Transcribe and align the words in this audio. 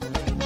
Thank 0.00 0.42
you. 0.42 0.45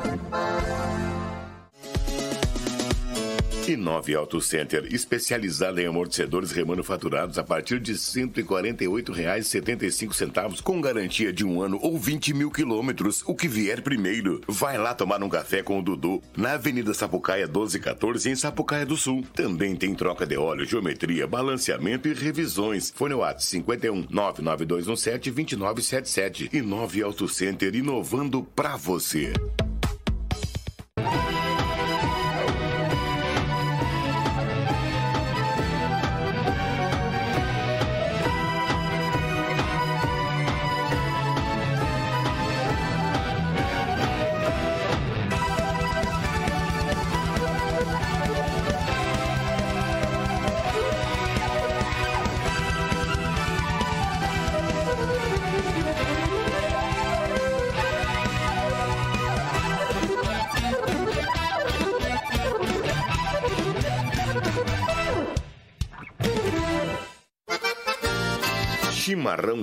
Inove 3.68 4.14
Auto 4.14 4.40
Center, 4.40 4.86
especializada 4.92 5.82
em 5.82 5.86
amortecedores 5.86 6.50
remanufaturados 6.50 7.38
a 7.38 7.44
partir 7.44 7.78
de 7.78 7.92
R$ 7.92 7.98
148,75, 7.98 10.62
com 10.62 10.80
garantia 10.80 11.30
de 11.32 11.44
um 11.44 11.62
ano 11.62 11.78
ou 11.82 11.96
20 11.98 12.34
mil 12.34 12.50
quilômetros, 12.50 13.22
o 13.26 13.34
que 13.34 13.46
vier 13.46 13.82
primeiro. 13.82 14.40
Vai 14.48 14.78
lá 14.78 14.94
tomar 14.94 15.22
um 15.22 15.28
café 15.28 15.62
com 15.62 15.78
o 15.78 15.82
Dudu, 15.82 16.22
na 16.36 16.54
Avenida 16.54 16.94
Sapucaia 16.94 17.46
1214, 17.46 18.30
em 18.30 18.36
Sapucaia 18.36 18.86
do 18.86 18.96
Sul. 18.96 19.24
Também 19.34 19.76
tem 19.76 19.94
troca 19.94 20.26
de 20.26 20.36
óleo, 20.36 20.66
geometria, 20.66 21.26
balanceamento 21.26 22.08
e 22.08 22.14
revisões. 22.14 22.92
Fone 22.94 23.14
WhatsApp 23.14 23.44
51 23.44 24.06
99217 24.10 25.30
2977. 25.30 26.50
Inove 26.52 27.02
Auto 27.02 27.28
Center, 27.28 27.74
inovando 27.74 28.42
pra 28.42 28.76
você. 28.76 29.32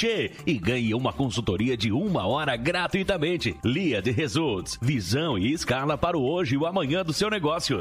e 0.47 0.59
ganhe 0.59 0.93
uma 0.93 1.15
consultoria 1.15 1.79
de 1.79 1.91
uma 1.91 2.27
hora 2.27 2.57
gratuitamente. 2.57 3.57
Lead 3.65 4.11
Results, 4.11 4.79
visão 4.83 5.39
e 5.39 5.51
escala 5.51 5.97
para 5.97 6.19
o 6.19 6.23
hoje 6.23 6.57
e 6.57 6.59
o 6.59 6.67
amanhã 6.67 7.03
do 7.03 7.15
seu 7.15 7.31
negócio. 7.31 7.81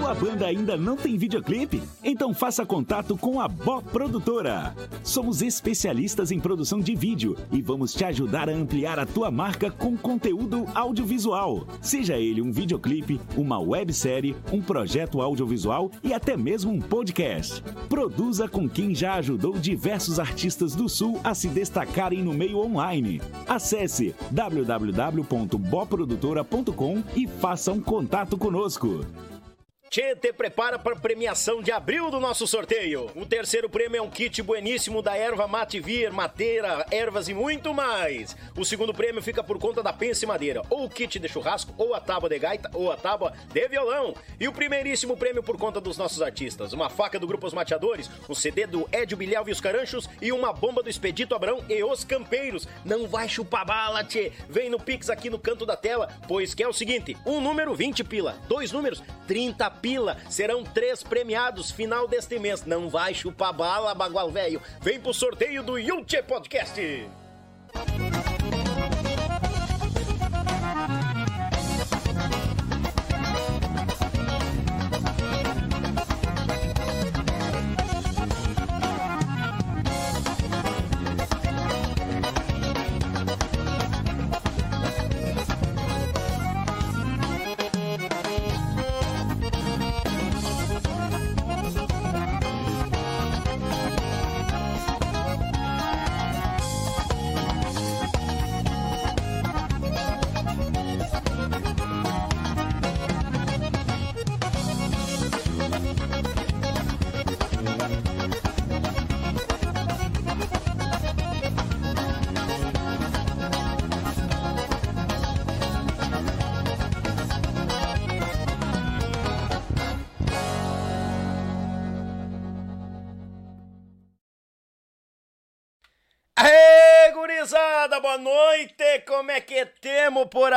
Tua 0.00 0.14
banda 0.14 0.46
ainda 0.46 0.78
não 0.78 0.96
tem 0.96 1.18
videoclipe? 1.18 1.82
Então 2.02 2.32
faça 2.32 2.64
contato 2.64 3.18
com 3.18 3.38
a 3.38 3.46
Bó 3.46 3.82
Produtora. 3.82 4.74
Somos 5.04 5.42
especialistas 5.42 6.32
em 6.32 6.40
produção 6.40 6.80
de 6.80 6.94
vídeo 6.94 7.36
e 7.52 7.60
vamos 7.60 7.92
te 7.92 8.02
ajudar 8.06 8.48
a 8.48 8.52
ampliar 8.52 8.98
a 8.98 9.04
tua 9.04 9.30
marca 9.30 9.70
com 9.70 9.98
conteúdo 9.98 10.66
audiovisual. 10.74 11.66
Seja 11.82 12.16
ele 12.16 12.40
um 12.40 12.50
videoclipe, 12.50 13.20
uma 13.36 13.60
websérie, 13.60 14.34
um 14.50 14.62
projeto 14.62 15.20
audiovisual 15.20 15.90
e 16.02 16.14
até 16.14 16.34
mesmo 16.34 16.72
um 16.72 16.80
podcast. 16.80 17.62
Produza 17.90 18.48
com 18.48 18.66
quem 18.66 18.94
já 18.94 19.16
ajudou 19.16 19.58
diversos 19.58 20.18
artistas 20.18 20.74
do 20.74 20.88
Sul 20.88 21.20
a 21.22 21.34
se 21.34 21.48
destacarem 21.48 22.22
no 22.22 22.32
meio 22.32 22.58
online. 22.58 23.20
Acesse 23.46 24.14
www.boprodutora.com 24.30 27.02
e 27.14 27.26
faça 27.26 27.70
um 27.70 27.82
contato 27.82 28.38
conosco. 28.38 29.04
Tchê, 29.90 30.14
prepara 30.14 30.78
para 30.78 30.94
premiação 30.94 31.60
de 31.60 31.72
abril 31.72 32.12
do 32.12 32.20
nosso 32.20 32.46
sorteio. 32.46 33.10
O 33.16 33.26
terceiro 33.26 33.68
prêmio 33.68 33.98
é 33.98 34.00
um 34.00 34.08
kit 34.08 34.40
bueníssimo 34.40 35.02
da 35.02 35.16
erva 35.16 35.48
mate 35.48 35.80
vir, 35.80 36.12
mateira, 36.12 36.86
ervas 36.92 37.28
e 37.28 37.34
muito 37.34 37.74
mais. 37.74 38.36
O 38.56 38.64
segundo 38.64 38.94
prêmio 38.94 39.20
fica 39.20 39.42
por 39.42 39.58
conta 39.58 39.82
da 39.82 39.92
Pense 39.92 40.24
Madeira, 40.24 40.62
ou 40.70 40.84
o 40.84 40.88
kit 40.88 41.18
de 41.18 41.28
churrasco, 41.28 41.74
ou 41.76 41.92
a 41.92 41.98
tábua 41.98 42.28
de 42.28 42.38
gaita, 42.38 42.70
ou 42.72 42.92
a 42.92 42.96
tábua 42.96 43.32
de 43.52 43.66
violão. 43.66 44.14
E 44.38 44.46
o 44.46 44.52
primeiríssimo 44.52 45.16
prêmio 45.16 45.42
por 45.42 45.58
conta 45.58 45.80
dos 45.80 45.98
nossos 45.98 46.22
artistas, 46.22 46.72
uma 46.72 46.88
faca 46.88 47.18
do 47.18 47.26
Grupo 47.26 47.48
Os 47.48 47.52
Mateadores, 47.52 48.08
um 48.28 48.34
CD 48.34 48.68
do 48.68 48.88
Edio 48.92 49.16
Bilhau 49.16 49.48
e 49.48 49.50
os 49.50 49.60
Caranchos 49.60 50.08
e 50.22 50.30
uma 50.30 50.52
bomba 50.52 50.84
do 50.84 50.88
Expedito 50.88 51.34
Abrão 51.34 51.64
e 51.68 51.82
os 51.82 52.04
Campeiros. 52.04 52.68
Não 52.84 53.08
vai 53.08 53.28
chupar 53.28 53.66
bala, 53.66 54.04
tchê. 54.04 54.30
Vem 54.48 54.70
no 54.70 54.78
Pix 54.78 55.10
aqui 55.10 55.28
no 55.28 55.38
canto 55.38 55.66
da 55.66 55.76
tela, 55.76 56.08
pois 56.28 56.54
que 56.54 56.62
é 56.62 56.68
o 56.68 56.72
seguinte, 56.72 57.16
um 57.26 57.40
número 57.40 57.74
20 57.74 58.04
pila, 58.04 58.38
dois 58.46 58.70
números 58.70 59.02
30 59.30 59.70
pila. 59.70 60.16
Serão 60.28 60.64
três 60.64 61.04
premiados 61.04 61.70
final 61.70 62.08
deste 62.08 62.36
mês. 62.36 62.64
Não 62.64 62.88
vai 62.88 63.14
chupar 63.14 63.52
bala, 63.52 63.94
bagual 63.94 64.28
velho. 64.28 64.60
Vem 64.80 64.98
pro 64.98 65.14
sorteio 65.14 65.62
do 65.62 65.78
Yulche 65.78 66.20
Podcast. 66.20 66.80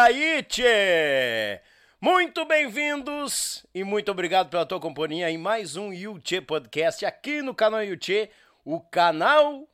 Aí, 0.04 0.44
tchê? 0.44 1.62
Muito 2.02 2.44
bem-vindos 2.44 3.66
e 3.74 3.86
muito 3.86 4.12
obrigado 4.12 4.50
pela 4.50 4.66
tua 4.66 4.78
companhia 4.78 5.32
em 5.32 5.38
mais 5.38 5.78
um 5.78 5.94
Yuchê 5.94 6.42
Podcast 6.42 7.06
aqui 7.06 7.42
no 7.42 7.56
canal 7.56 7.82
Yuchê, 7.82 8.30
o 8.66 8.82
canal 8.82 9.66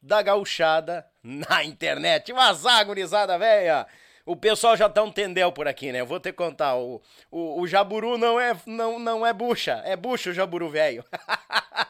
da 0.00 0.22
gauchada 0.22 1.04
na 1.20 1.64
internet. 1.64 2.32
Vazar, 2.32 2.86
gurizada 2.86 3.36
velha! 3.36 3.84
O 4.24 4.36
pessoal 4.36 4.76
já 4.76 4.88
tá 4.88 5.02
um 5.02 5.10
tendel 5.10 5.50
por 5.50 5.66
aqui, 5.66 5.90
né? 5.90 6.00
Eu 6.00 6.06
vou 6.06 6.20
te 6.20 6.32
contar, 6.32 6.76
o, 6.76 7.02
o, 7.28 7.60
o 7.60 7.66
jaburu 7.66 8.16
não 8.16 8.38
é, 8.38 8.56
não, 8.64 9.00
não 9.00 9.26
é 9.26 9.32
bucha, 9.32 9.82
é 9.84 9.96
bucha 9.96 10.30
o 10.30 10.32
jaburu 10.32 10.70
velho. 10.70 11.04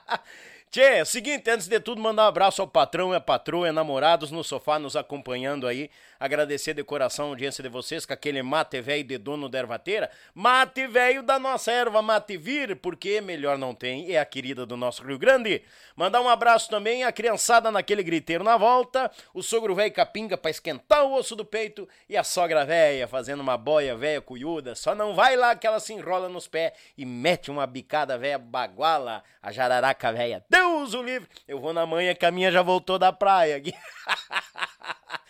Tchê, 0.73 1.05
seguinte, 1.05 1.51
antes 1.51 1.69
de 1.69 1.79
tudo, 1.79 2.01
mandar 2.01 2.25
um 2.25 2.29
abraço 2.29 2.63
ao 2.63 2.67
patrão 2.67 3.13
e 3.13 3.17
a 3.17 3.21
patroa, 3.21 3.71
namorados 3.71 4.31
no 4.31 4.43
sofá 4.43 4.79
nos 4.79 4.97
acompanhando 4.97 5.67
aí. 5.67 5.91
Agradecer 6.23 6.73
de 6.73 6.85
coração 6.85 7.25
a 7.25 7.29
audiência 7.31 7.65
de 7.65 7.69
vocês 7.69 8.07
com 8.07 8.13
aquele 8.13 8.45
mate 8.45 8.81
velho 8.81 9.03
de 9.03 9.19
dono 9.19 9.49
da 9.49 9.59
ervateira. 9.59 10.09
Mate 10.33 10.87
velho 10.87 11.21
da 11.21 11.37
nossa 11.37 11.73
erva 11.73 12.01
Mate 12.01 12.37
Vir, 12.37 12.77
porque 12.77 13.21
melhor 13.21 13.59
não 13.59 13.75
tem, 13.75 14.09
é 14.09 14.21
a 14.21 14.25
querida 14.25 14.65
do 14.65 14.77
nosso 14.77 15.03
Rio 15.03 15.19
Grande. 15.19 15.65
Mandar 15.97 16.21
um 16.21 16.29
abraço 16.29 16.71
também 16.71 17.03
à 17.03 17.11
criançada 17.11 17.73
naquele 17.73 18.05
griteiro 18.05 18.45
na 18.45 18.57
volta, 18.57 19.11
o 19.35 19.43
sogro 19.43 19.75
velho 19.75 19.93
capinga 19.93 20.39
pra 20.39 20.53
esquentar 20.53 21.05
o 21.05 21.13
osso 21.13 21.35
do 21.35 21.45
peito 21.45 21.89
e 22.09 22.17
a 22.17 22.23
sogra 22.23 22.65
velha 22.65 23.09
fazendo 23.09 23.41
uma 23.41 23.57
boia 23.57 23.97
velha 23.97 24.21
cuiuda. 24.21 24.77
Só 24.77 24.95
não 24.95 25.17
vai 25.17 25.35
lá 25.35 25.57
que 25.57 25.67
ela 25.67 25.81
se 25.81 25.93
enrola 25.93 26.29
nos 26.29 26.47
pés 26.47 26.73
e 26.97 27.05
mete 27.05 27.51
uma 27.51 27.67
bicada 27.67 28.17
velha 28.17 28.39
baguala, 28.39 29.25
a 29.43 29.51
jararaca 29.51 30.13
velha. 30.13 30.45
Deus 30.49 30.95
o 30.95 31.03
livre! 31.03 31.29
Eu 31.49 31.59
vou 31.59 31.73
na 31.73 31.85
manhã 31.85 32.15
que 32.15 32.25
a 32.25 32.31
minha 32.31 32.53
já 32.53 32.63
voltou 32.63 32.97
da 32.97 33.13
praia. 33.13 33.61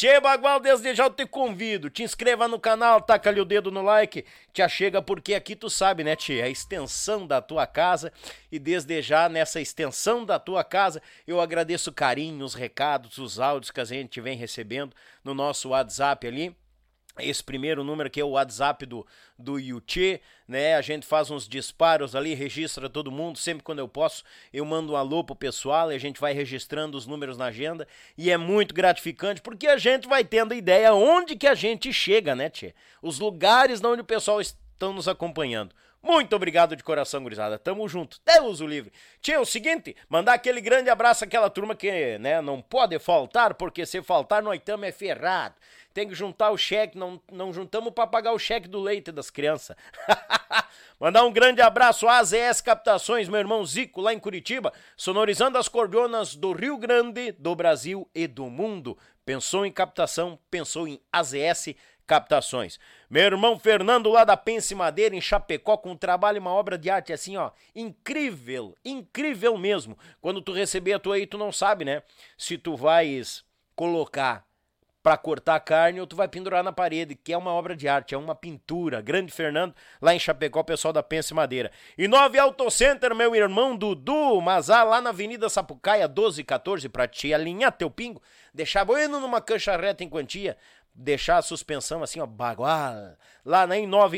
Tchê 0.00 0.18
Bagual, 0.18 0.60
desde 0.60 0.94
já 0.94 1.04
eu 1.04 1.10
te 1.10 1.26
convido, 1.26 1.90
te 1.90 2.02
inscreva 2.02 2.48
no 2.48 2.58
canal, 2.58 3.02
taca 3.02 3.28
ali 3.28 3.38
o 3.38 3.44
dedo 3.44 3.70
no 3.70 3.82
like, 3.82 4.24
te 4.50 4.62
achega 4.62 5.02
porque 5.02 5.34
aqui 5.34 5.54
tu 5.54 5.68
sabe, 5.68 6.02
né, 6.02 6.16
Tchê, 6.16 6.40
a 6.40 6.48
extensão 6.48 7.26
da 7.26 7.42
tua 7.42 7.66
casa. 7.66 8.10
E 8.50 8.58
desde 8.58 9.02
já 9.02 9.28
nessa 9.28 9.60
extensão 9.60 10.24
da 10.24 10.38
tua 10.38 10.64
casa 10.64 11.02
eu 11.26 11.38
agradeço 11.38 11.90
o 11.90 11.92
carinho, 11.92 12.46
os 12.46 12.54
recados, 12.54 13.18
os 13.18 13.38
áudios 13.38 13.70
que 13.70 13.78
a 13.78 13.84
gente 13.84 14.22
vem 14.22 14.38
recebendo 14.38 14.96
no 15.22 15.34
nosso 15.34 15.68
WhatsApp 15.68 16.26
ali, 16.26 16.56
esse 17.18 17.42
primeiro 17.42 17.82
número 17.82 18.08
que 18.08 18.20
é 18.20 18.24
o 18.24 18.30
WhatsApp 18.30 18.86
do, 18.86 19.06
do 19.38 19.58
Yuchê, 19.58 20.20
né? 20.46 20.76
A 20.76 20.80
gente 20.80 21.06
faz 21.06 21.30
uns 21.30 21.48
disparos 21.48 22.14
ali, 22.14 22.34
registra 22.34 22.88
todo 22.88 23.10
mundo, 23.10 23.38
sempre 23.38 23.64
quando 23.64 23.80
eu 23.80 23.88
posso, 23.88 24.24
eu 24.52 24.64
mando 24.64 24.92
um 24.92 24.96
alô 24.96 25.24
pro 25.24 25.34
pessoal 25.34 25.90
e 25.90 25.94
a 25.94 25.98
gente 25.98 26.20
vai 26.20 26.32
registrando 26.32 26.96
os 26.96 27.06
números 27.06 27.36
na 27.36 27.46
agenda 27.46 27.86
e 28.16 28.30
é 28.30 28.36
muito 28.36 28.74
gratificante 28.74 29.40
porque 29.40 29.66
a 29.66 29.76
gente 29.76 30.08
vai 30.08 30.24
tendo 30.24 30.54
ideia 30.54 30.94
onde 30.94 31.36
que 31.36 31.46
a 31.46 31.54
gente 31.54 31.92
chega, 31.92 32.34
né, 32.34 32.48
Tchê? 32.48 32.74
Os 33.02 33.18
lugares 33.18 33.82
onde 33.82 34.02
o 34.02 34.04
pessoal 34.04 34.40
estão 34.40 34.92
nos 34.92 35.08
acompanhando. 35.08 35.74
Muito 36.02 36.34
obrigado 36.34 36.74
de 36.74 36.82
coração, 36.82 37.22
gurizada. 37.22 37.58
Tamo 37.58 37.86
junto. 37.86 38.18
Deus 38.24 38.62
o 38.62 38.66
livre. 38.66 38.90
Tia, 39.20 39.34
é 39.34 39.38
o 39.38 39.44
seguinte, 39.44 39.94
mandar 40.08 40.32
aquele 40.32 40.58
grande 40.62 40.88
abraço 40.88 41.24
àquela 41.24 41.50
turma 41.50 41.74
que, 41.76 42.18
né, 42.18 42.40
não 42.40 42.62
pode 42.62 42.98
faltar, 42.98 43.52
porque 43.52 43.84
se 43.84 44.00
faltar, 44.02 44.42
nós 44.42 44.58
estamos 44.58 44.88
é 44.88 44.92
ferrado 44.92 45.56
tem 45.92 46.08
que 46.08 46.14
juntar 46.14 46.50
o 46.50 46.58
cheque, 46.58 46.96
não, 46.96 47.20
não 47.30 47.52
juntamos 47.52 47.92
para 47.92 48.06
pagar 48.06 48.32
o 48.32 48.38
cheque 48.38 48.68
do 48.68 48.80
leite 48.80 49.10
das 49.10 49.30
crianças. 49.30 49.76
Mandar 50.98 51.24
um 51.24 51.32
grande 51.32 51.60
abraço 51.60 52.06
à 52.06 52.18
AZS 52.18 52.60
Captações, 52.60 53.28
meu 53.28 53.40
irmão 53.40 53.64
Zico, 53.64 54.00
lá 54.00 54.12
em 54.12 54.18
Curitiba, 54.18 54.72
sonorizando 54.96 55.58
as 55.58 55.68
cordonas 55.68 56.34
do 56.34 56.52
Rio 56.52 56.76
Grande, 56.76 57.32
do 57.32 57.54
Brasil 57.54 58.08
e 58.14 58.26
do 58.26 58.46
mundo. 58.50 58.96
Pensou 59.24 59.64
em 59.64 59.72
captação, 59.72 60.38
pensou 60.50 60.86
em 60.86 61.00
AZS 61.12 61.74
Captações. 62.06 62.78
Meu 63.08 63.22
irmão 63.22 63.58
Fernando, 63.58 64.10
lá 64.10 64.24
da 64.24 64.36
Pense 64.36 64.74
Madeira, 64.74 65.14
em 65.14 65.20
Chapecó, 65.20 65.76
com 65.76 65.92
um 65.92 65.96
trabalho 65.96 66.36
e 66.36 66.40
uma 66.40 66.52
obra 66.52 66.76
de 66.76 66.90
arte 66.90 67.12
assim, 67.12 67.36
ó, 67.36 67.52
incrível, 67.74 68.74
incrível 68.84 69.56
mesmo. 69.56 69.96
Quando 70.20 70.42
tu 70.42 70.52
receber 70.52 70.94
a 70.94 70.98
tua 70.98 71.14
aí, 71.14 71.26
tu 71.26 71.38
não 71.38 71.52
sabe, 71.52 71.84
né? 71.84 72.02
Se 72.36 72.58
tu 72.58 72.76
vais 72.76 73.44
colocar 73.76 74.44
para 75.02 75.16
cortar 75.16 75.54
a 75.54 75.60
carne 75.60 76.00
ou 76.00 76.06
tu 76.06 76.14
vai 76.14 76.28
pendurar 76.28 76.62
na 76.62 76.72
parede, 76.72 77.14
que 77.14 77.32
é 77.32 77.36
uma 77.36 77.52
obra 77.52 77.74
de 77.74 77.88
arte, 77.88 78.14
é 78.14 78.18
uma 78.18 78.34
pintura. 78.34 79.00
Grande 79.00 79.32
Fernando, 79.32 79.74
lá 80.00 80.14
em 80.14 80.18
Chapecó, 80.18 80.62
pessoal 80.62 80.92
da 80.92 81.02
Pense 81.02 81.32
Madeira. 81.32 81.70
E 81.96 82.06
Nove 82.06 82.38
Auto 82.38 82.70
Center, 82.70 83.14
meu 83.14 83.34
irmão 83.34 83.76
Dudu 83.76 84.40
Mazá, 84.40 84.82
lá 84.82 85.00
na 85.00 85.10
Avenida 85.10 85.48
Sapucaia, 85.48 86.06
1214, 86.06 86.88
pra 86.88 87.08
te 87.08 87.32
alinhar 87.32 87.72
teu 87.72 87.90
pingo, 87.90 88.20
deixar 88.52 88.84
bueno 88.84 89.20
numa 89.20 89.40
cancha 89.40 89.76
reta 89.76 90.04
em 90.04 90.08
quantia, 90.08 90.56
deixar 90.94 91.38
a 91.38 91.42
suspensão 91.42 92.02
assim, 92.02 92.20
ó, 92.20 92.26
bagual. 92.26 93.16
Lá 93.44 93.66
na 93.66 93.74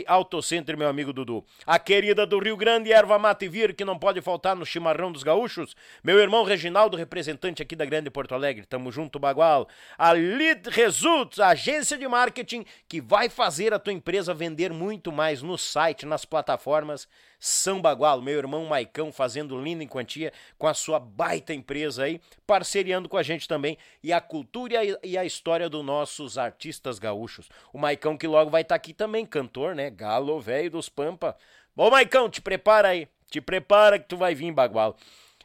Auto 0.08 0.42
Center, 0.42 0.76
meu 0.76 0.88
amigo 0.88 1.12
Dudu. 1.12 1.44
A 1.64 1.78
querida 1.78 2.26
do 2.26 2.38
Rio 2.38 2.56
Grande, 2.56 2.92
erva 2.92 3.18
mate 3.18 3.48
vir, 3.48 3.74
que 3.74 3.84
não 3.84 3.98
pode 3.98 4.20
faltar 4.20 4.56
no 4.56 4.66
chimarrão 4.66 5.12
dos 5.12 5.22
gaúchos. 5.22 5.76
Meu 6.02 6.18
irmão 6.18 6.44
Reginaldo, 6.44 6.96
representante 6.96 7.62
aqui 7.62 7.76
da 7.76 7.84
Grande 7.84 8.10
Porto 8.10 8.34
Alegre. 8.34 8.66
Tamo 8.66 8.90
junto, 8.90 9.18
bagual. 9.18 9.68
A 9.96 10.12
Lead 10.12 10.68
Results, 10.70 11.38
agência 11.38 11.96
de 11.96 12.08
marketing 12.08 12.64
que 12.88 13.00
vai 13.00 13.28
fazer 13.28 13.72
a 13.72 13.78
tua 13.78 13.92
empresa 13.92 14.34
vender 14.34 14.72
muito 14.72 15.12
mais 15.12 15.40
no 15.40 15.56
site, 15.56 16.04
nas 16.04 16.24
plataformas 16.24 17.06
são 17.44 17.82
Bagual, 17.82 18.22
meu 18.22 18.38
irmão 18.38 18.66
Maicão 18.66 19.10
fazendo 19.10 19.60
linda 19.60 19.82
em 19.82 19.88
quantia 19.88 20.32
com 20.56 20.68
a 20.68 20.74
sua 20.74 21.00
baita 21.00 21.52
empresa 21.52 22.04
aí, 22.04 22.20
parceriando 22.46 23.08
com 23.08 23.16
a 23.16 23.22
gente 23.24 23.48
também 23.48 23.76
e 24.00 24.12
a 24.12 24.20
cultura 24.20 24.76
e 25.02 25.18
a 25.18 25.24
história 25.24 25.68
dos 25.68 25.84
nossos 25.84 26.38
artistas 26.38 27.00
gaúchos. 27.00 27.48
O 27.72 27.78
Maicão 27.78 28.16
que 28.16 28.28
logo 28.28 28.48
vai 28.48 28.62
estar 28.62 28.74
tá 28.74 28.76
aqui 28.76 28.94
também, 28.94 29.26
cantor, 29.26 29.74
né? 29.74 29.90
Galo 29.90 30.40
velho 30.40 30.70
dos 30.70 30.88
Pampa. 30.88 31.36
Bom, 31.74 31.90
Maicão, 31.90 32.30
te 32.30 32.40
prepara 32.40 32.90
aí. 32.90 33.08
Te 33.28 33.40
prepara 33.40 33.98
que 33.98 34.06
tu 34.06 34.16
vai 34.16 34.36
vir, 34.36 34.52
Bagual. 34.52 34.96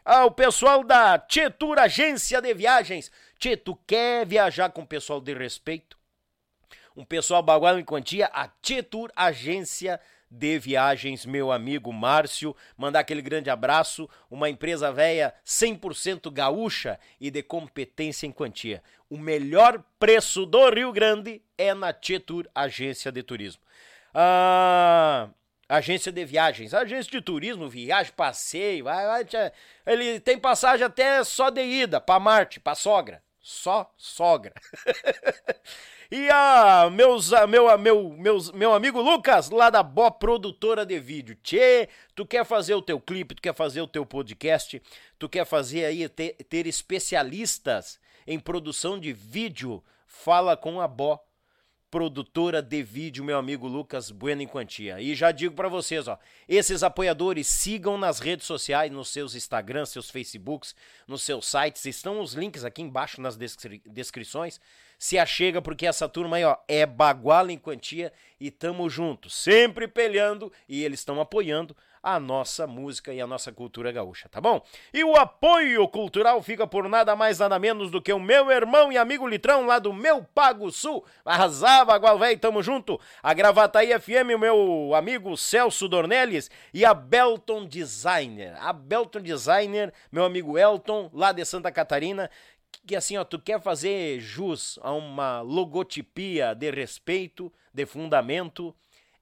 Ah, 0.05 0.23
o 0.23 0.29
pessoal 0.29 0.83
da 0.83 1.17
Tietur 1.17 1.79
Agência 1.79 2.39
de 2.39 2.53
Viagens. 2.53 3.11
Tchê, 3.39 3.57
tu 3.57 3.75
quer 3.87 4.23
viajar 4.23 4.69
com 4.69 4.83
o 4.83 4.87
pessoal 4.87 5.19
de 5.19 5.33
respeito? 5.33 5.97
Um 6.95 7.03
pessoal 7.03 7.41
bagual 7.41 7.79
em 7.79 7.83
quantia, 7.83 8.27
a 8.27 8.47
Tietur 8.61 9.11
Agência 9.15 9.99
de 9.99 10.16
de 10.29 10.59
Viagens, 10.59 11.25
meu 11.25 11.51
amigo 11.51 11.91
Márcio. 11.93 12.55
Mandar 12.77 12.99
aquele 12.99 13.21
grande 13.21 13.49
abraço, 13.49 14.09
uma 14.29 14.49
empresa 14.49 14.91
velha 14.91 15.33
100% 15.45 16.31
gaúcha 16.31 16.99
e 17.19 17.31
de 17.31 17.41
competência 17.41 18.27
em 18.27 18.31
quantia. 18.31 18.83
O 19.09 19.17
melhor 19.17 19.83
preço 19.99 20.45
do 20.45 20.69
Rio 20.69 20.91
Grande 20.91 21.41
é 21.57 21.73
na 21.73 21.93
Tietur 21.93 22.47
Agência 22.53 23.11
de 23.11 23.23
Turismo. 23.23 23.61
Ah, 24.13 25.29
agência 25.69 26.11
de 26.11 26.23
viagens, 26.25 26.73
agência 26.73 27.11
de 27.11 27.21
turismo, 27.21 27.69
viagem, 27.69 28.13
passeio, 28.15 28.85
vai, 28.85 29.05
vai, 29.05 29.51
ele 29.85 30.19
tem 30.19 30.39
passagem 30.39 30.85
até 30.85 31.23
só 31.23 31.49
de 31.49 31.61
ida 31.61 31.99
para 31.99 32.19
Marte, 32.19 32.59
para 32.59 32.75
sogra, 32.75 33.21
só 33.39 33.93
sogra. 33.97 34.53
E 36.09 36.29
a 36.29 36.89
meus, 36.89 37.33
a, 37.33 37.45
meu, 37.45 37.67
a, 37.67 37.77
meu, 37.77 38.09
meus, 38.11 38.49
meu 38.53 38.73
amigo 38.73 39.01
Lucas, 39.01 39.49
lá 39.49 39.69
da 39.69 39.83
Bo 39.83 40.09
Produtora 40.09 40.85
de 40.85 40.97
Vídeo. 40.99 41.35
Tchê, 41.43 41.89
tu 42.15 42.25
quer 42.25 42.45
fazer 42.45 42.75
o 42.75 42.81
teu 42.81 42.99
clipe, 42.99 43.35
tu 43.35 43.41
quer 43.41 43.53
fazer 43.53 43.81
o 43.81 43.87
teu 43.87 44.05
podcast, 44.05 44.81
tu 45.19 45.27
quer 45.27 45.45
fazer 45.45 45.83
aí, 45.83 46.07
ter, 46.07 46.35
ter 46.49 46.65
especialistas 46.65 47.99
em 48.25 48.39
produção 48.39 48.97
de 48.97 49.11
vídeo, 49.11 49.83
fala 50.05 50.55
com 50.55 50.79
a 50.79 50.87
Bo 50.87 51.19
produtora 51.89 52.61
de 52.61 52.83
vídeo, 52.83 53.23
meu 53.23 53.37
amigo 53.37 53.67
Lucas 53.67 54.11
Bueno 54.11 54.41
em 54.41 54.47
Quantia. 54.47 55.01
E 55.01 55.15
já 55.15 55.31
digo 55.31 55.55
para 55.55 55.69
vocês, 55.69 56.07
ó, 56.07 56.17
esses 56.47 56.83
apoiadores 56.83 57.47
sigam 57.47 57.97
nas 57.97 58.19
redes 58.19 58.45
sociais, 58.45 58.91
nos 58.91 59.09
seus 59.09 59.35
Instagrams, 59.35 59.89
seus 59.89 60.09
Facebooks, 60.09 60.75
nos 61.07 61.23
seus 61.23 61.47
sites, 61.47 61.85
estão 61.85 62.21
os 62.21 62.33
links 62.33 62.65
aqui 62.65 62.81
embaixo 62.81 63.21
nas 63.21 63.37
descri 63.37 63.81
descrições 63.85 64.59
se 64.97 65.19
achega, 65.19 65.61
porque 65.61 65.85
essa 65.85 66.09
turma 66.09 66.37
aí, 66.37 66.43
ó, 66.43 66.57
é 66.67 66.85
baguala 66.85 67.51
em 67.51 67.57
quantia 67.57 68.11
e 68.39 68.49
tamo 68.49 68.89
junto, 68.89 69.29
sempre 69.29 69.87
peleando 69.87 70.51
e 70.67 70.83
eles 70.83 70.99
estão 70.99 71.19
apoiando 71.21 71.75
a 72.07 72.21
nossa 72.21 72.65
música 72.65 73.13
e 73.13 73.19
a 73.19 73.27
nossa 73.27 73.51
cultura 73.51 73.91
gaúcha, 73.91 74.29
tá 74.29 74.39
bom? 74.39 74.61
E 74.93 75.03
o 75.03 75.17
apoio 75.17 75.85
cultural 75.89 76.41
fica 76.41 76.65
por 76.65 76.87
nada 76.87 77.17
mais 77.17 77.39
nada 77.39 77.59
menos 77.59 77.91
do 77.91 78.01
que 78.01 78.13
o 78.13 78.19
meu 78.19 78.49
irmão 78.49 78.91
e 78.91 78.97
amigo 78.97 79.27
Litrão 79.27 79.65
lá 79.65 79.77
do 79.77 79.91
meu 79.91 80.23
Pago 80.23 80.71
Sul. 80.71 81.03
Arrasava, 81.25 81.91
Bagual 81.91 82.17
Véi, 82.17 82.37
tamo 82.37 82.63
junto. 82.63 82.97
A 83.21 83.33
Gravataí 83.33 83.89
FM, 83.99 84.35
o 84.35 84.39
meu 84.39 84.91
amigo 84.95 85.35
Celso 85.35 85.87
Dornelles 85.89 86.49
e 86.73 86.85
a 86.85 86.93
Belton 86.93 87.65
Designer. 87.65 88.55
A 88.61 88.71
Belton 88.71 89.19
Designer, 89.19 89.93
meu 90.09 90.23
amigo 90.23 90.57
Elton, 90.57 91.09
lá 91.13 91.33
de 91.33 91.43
Santa 91.43 91.71
Catarina, 91.73 92.29
que 92.85 92.95
assim, 92.95 93.17
ó, 93.17 93.23
tu 93.23 93.39
quer 93.39 93.61
fazer 93.61 94.19
jus 94.19 94.79
a 94.81 94.91
uma 94.93 95.41
logotipia 95.41 96.53
de 96.53 96.71
respeito, 96.71 97.51
de 97.73 97.85
fundamento, 97.85 98.75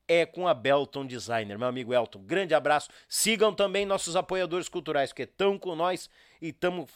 é 0.08 0.26
com 0.26 0.48
a 0.48 0.54
Belton 0.54 1.06
Designer, 1.06 1.58
meu 1.58 1.68
amigo 1.68 1.94
Elton. 1.94 2.20
Grande 2.20 2.54
abraço. 2.54 2.90
Sigam 3.08 3.54
também 3.54 3.86
nossos 3.86 4.16
apoiadores 4.16 4.70
culturais 4.70 5.12
que 5.12 5.24
estão 5.24 5.58
com 5.58 5.76
nós 5.76 6.10
e 6.42 6.50
estamos 6.50 6.90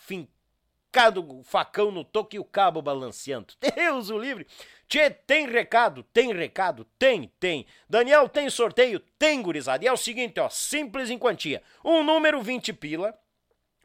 facado, 0.92 1.42
facão 1.44 1.92
no 1.92 2.04
toque 2.04 2.38
e 2.38 2.40
o 2.40 2.46
cabo 2.46 2.82
balanceando. 2.82 3.54
Deus 3.76 4.10
o 4.10 4.18
livre. 4.18 4.46
Tchê, 4.88 5.10
tem 5.10 5.48
recado? 5.48 6.04
Tem 6.14 6.34
recado? 6.34 6.86
Tem, 6.98 7.32
tem. 7.40 7.66
Daniel, 7.88 8.28
tem 8.28 8.50
sorteio? 8.50 9.00
Tem, 9.18 9.42
gurizada. 9.42 9.84
E 9.84 9.88
é 9.88 9.94
o 9.94 9.98
seguinte, 9.98 10.40
ó, 10.40 10.50
simples 10.50 11.10
em 11.10 11.18
quantia. 11.18 11.62
Um 11.84 12.04
número 12.04 12.42
20 12.42 12.74
pila, 12.74 13.18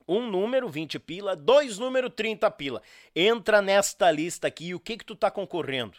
um 0.07 0.27
número 0.31 0.69
20 0.69 0.99
pila, 0.99 1.35
dois 1.35 1.79
número 1.79 2.11
30 2.11 2.51
pila. 2.51 2.83
Entra 3.15 3.61
nesta 3.63 4.11
lista 4.11 4.49
aqui 4.49 4.69
e 4.69 4.75
o 4.75 4.81
que 4.81 4.97
que 4.97 5.05
tu 5.05 5.17
tá 5.17 5.31
concorrendo? 5.31 5.99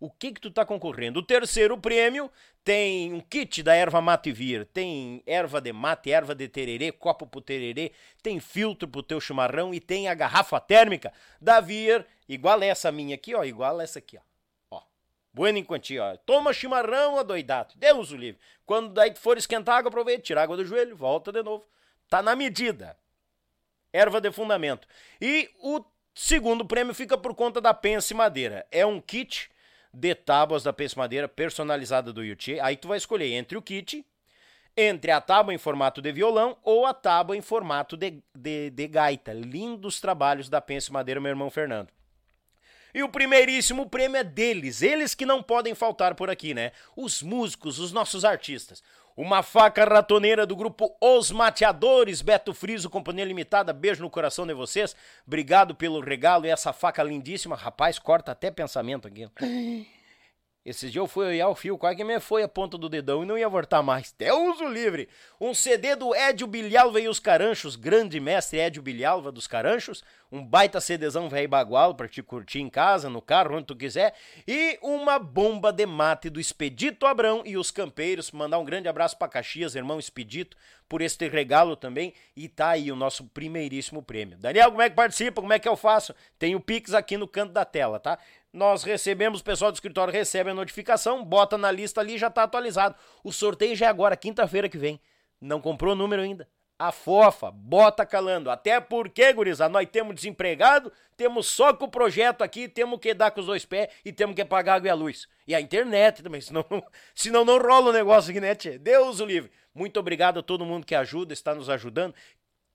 O 0.00 0.10
que 0.10 0.32
que 0.32 0.40
tu 0.40 0.50
tá 0.50 0.64
concorrendo? 0.64 1.20
O 1.20 1.22
terceiro 1.22 1.78
prêmio 1.78 2.28
tem 2.64 3.12
um 3.12 3.20
kit 3.20 3.62
da 3.62 3.72
erva 3.72 4.00
mate 4.00 4.32
vir, 4.32 4.66
tem 4.66 5.22
erva 5.24 5.60
de 5.60 5.72
mate, 5.72 6.10
erva 6.10 6.34
de 6.34 6.48
tererê, 6.48 6.90
copo 6.90 7.24
pro 7.24 7.40
tererê, 7.40 7.92
tem 8.20 8.40
filtro 8.40 8.88
pro 8.88 9.02
teu 9.02 9.20
chimarrão 9.20 9.72
e 9.72 9.78
tem 9.78 10.08
a 10.08 10.14
garrafa 10.14 10.58
térmica 10.58 11.12
da 11.40 11.60
Vir, 11.60 12.04
igual 12.28 12.60
essa 12.64 12.90
minha 12.90 13.14
aqui, 13.14 13.32
ó, 13.32 13.44
igual 13.44 13.80
essa 13.80 14.00
aqui, 14.00 14.18
ó. 14.18 14.22
Bueno 15.32 15.56
em 15.56 15.64
quantia, 15.64 16.04
ó. 16.04 16.16
Toma 16.16 16.52
chimarrão 16.52 17.16
adoidado, 17.16 17.74
Deus 17.76 18.10
o 18.10 18.16
livre. 18.16 18.40
Quando 18.66 18.92
daí 18.92 19.14
for 19.14 19.38
esquentar 19.38 19.78
água, 19.78 19.88
aproveita, 19.88 20.22
tira 20.22 20.42
água 20.42 20.56
do 20.56 20.64
joelho, 20.64 20.96
volta 20.96 21.32
de 21.32 21.42
novo. 21.42 21.64
Tá 22.08 22.20
na 22.20 22.36
medida. 22.36 22.98
Erva 23.92 24.20
de 24.20 24.32
fundamento. 24.32 24.88
E 25.20 25.50
o 25.60 25.84
segundo 26.14 26.64
prêmio 26.64 26.94
fica 26.94 27.16
por 27.18 27.34
conta 27.34 27.60
da 27.60 27.74
Pense 27.74 28.14
Madeira. 28.14 28.66
É 28.70 28.86
um 28.86 29.00
kit 29.00 29.50
de 29.92 30.14
tábuas 30.14 30.62
da 30.62 30.72
Pense 30.72 30.96
Madeira 30.96 31.28
personalizada 31.28 32.12
do 32.12 32.24
Yuchê. 32.24 32.58
Aí 32.60 32.76
tu 32.76 32.88
vai 32.88 32.96
escolher 32.96 33.32
entre 33.32 33.58
o 33.58 33.62
kit, 33.62 34.04
entre 34.76 35.10
a 35.10 35.20
tábua 35.20 35.52
em 35.52 35.58
formato 35.58 36.00
de 36.00 36.10
violão 36.12 36.56
ou 36.62 36.86
a 36.86 36.94
tábua 36.94 37.36
em 37.36 37.42
formato 37.42 37.96
de, 37.96 38.22
de, 38.34 38.70
de 38.70 38.88
gaita. 38.88 39.32
Lindos 39.32 40.00
trabalhos 40.00 40.48
da 40.48 40.60
Pense 40.60 40.90
Madeira, 40.90 41.20
meu 41.20 41.30
irmão 41.30 41.50
Fernando. 41.50 41.88
E 42.94 43.02
o 43.02 43.08
primeiríssimo 43.08 43.88
prêmio 43.88 44.18
é 44.18 44.24
deles, 44.24 44.82
eles 44.82 45.14
que 45.14 45.24
não 45.24 45.42
podem 45.42 45.74
faltar 45.74 46.14
por 46.14 46.28
aqui, 46.28 46.52
né? 46.52 46.72
Os 46.94 47.22
músicos, 47.22 47.78
os 47.78 47.90
nossos 47.90 48.22
artistas. 48.22 48.82
Uma 49.16 49.42
faca 49.42 49.84
ratoneira 49.84 50.46
do 50.46 50.56
grupo 50.56 50.96
Os 51.00 51.30
Mateadores, 51.30 52.22
Beto 52.22 52.54
Friso, 52.54 52.88
Companhia 52.88 53.24
Limitada. 53.24 53.72
Beijo 53.72 54.02
no 54.02 54.10
coração 54.10 54.46
de 54.46 54.54
vocês. 54.54 54.96
Obrigado 55.26 55.74
pelo 55.74 56.00
regalo 56.00 56.46
e 56.46 56.50
essa 56.50 56.72
faca 56.72 57.02
lindíssima. 57.02 57.54
Rapaz, 57.54 57.98
corta 57.98 58.32
até 58.32 58.50
pensamento 58.50 59.06
aqui. 59.06 59.28
Esses 60.64 60.92
dias 60.92 61.02
eu 61.02 61.08
fui 61.08 61.26
olhar 61.26 61.48
o 61.48 61.56
fio, 61.56 61.76
quase 61.76 61.96
que 61.96 62.04
me 62.04 62.20
foi 62.20 62.44
a 62.44 62.48
ponta 62.48 62.78
do 62.78 62.88
dedão 62.88 63.24
e 63.24 63.26
não 63.26 63.36
ia 63.36 63.48
voltar 63.48 63.82
mais. 63.82 64.14
Deus 64.16 64.60
o 64.60 64.68
livre! 64.68 65.08
Um 65.40 65.52
CD 65.52 65.96
do 65.96 66.14
Edio 66.14 66.46
Bilhalva 66.46 67.00
e 67.00 67.08
os 67.08 67.18
Caranchos, 67.18 67.74
grande 67.74 68.20
mestre 68.20 68.60
Edio 68.60 68.80
Bilhalva 68.80 69.32
dos 69.32 69.48
Caranchos. 69.48 70.04
Um 70.30 70.42
baita 70.42 70.80
CDzão 70.80 71.28
velho 71.28 71.48
bagual 71.48 71.94
pra 71.94 72.08
te 72.08 72.22
curtir 72.22 72.60
em 72.60 72.70
casa, 72.70 73.10
no 73.10 73.20
carro, 73.20 73.56
onde 73.56 73.66
tu 73.66 73.76
quiser. 73.76 74.14
E 74.46 74.78
uma 74.80 75.18
bomba 75.18 75.72
de 75.72 75.84
mate 75.84 76.30
do 76.30 76.40
Expedito 76.40 77.06
Abrão 77.06 77.42
e 77.44 77.56
os 77.58 77.70
Campeiros. 77.70 78.30
Mandar 78.30 78.58
um 78.58 78.64
grande 78.64 78.88
abraço 78.88 79.18
pra 79.18 79.28
Caxias, 79.28 79.74
irmão 79.74 79.98
Expedito, 79.98 80.56
por 80.88 81.02
este 81.02 81.28
regalo 81.28 81.76
também. 81.76 82.14
E 82.34 82.48
tá 82.48 82.70
aí 82.70 82.90
o 82.90 82.96
nosso 82.96 83.24
primeiríssimo 83.24 84.02
prêmio. 84.02 84.38
Daniel, 84.38 84.70
como 84.70 84.80
é 84.80 84.88
que 84.88 84.96
participa? 84.96 85.42
Como 85.42 85.52
é 85.52 85.58
que 85.58 85.68
eu 85.68 85.76
faço? 85.76 86.14
Tem 86.38 86.54
o 86.54 86.60
Pix 86.60 86.94
aqui 86.94 87.18
no 87.18 87.28
canto 87.28 87.52
da 87.52 87.66
tela, 87.66 88.00
tá? 88.00 88.18
Nós 88.52 88.84
recebemos, 88.84 89.40
o 89.40 89.44
pessoal 89.44 89.72
do 89.72 89.76
escritório 89.76 90.12
recebe 90.12 90.50
a 90.50 90.54
notificação, 90.54 91.24
bota 91.24 91.56
na 91.56 91.70
lista 91.70 92.00
ali 92.00 92.18
já 92.18 92.28
tá 92.28 92.42
atualizado. 92.42 92.94
O 93.24 93.32
sorteio 93.32 93.74
já 93.74 93.86
é 93.86 93.88
agora, 93.88 94.16
quinta-feira 94.16 94.68
que 94.68 94.76
vem. 94.76 95.00
Não 95.40 95.60
comprou 95.60 95.94
o 95.94 95.96
número 95.96 96.20
ainda. 96.22 96.46
A 96.78 96.92
fofa, 96.92 97.50
bota 97.50 98.04
calando. 98.04 98.50
Até 98.50 98.80
porque, 98.80 99.32
gurizada, 99.32 99.72
nós 99.72 99.88
temos 99.90 100.16
desempregado, 100.16 100.92
temos 101.16 101.46
só 101.46 101.72
com 101.72 101.86
o 101.86 101.90
projeto 101.90 102.42
aqui, 102.42 102.68
temos 102.68 102.98
que 102.98 103.14
dar 103.14 103.30
com 103.30 103.40
os 103.40 103.46
dois 103.46 103.64
pés 103.64 103.88
e 104.04 104.12
temos 104.12 104.34
que 104.34 104.44
pagar 104.44 104.72
a 104.72 104.76
água 104.76 104.88
e 104.88 104.90
a 104.90 104.94
luz. 104.94 105.28
E 105.46 105.54
a 105.54 105.60
internet 105.60 106.22
também, 106.22 106.40
senão, 106.40 106.64
senão 107.14 107.44
não 107.44 107.58
rola 107.58 107.90
o 107.90 107.92
negócio 107.92 108.30
aqui, 108.30 108.40
né, 108.40 108.54
tchê? 108.54 108.78
Deus 108.78 109.20
o 109.20 109.24
livre. 109.24 109.50
Muito 109.74 109.98
obrigado 109.98 110.40
a 110.40 110.42
todo 110.42 110.66
mundo 110.66 110.84
que 110.84 110.94
ajuda, 110.94 111.32
está 111.32 111.54
nos 111.54 111.70
ajudando. 111.70 112.14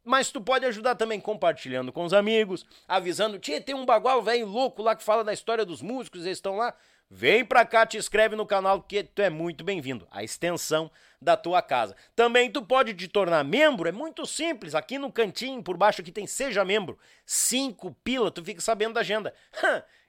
Mas 0.08 0.32
tu 0.32 0.40
pode 0.40 0.66
ajudar 0.66 0.96
também 0.96 1.20
compartilhando 1.20 1.92
com 1.92 2.06
os 2.06 2.14
amigos, 2.14 2.66
avisando, 2.88 3.38
tia, 3.38 3.60
tem 3.60 3.76
um 3.76 3.86
bagual 3.86 4.24
velho 4.24 4.48
louco 4.48 4.82
lá 4.82 4.96
que 4.96 5.04
fala 5.04 5.22
da 5.22 5.34
história 5.34 5.66
dos 5.66 5.82
músicos, 5.82 6.26
eles 6.26 6.38
estão 6.38 6.56
lá. 6.56 6.74
Vem 7.10 7.44
pra 7.44 7.66
cá, 7.66 7.86
te 7.86 7.98
inscreve 7.98 8.34
no 8.34 8.46
canal 8.46 8.82
que 8.82 9.04
tu 9.04 9.22
é 9.22 9.30
muito 9.30 9.66
bem-vindo. 9.66 10.08
A 10.10 10.24
extensão 10.24 10.90
da 11.22 11.36
tua 11.36 11.62
casa. 11.62 11.94
Também 12.16 12.50
tu 12.50 12.62
pode 12.62 12.94
te 12.94 13.08
tornar 13.10 13.44
membro, 13.44 13.90
é 13.90 13.92
muito 13.92 14.26
simples. 14.26 14.74
Aqui 14.74 14.98
no 14.98 15.12
cantinho, 15.12 15.62
por 15.62 15.76
baixo 15.76 16.00
aqui 16.00 16.12
tem 16.12 16.26
seja 16.26 16.64
membro. 16.64 16.98
Cinco 17.26 17.96
pila, 18.02 18.32
tu 18.32 18.42
fica 18.42 18.62
sabendo 18.62 18.94
da 18.94 19.02
agenda. 19.02 19.34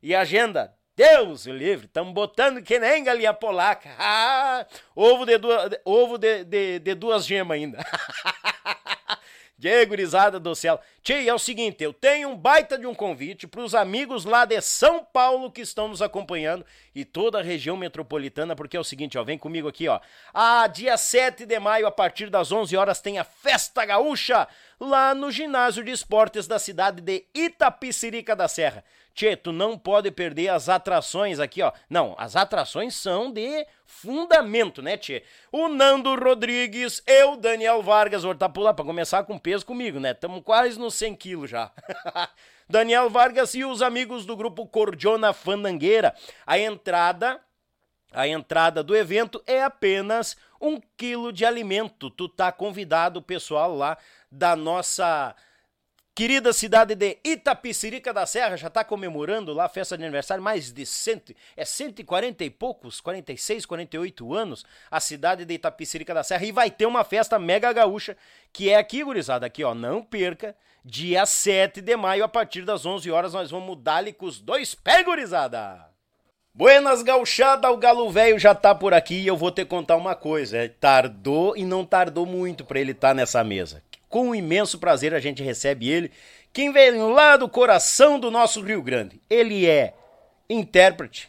e 0.00 0.14
a 0.14 0.20
agenda 0.20 0.72
Deus 0.94 1.46
o 1.46 1.52
livre, 1.52 1.86
estamos 1.86 2.12
botando 2.12 2.60
que 2.60 2.78
nem 2.78 3.04
galinha 3.04 3.32
polaca. 3.32 3.88
Ovo 4.94 5.24
de, 5.24 5.38
duas, 5.38 5.70
ovo 5.84 6.18
de, 6.18 6.42
de, 6.42 6.78
de 6.80 6.94
duas 6.94 7.24
gemas 7.24 7.56
ainda. 7.56 7.78
Que 9.60 9.84
gurizada 9.86 10.38
do 10.38 10.54
céu. 10.54 10.80
Tchê, 11.02 11.28
é 11.28 11.34
o 11.34 11.38
seguinte, 11.38 11.82
eu 11.82 11.92
tenho 11.92 12.28
um 12.28 12.36
baita 12.36 12.78
de 12.78 12.86
um 12.86 12.94
convite 12.94 13.44
para 13.48 13.60
os 13.60 13.74
amigos 13.74 14.24
lá 14.24 14.44
de 14.44 14.60
São 14.60 15.04
Paulo 15.04 15.50
que 15.50 15.60
estão 15.60 15.88
nos 15.88 16.00
acompanhando 16.00 16.64
e 16.94 17.04
toda 17.04 17.40
a 17.40 17.42
região 17.42 17.76
metropolitana, 17.76 18.54
porque 18.54 18.76
é 18.76 18.80
o 18.80 18.84
seguinte, 18.84 19.18
ó, 19.18 19.24
vem 19.24 19.36
comigo 19.36 19.66
aqui, 19.66 19.88
ó. 19.88 19.98
Ah, 20.32 20.68
dia 20.68 20.96
7 20.96 21.44
de 21.44 21.58
maio, 21.58 21.88
a 21.88 21.90
partir 21.90 22.30
das 22.30 22.52
11 22.52 22.76
horas, 22.76 23.00
tem 23.00 23.18
a 23.18 23.24
Festa 23.24 23.84
Gaúcha 23.84 24.46
lá 24.78 25.12
no 25.12 25.28
ginásio 25.28 25.82
de 25.82 25.90
esportes 25.90 26.46
da 26.46 26.60
cidade 26.60 27.00
de 27.00 27.24
Itapicirica 27.34 28.36
da 28.36 28.46
Serra. 28.46 28.84
Tchê, 29.18 29.34
tu 29.34 29.50
não 29.50 29.76
pode 29.76 30.12
perder 30.12 30.50
as 30.50 30.68
atrações 30.68 31.40
aqui, 31.40 31.60
ó. 31.60 31.72
Não, 31.90 32.14
as 32.16 32.36
atrações 32.36 32.94
são 32.94 33.32
de 33.32 33.66
fundamento, 33.84 34.80
né, 34.80 34.96
Tchê? 34.96 35.24
O 35.50 35.66
Nando 35.66 36.14
Rodrigues, 36.14 37.02
eu, 37.04 37.36
Daniel 37.36 37.82
Vargas, 37.82 38.22
vou 38.22 38.32
tá 38.32 38.48
pular 38.48 38.74
pra 38.74 38.84
começar 38.84 39.24
com 39.24 39.36
peso 39.36 39.66
comigo, 39.66 39.98
né? 39.98 40.14
Tamo 40.14 40.40
quase 40.40 40.78
nos 40.78 40.94
100 40.94 41.16
quilos 41.16 41.50
já. 41.50 41.72
Daniel 42.70 43.10
Vargas 43.10 43.54
e 43.54 43.64
os 43.64 43.82
amigos 43.82 44.24
do 44.24 44.36
grupo 44.36 44.64
Cordiona 44.68 45.32
Fandangueira. 45.32 46.14
A 46.46 46.56
entrada 46.56 47.40
a 48.12 48.28
entrada 48.28 48.84
do 48.84 48.94
evento 48.94 49.42
é 49.48 49.64
apenas 49.64 50.36
um 50.60 50.80
quilo 50.96 51.32
de 51.32 51.44
alimento. 51.44 52.08
Tu 52.08 52.28
tá 52.28 52.52
convidado, 52.52 53.20
pessoal, 53.20 53.74
lá 53.74 53.98
da 54.30 54.54
nossa 54.54 55.34
querida 56.18 56.52
cidade 56.52 56.96
de 56.96 57.16
Itapicirica 57.22 58.12
da 58.12 58.26
Serra, 58.26 58.56
já 58.56 58.66
está 58.66 58.82
comemorando 58.82 59.52
lá 59.52 59.66
a 59.66 59.68
festa 59.68 59.96
de 59.96 60.02
aniversário, 60.02 60.42
mais 60.42 60.72
de 60.72 60.84
cento, 60.84 61.32
é 61.56 61.64
140 61.64 62.42
e 62.42 62.50
poucos, 62.50 63.00
46, 63.00 63.64
48 63.64 64.34
anos, 64.34 64.64
a 64.90 64.98
cidade 64.98 65.44
de 65.44 65.54
Itapicirica 65.54 66.12
da 66.12 66.24
Serra, 66.24 66.44
e 66.44 66.50
vai 66.50 66.72
ter 66.72 66.86
uma 66.86 67.04
festa 67.04 67.38
mega 67.38 67.72
gaúcha, 67.72 68.16
que 68.52 68.68
é 68.68 68.74
aqui, 68.74 69.04
gurizada, 69.04 69.46
aqui 69.46 69.62
ó, 69.62 69.76
não 69.76 70.02
perca, 70.02 70.56
dia 70.84 71.24
7 71.24 71.80
de 71.80 71.96
maio, 71.96 72.24
a 72.24 72.28
partir 72.28 72.64
das 72.64 72.84
11 72.84 73.08
horas, 73.12 73.32
nós 73.32 73.52
vamos 73.52 73.68
mudar-lhe 73.68 74.12
com 74.12 74.26
os 74.26 74.40
dois 74.40 74.74
pés, 74.74 75.04
gurizada! 75.04 75.86
Buenas 76.52 77.04
gauchada, 77.04 77.70
o 77.70 77.76
galo 77.76 78.10
velho 78.10 78.40
já 78.40 78.56
tá 78.56 78.74
por 78.74 78.92
aqui 78.92 79.20
e 79.20 79.28
eu 79.28 79.36
vou 79.36 79.52
te 79.52 79.64
contar 79.64 79.94
uma 79.94 80.16
coisa, 80.16 80.58
é, 80.58 80.66
tardou 80.66 81.56
e 81.56 81.64
não 81.64 81.84
tardou 81.84 82.26
muito 82.26 82.64
para 82.64 82.80
ele 82.80 82.90
estar 82.90 83.10
tá 83.10 83.14
nessa 83.14 83.44
mesa. 83.44 83.84
Com 84.08 84.34
imenso 84.34 84.78
prazer 84.78 85.14
a 85.14 85.20
gente 85.20 85.42
recebe 85.42 85.88
ele, 85.88 86.10
quem 86.52 86.72
vem 86.72 86.92
lá 87.12 87.36
do 87.36 87.48
coração 87.48 88.18
do 88.18 88.30
nosso 88.30 88.62
Rio 88.62 88.82
Grande. 88.82 89.20
Ele 89.28 89.66
é 89.66 89.94
intérprete, 90.48 91.28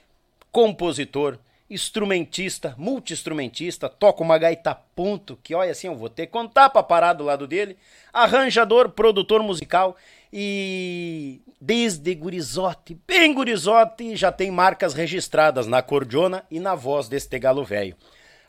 compositor, 0.51 1.37
instrumentista, 1.69 2.73
multi-instrumentista, 2.77 3.87
toca 3.87 4.23
uma 4.23 4.37
gaita 4.37 4.73
ponto, 4.73 5.37
que 5.43 5.53
olha 5.53 5.71
assim, 5.71 5.87
eu 5.87 5.95
vou 5.95 6.09
ter 6.09 6.25
que 6.25 6.31
contar 6.31 6.69
pra 6.69 6.81
parar 6.81 7.13
do 7.13 7.23
lado 7.23 7.45
dele, 7.45 7.77
arranjador, 8.11 8.89
produtor 8.89 9.43
musical 9.43 9.95
e 10.33 11.41
desde 11.61 12.15
gurizote, 12.15 12.97
bem 13.05 13.33
gurizote, 13.33 14.15
já 14.15 14.31
tem 14.31 14.49
marcas 14.49 14.93
registradas 14.93 15.67
na 15.67 15.81
cordiona 15.81 16.43
e 16.49 16.59
na 16.59 16.73
voz 16.73 17.07
deste 17.07 17.37
galo 17.37 17.63
velho. 17.63 17.95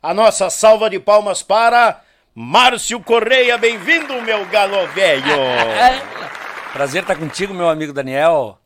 A 0.02 0.14
nossa 0.14 0.48
salva 0.48 0.88
de 0.88 0.98
palmas 0.98 1.42
para 1.42 2.02
Márcio 2.42 2.98
Correia, 3.00 3.58
bem-vindo, 3.58 4.18
meu 4.22 4.46
galo 4.46 4.86
velho! 4.94 5.22
Prazer 6.72 7.02
estar 7.02 7.14
contigo, 7.14 7.52
meu 7.52 7.68
amigo 7.68 7.92
Daniel. 7.92 8.58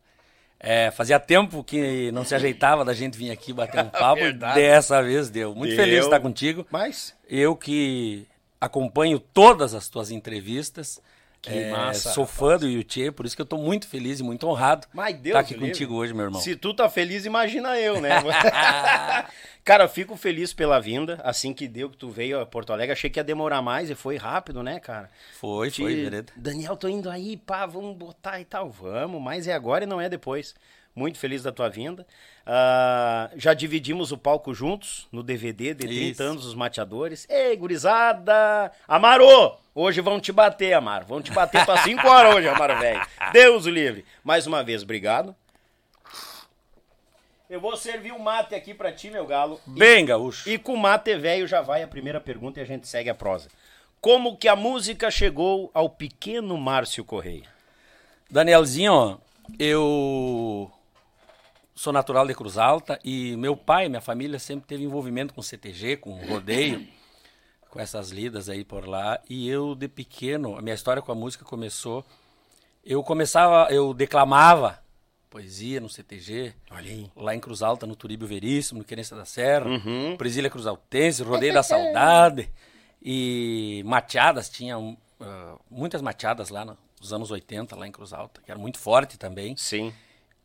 É, 0.61 0.93
fazia 0.93 1.19
tempo 1.19 1.65
que 1.65 2.13
não 2.13 2.25
se 2.25 2.37
ajeitava 2.37 2.85
da 2.85 2.95
gente 2.95 3.19
vir 3.19 3.33
aqui 3.33 3.53
bater 3.53 3.83
um 3.83 3.89
papo. 3.91 4.21
Dessa 4.55 5.03
vez 5.03 5.29
deu. 5.29 5.57
Muito 5.57 5.71
deu. 5.71 5.77
feliz 5.77 5.99
de 5.99 6.05
estar 6.05 6.21
contigo. 6.21 6.65
Mas? 6.71 7.17
Eu 7.29 7.57
que 7.57 8.29
acompanho 8.61 9.19
todas 9.19 9.75
as 9.75 9.89
tuas 9.89 10.13
entrevistas. 10.13 11.03
Que 11.45 11.59
É, 11.59 11.71
massa. 11.71 12.13
Sou 12.13 12.27
fã 12.27 12.57
do 12.57 12.67
Yuchê, 12.67 13.11
por 13.13 13.27
isso 13.27 13.37
que 13.37 13.43
eu 13.43 13.47
tô 13.47 13.57
muito 13.59 13.87
feliz 13.87 14.19
e 14.21 14.23
muito 14.23 14.47
honrado 14.49 14.87
Mas 14.93 15.15
Deus 15.17 15.27
estar 15.27 15.41
aqui 15.41 15.55
livre. 15.55 15.69
contigo 15.69 15.95
hoje, 15.95 16.15
meu 16.15 16.25
irmão. 16.25 16.41
Se 16.41 16.57
tu 16.57 16.73
tá 16.75 16.89
feliz, 16.89 17.25
imagina 17.27 17.79
eu, 17.79 18.01
né? 18.01 18.11
cara, 19.65 19.89
fico 19.89 20.17
feliz 20.17 20.53
pela 20.53 20.81
vinda. 20.81 21.21
Assim 21.25 21.53
que 21.53 21.67
deu 21.69 21.91
que 21.91 21.97
tu 21.97 22.09
veio 22.09 22.41
a 22.41 22.47
Porto 22.47 22.73
Alegre, 22.73 22.93
achei 22.93 23.11
que 23.11 23.19
ia 23.19 23.25
demorar 23.25 23.63
mais 23.63 23.91
e 23.91 23.95
foi 23.95 24.17
rápido, 24.17 24.63
né, 24.63 24.79
cara? 24.81 25.11
Foi, 25.39 25.71
Te- 25.71 25.83
foi, 25.83 25.95
vereda. 25.95 26.33
Daniel, 26.37 26.77
tô 26.77 26.89
indo 26.89 27.11
aí, 27.11 27.37
pá, 27.37 27.67
vamos 27.67 27.97
botar 27.97 28.41
e 28.41 28.45
tal. 28.45 28.71
Vamos, 28.71 29.21
mas 29.21 29.47
é 29.47 29.53
agora 29.53 29.85
e 29.85 29.87
não 29.87 30.01
é 30.01 30.09
depois. 30.09 30.55
Muito 30.95 31.19
feliz 31.19 31.43
da 31.43 31.51
tua 31.51 31.69
vinda. 31.69 32.07
Ah, 32.47 33.29
já 33.37 33.53
dividimos 33.53 34.13
o 34.13 34.19
palco 34.19 34.55
juntos 34.55 35.09
no 35.11 35.23
DVD 35.25 35.75
de 35.75 35.87
30 35.87 35.93
Isso. 36.13 36.23
anos 36.23 36.47
os 36.47 36.55
mateadores. 36.55 37.27
Ei, 37.29 37.57
gurizada! 37.57 38.71
Amaro! 38.87 39.57
Hoje 39.75 40.01
vão 40.01 40.21
te 40.21 40.31
bater, 40.31 40.73
Amaro. 40.73 41.05
Vão 41.07 41.21
te 41.21 41.33
bater 41.33 41.65
pra 41.65 41.79
5 41.83 42.07
horas 42.07 42.35
hoje, 42.37 42.49
Amaro, 42.49 42.79
velho. 42.79 43.05
Deus 43.33 43.67
o 43.67 43.71
livre. 43.71 44.05
Mais 44.23 44.47
uma 44.47 44.63
vez, 44.63 44.83
obrigado. 44.85 45.35
Eu 47.51 47.61
vou 47.61 47.77
servir 47.77 48.13
um 48.13 48.19
mate 48.19 48.55
aqui 48.55 48.73
pra 48.73 48.91
ti, 48.93 49.11
meu 49.11 49.27
galo. 49.27 49.61
E- 49.67 49.71
Bem, 49.79 50.05
gaúcho. 50.07 50.49
e 50.49 50.59
com 50.59 50.75
o 50.75 50.79
mate 50.79 51.15
velho 51.17 51.47
já 51.47 51.61
vai 51.61 51.83
a 51.83 51.89
primeira 51.89 52.21
pergunta 52.21 52.59
e 52.61 52.63
a 52.63 52.67
gente 52.67 52.87
segue 52.89 53.11
a 53.11 53.15
prosa. 53.15 53.49
Como 54.01 54.37
que 54.37 54.49
a 54.49 54.57
música 54.57 55.11
chegou 55.11 55.71
ao 55.75 55.89
pequeno 55.89 56.57
Márcio 56.57 57.05
Correia? 57.05 57.49
Danielzinho, 58.31 59.21
eu 59.59 60.71
sou 61.75 61.93
natural 61.93 62.27
de 62.27 62.35
Cruz 62.35 62.57
Alta 62.57 62.99
e 63.05 63.37
meu 63.37 63.57
pai, 63.57 63.89
minha 63.89 64.01
família 64.01 64.39
sempre 64.39 64.67
teve 64.67 64.85
envolvimento 64.85 65.35
com 65.35 65.43
CTG, 65.43 65.97
com 65.97 66.15
rodeio, 66.27 66.87
com 67.69 67.81
essas 67.81 68.11
lidas 68.11 68.49
aí 68.49 68.65
por 68.65 68.87
lá. 68.87 69.21
E 69.29 69.49
eu, 69.49 69.75
de 69.75 69.89
pequeno, 69.89 70.57
a 70.57 70.63
minha 70.63 70.75
história 70.75 71.03
com 71.03 71.11
a 71.11 71.15
música 71.15 71.45
começou. 71.45 72.05
Eu 72.85 73.03
começava, 73.03 73.73
eu 73.73 73.93
declamava 73.93 74.83
poesia 75.29 75.81
no 75.81 75.89
CTG. 75.89 76.55
Olha 76.71 76.91
aí. 76.91 77.11
Lá 77.17 77.35
em 77.35 77.41
Cruz 77.41 77.61
Alta, 77.61 77.87
no 77.87 77.97
Turíbio 77.97 78.29
Veríssimo, 78.29 78.79
no 78.79 78.85
Querência 78.85 79.17
da 79.17 79.25
Serra, 79.25 79.67
Presília 80.17 80.49
Cruz 80.49 80.67
Altense, 80.67 81.25
Rodeio 81.25 81.53
da 81.53 81.63
Saudade 81.63 82.49
e 83.03 83.83
mateadas, 83.85 84.49
tinha 84.49 84.77
ah, 85.21 85.57
muitas 85.69 86.01
mateadas 86.01 86.51
lá 86.51 86.65
nos 86.65 87.13
anos 87.13 87.33
80, 87.33 87.75
lá 87.75 87.89
em 87.89 87.91
Cruz 87.93 88.13
Alta, 88.13 88.41
que 88.43 88.51
era 88.51 88.61
muito 88.61 88.79
forte 88.79 89.19
também. 89.19 89.57
Sim. 89.57 89.93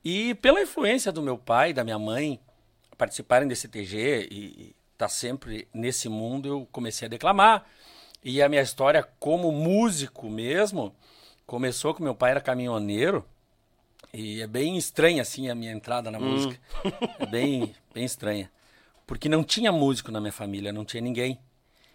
E 0.04 0.34
pela 0.36 0.62
influência 0.62 1.12
do 1.12 1.22
meu 1.22 1.38
pai 1.38 1.72
e 1.72 1.74
da 1.74 1.84
minha 1.84 2.00
mãe 2.00 2.40
participarem 2.98 3.48
desse 3.48 3.68
TG 3.68 4.28
e 4.32 4.76
estar 4.94 5.10
sempre 5.10 5.68
nesse 5.74 6.08
mundo, 6.10 6.48
eu 6.48 6.68
comecei 6.72 7.06
a 7.06 7.10
declamar. 7.10 7.66
E 8.24 8.42
a 8.42 8.50
minha 8.50 8.62
história 8.62 9.08
como 9.20 9.52
músico 9.52 10.30
mesmo 10.30 10.94
começou 11.46 11.94
com 11.94 12.04
meu 12.04 12.16
pai 12.16 12.32
era 12.32 12.42
caminhoneiro. 12.42 13.26
E 14.14 14.42
é 14.42 14.48
bem 14.48 14.78
estranha 14.78 15.22
assim 15.22 15.50
a 15.50 15.56
minha 15.56 15.72
entrada 15.72 16.10
na 16.10 16.20
música. 16.20 16.60
É 17.20 17.26
bem, 17.26 17.74
bem 17.94 18.04
estranha. 18.06 18.52
Porque 19.06 19.30
não 19.30 19.44
tinha 19.44 19.72
músico 19.72 20.12
na 20.12 20.20
minha 20.20 20.32
família, 20.32 20.72
não 20.74 20.84
tinha 20.86 21.02
ninguém. 21.02 21.40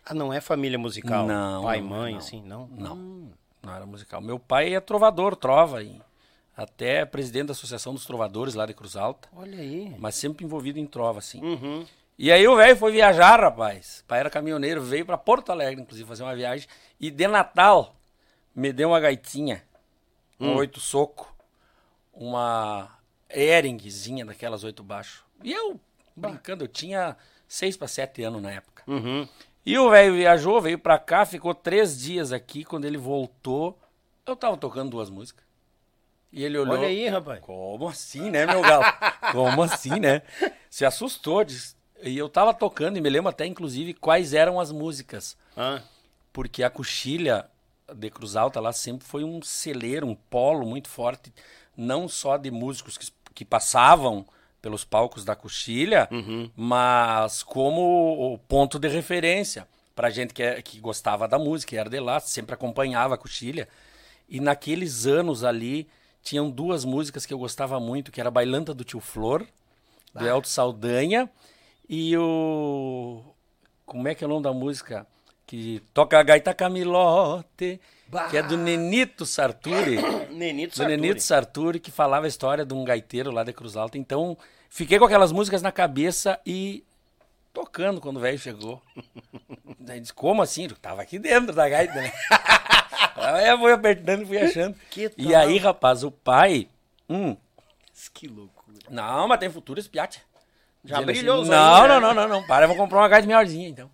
Ah, 0.05 0.15
não 0.15 0.33
é 0.33 0.41
família 0.41 0.79
musical? 0.79 1.27
Não, 1.27 1.63
Pai, 1.63 1.81
mãe, 1.81 2.13
não. 2.13 2.19
assim, 2.19 2.43
não? 2.43 2.67
Não, 2.69 2.95
Hum. 2.97 3.31
não 3.63 3.75
era 3.75 3.87
musical. 3.87 4.21
Meu 4.21 4.39
pai 4.39 4.75
é 4.75 4.81
trovador, 4.81 5.35
trova, 5.35 5.83
e 5.83 6.01
até 6.57 7.05
presidente 7.05 7.47
da 7.47 7.53
Associação 7.53 7.93
dos 7.95 8.07
Trovadores 8.07 8.55
lá 8.55 8.65
de 8.67 8.75
Cruz 8.75 8.97
Alta, 8.97 9.29
Olha 9.35 9.59
aí. 9.59 9.95
mas 9.99 10.15
sempre 10.15 10.45
envolvido 10.45 10.79
em 10.79 10.87
trova, 10.87 11.19
assim. 11.19 11.41
Uhum. 11.43 11.85
E 12.17 12.31
aí 12.31 12.47
o 12.47 12.55
velho 12.57 12.77
foi 12.77 12.93
viajar, 12.93 13.41
rapaz. 13.41 14.01
O 14.01 14.05
pai 14.09 14.21
era 14.21 14.31
caminhoneiro, 14.31 14.81
veio 14.83 15.05
pra 15.05 15.19
Porto 15.19 15.51
Alegre, 15.51 15.83
inclusive, 15.83 16.07
fazer 16.09 16.23
uma 16.23 16.35
viagem. 16.37 16.69
E 17.01 17.11
de 17.11 17.27
Natal, 17.27 17.97
me 18.55 18.73
deu 18.73 18.91
uma 18.91 19.01
gaitinha, 19.01 19.65
um 20.39 20.51
Hum. 20.53 20.57
oito 20.57 20.79
soco, 20.79 21.35
uma 22.13 22.89
Eringzinha 23.29 24.25
daquelas 24.25 24.63
oito 24.65 24.83
baixo. 24.83 25.25
E 25.43 25.53
eu, 25.53 25.79
brincando, 26.15 26.65
eu 26.65 26.69
tinha 26.69 27.17
seis 27.49 27.77
para 27.77 27.89
sete 27.89 28.23
anos 28.23 28.41
na 28.41 28.53
época. 28.53 28.85
Uhum. 28.87 29.27
E 29.67 29.77
o 29.79 29.91
velho 29.91 30.15
viajou, 30.15 30.61
veio 30.61 30.79
pra 30.79 30.99
cá, 30.99 31.25
ficou 31.27 31.55
três 31.55 31.99
dias 31.99 32.33
aqui. 32.33 32.65
Quando 32.65 32.85
ele 32.85 32.99
voltou, 32.99 33.77
eu 34.27 34.37
tava 34.37 34.57
tocando 34.57 34.91
duas 34.91 35.11
músicas. 35.11 35.45
E 36.35 36.45
ele 36.45 36.59
olhou. 36.59 36.75
Olha 36.75 36.89
aí, 36.89 37.09
rapaz. 37.09 37.41
Como 37.41 37.89
assim, 37.89 38.31
né, 38.31 38.45
meu 38.47 38.61
galo? 38.61 38.85
Como 39.33 39.63
assim, 39.63 39.99
né? 40.01 40.23
Se 40.69 40.85
assustou. 40.85 41.45
Disse. 41.45 41.75
E 42.03 42.19
eu 42.19 42.29
tava 42.29 42.53
tocando, 42.53 42.97
e 42.99 43.01
me 43.01 43.09
lembro 43.09 43.31
até, 43.31 43.47
inclusive, 43.47 43.95
quais 43.95 44.35
eram 44.35 44.59
as 44.61 44.71
músicas. 44.73 45.37
Ah, 45.57 45.81
Porque 46.33 46.63
a 46.63 46.69
coxilha 46.71 47.47
de 47.95 48.11
Cruz 48.11 48.35
Alta 48.37 48.61
lá 48.61 48.73
sempre 48.73 49.07
foi 49.07 49.23
um 49.25 49.41
celeiro, 49.43 50.07
um 50.07 50.15
polo 50.15 50.67
muito 50.67 50.89
forte, 50.89 51.33
não 51.77 52.09
só 52.09 52.37
de 52.37 52.51
músicos 52.51 52.99
que, 52.99 53.07
que 53.35 53.45
passavam 53.45 54.27
pelos 54.61 54.85
palcos 54.85 55.25
da 55.25 55.37
coxilha, 55.37 56.09
mas 56.57 57.43
como 57.43 58.35
o 58.35 58.39
ponto 58.39 58.79
de 58.79 58.89
referência 58.89 59.69
pra 59.95 60.11
gente 60.11 60.33
que, 60.35 60.43
é- 60.43 60.61
que 60.63 60.81
gostava 60.81 61.29
da 61.29 61.39
música, 61.39 61.77
era 61.79 61.89
de 61.91 62.01
lá, 62.01 62.19
sempre 62.21 62.55
acompanhava 62.55 63.15
a 63.15 63.19
coxilha. 63.19 63.69
E 64.29 64.41
naqueles 64.41 65.07
anos 65.07 65.45
ali, 65.45 65.87
tinham 66.25 66.51
duas 66.51 66.85
músicas 66.85 67.27
que 67.27 67.35
eu 67.35 67.39
gostava 67.39 67.79
muito, 67.79 68.11
que 68.11 68.21
era 68.21 68.31
Bailanta 68.31 68.73
do 68.73 68.83
Tio 68.83 68.99
Flor, 68.99 69.47
do 70.15 70.27
Elton 70.27 70.49
Saldanha, 70.49 71.31
e 71.89 72.17
o... 72.17 73.23
Como 73.85 74.09
é 74.09 74.15
que 74.15 74.25
é 74.25 74.27
o 74.27 74.31
nome 74.31 74.43
da 74.43 74.53
música? 74.53 75.07
Que 75.47 75.83
toca 75.93 76.19
a 76.19 76.23
gaita 76.23 76.55
Camilote, 76.55 77.79
que 78.31 78.37
é 78.39 78.43
do 78.43 78.57
Nenito 78.57 79.27
Sarturi. 79.27 79.99
Nenito 80.33 80.73
do 80.73 80.77
Sarturi. 80.77 80.97
Nenito 80.97 81.23
Sarturi, 81.23 81.79
que 81.79 81.91
falava 81.91 82.25
a 82.25 82.29
história 82.29 82.65
de 82.65 82.73
um 82.73 82.83
gaiteiro 82.83 83.31
lá 83.31 83.45
de 83.45 83.53
Cruz 83.53 83.77
Alta. 83.77 83.99
Então, 83.99 84.39
fiquei 84.71 84.99
com 84.99 85.05
aquelas 85.05 85.31
músicas 85.31 85.61
na 85.61 85.71
cabeça 85.71 86.41
e 86.47 86.83
tocando 87.55 88.01
quando 88.01 88.17
o 88.17 88.21
velho 88.21 88.39
chegou. 88.39 88.83
Daí 89.79 90.01
disse, 90.01 90.13
como 90.13 90.43
assim? 90.43 90.65
Eu 90.65 90.77
tava 90.77 91.01
aqui 91.01 91.19
dentro 91.19 91.55
da 91.55 91.69
gaita, 91.69 91.95
né? 91.95 92.13
Aí 93.17 93.49
eu 93.49 93.59
fui 93.59 93.73
apertando 93.73 94.23
e 94.23 94.27
fui 94.27 94.39
achando. 94.39 94.77
Que 94.91 95.11
e 95.17 95.35
aí, 95.35 95.57
rapaz, 95.57 96.03
o 96.03 96.11
pai... 96.11 96.69
Hum, 97.09 97.37
Que 98.13 98.27
loucura. 98.27 98.79
não, 98.91 99.29
mas 99.29 99.39
tem 99.39 99.49
futuro 99.49 99.79
esse 99.79 99.89
piate. 99.89 100.21
Já 100.85 100.97
Dizendo 100.97 101.07
brilhou 101.07 101.43
os 101.43 101.49
não, 101.49 101.83
né? 101.83 101.89
não, 101.89 102.01
não, 102.01 102.15
não, 102.15 102.29
não. 102.29 102.47
Para, 102.47 102.65
eu 102.65 102.69
vou 102.69 102.77
comprar 102.77 102.99
uma 102.99 103.09
gaita 103.09 103.27
melhorzinha, 103.27 103.69
então. 103.69 103.91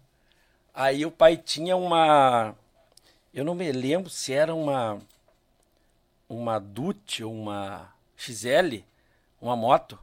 Aí 0.75 1.05
o 1.05 1.11
pai 1.11 1.37
tinha 1.37 1.77
uma... 1.77 2.55
Eu 3.33 3.45
não 3.45 3.55
me 3.55 3.71
lembro 3.71 4.09
se 4.11 4.33
era 4.33 4.55
uma... 4.55 4.99
Uma 6.29 6.59
Dutch 6.59 7.21
ou 7.21 7.33
uma 7.33 7.93
XL, 8.17 8.83
uma 9.41 9.55
moto. 9.55 9.99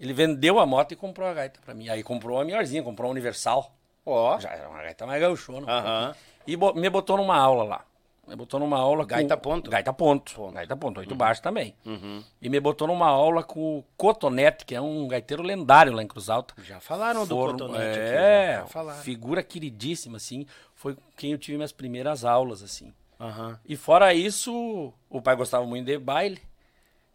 Ele 0.00 0.12
vendeu 0.14 0.58
a 0.58 0.64
moto 0.66 0.92
e 0.92 0.96
comprou 0.96 1.28
a 1.28 1.34
gaita 1.34 1.60
pra 1.62 1.74
mim. 1.74 1.88
Aí 1.90 2.02
comprou 2.02 2.38
uma 2.38 2.44
melhorzinha, 2.44 2.82
comprou 2.82 3.06
uma 3.08 3.12
Universal. 3.12 3.70
Ó. 4.06 4.40
Já 4.40 4.48
era 4.50 4.68
uma 4.68 4.82
gaita 4.82 5.06
mais 5.06 5.20
gauchona. 5.20 5.70
Aham. 5.70 6.14
E 6.46 6.56
bo- 6.56 6.72
me 6.72 6.88
botou 6.88 7.18
numa 7.18 7.36
aula 7.36 7.62
lá. 7.64 7.84
Me 8.26 8.36
botou 8.36 8.60
numa 8.60 8.78
aula 8.78 9.04
Gaita 9.04 9.36
com... 9.36 9.42
ponto? 9.42 9.68
Gaita 9.70 9.92
ponto. 9.92 10.32
Ponto. 10.34 10.54
Gaita 10.54 10.76
ponto, 10.76 11.00
oito 11.00 11.14
baixo 11.16 11.42
também. 11.42 11.74
Uhum. 11.84 12.22
E 12.40 12.48
me 12.48 12.60
botou 12.60 12.86
numa 12.86 13.08
aula 13.08 13.42
com 13.42 13.78
o 13.78 13.84
Cotonete, 13.96 14.64
que 14.64 14.72
é 14.74 14.80
um 14.80 15.08
gaiteiro 15.08 15.42
lendário 15.42 15.92
lá 15.92 16.00
em 16.02 16.06
Cruz 16.06 16.30
Alta. 16.30 16.54
Já 16.62 16.78
falaram 16.78 17.26
do 17.26 17.34
Cotonete 17.36 17.98
aqui. 17.98 17.98
É, 17.98 18.54
já 18.60 18.66
falaram. 18.66 19.00
figura 19.02 19.42
queridíssima, 19.42 20.16
assim. 20.16 20.46
Foi 20.76 20.96
quem 21.16 21.32
eu 21.32 21.38
tive 21.38 21.56
minhas 21.56 21.72
primeiras 21.72 22.24
aulas, 22.24 22.62
assim. 22.62 22.94
Aham. 23.18 23.58
E 23.66 23.76
fora 23.76 24.14
isso, 24.14 24.92
o 25.10 25.20
pai 25.20 25.34
gostava 25.34 25.66
muito 25.66 25.86
de 25.86 25.98
baile. 25.98 26.40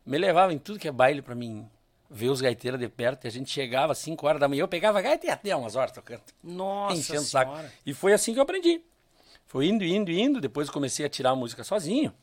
Me 0.06 0.18
levava 0.18 0.54
em 0.54 0.58
tudo 0.60 0.78
que 0.80 0.88
é 0.88 0.92
baile 0.92 1.22
pra 1.22 1.34
mim 1.34 1.66
ver 2.10 2.30
os 2.30 2.42
gaiteiros 2.42 2.80
de 2.80 2.88
perto. 2.88 3.26
E 3.26 3.28
a 3.28 3.32
gente 3.32 3.50
chegava 3.50 3.92
às 3.92 3.98
5 4.00 4.26
horas 4.28 4.40
da 4.40 4.48
manhã, 4.48 4.62
eu 4.62 4.68
pegava 4.68 5.02
gaita 5.02 5.28
e 5.28 5.30
até 5.30 5.56
umas 5.56 5.76
horas 5.76 5.92
tocando. 5.92 6.22
Nossa 6.44 6.98
enchendo 6.98 7.22
o 7.22 7.26
saco. 7.26 7.52
senhora. 7.52 7.74
E 7.86 7.94
foi 7.94 8.14
assim 8.14 8.34
que 8.34 8.40
eu 8.40 8.44
aprendi. 8.44 8.82
Foi 9.46 9.68
indo, 9.68 9.84
indo, 9.84 10.12
indo. 10.12 10.42
Depois 10.42 10.70
comecei 10.70 11.06
a 11.06 11.10
tirar 11.10 11.32
a 11.32 11.36
música 11.36 11.64
sozinho. 11.64 12.14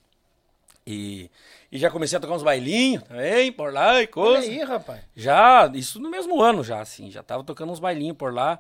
E, 0.87 1.31
e 1.71 1.79
já 1.79 1.91
comecei 1.91 2.19
a 2.19 2.21
tocar 2.21 2.35
uns 2.35 2.43
bailinhos 2.43 3.05
também, 3.05 3.53
por 3.53 3.73
lá 3.73 3.95
e 3.95 3.99
Olha 3.99 4.09
coisa. 4.09 4.51
aí, 4.51 4.63
rapaz. 4.63 5.01
Já, 5.15 5.71
isso 5.75 6.01
no 6.01 6.11
mesmo 6.11 6.43
ano 6.43 6.65
já, 6.65 6.81
assim. 6.81 7.11
Já 7.11 7.23
tava 7.23 7.45
tocando 7.45 7.73
uns 7.73 7.79
bailinhos 7.79 8.17
por 8.17 8.35
lá. 8.35 8.59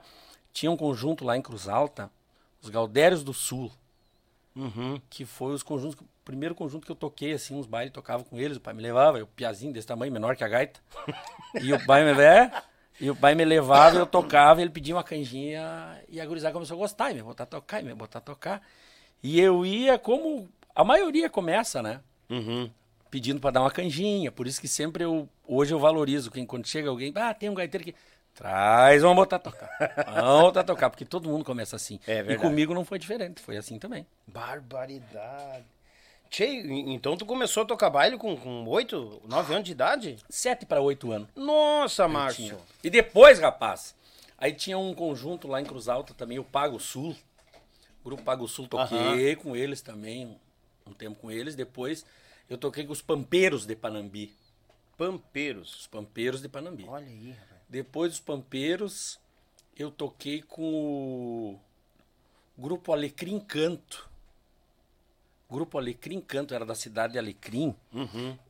Tinha 0.52 0.70
um 0.70 0.76
conjunto 0.76 1.24
lá 1.24 1.37
em 1.37 1.42
Cruz 1.42 1.66
Alta, 1.68 2.11
os 2.61 2.68
Galdérios 2.68 3.24
do 3.24 3.32
Sul. 3.32 3.70
Uhum. 4.54 5.00
Que 5.08 5.24
foi 5.24 5.54
os 5.54 5.62
conjuntos, 5.62 5.96
primeiro 6.24 6.54
conjunto 6.54 6.85
que 6.85 6.92
eu 6.92 6.96
toquei, 6.96 7.32
assim, 7.32 7.54
uns 7.54 7.66
bailes, 7.66 7.92
tocava 7.92 8.24
com 8.24 8.38
eles, 8.38 8.56
o 8.56 8.61
pai 8.61 8.74
me 8.74 8.82
levava, 8.82 9.18
eu 9.18 9.26
piazinho 9.26 9.72
desse 9.72 9.87
tamanho, 9.87 10.12
menor 10.12 10.37
que 10.37 10.44
a 10.44 10.48
gaita. 10.48 10.80
e 11.61 11.72
o 11.72 11.87
pai 11.87 12.04
me 12.04 12.22
é, 12.22 12.50
e 13.00 13.11
o 13.11 13.16
pai 13.16 13.35
me 13.35 13.44
levava, 13.44 13.96
eu 13.96 14.06
tocava, 14.06 14.61
ele 14.61 14.70
pedia 14.70 14.94
uma 14.94 15.04
canjinha, 15.04 16.00
e 16.08 16.20
a 16.20 16.26
gurizada 16.26 16.52
começou 16.52 16.76
a 16.76 16.78
gostar, 16.78 17.11
e 17.11 17.14
me 17.14 17.22
botar 17.22 17.44
a 17.44 17.46
tocar, 17.46 17.80
e 17.80 17.85
me 17.85 17.94
botar 17.94 18.18
a 18.18 18.22
tocar. 18.22 18.62
E 19.22 19.40
eu 19.40 19.64
ia 19.64 19.98
como 19.98 20.48
a 20.74 20.85
maioria 20.85 21.28
começa, 21.28 21.82
né? 21.82 22.00
Uhum. 22.30 22.70
pedindo 23.11 23.40
para 23.40 23.50
dar 23.50 23.61
uma 23.61 23.70
canjinha. 23.70 24.32
Por 24.32 24.46
isso 24.46 24.58
que 24.58 24.66
sempre 24.66 25.04
eu 25.04 25.28
hoje 25.46 25.74
eu 25.74 25.78
valorizo 25.78 26.30
quem 26.30 26.46
quando 26.46 26.66
chega 26.66 26.88
alguém, 26.88 27.12
ah, 27.14 27.35
tem 27.35 27.50
um 27.50 27.54
gaiteiro 27.54 27.82
aqui. 27.82 27.94
Traz, 28.35 29.02
vamos 29.02 29.16
botar 29.16 29.37
a 29.37 29.38
tocar. 29.38 29.68
Vamos 30.06 30.42
botar 30.44 30.61
a 30.61 30.64
tocar, 30.64 30.90
porque 30.90 31.04
todo 31.04 31.28
mundo 31.28 31.44
começa 31.44 31.76
assim. 31.76 32.00
É 32.06 32.20
e 32.20 32.37
comigo 32.37 32.72
não 32.72 32.85
foi 32.85 32.98
diferente, 32.98 33.42
foi 33.42 33.58
assim 33.58 33.78
também. 33.78 34.06
Barbaridade. 34.26 35.66
Tchê, 36.33 36.62
então 36.87 37.14
tu 37.14 37.27
começou 37.27 37.62
a 37.62 37.66
tocar 37.66 37.90
baile 37.90 38.16
com, 38.16 38.35
com 38.35 38.66
8, 38.66 39.21
9 39.29 39.53
anos 39.53 39.66
de 39.66 39.73
idade? 39.73 40.16
Sete 40.31 40.64
para 40.64 40.81
oito 40.81 41.12
anos. 41.12 41.29
Nossa, 41.37 42.09
Márcio. 42.09 42.59
E 42.83 42.88
depois, 42.88 43.38
rapaz, 43.38 43.95
aí 44.38 44.55
tinha 44.55 44.79
um 44.79 44.95
conjunto 44.95 45.47
lá 45.47 45.61
em 45.61 45.64
Cruz 45.66 45.88
Alta 45.88 46.14
também, 46.14 46.38
o 46.38 46.45
Pago 46.45 46.81
Sul. 46.81 47.14
O 48.01 48.05
grupo 48.05 48.23
Pago 48.23 48.49
Sul, 48.49 48.66
toquei 48.66 49.37
com 49.37 49.55
eles 49.55 49.83
também, 49.83 50.25
um, 50.25 50.37
um 50.87 50.95
tempo 50.95 51.21
com 51.21 51.31
eles. 51.31 51.55
Depois 51.55 52.03
eu 52.49 52.57
toquei 52.57 52.87
com 52.87 52.95
os 52.95 53.03
Pampeiros 53.03 53.66
de 53.66 53.77
Panambi. 53.77 54.35
Pampeiros. 54.97 55.81
Os 55.81 55.87
Pampeiros 55.87 56.40
de 56.40 56.49
Panambi. 56.49 56.87
Olha 56.88 57.07
aí, 57.07 57.33
rapaz. 57.33 57.61
Depois 57.68 58.11
dos 58.11 58.21
Pampeiros, 58.21 59.21
eu 59.77 59.90
toquei 59.90 60.40
com 60.40 60.62
o 60.62 61.61
grupo 62.57 62.90
Alecrim 62.90 63.38
Canto. 63.38 64.11
Grupo 65.52 65.78
Alecrim 65.78 66.20
Canto 66.20 66.54
era 66.54 66.64
da 66.64 66.74
cidade 66.74 67.12
de 67.12 67.18
Alecrim. 67.18 67.74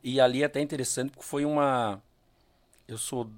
E 0.03 0.19
ali 0.21 0.41
é 0.41 0.45
até 0.45 0.61
interessante 0.61 1.11
porque 1.11 1.25
foi 1.25 1.43
uma. 1.45 2.01
Eu 2.87 2.97
sou 2.97 3.29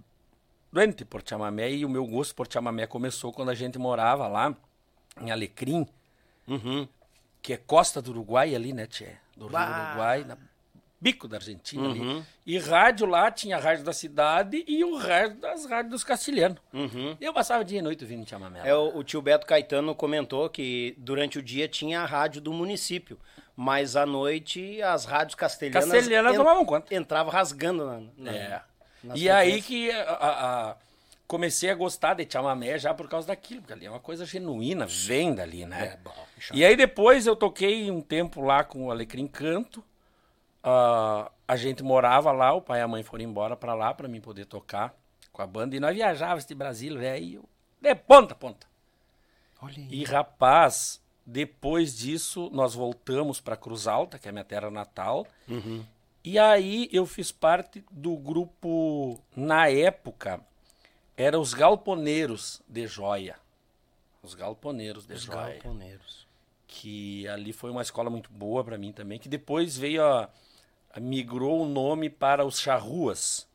doente 0.71 1.04
por 1.06 1.21
chamamé 1.28 1.71
e 1.71 1.84
o 1.86 1.89
meu 1.89 2.06
gosto 2.06 2.36
por 2.36 2.47
chamamé 2.51 2.86
começou 2.88 3.32
quando 3.34 3.49
a 3.49 3.56
gente 3.56 3.78
morava 3.80 4.28
lá 4.28 4.56
em 5.21 5.32
Alecrim, 5.32 5.88
Uhum. 6.47 6.88
que 7.41 7.54
é 7.54 7.58
costa 7.58 8.01
do 8.01 8.12
Uruguai 8.12 8.54
ali, 8.54 8.71
né, 8.73 8.86
Tchê? 8.86 9.15
Do 9.36 9.47
Rio. 9.47 9.58
Uruguai, 9.60 10.23
na 10.25 10.38
bico 10.99 11.28
da 11.28 11.38
Argentina 11.38 11.84
Uhum. 11.84 11.91
ali. 12.17 12.23
E 12.45 12.58
rádio 12.58 13.06
lá 13.08 13.30
tinha 13.32 13.58
a 13.58 13.60
rádio 13.60 13.84
da 13.84 13.93
cidade 13.93 14.63
e 14.67 14.84
o 14.84 14.97
rádio 14.97 15.38
das 15.39 15.65
rádios 15.65 15.91
dos 15.91 16.04
castilhanos. 16.04 16.58
Uhum. 16.73 17.15
Eu 17.21 17.34
passava 17.34 17.63
dia 17.63 17.80
e 17.80 17.82
noite 17.82 18.04
ouvindo 18.04 18.28
chamamé. 18.28 18.62
É, 18.67 18.75
o, 18.75 18.97
o 18.97 19.04
tio 19.04 19.21
Beto 19.21 19.45
Caetano 19.45 19.93
comentou 19.95 20.49
que 20.49 20.95
durante 20.97 21.38
o 21.39 21.43
dia 21.43 21.67
tinha 21.67 22.01
a 22.01 22.06
rádio 22.06 22.41
do 22.41 22.51
município, 22.51 23.19
mas 23.56 23.96
à 23.96 24.06
noite 24.06 24.82
as 24.82 25.06
rádios 25.06 25.36
castelhanas, 25.36 25.89
Castelhanas 25.91 26.36
tomavam 26.36 26.65
conta. 26.65 26.94
entrava 26.94 27.32
rasgando 27.32 27.86
na, 27.86 28.02
na- 28.18 28.32
É. 28.36 28.62
E 29.15 29.30
aí 29.30 29.62
que 29.62 29.91
a- 29.91 30.02
a- 30.72 30.76
comecei 31.28 31.70
a 31.70 31.76
gostar 31.76 32.15
de 32.15 32.28
chamamé 32.32 32.78
já 32.80 32.94
por 32.94 33.08
causa 33.08 33.28
daquilo, 33.28 33.62
porque 33.62 33.74
ali 33.74 33.86
é 33.86 33.89
uma 33.89 34.00
coisa 34.00 34.26
genuína, 34.26 34.86
vem 34.88 35.34
dali, 35.34 35.65
né? 35.65 35.94
É 35.94 35.98
bom, 35.98 36.13
E 36.54 36.63
aí 36.65 36.76
depois 36.76 37.26
eu 37.28 37.36
toquei 37.36 37.89
um 37.91 38.02
tempo 38.02 38.41
lá 38.41 38.63
com 38.63 38.86
o 38.86 38.91
Alecrim 38.91 39.28
Canto. 39.28 39.84
Ah, 40.63 41.32
a 41.48 41.56
gente 41.56 41.84
morava 41.84 42.32
lá, 42.32 42.52
o 42.54 42.62
pai 42.62 42.80
e 42.80 42.82
a 42.82 42.88
mãe 42.88 43.04
foram 43.04 43.24
embora 43.24 43.56
pra 43.56 43.74
lá 43.76 43.94
pra 43.94 44.08
mim 44.08 44.20
poder 44.20 44.46
tocar 44.46 44.94
com 45.32 45.41
a 45.41 45.48
banda. 45.48 45.76
E 45.76 45.80
nós 45.80 45.94
viajávamos 45.96 46.46
de 46.46 46.56
Brasília, 46.56 46.98
velho, 47.00 47.44
de 47.80 47.94
ponta 47.96 48.34
a 48.34 48.38
ponta. 48.38 48.65
Olha 49.62 49.74
aí. 49.78 49.88
E 49.91 50.04
rapaz, 50.04 51.00
depois 51.26 51.98
disso 51.98 52.50
nós 52.54 52.74
voltamos 52.76 53.40
pra 53.42 53.58
Cruz 53.58 53.88
Alta, 53.88 54.20
que 54.20 54.28
é 54.28 54.30
a 54.30 54.34
minha 54.34 54.46
terra 54.46 54.70
natal. 54.70 55.26
E 56.24 56.40
aí 56.40 56.90
eu 56.92 57.06
fiz 57.06 57.32
parte 57.32 57.84
do 57.92 58.16
grupo, 58.16 59.20
na 59.36 59.68
época, 59.70 60.42
era 61.16 61.40
os 61.40 61.54
Galponeiros 61.54 62.62
de 62.68 62.88
Joia. 62.88 63.36
Os 64.24 64.34
Galponeiros 64.34 65.06
de 65.06 65.14
Os 65.14 65.22
Joia. 65.22 65.54
galponeiros. 65.56 66.26
Que 66.68 67.28
ali 67.28 67.54
foi 67.54 67.70
uma 67.70 67.84
escola 67.84 68.10
muito 68.10 68.32
boa 68.32 68.64
pra 68.64 68.78
mim 68.78 68.92
também, 68.92 69.20
que 69.20 69.30
depois 69.30 69.78
veio 69.78 70.04
a, 70.04 70.28
a- 70.94 71.00
migrou 71.00 71.62
o 71.62 71.70
nome 71.70 72.10
para 72.10 72.44
os 72.44 72.60
Charruas. 72.60 73.48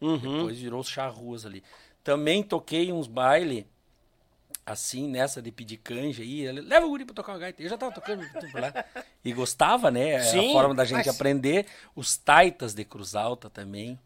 Uhum. 0.00 0.18
Depois 0.18 0.58
virou 0.60 0.80
os 0.80 0.88
Charruas 0.88 1.44
ali. 1.44 1.62
Também 2.04 2.42
toquei 2.42 2.92
uns 2.92 3.08
baile 3.08 3.66
assim, 4.64 5.08
nessa 5.08 5.40
de 5.42 5.50
pedir 5.50 5.76
canja 5.78 6.22
aí. 6.22 6.50
Leva 6.52 6.86
o 6.86 6.88
guri 6.88 7.04
pra 7.04 7.14
tocar 7.14 7.34
o 7.36 7.38
gaita. 7.38 7.62
Eu 7.62 7.68
já 7.68 7.76
tava 7.78 7.92
tocando 7.92 8.22
tempo 8.32 8.58
lá. 8.58 8.72
E 9.24 9.32
gostava, 9.32 9.90
né? 9.90 10.20
Sim, 10.24 10.50
a 10.50 10.52
forma 10.52 10.74
da 10.74 10.84
gente 10.84 11.06
mas- 11.06 11.08
aprender. 11.14 11.66
Os 11.94 12.16
Taitas 12.16 12.74
de 12.74 12.84
Cruz 12.84 13.14
Alta 13.14 13.48
também. 13.50 13.98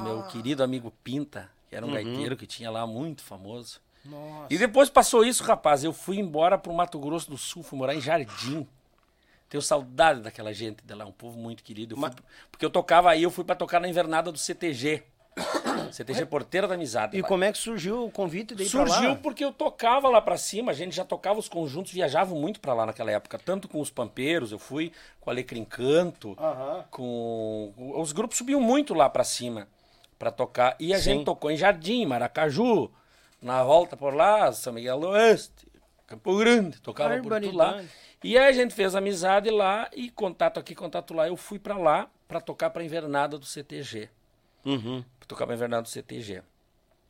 Meu 0.00 0.22
querido 0.24 0.62
amigo 0.62 0.92
Pinta, 1.02 1.50
que 1.68 1.74
era 1.76 1.84
um 1.86 1.92
gaiteiro 1.92 2.36
que 2.36 2.46
tinha 2.46 2.70
lá, 2.70 2.86
muito 2.86 3.22
famoso. 3.22 3.80
Nossa. 4.04 4.46
E 4.50 4.58
depois 4.58 4.88
passou 4.90 5.24
isso, 5.24 5.42
rapaz. 5.42 5.84
Eu 5.84 5.92
fui 5.92 6.18
embora 6.18 6.56
pro 6.58 6.72
Mato 6.72 6.98
Grosso 6.98 7.30
do 7.30 7.36
Sul, 7.38 7.62
fui 7.62 7.78
morar 7.78 7.94
em 7.94 8.00
Jardim. 8.00 8.66
Tenho 9.48 9.60
saudade 9.62 10.20
daquela 10.20 10.52
gente 10.54 10.82
de 10.84 10.94
lá, 10.94 11.04
um 11.04 11.12
povo 11.12 11.38
muito 11.38 11.62
querido. 11.64 11.94
Eu 11.94 11.98
fui- 12.00 12.10
porque 12.52 12.64
eu 12.64 12.70
tocava 12.70 13.10
aí, 13.10 13.22
eu 13.22 13.30
fui 13.30 13.42
pra 13.44 13.56
tocar 13.56 13.80
na 13.80 13.88
invernada 13.88 14.30
do 14.30 14.38
CTG. 14.38 15.02
CTG 15.92 16.26
Porteira 16.26 16.68
da 16.68 16.74
Amizade. 16.74 17.16
E 17.16 17.22
lá. 17.22 17.28
como 17.28 17.44
é 17.44 17.52
que 17.52 17.58
surgiu 17.58 18.04
o 18.04 18.10
convite 18.10 18.54
daí 18.54 18.66
Surgiu 18.66 19.10
lá? 19.10 19.16
porque 19.16 19.44
eu 19.44 19.52
tocava 19.52 20.08
lá 20.08 20.20
pra 20.20 20.36
cima, 20.36 20.72
a 20.72 20.74
gente 20.74 20.94
já 20.94 21.04
tocava 21.04 21.38
os 21.38 21.48
conjuntos, 21.48 21.92
viajavam 21.92 22.38
muito 22.38 22.60
pra 22.60 22.74
lá 22.74 22.86
naquela 22.86 23.10
época, 23.10 23.38
tanto 23.38 23.68
com 23.68 23.80
os 23.80 23.90
Pampeiros, 23.90 24.52
eu 24.52 24.58
fui 24.58 24.92
com 25.20 25.30
o 25.30 25.32
Alecrim 25.32 25.64
Canto, 25.64 26.36
com 26.90 27.72
os 27.96 28.12
grupos 28.12 28.38
subiam 28.38 28.60
muito 28.60 28.94
lá 28.94 29.08
pra 29.08 29.24
cima 29.24 29.68
pra 30.18 30.30
tocar 30.30 30.76
e 30.78 30.92
a 30.92 30.98
Sim. 30.98 31.04
gente 31.04 31.24
tocou 31.24 31.50
em 31.50 31.56
Jardim, 31.56 32.04
Maracaju, 32.06 32.90
na 33.40 33.64
volta 33.64 33.96
por 33.96 34.14
lá, 34.14 34.52
São 34.52 34.72
Miguel 34.72 35.00
do 35.00 35.08
Oeste, 35.08 35.66
Campo 36.06 36.36
Grande, 36.36 36.80
tocava 36.80 37.16
por 37.22 37.40
tudo 37.40 37.56
lá. 37.56 37.82
E 38.22 38.36
aí 38.36 38.48
a 38.48 38.52
gente 38.52 38.74
fez 38.74 38.94
amizade 38.94 39.48
lá 39.50 39.88
e 39.94 40.10
contato 40.10 40.60
aqui, 40.60 40.74
contato 40.74 41.14
lá, 41.14 41.26
eu 41.26 41.36
fui 41.36 41.58
pra 41.58 41.78
lá 41.78 42.08
pra 42.28 42.40
tocar 42.40 42.68
pra 42.68 42.84
invernada 42.84 43.38
do 43.38 43.46
CTG 43.46 44.10
Uhum. 44.64 45.04
pra 45.18 45.28
tocar 45.28 45.46
pra 45.46 45.54
invernada 45.54 45.82
do 45.82 45.88
CTG. 45.88 46.42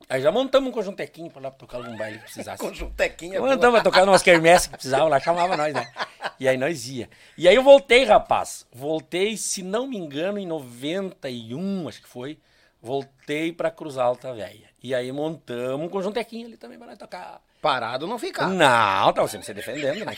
Aí 0.08 0.20
já 0.22 0.32
montamos 0.32 0.70
um 0.70 0.72
conjuntequinho 0.72 1.30
pra 1.30 1.42
lá 1.42 1.50
pra 1.50 1.58
tocar 1.58 1.76
algum 1.78 1.96
baile 1.96 2.18
que 2.18 2.24
precisasse. 2.24 2.58
Conjuntequinha. 2.62 3.40
Montamos 3.40 3.80
pra 3.80 3.82
tocar 3.82 4.08
umas 4.08 4.22
quermesses 4.22 4.66
que 4.66 4.72
precisavam 4.72 5.08
lá, 5.08 5.20
chamava 5.20 5.56
nós, 5.56 5.74
né? 5.74 5.90
E 6.38 6.48
aí 6.48 6.56
nós 6.56 6.88
ia. 6.88 7.08
E 7.36 7.46
aí 7.46 7.54
eu 7.54 7.62
voltei, 7.62 8.04
rapaz. 8.04 8.66
Voltei, 8.72 9.36
se 9.36 9.62
não 9.62 9.86
me 9.86 9.96
engano, 9.96 10.38
em 10.38 10.46
91, 10.46 11.86
acho 11.88 12.02
que 12.02 12.08
foi. 12.08 12.38
Voltei 12.82 13.52
pra 13.52 13.70
Cruz 13.70 13.98
Alta 13.98 14.32
Velha. 14.32 14.70
E 14.82 14.94
aí 14.94 15.12
montamos 15.12 15.86
um 15.86 15.88
conjuntequinho 15.88 16.46
ali 16.46 16.56
também 16.56 16.78
pra 16.78 16.86
nós 16.86 16.98
tocar. 16.98 17.42
Parado 17.60 18.06
não 18.06 18.18
ficar. 18.18 18.48
Não, 18.48 19.12
tava 19.12 19.28
sempre 19.28 19.44
se 19.44 19.52
defendendo, 19.52 20.02
né? 20.06 20.16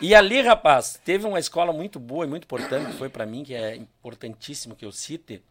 E 0.00 0.14
ali, 0.14 0.40
rapaz, 0.40 0.98
teve 1.04 1.26
uma 1.26 1.38
escola 1.38 1.70
muito 1.70 2.00
boa 2.00 2.24
e 2.24 2.28
muito 2.28 2.44
importante, 2.44 2.92
que 2.92 2.96
foi 2.96 3.10
pra 3.10 3.26
mim, 3.26 3.44
que 3.44 3.54
é 3.54 3.76
importantíssimo 3.76 4.74
que 4.74 4.86
eu 4.86 4.90
cite, 4.90 5.42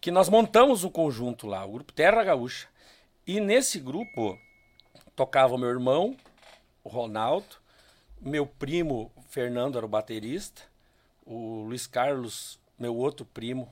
que 0.00 0.10
nós 0.10 0.28
montamos 0.28 0.84
o 0.84 0.90
conjunto 0.90 1.46
lá, 1.46 1.64
o 1.64 1.72
grupo 1.72 1.92
Terra 1.92 2.22
Gaúcha. 2.22 2.68
E 3.26 3.40
nesse 3.40 3.80
grupo 3.80 4.38
tocava 5.14 5.58
meu 5.58 5.68
irmão, 5.68 6.16
o 6.84 6.88
Ronaldo, 6.88 7.56
meu 8.20 8.46
primo 8.46 9.10
Fernando 9.28 9.76
era 9.76 9.86
o 9.86 9.88
baterista, 9.88 10.62
o 11.24 11.64
Luiz 11.66 11.86
Carlos, 11.86 12.58
meu 12.78 12.94
outro 12.94 13.26
primo, 13.26 13.68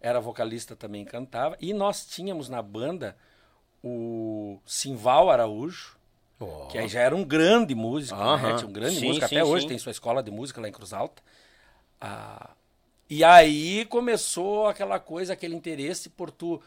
era 0.00 0.20
vocalista 0.20 0.74
também 0.74 1.04
cantava, 1.04 1.56
e 1.60 1.72
nós 1.72 2.04
tínhamos 2.04 2.48
na 2.48 2.60
banda 2.60 3.16
o 3.82 4.58
Simval 4.66 5.30
Araújo, 5.30 5.96
Ó. 6.40 6.66
que 6.66 6.78
aí 6.78 6.88
já 6.88 7.00
era 7.00 7.14
um 7.14 7.24
grande 7.24 7.74
músico, 7.74 8.18
né? 8.18 8.24
Aham. 8.24 8.56
Tinha 8.56 8.68
um 8.68 8.72
grande 8.72 8.96
Sim, 8.96 9.06
músico, 9.06 9.28
sim, 9.28 9.36
até 9.36 9.44
hoje 9.44 9.62
sim. 9.62 9.68
tem 9.68 9.78
sua 9.78 9.92
escola 9.92 10.22
de 10.22 10.30
música 10.30 10.60
lá 10.60 10.68
em 10.68 10.72
Cruz 10.72 10.92
Alta. 10.92 11.22
Ah, 12.00 12.50
e 13.08 13.22
aí 13.22 13.84
começou 13.86 14.66
aquela 14.66 14.98
coisa, 14.98 15.32
aquele 15.32 15.54
interesse 15.54 16.08
por 16.08 16.30
tu. 16.30 16.60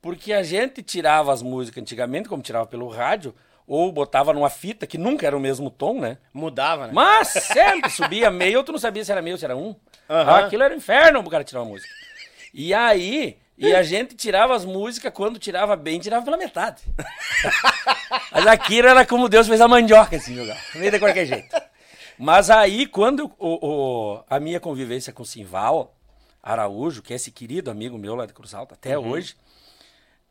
Porque 0.00 0.32
a 0.32 0.42
gente 0.42 0.82
tirava 0.82 1.32
as 1.32 1.42
músicas 1.42 1.82
antigamente, 1.82 2.28
como 2.28 2.42
tirava 2.42 2.66
pelo 2.66 2.88
rádio, 2.88 3.34
ou 3.66 3.92
botava 3.92 4.32
numa 4.32 4.50
fita, 4.50 4.86
que 4.86 4.98
nunca 4.98 5.26
era 5.26 5.36
o 5.36 5.40
mesmo 5.40 5.70
tom, 5.70 6.00
né? 6.00 6.18
Mudava, 6.32 6.88
né? 6.88 6.92
Mas 6.92 7.28
sempre 7.28 7.90
subia 7.92 8.30
meio, 8.30 8.64
tu 8.64 8.72
não 8.72 8.78
sabia 8.78 9.04
se 9.04 9.12
era 9.12 9.22
meio, 9.22 9.38
se 9.38 9.44
era 9.44 9.56
um. 9.56 9.76
Ah, 10.08 10.38
aquilo 10.40 10.62
era 10.62 10.74
um 10.74 10.76
inferno 10.76 11.20
o 11.20 11.30
cara 11.30 11.44
tirar 11.44 11.60
uma 11.60 11.70
música. 11.70 11.88
E 12.52 12.74
aí, 12.74 13.38
e 13.56 13.72
a 13.72 13.82
gente 13.82 14.16
tirava 14.16 14.54
as 14.54 14.64
músicas, 14.64 15.12
quando 15.12 15.38
tirava 15.38 15.76
bem, 15.76 16.00
tirava 16.00 16.24
pela 16.24 16.36
metade. 16.36 16.82
Mas 18.32 18.46
aquilo 18.46 18.88
era 18.88 19.06
como 19.06 19.28
Deus 19.28 19.46
fez 19.46 19.60
a 19.60 19.68
mandioca, 19.68 20.16
assim, 20.16 20.34
jogar. 20.34 20.58
Meio 20.74 20.90
de 20.90 20.98
qualquer 20.98 21.26
jeito. 21.26 21.54
Mas 22.18 22.50
aí, 22.50 22.86
quando 22.86 23.30
o, 23.38 23.66
o- 24.18 24.24
a 24.28 24.38
minha 24.38 24.60
convivência 24.60 25.12
com 25.12 25.22
o 25.22 25.26
Simval 25.26 25.94
Araújo, 26.42 27.02
que 27.02 27.12
é 27.12 27.16
esse 27.16 27.30
querido 27.30 27.70
amigo 27.70 27.98
meu 27.98 28.14
lá 28.14 28.26
de 28.26 28.32
Cruz 28.32 28.54
Alta, 28.54 28.74
até 28.74 28.98
hoje, 28.98 29.36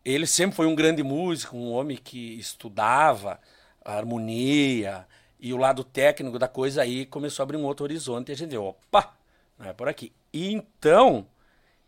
ele 0.03 0.25
sempre 0.27 0.55
foi 0.55 0.65
um 0.67 0.75
grande 0.75 1.03
músico, 1.03 1.55
um 1.55 1.71
homem 1.71 1.97
que 1.97 2.39
estudava 2.39 3.39
a 3.83 3.93
harmonia 3.95 5.07
e 5.39 5.53
o 5.53 5.57
lado 5.57 5.83
técnico 5.83 6.37
da 6.39 6.47
coisa 6.47 6.81
aí 6.81 7.05
começou 7.05 7.43
a 7.43 7.45
abrir 7.45 7.57
um 7.57 7.65
outro 7.65 7.83
horizonte 7.83 8.29
e 8.29 8.31
a 8.33 8.35
gente 8.35 8.51
viu, 8.51 8.65
opa, 8.65 9.13
não 9.57 9.67
é 9.67 9.73
por 9.73 9.87
aqui. 9.87 10.11
E 10.33 10.51
então, 10.53 11.25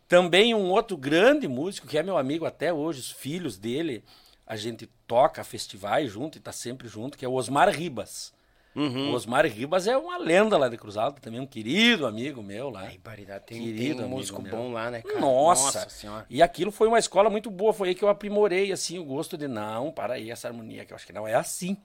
também 0.08 0.54
um 0.54 0.70
outro 0.70 0.96
grande 0.96 1.48
músico, 1.48 1.86
que 1.86 1.98
é 1.98 2.02
meu 2.02 2.18
amigo 2.18 2.44
até 2.46 2.72
hoje, 2.72 3.00
os 3.00 3.10
filhos 3.10 3.56
dele, 3.58 4.04
a 4.46 4.56
gente 4.56 4.88
toca 5.06 5.42
festivais 5.44 6.10
junto 6.12 6.38
e 6.38 6.40
tá 6.40 6.52
sempre 6.52 6.88
junto, 6.88 7.16
que 7.16 7.24
é 7.24 7.28
o 7.28 7.34
Osmar 7.34 7.68
Ribas. 7.70 8.32
Uhum. 8.74 9.12
O 9.12 9.14
Osmar 9.14 9.46
Ribas 9.46 9.86
é 9.86 9.96
uma 9.96 10.18
lenda 10.18 10.58
lá 10.58 10.68
de 10.68 10.76
Cruz 10.76 10.96
Alta, 10.96 11.20
também 11.20 11.38
um 11.40 11.46
querido 11.46 12.06
amigo 12.06 12.42
meu 12.42 12.70
lá. 12.70 12.82
Barbaridade, 12.82 13.44
tem, 13.46 13.62
Querido 13.62 13.98
tem 13.98 14.06
um 14.06 14.08
músico 14.08 14.42
meu. 14.42 14.50
bom 14.50 14.72
lá, 14.72 14.90
né, 14.90 15.00
cara? 15.00 15.20
Nossa. 15.20 15.88
senhora. 15.88 16.26
E 16.28 16.42
aquilo 16.42 16.72
foi 16.72 16.88
uma 16.88 16.98
escola 16.98 17.30
muito 17.30 17.50
boa, 17.50 17.72
foi 17.72 17.90
aí 17.90 17.94
que 17.94 18.02
eu 18.02 18.08
aprimorei 18.08 18.72
assim 18.72 18.98
o 18.98 19.04
gosto 19.04 19.38
de 19.38 19.46
não, 19.46 19.92
para 19.92 20.14
aí 20.14 20.30
essa 20.30 20.48
harmonia 20.48 20.84
que 20.84 20.92
eu 20.92 20.96
acho 20.96 21.06
que 21.06 21.12
não 21.12 21.26
é 21.26 21.34
assim. 21.34 21.76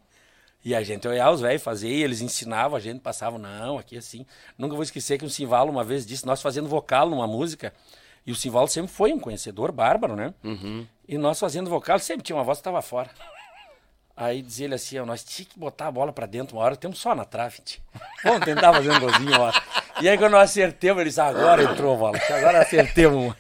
E 0.66 0.76
a 0.76 0.84
gente 0.84 1.08
olhava 1.08 1.32
os 1.32 1.42
velhos 1.42 1.64
fazer, 1.64 1.90
e 1.90 2.04
eles 2.04 2.20
ensinavam, 2.22 2.76
a 2.76 2.82
gente 2.82 3.00
passava, 3.00 3.38
não, 3.38 3.78
aqui 3.78 3.96
assim. 3.96 4.26
Nunca 4.58 4.74
vou 4.76 4.84
esquecer 4.84 5.18
que 5.18 5.24
o 5.24 5.30
Simvalo 5.30 5.72
uma 5.72 5.84
vez 5.86 6.06
disse, 6.06 6.26
nós 6.26 6.42
fazendo 6.42 6.68
vocal 6.68 7.10
numa 7.10 7.26
música, 7.28 7.74
e 8.26 8.32
o 8.32 8.36
Simvalo 8.36 8.68
sempre 8.68 8.92
foi 8.92 9.14
um 9.14 9.20
conhecedor 9.20 9.72
bárbaro, 9.72 10.16
né? 10.16 10.34
E 11.08 11.18
nós 11.18 11.40
fazendo 11.40 11.70
vocal, 11.70 11.98
sempre 12.00 12.24
tinha 12.24 12.36
uma 12.36 12.44
voz 12.44 12.58
que 12.58 12.62
estava 12.62 12.82
fora. 12.82 13.10
Aí 14.20 14.42
dizia 14.42 14.66
ele 14.66 14.76
assim, 14.76 15.00
ó, 15.00 15.06
nós 15.06 15.24
tínhamos 15.24 15.54
que 15.54 15.58
botar 15.58 15.88
a 15.88 15.92
bola 15.92 16.12
pra 16.12 16.26
dentro 16.26 16.58
uma 16.58 16.66
hora, 16.66 16.76
temos 16.76 17.00
só 17.00 17.16
na 17.16 17.24
trave, 17.24 17.62
tio. 17.64 17.82
Vamos 18.22 18.44
tentar 18.44 18.74
fazer 18.74 18.92
um 18.92 19.00
golzinho 19.00 19.30
uma 19.30 19.40
hora. 19.40 19.64
E 20.02 20.10
aí 20.10 20.18
quando 20.18 20.34
nós 20.34 20.50
acertemos, 20.50 21.00
ele 21.00 21.10
disse, 21.10 21.22
agora 21.22 21.64
entrou 21.64 21.96
a 21.96 21.98
bola, 21.98 22.20
agora 22.30 22.62
acertemos 22.62 23.18
uma. 23.18 23.38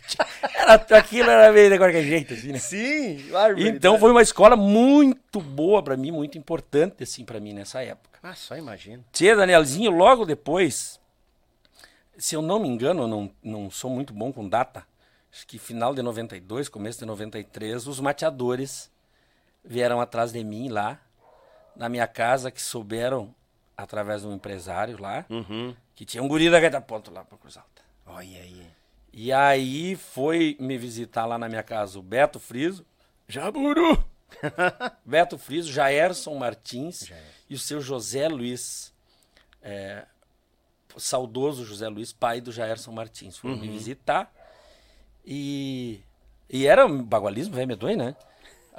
Era, 0.55 0.75
aquilo 0.97 1.29
era 1.29 1.51
meio 1.51 1.69
de 1.69 1.77
qualquer 1.77 2.01
jeito, 2.03 2.33
assim, 2.33 2.53
né? 2.53 2.59
Sim, 2.59 3.25
Então 3.57 3.99
foi 3.99 4.09
uma 4.09 4.21
escola 4.21 4.55
muito 4.55 5.41
boa 5.41 5.83
pra 5.83 5.97
mim, 5.97 6.11
muito 6.11 6.37
importante, 6.37 7.03
assim, 7.03 7.25
pra 7.25 7.41
mim 7.41 7.51
nessa 7.51 7.83
época. 7.83 8.17
Ah, 8.23 8.33
só 8.33 8.55
imagina. 8.55 9.03
Tia 9.11 9.35
Danielzinho, 9.35 9.91
logo 9.91 10.25
depois, 10.25 10.97
se 12.17 12.35
eu 12.35 12.41
não 12.41 12.57
me 12.57 12.69
engano, 12.69 13.03
eu 13.03 13.07
não, 13.07 13.31
não 13.43 13.69
sou 13.69 13.91
muito 13.91 14.13
bom 14.13 14.31
com 14.31 14.47
data, 14.47 14.85
acho 15.29 15.45
que 15.45 15.59
final 15.59 15.93
de 15.93 16.01
92, 16.01 16.69
começo 16.69 16.99
de 16.99 17.05
93, 17.05 17.85
os 17.85 17.99
mateadores 17.99 18.89
vieram 19.63 19.99
atrás 20.01 20.31
de 20.31 20.43
mim 20.43 20.69
lá, 20.69 20.99
na 21.75 21.87
minha 21.89 22.07
casa, 22.07 22.51
que 22.51 22.61
souberam, 22.61 23.33
através 23.77 24.21
de 24.21 24.27
um 24.27 24.33
empresário 24.33 24.99
lá, 25.01 25.25
que 25.95 26.05
tinha 26.05 26.21
um 26.23 26.27
guri 26.27 26.49
da 26.49 26.59
Gaita 26.59 26.81
Ponto 26.81 27.11
lá 27.11 27.23
pra 27.23 27.37
Cruz 27.37 27.57
Alta. 27.57 27.81
Olha 28.05 28.41
aí. 28.41 28.67
E 29.11 29.31
aí 29.31 29.95
foi 29.95 30.55
me 30.59 30.77
visitar 30.77 31.25
lá 31.25 31.37
na 31.37 31.49
minha 31.49 31.63
casa 31.63 31.97
o 31.97 32.01
Beto 32.01 32.39
Friso, 32.39 32.85
Jaburu, 33.27 34.03
Beto 35.05 35.37
Friso, 35.37 35.71
Jaerson 35.71 36.35
Martins 36.35 37.11
e 37.49 37.55
o 37.55 37.59
seu 37.59 37.81
José 37.81 38.27
Luiz, 38.27 38.93
é, 39.61 40.05
saudoso 40.97 41.65
José 41.65 41.87
Luiz, 41.87 42.13
pai 42.13 42.39
do 42.41 42.51
Jaerson 42.51 42.91
Martins. 42.91 43.37
Foram 43.37 43.55
me 43.57 43.67
visitar 43.69 44.31
e, 45.25 46.01
e 46.49 46.67
era 46.67 46.85
um 46.85 47.03
bagualismo, 47.03 47.55
velho 47.55 47.67
medonho, 47.67 47.97
né? 47.97 48.15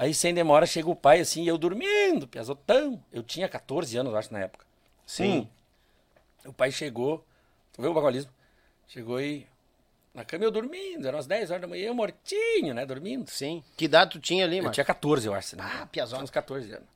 Aí 0.00 0.14
sem 0.14 0.32
demora 0.32 0.64
chega 0.64 0.88
o 0.88 0.96
pai 0.96 1.20
assim, 1.20 1.42
e 1.42 1.48
eu 1.48 1.58
dormindo, 1.58 2.26
piazotão. 2.26 3.04
Eu 3.12 3.22
tinha 3.22 3.46
14 3.46 3.98
anos, 3.98 4.10
eu 4.10 4.18
acho, 4.18 4.32
na 4.32 4.38
época. 4.38 4.64
Sim. 5.04 5.40
Hum. 5.40 6.48
O 6.48 6.54
pai 6.54 6.72
chegou, 6.72 7.22
tu 7.70 7.82
vê 7.82 7.86
o 7.88 7.92
bagualismo? 7.92 8.32
Chegou 8.88 9.20
e 9.20 9.46
na 10.14 10.24
cama 10.24 10.44
eu 10.44 10.50
dormindo, 10.50 11.06
eram 11.06 11.18
as 11.18 11.26
10 11.26 11.50
horas 11.50 11.60
da 11.60 11.68
manhã, 11.68 11.88
eu 11.88 11.94
mortinho, 11.94 12.72
né, 12.72 12.86
dormindo. 12.86 13.28
Sim. 13.28 13.62
Que 13.76 13.84
idade 13.84 14.12
tu 14.12 14.18
tinha 14.20 14.42
ali, 14.46 14.56
Eu 14.56 14.62
mano? 14.62 14.72
tinha 14.72 14.86
14, 14.86 15.26
eu 15.26 15.34
acho. 15.34 15.54
Né? 15.54 15.62
Ah, 15.66 15.84
piazão. 15.84 16.16
Tinha 16.16 16.24
uns 16.24 16.30
14 16.30 16.72
anos. 16.72 16.88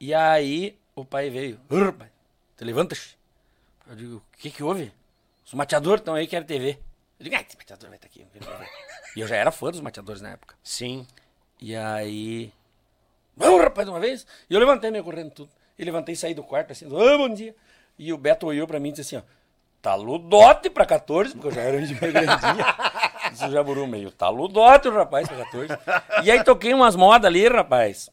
E 0.00 0.14
aí 0.14 0.78
o 0.94 1.04
pai 1.04 1.28
veio, 1.28 1.60
"Ur, 1.70 1.92
pai, 1.92 2.10
te 2.56 2.64
levanta-se. 2.64 3.16
Eu 3.86 3.96
digo, 3.96 4.16
o 4.16 4.38
que 4.38 4.50
que 4.50 4.62
houve? 4.62 4.90
Os 5.44 5.52
mateadores 5.52 6.00
estão 6.00 6.14
aí, 6.14 6.26
querem 6.26 6.46
ver. 6.58 6.80
Eu 7.18 7.24
digo, 7.24 7.36
ah, 7.36 7.44
esse 7.46 7.54
mateador 7.54 7.90
vai 7.90 7.98
estar 7.98 8.06
aqui. 8.06 8.26
eu 8.34 8.40
te 8.40 8.46
ver." 8.48 8.70
e 9.14 9.20
eu 9.20 9.26
já 9.28 9.36
era 9.36 9.50
fã 9.52 9.70
dos 9.70 9.82
mateadores 9.82 10.22
na 10.22 10.30
época. 10.30 10.56
Sim. 10.64 11.06
E 11.60 11.76
aí. 11.76 12.52
Vamos, 13.36 13.60
rapaz, 13.62 13.86
de 13.86 13.92
uma 13.92 14.00
vez? 14.00 14.26
E 14.48 14.54
eu 14.54 14.60
levantei 14.60 14.90
meio 14.90 15.04
correndo 15.04 15.30
tudo. 15.30 15.50
E 15.78 15.84
levantei 15.84 16.14
e 16.14 16.16
saí 16.16 16.34
do 16.34 16.42
quarto 16.42 16.72
assim, 16.72 16.86
ah, 16.86 17.16
bom 17.16 17.28
dia. 17.28 17.54
E 17.98 18.12
o 18.12 18.18
Beto 18.18 18.46
olhou 18.46 18.66
pra 18.66 18.78
mim 18.80 18.90
e 18.90 18.92
disse 18.92 19.16
assim, 19.16 19.24
ó. 19.24 19.40
Taludote 19.82 20.68
pra 20.68 20.84
14, 20.84 21.32
porque 21.32 21.48
eu 21.48 21.52
já 21.52 21.62
era 21.62 21.80
de 21.80 21.94
meio 21.98 22.12
grandinha. 22.12 22.66
Disse 23.30 23.44
o 23.46 23.50
Jaburu 23.50 23.86
meio, 23.86 24.10
taludote 24.10 24.88
o 24.88 24.92
rapaz 24.92 25.26
pra 25.26 25.38
14. 25.38 25.68
E 26.22 26.30
aí 26.30 26.44
toquei 26.44 26.74
umas 26.74 26.94
modas 26.96 27.26
ali, 27.26 27.48
rapaz. 27.48 28.10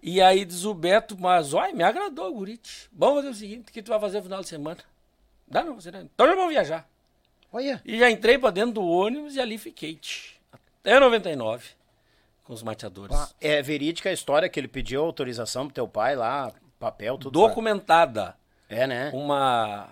E 0.00 0.20
aí 0.20 0.44
diz 0.44 0.64
o 0.64 0.74
Beto, 0.74 1.16
mas 1.18 1.54
olha, 1.54 1.74
me 1.74 1.82
agradou 1.82 2.32
gurite. 2.32 2.88
Vamos 2.92 3.16
fazer 3.16 3.28
o 3.30 3.34
seguinte, 3.34 3.70
o 3.70 3.72
que 3.72 3.82
tu 3.82 3.88
vai 3.88 3.98
fazer 3.98 4.18
no 4.18 4.24
final 4.24 4.40
de 4.42 4.48
semana? 4.48 4.78
Dá 5.48 5.64
não, 5.64 5.74
você 5.74 5.90
não. 5.90 6.02
Então 6.02 6.26
já 6.26 6.34
vamos 6.34 6.50
viajar. 6.52 6.88
Olha. 7.52 7.80
E 7.84 7.98
já 7.98 8.10
entrei 8.10 8.38
pra 8.38 8.50
dentro 8.50 8.74
do 8.74 8.84
ônibus 8.86 9.34
e 9.34 9.40
ali 9.40 9.58
fiquei. 9.58 9.96
tch, 9.96 10.34
Até 10.80 11.00
99. 11.00 11.64
Com 12.44 12.52
os 12.52 12.62
mateadores. 12.62 13.34
É 13.40 13.62
verídica 13.62 14.10
a 14.10 14.12
história 14.12 14.48
que 14.48 14.60
ele 14.60 14.68
pediu 14.68 15.02
autorização 15.02 15.64
pro 15.66 15.74
teu 15.74 15.88
pai 15.88 16.14
lá, 16.14 16.52
papel, 16.78 17.16
tudo. 17.16 17.40
Documentada. 17.40 18.36
É, 18.68 18.86
né? 18.86 19.10
Uma. 19.14 19.88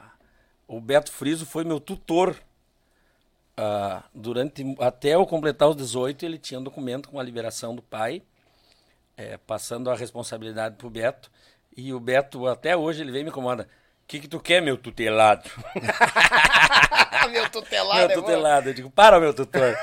O 0.68 0.80
Beto 0.80 1.10
Friso 1.10 1.46
foi 1.46 1.64
meu 1.64 1.80
tutor. 1.80 2.36
ah, 3.56 4.02
durante 4.14 4.64
até 4.78 5.14
eu 5.14 5.26
completar 5.26 5.68
os 5.68 5.76
18, 5.76 6.24
ele 6.24 6.38
tinha 6.38 6.60
um 6.60 6.62
documento 6.62 7.08
com 7.08 7.18
a 7.20 7.22
liberação 7.22 7.74
do 7.74 7.82
pai, 7.82 8.22
eh, 9.16 9.38
passando 9.46 9.90
a 9.90 9.94
responsabilidade 9.94 10.76
pro 10.76 10.90
Beto. 10.90 11.30
E 11.76 11.92
o 11.92 12.00
Beto, 12.00 12.46
até 12.46 12.76
hoje, 12.76 13.02
ele 13.02 13.12
vem 13.12 13.24
me 13.24 13.30
incomoda. 13.30 13.68
O 14.12 14.14
que, 14.14 14.20
que 14.20 14.28
tu 14.28 14.38
quer, 14.38 14.60
meu 14.60 14.76
tutelado? 14.76 15.48
meu 17.32 17.48
tutelado. 17.48 17.98
meu 17.98 18.10
é 18.10 18.12
tutelado. 18.14 18.68
Eu 18.68 18.74
digo, 18.74 18.90
para, 18.90 19.18
meu 19.18 19.32
tutor. 19.32 19.74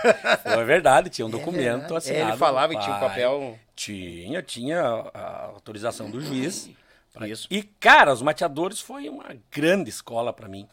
Não 0.45 0.61
é 0.61 0.63
verdade, 0.63 1.09
tinha 1.09 1.25
um 1.25 1.31
documento 1.31 1.79
verdade. 1.79 1.95
assinado. 1.97 2.25
É, 2.25 2.29
ele 2.29 2.37
falava 2.37 2.75
que 2.75 2.79
tinha 2.79 2.95
um 2.95 2.99
papel- 2.99 3.59
Tinha, 3.75 4.43
tinha 4.43 4.83
a, 5.13 5.45
autorização 5.45 6.11
do 6.11 6.21
juiz. 6.21 6.69
pra- 7.11 7.27
Isso. 7.27 7.47
E, 7.49 7.63
cara, 7.63 8.13
os 8.13 8.21
mateadores 8.21 8.79
foi 8.79 9.09
uma 9.09 9.35
grande 9.51 9.89
escola 9.89 10.31
pra 10.31 10.47
mim. 10.47 10.67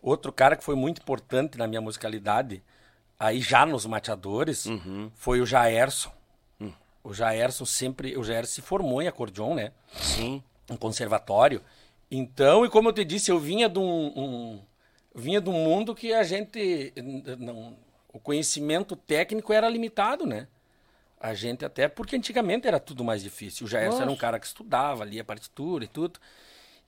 Outro 0.00 0.32
cara 0.32 0.56
que 0.56 0.64
foi 0.64 0.74
muito 0.74 1.02
importante 1.02 1.58
na 1.58 1.66
minha 1.66 1.82
musicalidade, 1.82 2.62
aí 3.20 3.40
já 3.42 3.66
nos 3.66 3.84
mateadores, 3.84 4.64
Uhum. 4.64 5.10
foi 5.14 5.42
o 5.42 5.46
Jaerson. 5.46 6.10
Hum. 6.58 6.72
O 7.02 7.12
Jaerson 7.12 7.66
sempre. 7.66 8.16
O 8.16 8.24
Jaerson 8.24 8.52
se 8.54 8.62
formou 8.62 9.02
em 9.02 9.08
acordeon, 9.08 9.54
né? 9.54 9.72
Sim. 9.92 10.42
um 10.70 10.76
conservatório. 10.78 11.60
Então, 12.10 12.64
e 12.64 12.68
como 12.70 12.88
eu 12.88 12.92
te 12.92 13.04
disse, 13.04 13.30
eu 13.30 13.38
vinha 13.38 13.68
de 13.68 13.78
um, 13.78 14.12
um- 14.16 14.60
vinha 15.14 15.40
de 15.40 15.48
um 15.48 15.52
mundo 15.52 15.94
que 15.94 16.12
a 16.12 16.22
gente 16.22 16.92
não, 17.38 17.76
o 18.12 18.18
conhecimento 18.20 18.94
técnico 18.96 19.52
era 19.52 19.68
limitado, 19.68 20.26
né? 20.26 20.46
A 21.20 21.34
gente 21.34 21.64
até 21.64 21.88
porque 21.88 22.16
antigamente 22.16 22.68
era 22.68 22.80
tudo 22.80 23.04
mais 23.04 23.22
difícil. 23.22 23.66
O 23.66 23.70
Jairson 23.70 24.02
era 24.04 24.12
um 24.12 24.16
cara 24.16 24.38
que 24.40 24.46
estudava, 24.46 25.04
lia 25.04 25.24
partitura 25.24 25.84
e 25.84 25.88
tudo. 25.88 26.20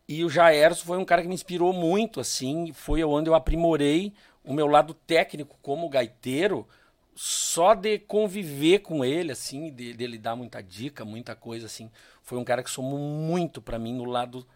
E 0.08 0.24
o 0.24 0.30
Jairson 0.30 0.84
foi 0.84 0.98
um 0.98 1.04
cara 1.04 1.22
que 1.22 1.28
me 1.28 1.34
inspirou 1.34 1.72
muito, 1.72 2.20
assim, 2.20 2.72
foi 2.72 3.02
onde 3.04 3.28
eu 3.30 3.34
aprimorei 3.34 4.12
o 4.44 4.52
meu 4.54 4.66
lado 4.68 4.94
técnico 4.94 5.56
como 5.62 5.88
gaiteiro, 5.88 6.66
só 7.14 7.74
de 7.74 7.98
conviver 7.98 8.80
com 8.80 9.04
ele, 9.04 9.32
assim, 9.32 9.70
de, 9.72 9.94
dele 9.94 10.18
dar 10.18 10.36
muita 10.36 10.62
dica, 10.62 11.04
muita 11.04 11.34
coisa, 11.34 11.66
assim. 11.66 11.90
Foi 12.22 12.38
um 12.38 12.44
cara 12.44 12.62
que 12.62 12.70
somou 12.70 12.98
muito 12.98 13.60
pra 13.62 13.78
mim 13.78 13.94
no 13.94 14.04
lado 14.04 14.46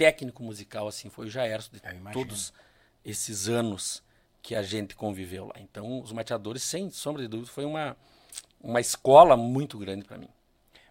técnico 0.00 0.42
musical, 0.42 0.88
assim, 0.88 1.10
foi 1.10 1.26
o 1.26 1.30
Jairson 1.30 1.70
de 1.72 1.80
todos 2.10 2.54
esses 3.04 3.48
anos 3.50 4.02
que 4.40 4.54
a 4.54 4.62
gente 4.62 4.96
conviveu 4.96 5.48
lá. 5.48 5.54
Então, 5.58 6.00
os 6.00 6.10
mateadores, 6.10 6.62
sem 6.62 6.88
sombra 6.90 7.20
de 7.20 7.28
dúvida, 7.28 7.50
foi 7.50 7.66
uma, 7.66 7.94
uma 8.62 8.80
escola 8.80 9.36
muito 9.36 9.76
grande 9.78 10.06
pra 10.06 10.16
mim. 10.16 10.28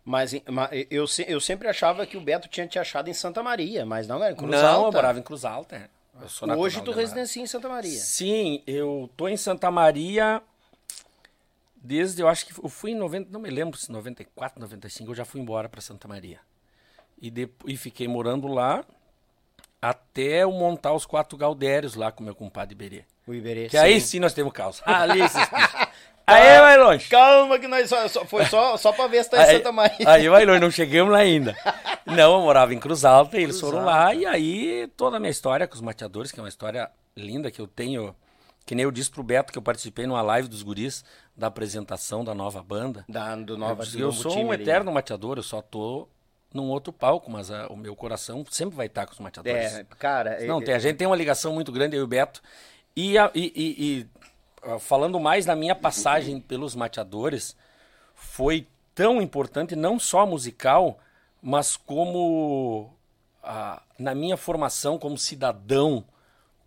Mas, 0.06 0.32
em- 0.36 0.44
ma- 0.48 0.70
eu, 0.92 1.06
eu 1.28 1.40
sempre 1.42 1.68
achava 1.68 2.06
que 2.06 2.18
o 2.18 2.22
Beto 2.22 2.48
tinha 2.48 2.68
te 2.68 2.78
achado 2.78 3.10
em 3.10 3.14
Santa 3.16 3.42
Maria, 3.42 3.84
mas 3.84 4.08
não 4.08 4.24
era 4.24 4.34
em 4.34 4.36
Cruz 4.36 4.52
Não, 4.52 4.60
eu 4.60 4.86
Alta. 4.86 4.98
morava 4.98 5.18
em 5.20 5.24
Cruz 5.24 5.44
Alta. 5.44 5.76
é. 5.76 5.90
Eu 6.44 6.60
Hoje 6.60 6.80
tu 6.84 6.92
de 6.92 7.00
residencia 7.00 7.42
em 7.42 7.48
Santa 7.48 7.68
Maria. 7.68 8.00
Sim, 8.00 8.62
eu 8.68 9.10
tô 9.18 9.28
em 9.28 9.38
Santa 9.38 9.72
Maria 9.72 10.40
desde, 11.76 12.22
eu 12.22 12.28
acho 12.28 12.46
que 12.46 12.54
eu 12.64 12.70
fui 12.70 12.92
em 12.92 12.96
90, 12.96 13.32
não 13.32 13.40
me 13.40 13.50
lembro 13.50 13.76
se 13.80 13.92
94, 13.92 14.60
95, 14.60 15.10
eu 15.12 15.16
já 15.16 15.26
fui 15.26 15.42
embora 15.42 15.68
para 15.68 15.82
Santa 15.82 16.08
Maria. 16.08 16.40
E, 17.22 17.30
depois, 17.32 17.74
e 17.74 17.78
fiquei 17.78 18.08
morando 18.08 18.48
lá 18.48 18.86
até 19.82 20.44
eu 20.44 20.52
montar 20.52 20.94
os 20.94 21.06
quatro 21.06 21.38
Galdérios 21.38 21.96
lá 21.96 22.12
com 22.12 22.24
meu 22.24 22.36
compadre 22.36 22.74
Iberê. 22.74 23.04
O 23.28 23.34
Iberê. 23.34 23.70
Que 23.70 23.78
aí 23.78 24.00
sim 24.02 24.20
nós 24.20 24.34
temos 24.34 24.52
caos. 24.54 24.82
Ali 24.86 25.22
esses 25.22 25.40
bichos. 25.50 25.88
Aí 26.28 26.60
vai 26.60 26.78
longe. 26.78 27.08
Calma 27.10 27.58
que 27.58 27.68
nós 27.68 27.90
só, 27.90 28.08
só- 28.08 28.24
foi 28.26 28.46
só, 28.46 28.78
só 28.78 28.92
pra 28.92 29.08
ver 29.08 29.24
se 29.24 29.32
tá 29.32 29.38
em 29.38 29.50
Aí, 29.50 29.58
Santa 29.58 29.72
Maria. 29.72 30.10
aí 30.10 30.30
vai 30.30 30.46
longe, 30.46 30.60
não 30.60 30.70
chegamos 30.70 31.12
lá 31.12 31.20
ainda. 31.20 31.56
Não, 32.06 32.36
eu 32.38 32.42
morava 32.42 32.74
em 32.74 32.80
Cruz 32.80 33.06
Alta 33.06 33.38
e 33.38 33.44
eles 33.44 33.60
foram 33.60 33.84
lá. 33.86 34.14
E 34.16 34.26
aí 34.26 34.88
toda 34.98 35.18
a 35.18 35.20
minha 35.20 35.30
história 35.30 35.68
com 35.68 35.76
os 35.76 35.82
mateadores, 35.82 36.32
que 36.32 36.40
é 36.40 36.44
uma 36.44 36.50
história 36.50 36.90
linda 37.16 37.52
que 37.52 37.60
eu 37.62 37.68
tenho, 37.68 38.16
que 38.66 38.74
nem 38.74 38.84
eu 38.84 38.90
disse 38.92 39.12
pro 39.12 39.22
Beto 39.22 39.52
que 39.52 39.58
eu 39.60 39.62
participei 39.62 40.08
numa 40.08 40.22
live 40.24 40.48
dos 40.48 40.64
guris 40.64 41.04
da 41.38 41.48
apresentação 41.48 42.24
da 42.24 42.34
nova 42.34 42.64
banda. 42.64 43.06
Da, 43.08 43.36
do 43.36 43.54
Eu, 43.54 43.58
Nova 43.58 43.84
eu 43.94 44.00
novo 44.08 44.22
sou 44.24 44.38
um 44.44 44.52
ali. 44.52 44.64
eterno 44.64 44.92
mateador, 44.92 45.38
eu 45.38 45.44
só 45.44 45.62
tô 45.62 46.08
num 46.54 46.70
outro 46.70 46.92
palco, 46.92 47.30
mas 47.30 47.52
ah, 47.52 47.68
o 47.70 47.76
meu 47.78 47.96
coração 47.96 48.44
sempre 48.50 48.76
vai 48.76 48.88
estar 48.88 49.06
com 49.06 49.14
os 49.14 49.20
mateadores. 49.20 49.74
É, 49.76 49.84
cara. 49.98 50.40
Não, 50.46 50.60
é- 50.62 50.66
tem, 50.66 50.74
a 50.74 50.80
gente 50.80 50.98
tem 50.98 51.08
uma 51.08 51.16
ligação 51.16 51.54
muito 51.54 51.72
grande, 51.72 51.96
eu 51.96 52.02
e 52.02 52.04
o 52.04 52.08
Beto. 52.08 52.42
E, 52.96 53.18
a- 53.18 53.32
e- 53.36 53.54
e- 53.56 53.84
e, 54.00 54.08
ah, 54.64 54.80
falando 54.80 55.20
mais 55.20 55.46
na 55.46 55.56
minha 55.56 55.76
passagem 55.76 56.40
pelos 56.42 56.76
mateadores, 56.76 57.56
foi 58.16 58.68
tão 58.96 59.22
importante, 59.22 59.76
não 59.76 60.00
só 60.00 60.26
musical, 60.26 61.00
mas 61.42 61.78
como 61.78 62.92
ah, 63.44 63.82
na 63.98 64.14
minha 64.14 64.36
formação 64.36 64.98
como 64.98 65.18
cidadão, 65.18 66.04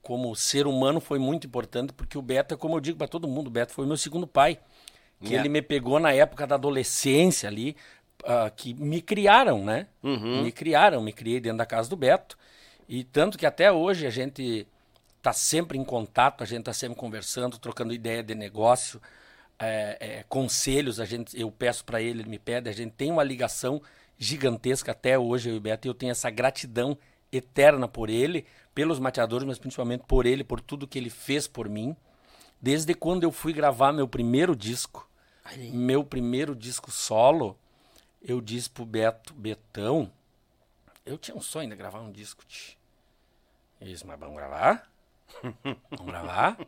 como 0.00 0.34
ser 0.34 0.66
humano, 0.66 1.00
foi 1.00 1.18
muito 1.18 1.46
importante, 1.46 1.92
porque 1.92 2.16
o 2.16 2.22
Beto, 2.22 2.54
é 2.54 2.56
como 2.56 2.76
eu 2.76 2.80
digo 2.80 2.96
para 2.98 3.06
todo 3.06 3.28
mundo, 3.28 3.48
o 3.48 3.50
Beto 3.50 3.72
foi 3.72 3.86
meu 3.86 3.96
segundo 3.96 4.26
pai. 4.26 4.58
Que 5.20 5.28
Yeah. 5.28 5.42
ele 5.42 5.48
me 5.50 5.62
pegou 5.62 6.00
na 6.00 6.12
época 6.12 6.44
da 6.48 6.56
adolescência 6.56 7.48
ali, 7.48 7.76
ah, 8.24 8.50
que 8.50 8.74
me 8.74 9.00
criaram, 9.02 9.64
né? 9.64 9.86
Uhum. 10.02 10.42
Me 10.42 10.52
criaram, 10.52 11.02
me 11.02 11.12
criei 11.12 11.40
dentro 11.40 11.58
da 11.58 11.66
casa 11.66 11.88
do 11.88 11.96
Beto. 11.96 12.38
E 12.88 13.04
tanto 13.04 13.38
que 13.38 13.46
até 13.46 13.70
hoje 13.70 14.06
a 14.06 14.10
gente 14.10 14.66
tá 15.22 15.32
sempre 15.32 15.78
em 15.78 15.84
contato, 15.84 16.42
a 16.42 16.46
gente 16.46 16.64
tá 16.64 16.72
sempre 16.72 16.98
conversando, 16.98 17.58
trocando 17.58 17.94
ideia 17.94 18.22
de 18.22 18.34
negócio, 18.34 19.00
é, 19.58 19.96
é, 20.00 20.24
conselhos, 20.28 20.98
a 20.98 21.04
gente, 21.04 21.38
eu 21.38 21.50
peço 21.50 21.84
para 21.84 22.02
ele, 22.02 22.20
ele 22.20 22.28
me 22.28 22.38
pede, 22.38 22.68
a 22.68 22.72
gente 22.72 22.92
tem 22.92 23.10
uma 23.10 23.22
ligação 23.22 23.80
gigantesca 24.18 24.92
até 24.92 25.18
hoje, 25.18 25.48
eu 25.48 25.54
e 25.54 25.58
o 25.58 25.60
Beto, 25.60 25.86
e 25.86 25.88
eu 25.88 25.94
tenho 25.94 26.10
essa 26.10 26.28
gratidão 26.28 26.98
eterna 27.30 27.86
por 27.86 28.10
ele, 28.10 28.44
pelos 28.74 28.98
mateadores, 28.98 29.46
mas 29.46 29.58
principalmente 29.58 30.04
por 30.06 30.26
ele, 30.26 30.42
por 30.42 30.60
tudo 30.60 30.86
que 30.86 30.98
ele 30.98 31.10
fez 31.10 31.46
por 31.46 31.68
mim. 31.68 31.96
Desde 32.60 32.94
quando 32.94 33.22
eu 33.22 33.32
fui 33.32 33.52
gravar 33.52 33.92
meu 33.92 34.06
primeiro 34.06 34.54
disco, 34.54 35.08
meu 35.72 36.04
primeiro 36.04 36.54
disco 36.54 36.90
solo, 36.90 37.56
eu 38.24 38.40
disse 38.40 38.70
pro 38.70 38.84
Beto, 38.84 39.34
Betão, 39.34 40.10
eu 41.04 41.18
tinha 41.18 41.36
um 41.36 41.40
sonho 41.40 41.68
de 41.68 41.76
gravar 41.76 42.00
um 42.00 42.12
disco. 42.12 42.44
Tch. 42.46 42.76
Ele 43.80 43.92
disse, 43.92 44.06
mas 44.06 44.18
vamos 44.18 44.36
gravar? 44.36 44.88
vamos 45.90 46.06
gravar? 46.06 46.58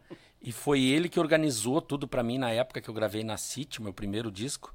E 0.42 0.50
foi 0.52 0.82
ele 0.82 1.08
que 1.08 1.20
organizou 1.20 1.80
tudo 1.80 2.08
pra 2.08 2.22
mim 2.22 2.38
na 2.38 2.50
época 2.50 2.80
que 2.80 2.88
eu 2.88 2.94
gravei 2.94 3.22
na 3.22 3.36
City, 3.36 3.80
meu 3.80 3.92
primeiro 3.92 4.30
disco. 4.30 4.74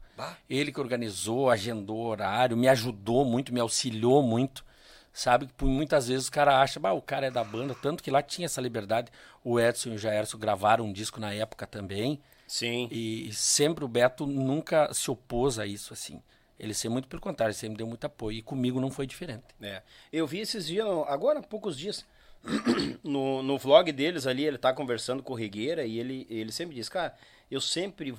Ele 0.50 0.72
que 0.72 0.80
organizou, 0.80 1.50
agendou 1.50 2.06
horário, 2.06 2.58
me 2.58 2.68
ajudou 2.68 3.24
muito, 3.24 3.54
me 3.54 3.60
auxiliou 3.60 4.22
muito. 4.22 4.66
Sabe 5.14 5.48
que 5.48 5.54
por 5.54 5.68
muitas 5.68 6.08
vezes 6.08 6.28
o 6.28 6.32
cara 6.32 6.62
acha, 6.62 6.80
bah, 6.80 6.94
o 6.94 7.02
cara 7.02 7.28
é 7.28 7.32
da 7.32 7.44
banda, 7.44 7.76
tanto 7.76 8.04
que 8.04 8.12
lá 8.12 8.22
tinha 8.22 8.46
essa 8.46 8.62
liberdade. 8.62 9.12
O 9.44 9.60
Edson 9.60 9.90
e 9.90 9.96
o 9.96 9.98
Jairson 9.98 10.38
gravaram 10.38 10.86
um 10.86 10.94
disco 10.94 11.20
na 11.20 11.34
época 11.34 11.66
também. 11.66 12.22
Sim. 12.48 12.88
E 12.92 13.32
sempre 13.34 13.84
o 13.84 13.88
Beto 13.88 14.26
nunca 14.26 14.94
se 14.94 15.10
opôs 15.12 15.60
a 15.60 15.66
isso, 15.66 15.94
assim. 15.94 16.22
Ele 16.60 16.74
sempre, 16.74 16.90
muito 16.90 17.08
pelo 17.08 17.22
contrário, 17.22 17.56
sempre 17.56 17.78
deu 17.78 17.88
muito 17.88 18.04
apoio. 18.04 18.38
E 18.38 18.42
comigo 18.42 18.82
não 18.82 18.92
foi 18.92 19.08
diferente. 19.08 19.46
É. 19.62 19.82
Eu 20.12 20.28
vi 20.28 20.40
esses 20.40 20.68
dias, 20.68 20.86
agora 21.08 21.40
há 21.40 21.44
poucos 21.44 21.78
dias, 21.78 22.06
no, 23.04 23.42
no 23.42 23.58
vlog 23.58 23.92
deles 23.92 24.28
ali, 24.28 24.46
ele 24.46 24.58
tá 24.58 24.74
conversando 24.74 25.24
com 25.24 25.34
o 25.34 25.36
Regueira 25.36 25.86
e 25.86 25.98
ele, 25.98 26.28
ele 26.30 26.52
sempre 26.52 26.76
diz, 26.76 26.90
cara, 26.90 27.16
eu 27.50 27.62
sempre 27.62 28.14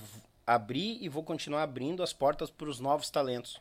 abri 0.47 0.99
e 1.01 1.09
vou 1.09 1.23
continuar 1.23 1.63
abrindo 1.63 2.03
as 2.03 2.13
portas 2.13 2.51
para 2.51 2.69
os 2.69 2.81
novos 2.81 3.11
talentos. 3.11 3.61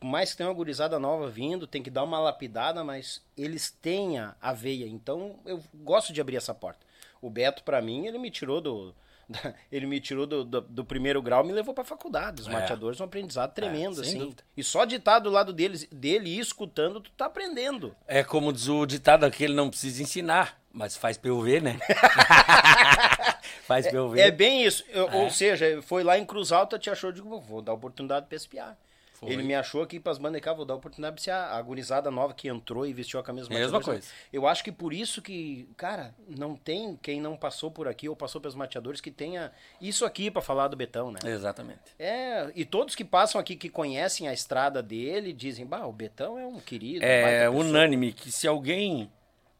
Por 0.00 0.06
mais 0.06 0.30
que 0.30 0.38
tenha 0.38 0.48
uma 0.48 0.54
gurizada 0.54 0.98
nova 0.98 1.28
vindo, 1.28 1.66
tem 1.66 1.82
que 1.82 1.90
dar 1.90 2.04
uma 2.04 2.18
lapidada, 2.18 2.82
mas 2.82 3.22
eles 3.36 3.70
têm 3.70 4.18
a, 4.18 4.52
veia. 4.54 4.86
Então 4.86 5.38
eu 5.44 5.62
gosto 5.74 6.10
de 6.10 6.20
abrir 6.22 6.36
essa 6.36 6.54
porta. 6.54 6.86
O 7.20 7.28
Beto, 7.28 7.62
pra 7.62 7.82
mim, 7.82 8.06
ele 8.06 8.18
me 8.18 8.30
tirou 8.30 8.62
do. 8.62 8.94
Ele 9.70 9.86
me 9.86 10.00
tirou 10.00 10.26
do, 10.26 10.44
do, 10.44 10.60
do 10.60 10.84
primeiro 10.84 11.20
grau 11.22 11.44
e 11.44 11.46
me 11.46 11.52
levou 11.52 11.72
pra 11.74 11.84
faculdade. 11.84 12.42
Os 12.42 12.48
É. 12.48 12.52
mateadores 12.52 13.00
um 13.00 13.04
aprendizado 13.04 13.52
tremendo, 13.54 13.94
sem 13.96 14.04
assim. 14.04 14.18
dúvida. 14.18 14.42
E 14.56 14.62
só 14.64 14.84
de 14.84 14.96
estar 14.96 15.18
do 15.20 15.30
lado 15.30 15.52
deles, 15.52 15.86
dele 15.90 16.30
e 16.30 16.38
escutando, 16.40 17.00
tu 17.00 17.10
tá 17.12 17.26
aprendendo. 17.26 17.94
É 18.06 18.22
como 18.24 18.52
diz 18.52 18.68
o 18.68 18.84
ditado 18.86 19.24
aquele, 19.24 19.54
não 19.54 19.70
precisa 19.70 20.02
ensinar, 20.02 20.60
mas 20.72 20.96
faz 20.96 21.16
pra 21.16 21.30
eu 21.30 21.40
ver, 21.40 21.62
né? 21.62 21.78
faz 23.66 23.86
pra 23.86 23.96
eu 23.96 24.08
ver. 24.10 24.20
É 24.20 24.30
bem 24.30 24.64
isso. 24.64 24.84
Eu- 24.88 25.10
Ou 25.12 25.30
seja, 25.30 25.80
foi 25.82 26.02
lá 26.02 26.18
em 26.18 26.24
Cruz 26.24 26.52
Alta, 26.52 26.78
te 26.78 26.90
achou, 26.90 27.12
digo, 27.12 27.40
vou 27.40 27.62
dar 27.62 27.72
oportunidade 27.72 28.26
pra 28.26 28.36
espiar. 28.36 28.76
Foi. 29.20 29.30
Ele 29.30 29.42
me 29.42 29.54
achou 29.54 29.82
aqui 29.82 30.00
pras 30.00 30.16
bandas 30.16 30.40
de 30.40 30.40
cá, 30.40 30.54
vou 30.54 30.64
dar 30.64 30.74
oportunidade 30.74 31.12
pra 31.12 31.20
espiar. 31.20 31.52
A 31.52 31.60
gurizada 31.60 32.10
nova 32.10 32.32
que 32.32 32.48
entrou 32.48 32.86
e 32.86 32.92
vestiu 32.94 33.20
a 33.20 33.22
camisa 33.22 33.50
Mesma 33.50 33.78
coisa. 33.78 34.08
Eu 34.32 34.46
acho 34.46 34.64
que 34.64 34.72
por 34.72 34.94
isso 34.94 35.20
que, 35.20 35.68
cara, 35.76 36.14
não 36.26 36.56
tem 36.56 36.98
quem 37.02 37.20
não 37.20 37.36
passou 37.36 37.70
por 37.70 37.86
aqui 37.86 38.08
ou 38.08 38.16
passou 38.16 38.40
pelos 38.40 38.54
mateadores 38.54 38.98
que 38.98 39.10
tenha 39.10 39.52
isso 39.78 40.06
aqui 40.06 40.30
pra 40.30 40.40
falar 40.40 40.68
do 40.68 40.76
Betão, 40.76 41.12
né? 41.12 41.18
Exatamente. 41.22 41.80
É, 41.98 42.50
e 42.54 42.64
todos 42.64 42.94
que 42.94 43.04
passam 43.04 43.38
aqui 43.38 43.56
que 43.56 43.68
conhecem 43.68 44.26
a 44.26 44.32
estrada 44.32 44.82
dele 44.82 45.34
dizem, 45.34 45.66
bah, 45.66 45.84
o 45.86 45.92
Betão 45.92 46.38
é 46.38 46.46
um 46.46 46.58
querido. 46.58 47.04
É 47.04 47.22
baita 47.22 47.50
pessoa." 47.50 47.60
unânime 47.60 48.12
que 48.14 48.32
se 48.32 48.48
alguém 48.48 49.12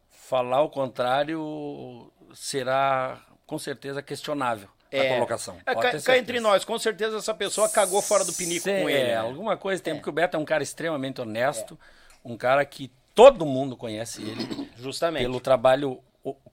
falar 0.09 0.63
o 0.63 0.71
contrário, 0.71 2.11
será 2.33 3.21
com 3.47 3.59
certeza 3.59 4.01
questionável 4.01 4.71
a 4.93 5.15
colocação. 5.15 5.57
É, 5.65 5.75
cá, 5.75 6.01
cá 6.01 6.19
entre 6.19 6.41
nós, 6.41 6.65
com 6.65 6.79
certeza 6.79 7.19
essa 7.19 7.33
pessoa 7.35 7.69
cagou 7.69 8.01
fora 8.03 8.25
do 8.25 8.33
pinico 8.33 8.63
Cê- 8.65 8.81
com 8.83 8.89
ele. 8.91 8.99
É, 8.99 9.07
né? 9.09 9.17
alguma 9.17 9.57
coisa 9.57 9.83
tem, 9.83 9.95
porque 9.95 10.09
o 10.09 10.13
Beto 10.13 10.37
é 10.37 10.41
um 10.41 10.45
cara 10.45 10.63
extremamente 10.63 11.21
honesto, 11.21 11.79
um 12.25 12.37
cara 12.37 12.65
que 12.65 12.91
todo 13.15 13.47
mundo 13.47 13.77
conhece 13.77 14.23
ele 14.23 14.69
Justamente. 14.77 15.23
pelo 15.23 15.39
trabalho 15.41 16.01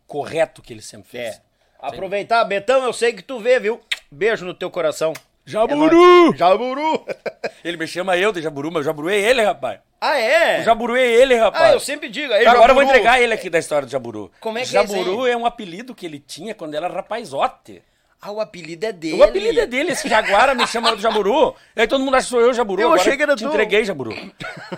correto 0.06 0.62
que 0.62 0.73
ele 0.73 0.82
sempre 0.82 1.10
fez. 1.10 1.36
É. 1.36 1.41
Aproveitar, 1.80 2.43
Betão, 2.45 2.84
eu 2.84 2.93
sei 2.93 3.13
que 3.13 3.21
tu 3.21 3.39
vê, 3.39 3.60
viu? 3.60 3.80
Beijo 4.12 4.45
no 4.45 4.54
teu 4.54 4.69
coração. 4.71 5.13
Jaburu! 5.45 6.34
É. 6.34 6.38
Jaburu! 6.38 7.06
Ele 7.63 7.78
me 7.78 7.88
chama 7.88 8.17
eu 8.17 8.34
de 8.34 8.41
Jaburu, 8.41 8.69
mas 8.69 8.82
o 8.82 8.84
Jaburu 8.84 9.10
é 9.10 9.17
ele, 9.17 9.41
rapaz. 9.41 9.80
ah, 10.02 10.19
é? 10.19 10.60
O 10.60 10.63
Jaburu 10.63 10.95
é 10.97 11.06
ele, 11.06 11.36
rapaz. 11.36 11.63
Ah, 11.63 11.71
eu 11.71 11.80
sempre 11.80 12.10
digo. 12.10 12.34
Aí, 12.34 12.45
Agora 12.45 12.71
eu 12.71 12.76
vou 12.76 12.84
Jaburu. 12.84 12.89
entregar 12.89 13.21
ele 13.21 13.34
aqui 13.34 13.50
da 13.50 13.58
história 13.58 13.86
do 13.86 13.91
Jaburu. 13.91 14.30
Como 14.41 14.58
é 14.58 14.62
que 14.63 14.67
é 14.67 14.71
Jaburu 14.71 15.23
aí? 15.23 15.32
é 15.32 15.38
um 15.38 15.45
apelido 15.45 15.95
que 15.95 16.06
ele 16.06 16.19
tinha 16.19 16.54
quando 16.54 16.76
era 16.76 16.88
rapazote. 16.89 17.82
Ah, 18.20 18.32
o 18.32 18.42
apelido 18.42 18.84
é 18.86 18.92
dele. 18.92 19.20
O 19.20 19.24
apelido 19.24 19.60
é 19.60 19.66
dele, 19.68 19.92
esse 19.92 20.10
Jaguara 20.10 20.56
me 20.56 20.66
chama 20.66 20.96
de 20.96 21.02
Jaburu. 21.02 21.54
E 21.76 21.82
aí 21.82 21.88
todo 21.88 22.04
mundo 22.04 22.16
acha 22.16 22.26
que 22.26 22.32
sou 22.32 22.42
eu, 22.42 22.52
Jaburu. 22.54 22.82
Eu 22.82 22.88
Agora 22.88 23.02
achei 23.02 23.16
que 23.16 23.22
era 23.24 23.36
te 23.36 23.44
tu. 23.44 23.50
entreguei, 23.50 23.86
Jaburu. 23.86 24.12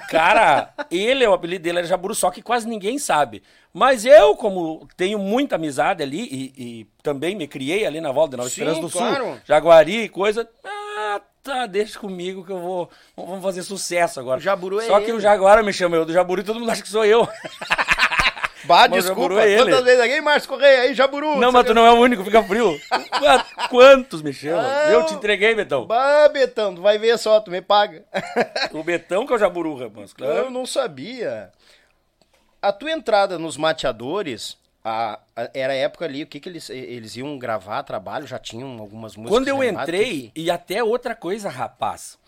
Cara, 0.10 0.74
ele, 0.92 1.26
o 1.26 1.34
apelido 1.34 1.64
dele 1.64 1.80
era 1.80 1.88
Jaburu, 1.88 2.14
só 2.14 2.30
que 2.32 2.42
quase 2.42 2.68
ninguém 2.68 3.00
sabe. 3.00 3.42
Mas 3.74 4.04
eu, 4.04 4.36
como 4.36 4.86
tenho 4.98 5.18
muita 5.18 5.56
amizade 5.56 6.04
ali 6.04 6.22
e, 6.22 6.54
e 6.58 6.88
também 7.02 7.34
me 7.36 7.48
criei 7.48 7.86
ali 7.86 8.02
na 8.02 8.12
volta 8.12 8.32
de 8.32 8.38
Nova 8.38 8.50
Sim, 8.50 8.56
Esperança 8.62 8.82
do 8.82 8.90
claro. 8.90 9.24
Sul, 9.26 9.38
Jaguari 9.46 10.04
e 10.04 10.10
coisa. 10.10 10.48
Ah, 10.66 11.22
tá, 11.42 11.66
deixa 11.66 11.98
comigo 11.98 12.44
que 12.44 12.52
eu 12.52 12.60
vou. 12.60 12.90
Vamos 13.16 13.42
fazer 13.42 13.64
sucesso 13.64 14.20
agora. 14.20 14.40
O 14.40 14.44
Jaburu 14.44 14.82
é 14.82 14.86
Só 14.86 15.00
que 15.00 15.06
ele. 15.06 15.14
o 15.14 15.20
Jaguara 15.22 15.64
me 15.64 15.72
chama 15.72 15.96
eu 15.96 16.04
do 16.06 16.12
Jaburu 16.12 16.42
e 16.42 16.44
todo 16.44 16.60
mundo 16.60 16.72
acha 16.72 16.82
que 16.82 16.90
sou 16.90 17.06
eu. 17.06 17.26
Bah, 18.70 18.88
Mas 18.88 19.04
desculpa. 19.04 19.22
Jaburu 19.34 19.40
é 19.40 19.50
ele. 19.52 19.64
Quantas 19.64 19.84
vezes 19.84 20.00
alguém, 20.00 20.22
Márcio 20.22 20.48
Correia, 20.50 20.82
aí, 20.84 20.94
Jaburu? 20.94 21.38
não, 21.38 21.52
mas 21.52 21.66
tu 21.66 21.74
não 21.74 21.86
é 21.88 21.92
o 21.92 21.96
único, 21.96 22.24
fica 22.24 22.44
frio. 22.44 22.80
Qua- 23.20 23.46
Quantos 23.68 24.22
me 24.22 24.32
chamam? 24.32 24.60
Ah, 24.64 24.92
eu 24.92 25.06
te 25.08 25.16
entreguei, 25.16 25.56
Betão. 25.56 25.88
Bah, 25.88 26.30
Betão, 26.30 26.76
tu 26.76 26.82
vai 26.82 27.00
ver 27.00 27.18
só, 27.18 27.40
tu 27.40 27.50
me 27.50 27.62
paga. 27.62 28.06
O 28.72 28.84
Betão 28.84 29.26
que 29.26 29.34
é 29.34 29.36
o 29.36 29.40
Jaburu, 29.40 29.76
rapaz. 29.76 30.14
Claro. 30.14 30.34
Eu 30.34 30.52
não 30.52 30.68
sabia. 30.68 31.52
A 32.62 32.72
tua 32.72 32.92
entrada 32.92 33.40
nos 33.40 33.58
mateadores, 33.58 34.56
a, 34.86 35.20
a- 35.36 35.50
era 35.54 35.74
a 35.74 35.76
época 35.76 36.06
ali, 36.06 36.22
o 36.22 36.28
que 36.28 36.40
que 36.40 36.48
eles, 36.48 36.70
eles 36.70 37.16
iam 37.16 37.40
gravar 37.40 37.82
trabalho, 37.82 38.28
já 38.28 38.38
tinham 38.38 38.78
algumas 38.80 39.16
músicas 39.16 39.32
Quando 39.36 39.48
eu 39.48 39.64
entrei, 39.64 40.32
que 40.36 40.42
e 40.42 40.52
até 40.52 40.84
outra 40.84 41.16
coisa, 41.16 41.50
rapaz. 41.50 42.20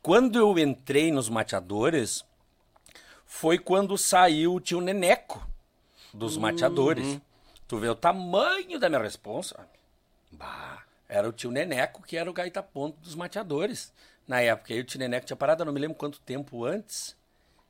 Quando 0.00 0.38
eu 0.38 0.58
entrei 0.58 1.12
nos 1.12 1.28
mateadores, 1.28 2.24
foi 3.26 3.58
quando 3.58 3.98
saiu 3.98 4.54
o 4.54 4.60
tio 4.60 4.80
Neneco 4.80 5.46
dos 6.12 6.36
mateadores. 6.36 7.20
Tu 7.66 7.78
vê 7.78 7.88
o 7.88 7.94
tamanho 7.94 8.78
da 8.78 8.88
minha 8.88 9.00
responsa. 9.00 9.66
Bah, 10.30 10.82
era 11.08 11.28
o 11.28 11.32
tio 11.32 11.50
Neneco 11.50 12.02
que 12.02 12.16
era 12.16 12.28
o 12.28 12.32
gaita 12.32 12.62
ponto 12.62 12.98
dos 13.00 13.14
mateadores. 13.14 13.92
Na 14.26 14.40
época, 14.40 14.72
aí 14.72 14.80
o 14.80 14.84
tio 14.84 14.98
Neneco 14.98 15.26
tinha 15.26 15.36
parado, 15.36 15.64
não 15.64 15.72
me 15.72 15.80
lembro 15.80 15.96
quanto 15.96 16.20
tempo 16.20 16.64
antes. 16.64 17.16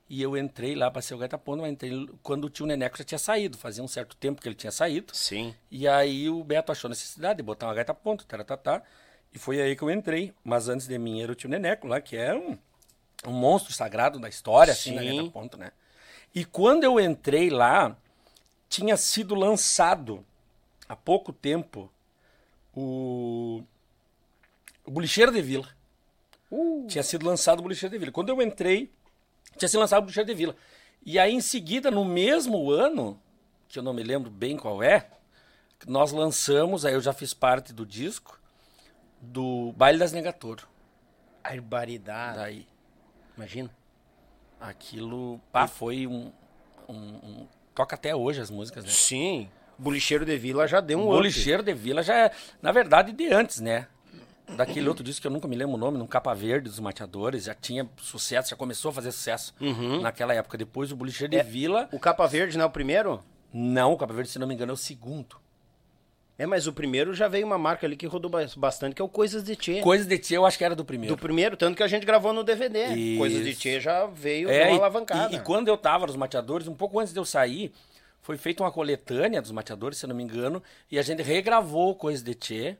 E 0.08 0.20
eu 0.20 0.36
entrei 0.36 0.74
lá 0.74 0.90
para 0.90 1.00
ser 1.00 1.14
o 1.14 1.18
gaita 1.18 1.38
ponto, 1.38 1.62
mas 1.62 1.72
entrei 1.72 2.08
quando 2.22 2.44
o 2.44 2.50
tio 2.50 2.66
Neneco 2.66 2.98
já 2.98 3.04
tinha 3.04 3.18
saído. 3.18 3.56
Fazia 3.56 3.82
um 3.82 3.88
certo 3.88 4.14
tempo 4.16 4.42
que 4.42 4.48
ele 4.48 4.54
tinha 4.54 4.70
saído. 4.70 5.14
Sim. 5.16 5.54
E 5.70 5.88
aí 5.88 6.28
o 6.28 6.44
Beto 6.44 6.70
achou 6.70 6.90
necessidade 6.90 7.38
de 7.38 7.42
botar 7.42 7.66
uma 7.66 7.74
gaita 7.74 7.94
ponto, 7.94 8.26
taratatá, 8.26 8.82
e 9.32 9.38
foi 9.38 9.60
aí 9.60 9.74
que 9.74 9.82
eu 9.82 9.90
entrei. 9.90 10.34
Mas 10.44 10.68
antes 10.68 10.86
de 10.86 10.98
mim 10.98 11.22
era 11.22 11.32
o 11.32 11.34
tio 11.34 11.48
Neneco 11.48 11.86
lá, 11.86 12.00
que 12.00 12.16
é 12.16 12.34
um, 12.34 12.58
um 13.26 13.32
monstro 13.32 13.72
sagrado 13.72 14.18
da 14.18 14.28
história, 14.28 14.72
assim, 14.72 14.94
da 14.94 15.00
Sim. 15.00 15.16
gaita 15.16 15.30
ponto, 15.30 15.56
né? 15.56 15.72
E 16.34 16.44
quando 16.44 16.84
eu 16.84 17.00
entrei 17.00 17.48
lá, 17.48 17.96
tinha 18.72 18.96
sido 18.96 19.34
lançado 19.34 20.24
há 20.88 20.96
pouco 20.96 21.30
tempo 21.30 21.92
o, 22.74 23.62
o 24.82 24.90
Bolicheiro 24.90 25.30
de 25.30 25.42
Vila. 25.42 25.68
Tinha 26.88 27.02
sido 27.02 27.26
lançado 27.26 27.58
o 27.58 27.62
Bolicheiro 27.62 27.92
de 27.92 27.98
Vila. 27.98 28.10
Quando 28.10 28.30
eu 28.30 28.40
entrei, 28.40 28.90
tinha 29.58 29.68
sido 29.68 29.80
lançado 29.80 29.98
o 29.98 30.02
Bolicheiro 30.04 30.26
de 30.26 30.34
Vila. 30.34 30.56
E 31.04 31.18
aí, 31.18 31.34
em 31.34 31.40
seguida, 31.42 31.90
no 31.90 32.02
mesmo 32.02 32.70
ano, 32.70 33.20
que 33.68 33.78
eu 33.78 33.82
não 33.82 33.92
me 33.92 34.02
lembro 34.02 34.30
bem 34.30 34.56
qual 34.56 34.82
é, 34.82 35.06
nós 35.86 36.10
lançamos, 36.10 36.86
aí 36.86 36.94
eu 36.94 37.00
já 37.02 37.12
fiz 37.12 37.34
parte 37.34 37.74
do 37.74 37.84
disco, 37.84 38.40
do 39.20 39.72
Baile 39.76 39.98
das 39.98 40.12
Negatoro. 40.12 40.66
Barbaridade. 41.42 42.38
Daí, 42.38 42.66
Imagina. 43.36 43.70
aquilo, 44.58 45.38
pá, 45.52 45.66
foi 45.66 46.06
um, 46.06 46.32
um- 46.88 46.94
um- 46.94 47.48
Toca 47.74 47.94
até 47.94 48.14
hoje 48.14 48.40
as 48.40 48.50
músicas, 48.50 48.84
né? 48.84 48.90
Sim. 48.90 49.48
Bolicheiro 49.78 50.24
de 50.24 50.36
Vila 50.36 50.66
já 50.68 50.80
deu 50.80 50.98
um 50.98 51.02
up. 51.04 51.10
Bolicheiro 51.12 51.62
de 51.62 51.72
Vila 51.72 52.02
já 52.02 52.14
é, 52.26 52.30
na 52.60 52.70
verdade, 52.72 53.12
de 53.12 53.32
antes, 53.32 53.60
né? 53.60 53.86
Daquele 54.56 54.86
outro 54.88 55.02
disco 55.02 55.22
que 55.22 55.26
eu 55.26 55.30
nunca 55.30 55.48
me 55.48 55.56
lembro 55.56 55.74
o 55.74 55.78
nome, 55.78 55.96
no 55.96 56.06
Capa 56.06 56.34
Verde 56.34 56.68
dos 56.68 56.78
Mateadores, 56.78 57.44
já 57.44 57.54
tinha 57.54 57.88
sucesso, 57.96 58.50
já 58.50 58.56
começou 58.56 58.90
a 58.90 58.92
fazer 58.92 59.10
sucesso 59.12 59.54
naquela 60.02 60.34
época. 60.34 60.58
Depois 60.58 60.92
o 60.92 60.96
Bolicheiro 60.96 61.30
de 61.30 61.38
É. 61.38 61.42
Vila. 61.42 61.88
O 61.90 61.98
Capa 61.98 62.26
Verde 62.26 62.56
não 62.58 62.64
é 62.64 62.66
o 62.66 62.70
primeiro? 62.70 63.22
Não, 63.52 63.92
o 63.92 63.96
Capa 63.96 64.12
Verde, 64.12 64.30
se 64.30 64.38
não 64.38 64.46
me 64.46 64.54
engano, 64.54 64.70
é 64.72 64.74
o 64.74 64.76
segundo. 64.76 65.36
É, 66.38 66.46
mas 66.46 66.66
o 66.66 66.72
primeiro 66.72 67.14
já 67.14 67.28
veio 67.28 67.46
uma 67.46 67.58
marca 67.58 67.86
ali 67.86 67.96
que 67.96 68.06
rodou 68.06 68.30
bas- 68.30 68.54
bastante, 68.54 68.94
que 68.94 69.02
é 69.02 69.04
o 69.04 69.08
Coisas 69.08 69.44
de 69.44 69.54
Tchê. 69.54 69.80
Coisas 69.80 70.06
de 70.06 70.18
Tia 70.18 70.38
eu 70.38 70.46
acho 70.46 70.56
que 70.58 70.64
era 70.64 70.74
do 70.74 70.84
primeiro. 70.84 71.14
Do 71.14 71.20
primeiro, 71.20 71.56
tanto 71.56 71.76
que 71.76 71.82
a 71.82 71.86
gente 71.86 72.04
gravou 72.06 72.32
no 72.32 72.42
DVD. 72.42 72.86
Isso. 72.94 73.18
Coisas 73.18 73.44
de 73.44 73.54
Tchê 73.54 73.80
já 73.80 74.06
veio 74.06 74.50
É, 74.50 74.68
uma 74.68 74.78
alavancada. 74.78 75.32
E, 75.34 75.36
e 75.38 75.40
quando 75.40 75.68
eu 75.68 75.76
tava 75.76 76.06
nos 76.06 76.16
mateadores, 76.16 76.66
um 76.66 76.74
pouco 76.74 76.98
antes 76.98 77.12
de 77.12 77.18
eu 77.20 77.24
sair, 77.24 77.70
foi 78.22 78.36
feita 78.38 78.62
uma 78.62 78.72
coletânea 78.72 79.42
dos 79.42 79.50
mateadores, 79.50 79.98
se 79.98 80.04
eu 80.06 80.08
não 80.08 80.16
me 80.16 80.22
engano, 80.22 80.62
e 80.90 80.98
a 80.98 81.02
gente 81.02 81.22
regravou 81.22 81.94
Coisas 81.94 82.22
de 82.22 82.34
Tchê. 82.34 82.76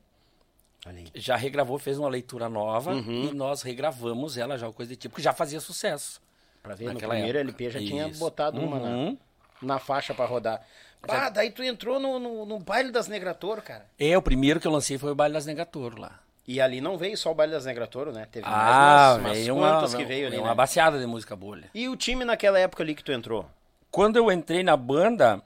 Aí. 0.85 1.07
Já 1.15 1.37
regravou, 1.37 1.79
fez 1.79 1.99
uma 1.99 2.09
leitura 2.09 2.49
nova 2.49 2.93
Uhum. 2.93 3.29
e 3.31 3.35
nós 3.35 3.63
regravamos 3.63 4.37
ela 4.37 4.57
já, 4.59 4.67
o 4.67 4.73
Coisa 4.73 4.91
de 4.91 4.97
Tchê, 4.97 5.09
porque 5.09 5.23
já 5.23 5.33
fazia 5.33 5.61
sucesso. 5.61 6.21
Pra 6.63 6.75
ver, 6.75 6.93
no 6.93 6.99
primeiro 6.99 7.39
época. 7.39 7.41
LP 7.41 7.71
já 7.71 7.79
tinha 7.81 8.09
Isso. 8.09 8.19
botado 8.19 8.61
uma 8.61 8.79
Uhum. 8.79 9.17
na, 9.61 9.75
na 9.75 9.79
faixa 9.79 10.15
pra 10.15 10.25
rodar. 10.27 10.65
Ah, 11.09 11.29
daí 11.29 11.51
tu 11.51 11.63
entrou 11.63 11.99
no, 11.99 12.19
no, 12.19 12.47
no 12.47 12.59
baile 12.59 12.91
das 12.91 13.09
Negratoro, 13.09 13.61
cara. 13.63 13.87
É, 13.99 14.17
o 14.17 14.23
primeiro 14.23 14.61
que 14.61 14.67
eu 14.67 14.73
lancei 14.73 14.99
foi 14.99 15.11
o 15.11 15.15
Baile 15.15 15.35
das 15.35 15.47
Negatoro 15.47 16.01
lá. 16.01 16.21
E 16.47 16.61
ali 16.61 16.81
não 16.81 16.97
veio 16.99 17.17
só 17.17 17.31
o 17.31 17.35
baile 17.35 17.53
das 17.53 17.65
Negratoro, 17.65 18.13
né? 18.13 18.27
Teve 18.31 18.47
Ah, 18.47 18.51
mais 18.53 19.17
umas, 19.17 19.19
umas 19.27 19.39
veio 19.39 19.55
uma, 19.57 19.71
quantas 19.73 19.95
que 19.95 20.05
veio 20.05 20.27
ali, 20.29 20.39
uma 20.39 20.49
né? 20.49 20.55
baseada 20.55 20.99
de 20.99 21.07
música 21.07 21.35
bolha. 21.37 21.71
E 21.75 21.89
o 21.89 21.97
time 21.97 22.25
naquela 22.25 22.59
época 22.59 22.83
ali 22.83 22.95
que 22.95 23.03
tu 23.05 23.13
entrou? 23.13 23.47
Quando 23.91 24.17
eu 24.17 24.31
entrei 24.31 24.63
na 24.63 24.77
banda, 24.77 25.43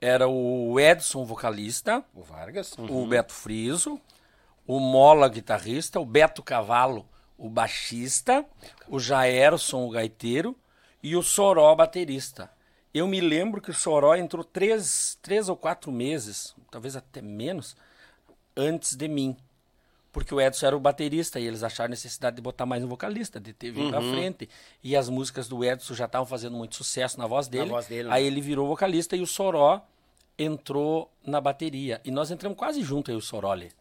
era 0.00 0.26
o 0.28 0.78
Edson, 0.80 1.24
vocalista, 1.24 2.02
O 2.14 2.22
Vargas? 2.22 2.74
o 2.78 3.06
Beto 3.06 3.32
Friso, 3.32 4.00
o 4.66 4.80
Mola, 4.80 5.28
guitarrista, 5.28 6.00
o 6.00 6.04
Beto 6.04 6.42
Cavalo, 6.42 7.06
o 7.38 7.48
baixista, 7.48 8.44
o 8.88 8.98
Jaerson, 8.98 9.84
o 9.86 9.90
gaiteiro, 9.90 10.56
e 11.02 11.14
o 11.16 11.22
Soró, 11.22 11.74
baterista. 11.74 12.50
Eu 12.94 13.08
me 13.08 13.20
lembro 13.20 13.60
que 13.60 13.72
o 13.72 13.74
Soró 13.74 14.14
entrou 14.14 14.44
três, 14.44 15.18
três 15.20 15.48
ou 15.48 15.56
quatro 15.56 15.90
meses, 15.90 16.54
talvez 16.70 16.94
até 16.94 17.20
menos, 17.20 17.76
antes 18.56 18.94
de 18.94 19.08
mim. 19.08 19.36
Porque 20.12 20.32
o 20.32 20.40
Edson 20.40 20.66
era 20.66 20.76
o 20.76 20.80
baterista 20.80 21.40
e 21.40 21.44
eles 21.44 21.64
acharam 21.64 21.90
necessidade 21.90 22.36
de 22.36 22.42
botar 22.42 22.64
mais 22.64 22.84
um 22.84 22.86
vocalista, 22.86 23.40
de 23.40 23.52
ter 23.52 23.72
vindo 23.72 23.90
pra 23.90 24.00
frente. 24.00 24.48
E 24.80 24.94
as 24.94 25.08
músicas 25.08 25.48
do 25.48 25.64
Edson 25.64 25.92
já 25.92 26.04
estavam 26.04 26.24
fazendo 26.24 26.56
muito 26.56 26.76
sucesso 26.76 27.18
na 27.18 27.26
voz 27.26 27.48
dele. 27.48 27.68
voz 27.68 27.88
dele, 27.88 28.08
né? 28.08 28.14
Aí 28.14 28.24
ele 28.24 28.40
virou 28.40 28.68
vocalista 28.68 29.16
e 29.16 29.20
o 29.20 29.26
Soró 29.26 29.84
entrou 30.38 31.10
na 31.26 31.40
bateria. 31.40 32.00
E 32.04 32.12
nós 32.12 32.30
entramos 32.30 32.56
quase 32.56 32.80
junto 32.80 33.10
aí, 33.10 33.16
o 33.16 33.20
Soró 33.20 33.50
ali. 33.50 33.72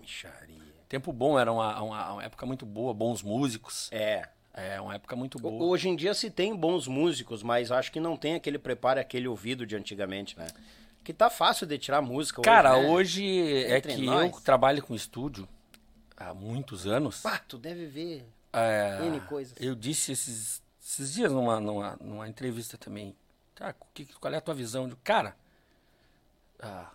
Micharia. 0.00 0.74
Tempo 0.88 1.12
bom, 1.12 1.38
era 1.38 1.52
uma, 1.52 1.80
uma, 1.80 2.12
uma 2.14 2.24
época 2.24 2.44
muito 2.44 2.66
boa, 2.66 2.92
bons 2.92 3.22
músicos. 3.22 3.88
É. 3.92 4.28
É, 4.56 4.80
uma 4.80 4.94
época 4.94 5.14
muito 5.14 5.38
boa. 5.38 5.62
Hoje 5.62 5.88
em 5.88 5.94
dia 5.94 6.14
se 6.14 6.30
tem 6.30 6.56
bons 6.56 6.88
músicos, 6.88 7.42
mas 7.42 7.70
acho 7.70 7.92
que 7.92 8.00
não 8.00 8.16
tem 8.16 8.34
aquele 8.34 8.58
preparo, 8.58 8.98
aquele 8.98 9.28
ouvido 9.28 9.66
de 9.66 9.76
antigamente, 9.76 10.36
né? 10.38 10.46
Que 11.04 11.12
tá 11.12 11.28
fácil 11.28 11.66
de 11.66 11.76
tirar 11.78 12.00
música 12.00 12.40
Cara, 12.40 12.74
hoje, 12.76 12.82
né? 12.82 12.90
hoje 12.90 13.64
é 13.66 13.76
Entre 13.76 13.94
que 13.94 14.02
nós. 14.02 14.32
eu 14.34 14.40
trabalho 14.40 14.82
com 14.82 14.94
estúdio 14.94 15.46
há 16.16 16.32
muitos 16.32 16.86
anos. 16.86 17.20
Pá, 17.20 17.38
tu 17.46 17.58
deve 17.58 17.86
ver 17.86 18.26
É, 18.52 18.98
N 19.04 19.20
coisas. 19.20 19.54
Eu 19.60 19.74
disse 19.74 20.12
esses, 20.12 20.62
esses 20.82 21.12
dias 21.12 21.30
numa, 21.30 21.60
numa, 21.60 21.96
numa 22.00 22.26
entrevista 22.28 22.78
também. 22.78 23.14
Tá, 23.54 23.74
que, 23.92 24.06
qual 24.06 24.32
é 24.32 24.38
a 24.38 24.40
tua 24.40 24.54
visão? 24.54 24.88
de 24.88 24.96
Cara, 24.96 25.36
a, 26.58 26.90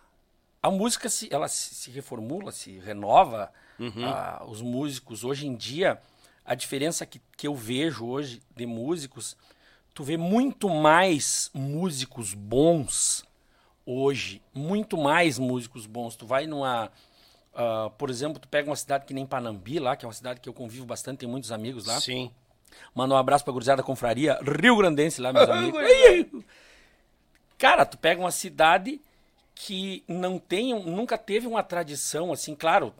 a 0.62 0.70
música 0.70 1.08
se, 1.08 1.32
ela 1.32 1.46
se, 1.48 1.74
se 1.74 1.90
reformula, 1.92 2.50
se 2.50 2.78
renova. 2.80 3.52
Uhum. 3.78 4.04
Ah, 4.04 4.44
os 4.46 4.60
músicos, 4.60 5.24
hoje 5.24 5.46
em 5.46 5.56
dia, 5.56 6.00
a 6.44 6.54
diferença 6.54 7.06
que, 7.06 7.20
que 7.36 7.46
eu 7.46 7.54
vejo 7.54 8.06
hoje 8.06 8.42
de 8.56 8.66
músicos, 8.66 9.36
tu 9.94 10.02
vê 10.02 10.16
muito 10.16 10.68
mais 10.68 11.50
músicos 11.54 12.34
bons 12.34 13.24
hoje, 13.86 14.42
muito 14.54 14.96
mais 14.96 15.38
músicos 15.38 15.86
bons. 15.86 16.16
Tu 16.16 16.26
vai 16.26 16.46
numa. 16.46 16.90
ah, 17.54 17.90
por 17.96 18.10
exemplo, 18.10 18.40
tu 18.40 18.48
pega 18.48 18.68
uma 18.68 18.76
cidade 18.76 19.04
que 19.04 19.14
nem 19.14 19.26
Panambi 19.26 19.78
lá, 19.78 19.96
que 19.96 20.04
é 20.04 20.08
uma 20.08 20.14
cidade 20.14 20.40
que 20.40 20.48
eu 20.48 20.54
convivo 20.54 20.86
bastante, 20.86 21.18
tem 21.18 21.28
muitos 21.28 21.52
amigos 21.52 21.86
lá. 21.86 22.00
Sim. 22.00 22.30
Manda 22.94 23.14
um 23.14 23.18
abraço 23.18 23.44
pra 23.44 23.52
gurizada 23.52 23.82
confraria 23.82 24.38
Rio 24.42 24.76
Grandense 24.76 25.20
lá, 25.20 25.32
meus 25.32 25.48
amigos. 25.50 25.82
Cara, 27.58 27.84
tu 27.84 27.98
pega 27.98 28.20
uma 28.20 28.30
cidade 28.30 29.00
que 29.54 30.02
não 30.08 30.38
tem, 30.38 30.74
nunca 30.74 31.16
teve 31.18 31.46
uma 31.46 31.62
tradição 31.62 32.32
assim, 32.32 32.54
claro. 32.54 32.94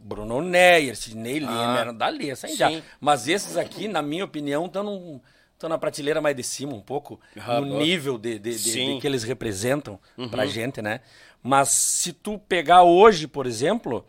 Bruno 0.00 0.40
Neyer, 0.40 0.96
Sidney 0.96 1.38
Lima, 1.40 1.78
eram 1.78 1.94
dali, 1.94 2.30
aí 2.30 2.56
já. 2.56 2.68
Ah. 2.70 2.80
Mas 3.00 3.28
esses 3.28 3.56
aqui, 3.56 3.88
na 3.88 4.00
minha 4.02 4.24
opinião, 4.24 4.66
estão 4.66 5.20
estão 5.54 5.68
na 5.68 5.76
prateleira 5.76 6.20
mais 6.20 6.36
de 6.36 6.42
cima 6.44 6.72
um 6.72 6.80
pouco, 6.80 7.18
Ah, 7.36 7.60
no 7.60 7.80
nível 7.80 8.16
de, 8.16 8.38
de- 8.38 8.56
de-. 8.56 8.80
Uhum. 8.80 8.94
de 8.94 9.00
que 9.00 9.06
eles 9.08 9.24
representam 9.24 9.98
pra 10.30 10.46
gente, 10.46 10.80
né? 10.80 11.00
Mas 11.42 11.70
se 11.70 12.12
tu 12.12 12.38
pegar 12.38 12.84
hoje, 12.84 13.26
por 13.26 13.44
exemplo, 13.44 14.06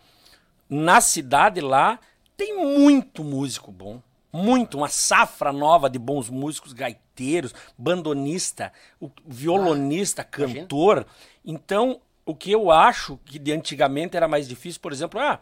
na 0.69 1.01
cidade 1.01 1.59
lá, 1.59 1.99
tem 2.37 2.55
muito 2.55 3.23
músico 3.23 3.71
bom. 3.71 3.99
Muito, 4.31 4.77
uma 4.77 4.89
safra 4.89 5.51
nova 5.51 5.89
de 5.89 5.97
bons 5.97 6.29
músicos, 6.29 6.71
gaiteiros, 6.71 7.51
bandonista, 7.75 8.71
o- 9.01 9.09
violonista, 9.25 10.23
cantor. 10.23 11.05
Então, 11.43 11.99
o 12.25 12.35
que 12.35 12.51
eu 12.51 12.69
acho 12.69 13.17
que 13.25 13.39
de 13.39 13.51
antigamente 13.51 14.15
era 14.15 14.27
mais 14.27 14.47
difícil, 14.47 14.79
por 14.81 14.91
exemplo, 14.91 15.19
ah, 15.19 15.39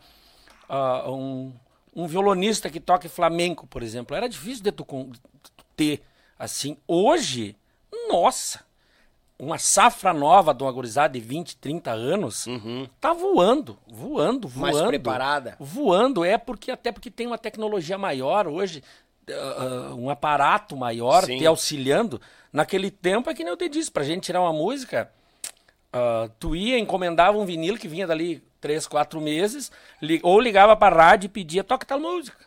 ah, 0.67 1.09
um, 1.09 1.53
um 1.95 2.07
violonista 2.07 2.69
que 2.69 2.79
toque 2.79 3.07
flamenco, 3.07 3.65
por 3.67 3.81
exemplo, 3.81 4.15
era 4.15 4.27
difícil 4.27 4.63
de 4.63 4.71
tu, 4.71 4.85
ter. 5.75 6.01
Assim, 6.37 6.77
hoje, 6.87 7.55
nossa, 8.09 8.63
uma 9.39 9.57
safra 9.57 10.13
nova 10.13 10.53
de 10.53 10.63
uma 10.63 10.71
gurizada 10.71 11.13
de 11.13 11.19
20, 11.19 11.57
30 11.57 11.91
anos, 11.91 12.45
tá 12.99 13.13
voando, 13.13 13.77
voando, 13.87 14.47
voando. 14.47 14.47
Uhum. 14.47 14.61
Mais 14.61 14.81
preparada. 14.81 15.55
Voando, 15.59 16.25
é 16.25 16.37
porque 16.37 16.71
até 16.71 16.91
porque 16.91 17.09
tem 17.09 17.27
uma 17.27 17.37
tecnologia 17.37 17.97
maior 17.97 18.47
hoje, 18.47 18.83
ah, 19.29 19.93
um 19.95 20.09
aparato 20.09 20.75
maior 20.75 21.25
Sim. 21.25 21.37
te 21.37 21.45
auxiliando. 21.45 22.21
Naquele 22.51 22.89
tempo 22.89 23.29
é 23.29 23.33
que 23.33 23.43
nem 23.43 23.51
eu 23.51 23.57
te 23.57 23.69
disse, 23.69 23.91
pra 23.91 24.03
gente 24.03 24.23
tirar 24.23 24.41
uma 24.41 24.53
música, 24.53 25.11
ah, 25.91 26.29
tu 26.39 26.55
ia, 26.55 26.79
encomendava 26.79 27.37
um 27.37 27.45
vinil 27.45 27.77
que 27.77 27.87
vinha 27.87 28.07
dali 28.07 28.43
três, 28.59 28.87
quatro 28.87 29.19
meses, 29.21 29.71
li- 30.01 30.19
ou 30.23 30.39
ligava 30.39 30.75
pra 30.75 30.89
rádio 30.95 31.27
e 31.27 31.29
pedia, 31.29 31.63
toca 31.63 31.85
tal 31.85 31.99
música. 31.99 32.45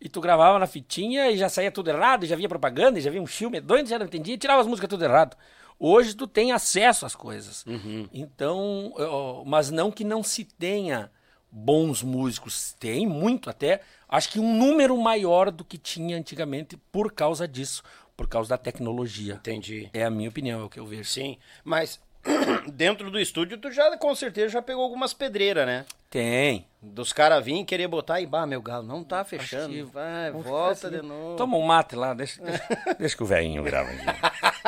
E 0.00 0.08
tu 0.08 0.20
gravava 0.20 0.58
na 0.58 0.66
fitinha 0.66 1.30
e 1.30 1.36
já 1.36 1.48
saía 1.48 1.70
tudo 1.72 1.88
errado, 1.88 2.24
e 2.24 2.26
já 2.26 2.36
via 2.36 2.48
propaganda, 2.48 2.98
e 2.98 3.02
já 3.02 3.10
via 3.10 3.22
um 3.22 3.26
filme 3.26 3.60
doido, 3.60 3.88
já 3.88 3.98
não 3.98 4.06
entendia, 4.06 4.34
e 4.34 4.38
tirava 4.38 4.60
as 4.60 4.66
músicas 4.66 4.88
tudo 4.90 5.04
errado. 5.04 5.36
Hoje 5.78 6.14
tu 6.14 6.26
tem 6.26 6.52
acesso 6.52 7.04
às 7.06 7.14
coisas. 7.16 7.64
Então, 8.12 8.92
ó, 8.96 9.42
mas 9.44 9.70
não 9.70 9.90
que 9.90 10.04
não 10.04 10.22
se 10.22 10.44
tenha 10.44 11.10
bons 11.50 12.02
músicos. 12.02 12.74
Tem 12.78 13.06
muito 13.06 13.48
até. 13.48 13.80
Acho 14.08 14.28
que 14.30 14.38
um 14.40 14.56
número 14.56 14.96
maior 14.96 15.50
do 15.50 15.64
que 15.64 15.78
tinha 15.78 16.16
antigamente 16.16 16.76
por 16.92 17.12
causa 17.12 17.48
disso, 17.48 17.82
por 18.16 18.28
causa 18.28 18.50
da 18.50 18.58
tecnologia. 18.58 19.34
Entendi. 19.34 19.88
É 19.92 20.04
a 20.04 20.10
minha 20.10 20.28
opinião, 20.28 20.60
é 20.60 20.64
o 20.64 20.68
que 20.68 20.78
eu 20.78 20.86
vejo. 20.86 21.04
Sim. 21.08 21.38
Mas 21.64 22.00
dentro 22.72 23.10
do 23.10 23.18
estúdio 23.20 23.58
tu 23.58 23.70
já 23.70 23.96
com 23.98 24.14
certeza 24.14 24.48
já 24.48 24.62
pegou 24.62 24.82
algumas 24.82 25.12
pedreiras, 25.12 25.66
né? 25.66 25.84
Tem. 26.10 26.66
Dos 26.80 27.12
caras 27.12 27.44
virem 27.44 27.64
querer 27.64 27.88
botar 27.88 28.20
e 28.20 28.26
bah, 28.26 28.46
meu 28.46 28.62
galo, 28.62 28.86
não 28.86 29.02
tá 29.02 29.20
Acho 29.20 29.30
que- 29.30 29.38
fechando. 29.38 29.86
Vai, 29.88 30.30
Vamos 30.30 30.46
volta 30.46 30.86
assim. 30.88 30.96
de 30.96 31.02
novo. 31.02 31.36
Toma 31.36 31.56
um 31.56 31.62
mate 31.62 31.96
lá, 31.96 32.14
deixa, 32.14 32.40
deixa, 32.42 32.64
deixa 32.98 33.16
que 33.16 33.22
o 33.22 33.26
velhinho 33.26 33.62
grava 33.62 33.90
aqui. 33.90 34.04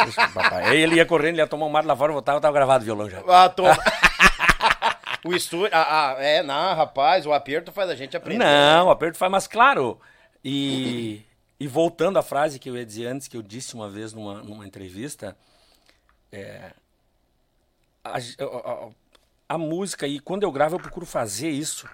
Deixa 0.04 0.24
que 0.24 0.30
o 0.30 0.34
papai. 0.34 0.64
Aí 0.64 0.80
ele 0.80 0.96
ia 0.96 1.06
correndo, 1.06 1.34
ele 1.34 1.42
ia 1.42 1.46
tomar 1.46 1.66
um 1.66 1.70
mate 1.70 1.86
lá 1.86 1.94
fora, 1.96 2.12
voltava, 2.12 2.40
tava 2.40 2.54
gravado 2.54 2.82
o 2.82 2.84
violão 2.84 3.08
já. 3.08 3.22
Ah, 3.28 3.48
toma. 3.48 3.76
o 5.24 5.34
estúdio. 5.34 5.68
Ah, 5.72 6.14
ah, 6.16 6.22
é, 6.22 6.42
não, 6.42 6.74
rapaz, 6.74 7.26
o 7.26 7.32
aperto 7.32 7.70
faz 7.70 7.90
a 7.90 7.94
gente 7.94 8.16
aprender. 8.16 8.42
Não, 8.44 8.86
o 8.86 8.90
aperto 8.90 9.16
faz 9.18 9.30
mais 9.30 9.46
claro. 9.46 10.00
E, 10.44 11.22
e 11.60 11.66
voltando 11.68 12.18
à 12.18 12.22
frase 12.22 12.58
que 12.58 12.68
eu 12.70 12.76
ia 12.76 12.84
dizer 12.86 13.06
antes, 13.06 13.28
que 13.28 13.36
eu 13.36 13.42
disse 13.42 13.74
uma 13.74 13.88
vez 13.88 14.12
numa, 14.12 14.42
numa 14.42 14.66
entrevista, 14.66 15.36
é, 16.32 16.72
a, 18.14 18.18
a- 18.18 18.88
a- 19.48 19.58
música, 19.58 20.06
e 20.06 20.18
quando 20.20 20.42
eu 20.42 20.52
gravo 20.52 20.76
eu 20.76 20.80
procuro 20.80 21.06
fazer 21.06 21.50
isso, 21.50 21.88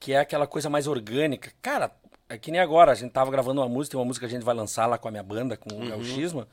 que 0.00 0.12
é 0.12 0.18
aquela 0.20 0.46
coisa 0.46 0.68
mais 0.70 0.86
orgânica. 0.86 1.52
Cara, 1.62 1.90
é 2.28 2.38
que 2.38 2.50
nem 2.50 2.60
agora, 2.60 2.92
a 2.92 2.94
gente 2.94 3.12
tava 3.12 3.30
gravando 3.30 3.60
uma 3.60 3.68
música, 3.68 3.92
tem 3.92 4.00
uma 4.00 4.06
música 4.06 4.26
que 4.26 4.32
a 4.34 4.36
gente 4.36 4.44
vai 4.44 4.54
lançar 4.54 4.86
lá 4.86 4.96
com 4.98 5.08
a 5.08 5.10
minha 5.10 5.22
banda, 5.22 5.56
com 5.56 5.70
o 5.74 5.88
Gauchismo, 5.88 6.46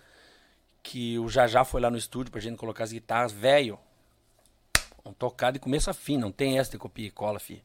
que 0.83 1.17
o 1.19 1.29
Jajá 1.29 1.63
foi 1.63 1.79
lá 1.81 1.89
no 1.89 1.97
estúdio 1.97 2.31
pra 2.31 2.41
gente 2.41 2.57
colocar 2.57 2.83
as 2.83 2.91
guitarras, 2.91 3.31
velho. 3.31 3.77
Vamos 5.03 5.17
tocar 5.17 5.51
de 5.51 5.59
começo 5.59 5.89
a 5.89 5.93
fim, 5.93 6.17
não 6.17 6.31
tem 6.31 6.59
essa 6.59 6.71
de 6.71 6.77
copia 6.77 7.07
e 7.07 7.11
cola, 7.11 7.39
filho. 7.39 7.61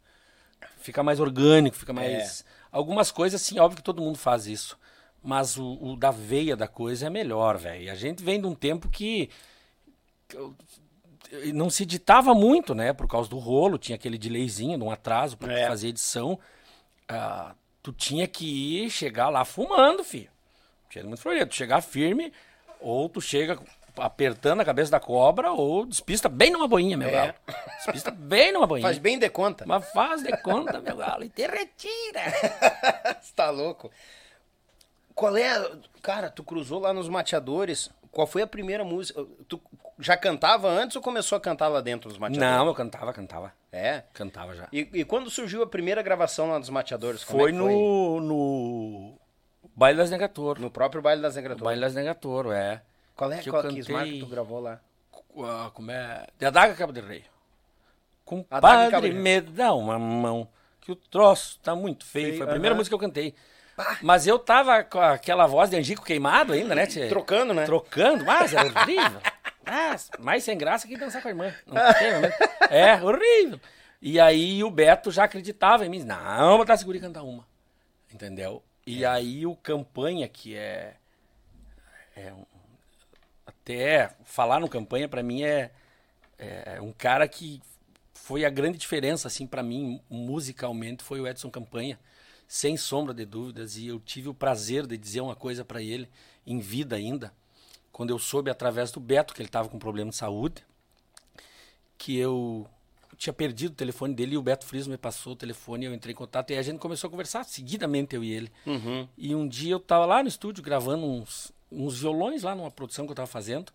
Fica 0.79 1.03
mais 1.03 1.21
orgânico, 1.21 1.77
fica 1.77 1.93
mais. 1.93 2.45
Algumas 2.73 3.11
coisas, 3.11 3.41
sim, 3.43 3.59
óbvio 3.59 3.77
que 3.79 3.83
todo 3.83 4.01
mundo 4.03 4.17
faz 4.19 4.47
isso. 4.47 4.79
Mas 5.23 5.57
o, 5.59 5.79
o 5.83 5.97
da 5.97 6.11
veia 6.11 6.57
da 6.57 6.69
coisa 6.69 7.07
é 7.07 7.11
melhor, 7.11 7.57
velho. 7.59 7.83
E 7.85 7.91
a 7.91 7.95
gente 7.95 8.23
vem 8.23 8.41
de 8.41 8.47
um 8.47 8.55
tempo 8.55 8.89
que. 8.89 9.29
Não 11.53 11.71
se 11.71 11.83
editava 11.85 12.35
muito, 12.35 12.75
né? 12.75 12.93
Por 12.93 13.07
causa 13.09 13.29
do 13.29 13.39
rolo, 13.39 13.79
tinha 13.79 13.97
aquele 13.97 14.19
delayzinho, 14.19 14.83
um 14.85 14.91
atraso 14.91 15.37
pra 15.37 15.49
tu 15.49 15.55
É. 15.59 15.67
fazer 15.69 15.89
edição. 15.89 16.39
Ah, 17.09 17.55
tu 17.83 17.93
tinha 17.93 18.27
que 18.27 18.85
ir 18.85 18.91
chegar 18.91 19.29
lá 19.29 19.45
fumando, 19.45 20.03
filho. 20.05 20.31
Tinha 20.91 21.05
muito 21.05 21.21
florido. 21.21 21.47
Tu 21.51 21.55
chegar 21.57 21.81
firme, 21.83 22.33
ou 22.81 23.09
tu 23.09 23.21
chega 23.21 23.59
apertando 23.97 24.61
a 24.61 24.65
cabeça 24.65 24.91
da 24.91 25.01
cobra 25.01 25.53
ou 25.53 25.87
despista 25.87 26.29
bem 26.29 26.51
numa 26.51 26.69
boinha, 26.69 26.97
meu 26.99 27.09
É. 27.09 27.13
galo. 27.13 27.35
Despista 27.79 28.11
bem 28.11 28.53
numa 28.53 28.67
boinha. 28.67 28.83
Faz 28.87 28.99
bem 28.99 29.19
de 29.19 29.29
conta. 29.31 29.65
Mas 29.67 29.91
faz 29.93 30.23
de 30.23 30.37
conta, 30.43 30.81
meu 30.81 30.97
galo, 30.97 31.25
e 31.25 31.29
te 31.31 31.47
retira. 31.47 32.21
Você 33.23 33.33
tá 33.35 33.49
louco? 33.51 33.91
Qual 35.15 35.35
é. 35.37 35.71
Cara, 36.03 36.29
tu 36.31 36.45
cruzou 36.45 36.79
lá 36.81 36.93
nos 36.93 37.09
mateadores. 37.09 37.91
Qual 38.13 38.27
foi 38.27 38.43
a 38.43 38.47
primeira 38.47 38.85
música? 38.85 39.25
Tu 39.49 39.59
já 39.99 40.17
cantava 40.17 40.69
antes 40.69 40.97
ou 40.97 41.03
começou 41.03 41.37
a 41.37 41.41
cantar 41.41 41.69
lá 41.69 41.81
dentro 41.81 42.09
dos 42.09 42.19
mateadores? 42.19 42.57
Não, 42.59 42.67
eu 42.67 42.75
cantava, 42.75 43.13
cantava. 43.13 43.53
É. 43.73 44.03
Cantava 44.13 44.55
já. 44.55 44.69
E, 44.73 44.89
e 44.93 45.05
quando 45.05 45.31
surgiu 45.31 45.63
a 45.63 45.67
primeira 45.67 46.03
gravação 46.03 46.51
lá 46.51 46.59
dos 46.59 46.71
mateadores? 46.71 47.23
Foi 47.23 47.51
é 47.51 47.53
no, 47.53 48.21
no 48.21 49.19
Baile 49.75 49.99
das 49.99 50.11
Negatoro. 50.11 50.61
No 50.61 50.71
próprio 50.71 51.01
Baile 51.03 51.23
das 51.23 51.35
No 51.35 51.41
Negraturas. 51.43 51.65
Baile 51.65 51.81
das 51.81 51.95
Negatoro, 51.95 52.53
é. 52.53 52.83
Qual 53.15 53.33
é 53.33 53.39
que 53.39 53.51
qual 53.51 53.63
que 53.63 53.83
cantei- 53.83 54.13
que 54.13 54.21
tu 54.21 54.27
gravou 54.27 54.61
lá? 54.61 54.81
Ah, 55.39 55.71
Como 55.73 55.91
é? 55.91 56.27
De 56.39 56.47
Adaga 56.47 56.75
Cabo 56.75 56.93
de 56.93 57.01
Rei. 57.01 57.25
Compadre, 58.25 59.13
me 59.13 59.41
dá 59.41 59.73
uma 59.73 59.99
mão, 59.99 60.49
que 60.81 60.91
o 60.91 60.97
troço 60.97 61.59
tá 61.63 61.75
muito 61.77 62.05
feio. 62.05 62.37
Foi 62.37 62.47
a 62.47 62.51
primeira 62.51 62.75
aham. 62.75 62.79
música 62.79 62.97
que 62.97 63.05
eu 63.05 63.09
cantei. 63.09 63.35
Mas 64.03 64.27
eu 64.27 64.39
tava 64.39 64.83
com 64.83 64.99
aquela 64.99 65.47
voz 65.47 65.69
de 65.71 65.77
Angico 65.77 66.05
queimado 66.05 66.53
ainda, 66.53 66.75
né, 66.75 66.87
tchê? 66.87 67.09
Trocando, 67.09 67.53
né? 67.55 67.65
Trocando, 67.67 68.25
mas 68.25 68.53
era 68.55 68.67
horrível. 68.67 69.21
Mas, 69.67 70.11
mais 70.19 70.45
sem 70.45 70.57
graça 70.57 70.87
que 70.87 70.97
dançar 70.97 71.21
com 71.21 71.29
a 71.29 71.31
irmã. 71.33 71.55
Não 71.67 71.75
tem. 71.75 72.71
É, 72.71 73.03
horrível. 73.03 73.61
E 74.01 74.21
aí 74.21 74.63
o 74.63 74.71
Beto 74.71 75.11
já 75.11 75.25
acreditava 75.25 75.85
em 75.85 75.89
mim. 75.89 76.05
Não, 76.05 76.49
vou 76.51 76.59
botar 76.59 76.77
segura 76.77 76.97
e 76.99 77.01
cantar 77.01 77.23
uma. 77.23 77.47
Entendeu? 78.13 78.63
E 78.87 79.05
aí 79.05 79.45
o 79.47 79.57
Campanha, 79.57 80.29
que 80.29 80.55
é. 80.57 80.95
é 82.15 82.33
um- 82.33 82.45
até 83.45 84.11
falar 84.25 84.61
no 84.61 84.69
Campanha, 84.69 85.09
pra 85.09 85.23
mim, 85.23 85.43
é, 85.43 85.71
é 86.39 86.81
um 86.81 86.93
cara 86.93 87.27
que 87.27 87.61
foi 88.15 88.45
a 88.45 88.51
grande 88.51 88.79
diferença, 88.79 89.27
assim, 89.29 89.47
para 89.47 89.63
mim, 89.63 90.01
musicalmente, 90.09 91.03
foi 91.03 91.21
o 91.21 91.27
Edson 91.27 91.51
Campanha. 91.51 91.99
Sem 92.47 92.77
sombra 92.77 93.13
de 93.13 93.25
dúvidas. 93.25 93.77
E 93.77 93.89
eu 93.89 93.99
tive 93.99 94.29
o 94.29 94.35
prazer 94.35 94.87
de 94.87 94.97
dizer 94.97 95.21
uma 95.21 95.35
coisa 95.35 95.65
pra 95.65 95.83
ele, 95.83 96.09
em 96.47 96.61
vida 96.61 96.95
ainda, 96.95 97.33
quando 97.97 98.11
eu 98.11 98.19
soube 98.19 98.51
através 98.51 98.91
do 98.91 99.01
Beto 99.01 99.33
que 99.33 99.41
ele 99.41 99.49
estava 99.49 99.71
com 99.71 99.79
problema 99.79 100.11
de 100.11 100.17
saúde, 100.17 100.63
que 101.97 102.15
eu 102.15 102.69
tinha 103.17 103.33
perdido 103.33 103.73
o 103.73 103.75
telefone 103.75 104.15
dele 104.15 104.35
e 104.35 104.37
o 104.37 104.43
Beto 104.43 104.67
Friso 104.67 104.91
me 104.91 104.99
passou 104.99 105.33
o 105.33 105.37
telefone, 105.37 105.87
eu 105.87 105.95
entrei 105.95 106.13
em 106.13 106.15
contato 106.15 106.51
e 106.51 106.59
a 106.59 106.63
gente 106.63 106.79
começou 106.79 107.09
a 107.09 107.11
conversar 107.11 107.45
seguidamente, 107.45 108.15
eu 108.15 108.23
e 108.23 108.31
ele. 108.31 108.53
E 109.17 109.35
um 109.35 109.49
dia 109.49 109.73
eu 109.73 109.81
tava 109.81 110.05
lá 110.05 110.23
no 110.23 110.29
estúdio 110.29 110.63
gravando 110.63 111.07
uns, 111.07 111.51
uns 111.73 111.99
violões 111.99 112.43
lá 112.43 112.55
numa 112.55 112.71
produção 112.71 113.07
que 113.07 113.13
eu 113.13 113.17
tava 113.17 113.27
fazendo. 113.27 113.73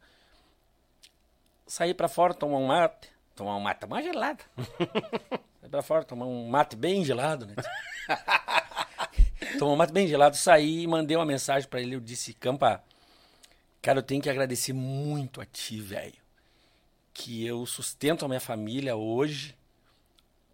Saí 1.66 1.92
pra 1.92 2.08
fora 2.08 2.36
tomar 2.36 2.60
um 2.60 2.68
mate, 2.68 3.10
tomar 3.36 3.56
um 3.56 3.60
mate 3.60 3.88
mais 3.88 4.06
gelado. 4.06 4.44
Saí 5.62 5.70
pra 5.72 5.82
fora 5.82 6.04
tomar 6.04 6.28
um 6.28 6.48
mate 6.48 6.76
bem 6.76 7.04
gelado, 7.04 7.48
né? 7.48 7.56
tomar 9.58 9.74
um 9.74 9.78
mate 9.78 9.92
bem 9.92 10.08
gelado, 10.08 10.38
saí 10.38 10.84
e 10.84 10.88
mandei 10.88 11.18
uma 11.18 11.26
mensagem 11.26 11.68
pra 11.68 11.82
ele, 11.82 11.96
eu 11.96 12.00
disse, 12.00 12.36
Campa, 12.36 12.84
cara, 13.82 14.00
eu 14.00 14.04
tenho 14.04 14.22
que 14.22 14.30
agradecer 14.30 14.74
muito 14.74 15.42
a 15.42 15.46
ti, 15.46 15.80
velho 15.82 16.22
que 17.14 17.46
eu 17.46 17.66
sustento 17.66 18.26
a 18.26 18.28
minha 18.28 18.40
família 18.40 18.96
hoje. 18.96 19.56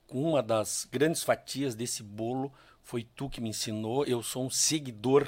Uma 0.10 0.42
das 0.42 0.88
grandes 0.90 1.24
fatias 1.24 1.76
desse 1.76 2.02
bolo 2.02 2.52
foi 2.84 3.04
tu 3.16 3.30
que 3.30 3.42
me 3.42 3.50
ensinou. 3.50 4.06
Eu 4.06 4.24
sou 4.24 4.46
um 4.46 4.50
seguidor 4.50 5.28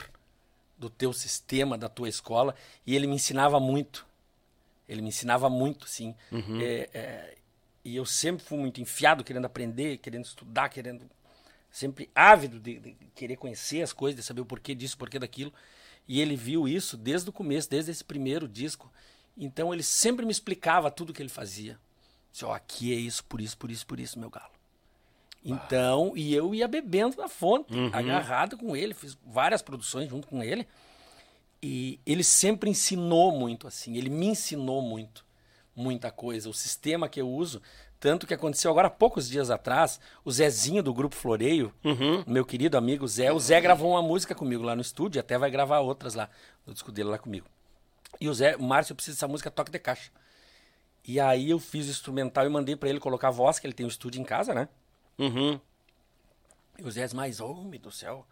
do 0.78 0.89
teu 0.89 1.12
sistema, 1.12 1.78
da 1.78 1.89
tua 1.89 2.08
escola, 2.08 2.56
e 2.86 2.95
ele 2.95 3.06
me 3.06 3.16
ensinava 3.16 3.60
muito. 3.60 4.06
Ele 4.88 5.02
me 5.02 5.10
ensinava 5.10 5.50
muito, 5.50 5.88
sim. 5.88 6.16
É, 6.62 6.89
é, 6.93 7.38
e 7.84 7.95
eu 7.95 8.06
sempre 8.06 8.43
fui 8.43 8.58
muito 8.58 8.82
enfiado, 8.82 9.24
querendo 9.24 9.45
aprender, 9.45 9.97
querendo 9.97 10.26
estudar, 10.26 10.70
querendo. 10.70 11.10
Sempre 11.72 12.10
ávido 12.16 12.60
de, 12.60 12.80
de 12.80 12.95
querer 13.14 13.36
conhecer 13.36 13.84
as 13.84 13.93
coisas, 13.93 14.20
de 14.20 14.26
saber 14.26 14.41
o 14.41 14.45
porquê 14.45 14.74
disso, 14.74 14.95
o 14.95 14.97
porquê 14.97 15.20
daquilo. 15.20 15.54
E 16.10 16.20
ele 16.20 16.36
viu 16.36 16.68
isso 16.68 16.97
desde 16.97 17.30
o 17.30 17.32
começo, 17.32 17.70
desde 17.70 17.91
esse 17.91 18.03
primeiro 18.03 18.47
disco. 18.47 18.91
Então 19.38 19.72
ele 19.72 19.84
sempre 19.84 20.26
me 20.26 20.32
explicava 20.32 20.89
tudo 20.89 21.14
que 21.14 21.22
ele 21.22 21.30
fazia. 21.30 21.80
Disse, 22.32 22.43
ó, 22.43 22.51
aqui 22.51 22.91
é 22.91 22.95
isso, 22.95 23.24
por 23.26 23.39
isso, 23.39 23.55
por 23.55 23.70
isso, 23.70 23.86
por 23.86 23.99
isso, 23.99 24.20
meu 24.20 24.32
galo. 24.32 24.49
Então, 25.45 26.14
e 26.16 26.34
eu 26.34 26.53
ia 26.53 26.68
bebendo 26.68 27.16
na 27.16 27.30
fonte, 27.30 27.72
agarrado 27.93 28.57
com 28.57 28.76
ele, 28.76 28.93
fiz 28.93 29.16
várias 29.24 29.62
produções 29.62 30.10
junto 30.10 30.28
com 30.28 30.43
ele. 30.43 30.68
E 31.62 31.99
ele 32.05 32.24
sempre 32.24 32.72
ensinou 32.72 33.32
muito, 33.32 33.68
assim, 33.68 33.95
ele 33.95 34.10
me 34.10 34.28
ensinou 34.28 34.82
muito, 34.82 35.24
muita 35.76 36.10
coisa. 36.10 36.49
O 36.49 36.53
sistema 36.53 37.07
que 37.07 37.22
eu 37.22 37.30
uso, 37.30 37.62
tanto 38.00 38.26
que 38.26 38.34
aconteceu 38.34 38.72
agora 38.72 38.88
há 38.88 38.91
poucos 38.91 39.28
dias 39.28 39.50
atrás, 39.50 40.00
o 40.24 40.32
Zezinho 40.32 40.82
do 40.82 40.93
Grupo 40.93 41.16
Floreio, 41.16 41.74
meu 42.26 42.45
querido 42.45 42.78
amigo 42.78 43.08
Zé, 43.08 43.32
o 43.32 43.39
Zé 43.39 43.60
gravou 43.60 43.91
uma 43.91 44.02
música 44.02 44.34
comigo 44.34 44.64
lá 44.64 44.76
no 44.76 44.82
estúdio, 44.82 45.20
até 45.20 45.38
vai 45.38 45.52
gravar 45.52 45.80
outras 45.80 46.16
lá, 46.16 46.30
no 46.66 46.74
disco 46.74 46.91
dele 46.91 47.10
lá 47.10 47.18
comigo. 47.18 47.45
E 48.20 48.30
o 48.30 48.34
Zé, 48.34 48.56
o 48.56 48.64
Márcio, 48.64 48.93
eu 48.93 48.95
preciso 48.95 49.18
dessa 49.18 49.28
música 49.28 49.52
toque 49.52 49.72
de 49.72 49.80
caixa. 49.80 50.12
E 51.06 51.20
aí 51.20 51.50
eu 51.50 51.60
fiz 51.60 51.88
o 51.88 51.89
instrumental 51.89 52.45
e 52.45 52.50
mandei 52.50 52.76
pra 52.76 52.89
ele 52.89 53.00
colocar 53.00 53.30
a 53.30 53.32
voz, 53.32 53.60
que 53.60 53.68
ele 53.68 53.74
tem 53.74 53.86
um 53.86 53.89
estúdio 53.89 54.22
em 54.22 54.26
casa, 54.26 54.54
né? 54.54 54.70
Uhum. 55.18 55.60
E 56.78 56.84
o 56.84 56.91
Zé 56.91 57.08
meu 57.14 57.24
Deus 57.24 57.82
do 57.82 57.91
céu, 57.91 58.26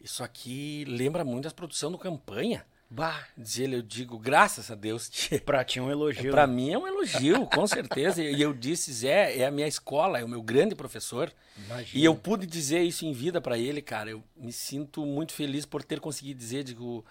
isso 0.00 0.22
aqui 0.22 0.84
lembra 0.86 1.24
muito 1.24 1.46
as 1.46 1.52
produções 1.52 1.92
do 1.92 1.98
Campanha. 1.98 2.64
Bah, 2.92 3.24
Diz 3.38 3.60
ele, 3.60 3.76
eu 3.76 3.82
digo, 3.82 4.18
graças 4.18 4.68
a 4.68 4.74
Deus, 4.74 5.08
pra 5.46 5.64
ti 5.64 5.78
é 5.78 5.82
um 5.82 5.88
elogio. 5.88 6.32
Pra 6.32 6.44
né? 6.44 6.52
mim 6.52 6.72
é 6.72 6.78
um 6.78 6.88
elogio, 6.88 7.46
com 7.46 7.64
certeza. 7.64 8.20
E 8.20 8.42
eu 8.42 8.52
disse, 8.52 8.92
Zé, 8.92 9.38
é 9.38 9.46
a 9.46 9.50
minha 9.50 9.68
escola, 9.68 10.18
é 10.18 10.24
o 10.24 10.28
meu 10.28 10.42
grande 10.42 10.74
professor. 10.74 11.32
Imagina. 11.56 12.00
E 12.02 12.04
eu 12.04 12.16
pude 12.16 12.46
dizer 12.46 12.82
isso 12.82 13.06
em 13.06 13.12
vida 13.12 13.40
pra 13.40 13.56
ele, 13.56 13.80
cara. 13.80 14.10
Eu 14.10 14.24
me 14.36 14.52
sinto 14.52 15.06
muito 15.06 15.32
feliz 15.32 15.64
por 15.64 15.84
ter 15.84 16.00
conseguido 16.00 16.40
dizer, 16.40 16.64
digo, 16.64 17.04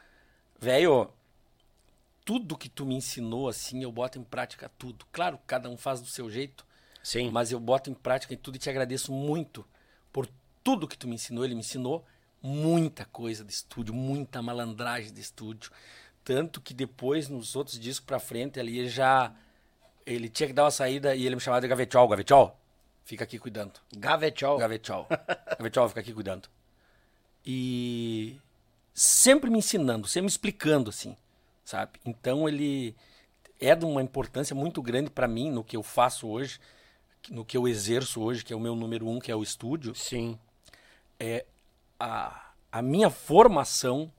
velho, 0.60 1.10
tudo 2.26 2.58
que 2.58 2.68
tu 2.68 2.86
me 2.86 2.96
ensinou, 2.96 3.48
assim, 3.48 3.82
eu 3.82 3.92
boto 3.92 4.20
em 4.20 4.24
prática 4.24 4.70
tudo. 4.78 5.06
Claro, 5.14 5.40
cada 5.48 5.70
um 5.70 5.78
faz 5.78 6.02
do 6.02 6.08
seu 6.08 6.30
jeito, 6.30 6.66
Sim. 7.02 7.32
mas 7.32 7.54
eu 7.54 7.60
boto 7.60 7.90
em 7.90 7.94
prática 7.94 8.34
em 8.34 8.38
tudo 8.38 8.58
e 8.58 8.60
te 8.60 8.70
agradeço 8.70 9.14
muito 9.14 9.66
por 10.12 10.28
tudo 10.62 10.90
que 10.90 10.98
tu 10.98 11.08
me 11.08 11.16
ensinou. 11.16 11.46
Ele 11.46 11.56
me 11.56 11.62
ensinou 11.62 12.06
muita 12.42 13.06
coisa 13.06 13.44
de 13.44 13.52
estúdio, 13.52 13.94
muita 13.94 14.42
malandragem 14.42 15.14
de 15.14 15.22
estúdio. 15.22 15.72
Tanto 16.24 16.62
que 16.62 16.74
depois, 16.74 17.28
nos 17.28 17.56
outros 17.56 17.80
discos 17.80 18.06
pra 18.06 18.20
frente, 18.20 18.60
ali 18.60 18.88
já. 18.88 19.34
Ele 20.06 20.28
tinha 20.28 20.48
que 20.48 20.54
dar 20.54 20.64
uma 20.64 20.72
saída 20.72 21.16
e 21.16 21.26
ele 21.26 21.36
me 21.36 21.42
chamava 21.42 21.62
de 21.62 21.68
Gavetiol. 21.68 22.08
Gavetiol, 22.08 22.60
fica 23.04 23.24
aqui 23.24 23.38
cuidando. 23.38 23.80
Gavetiol. 23.96 24.58
Gavetiol. 24.58 25.08
Gavetiol, 25.58 25.90
fica 25.90 26.00
aqui 26.00 26.14
cuidando. 26.14 26.50
E 27.46 28.40
sempre 28.94 29.50
me 29.50 29.60
ensinando, 29.60 30.08
sempre 30.08 30.24
me 30.24 30.30
explicando, 30.30 30.90
assim, 30.90 31.16
sabe? 31.64 32.00
Então 32.06 32.50
ele 32.50 32.96
é 33.60 33.76
de 33.76 33.86
uma 33.86 34.02
importância 34.02 34.56
muito 34.56 34.82
grande 34.82 35.10
pra 35.10 35.28
mim 35.28 35.52
no 35.52 35.64
que 35.64 35.78
eu 35.78 35.84
faço 35.84 36.28
hoje, 36.28 36.60
no 37.30 37.46
que 37.46 37.56
eu 37.56 37.68
exerço 37.68 38.22
hoje, 38.22 38.44
que 38.44 38.54
é 38.54 38.56
o 38.56 38.60
meu 38.60 38.76
número 38.76 39.08
um, 39.08 39.20
que 39.20 39.32
é 39.32 39.36
o 39.36 39.44
estúdio. 39.44 39.94
Sim. 39.96 40.40
É, 41.20 41.46
a, 42.00 42.52
a 42.72 42.82
minha 42.82 43.10
formação 43.10 44.12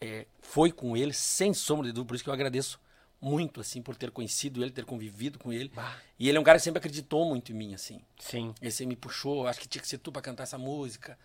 é, 0.00 0.26
foi 0.40 0.70
com 0.72 0.96
ele, 0.96 1.12
sem 1.12 1.52
sombra 1.52 1.86
de 1.86 1.92
dúvida, 1.92 2.08
por 2.08 2.14
isso 2.14 2.24
que 2.24 2.30
eu 2.30 2.34
agradeço 2.34 2.80
muito, 3.20 3.60
assim, 3.60 3.82
por 3.82 3.94
ter 3.96 4.10
conhecido 4.10 4.62
ele, 4.62 4.70
ter 4.70 4.84
convivido 4.86 5.38
com 5.38 5.52
ele. 5.52 5.70
E 6.18 6.28
ele 6.28 6.38
é 6.38 6.40
um 6.40 6.44
cara 6.44 6.58
que 6.58 6.64
sempre 6.64 6.78
acreditou 6.78 7.26
muito 7.26 7.52
em 7.52 7.54
mim, 7.54 7.74
assim. 7.74 8.00
Sim. 8.18 8.54
Esse 8.62 8.86
me 8.86 8.96
puxou, 8.96 9.46
acho 9.46 9.60
que 9.60 9.68
tinha 9.68 9.82
que 9.82 9.88
ser 9.88 9.98
tu 9.98 10.10
pra 10.10 10.22
cantar 10.22 10.44
essa 10.44 10.56
música. 10.56 11.18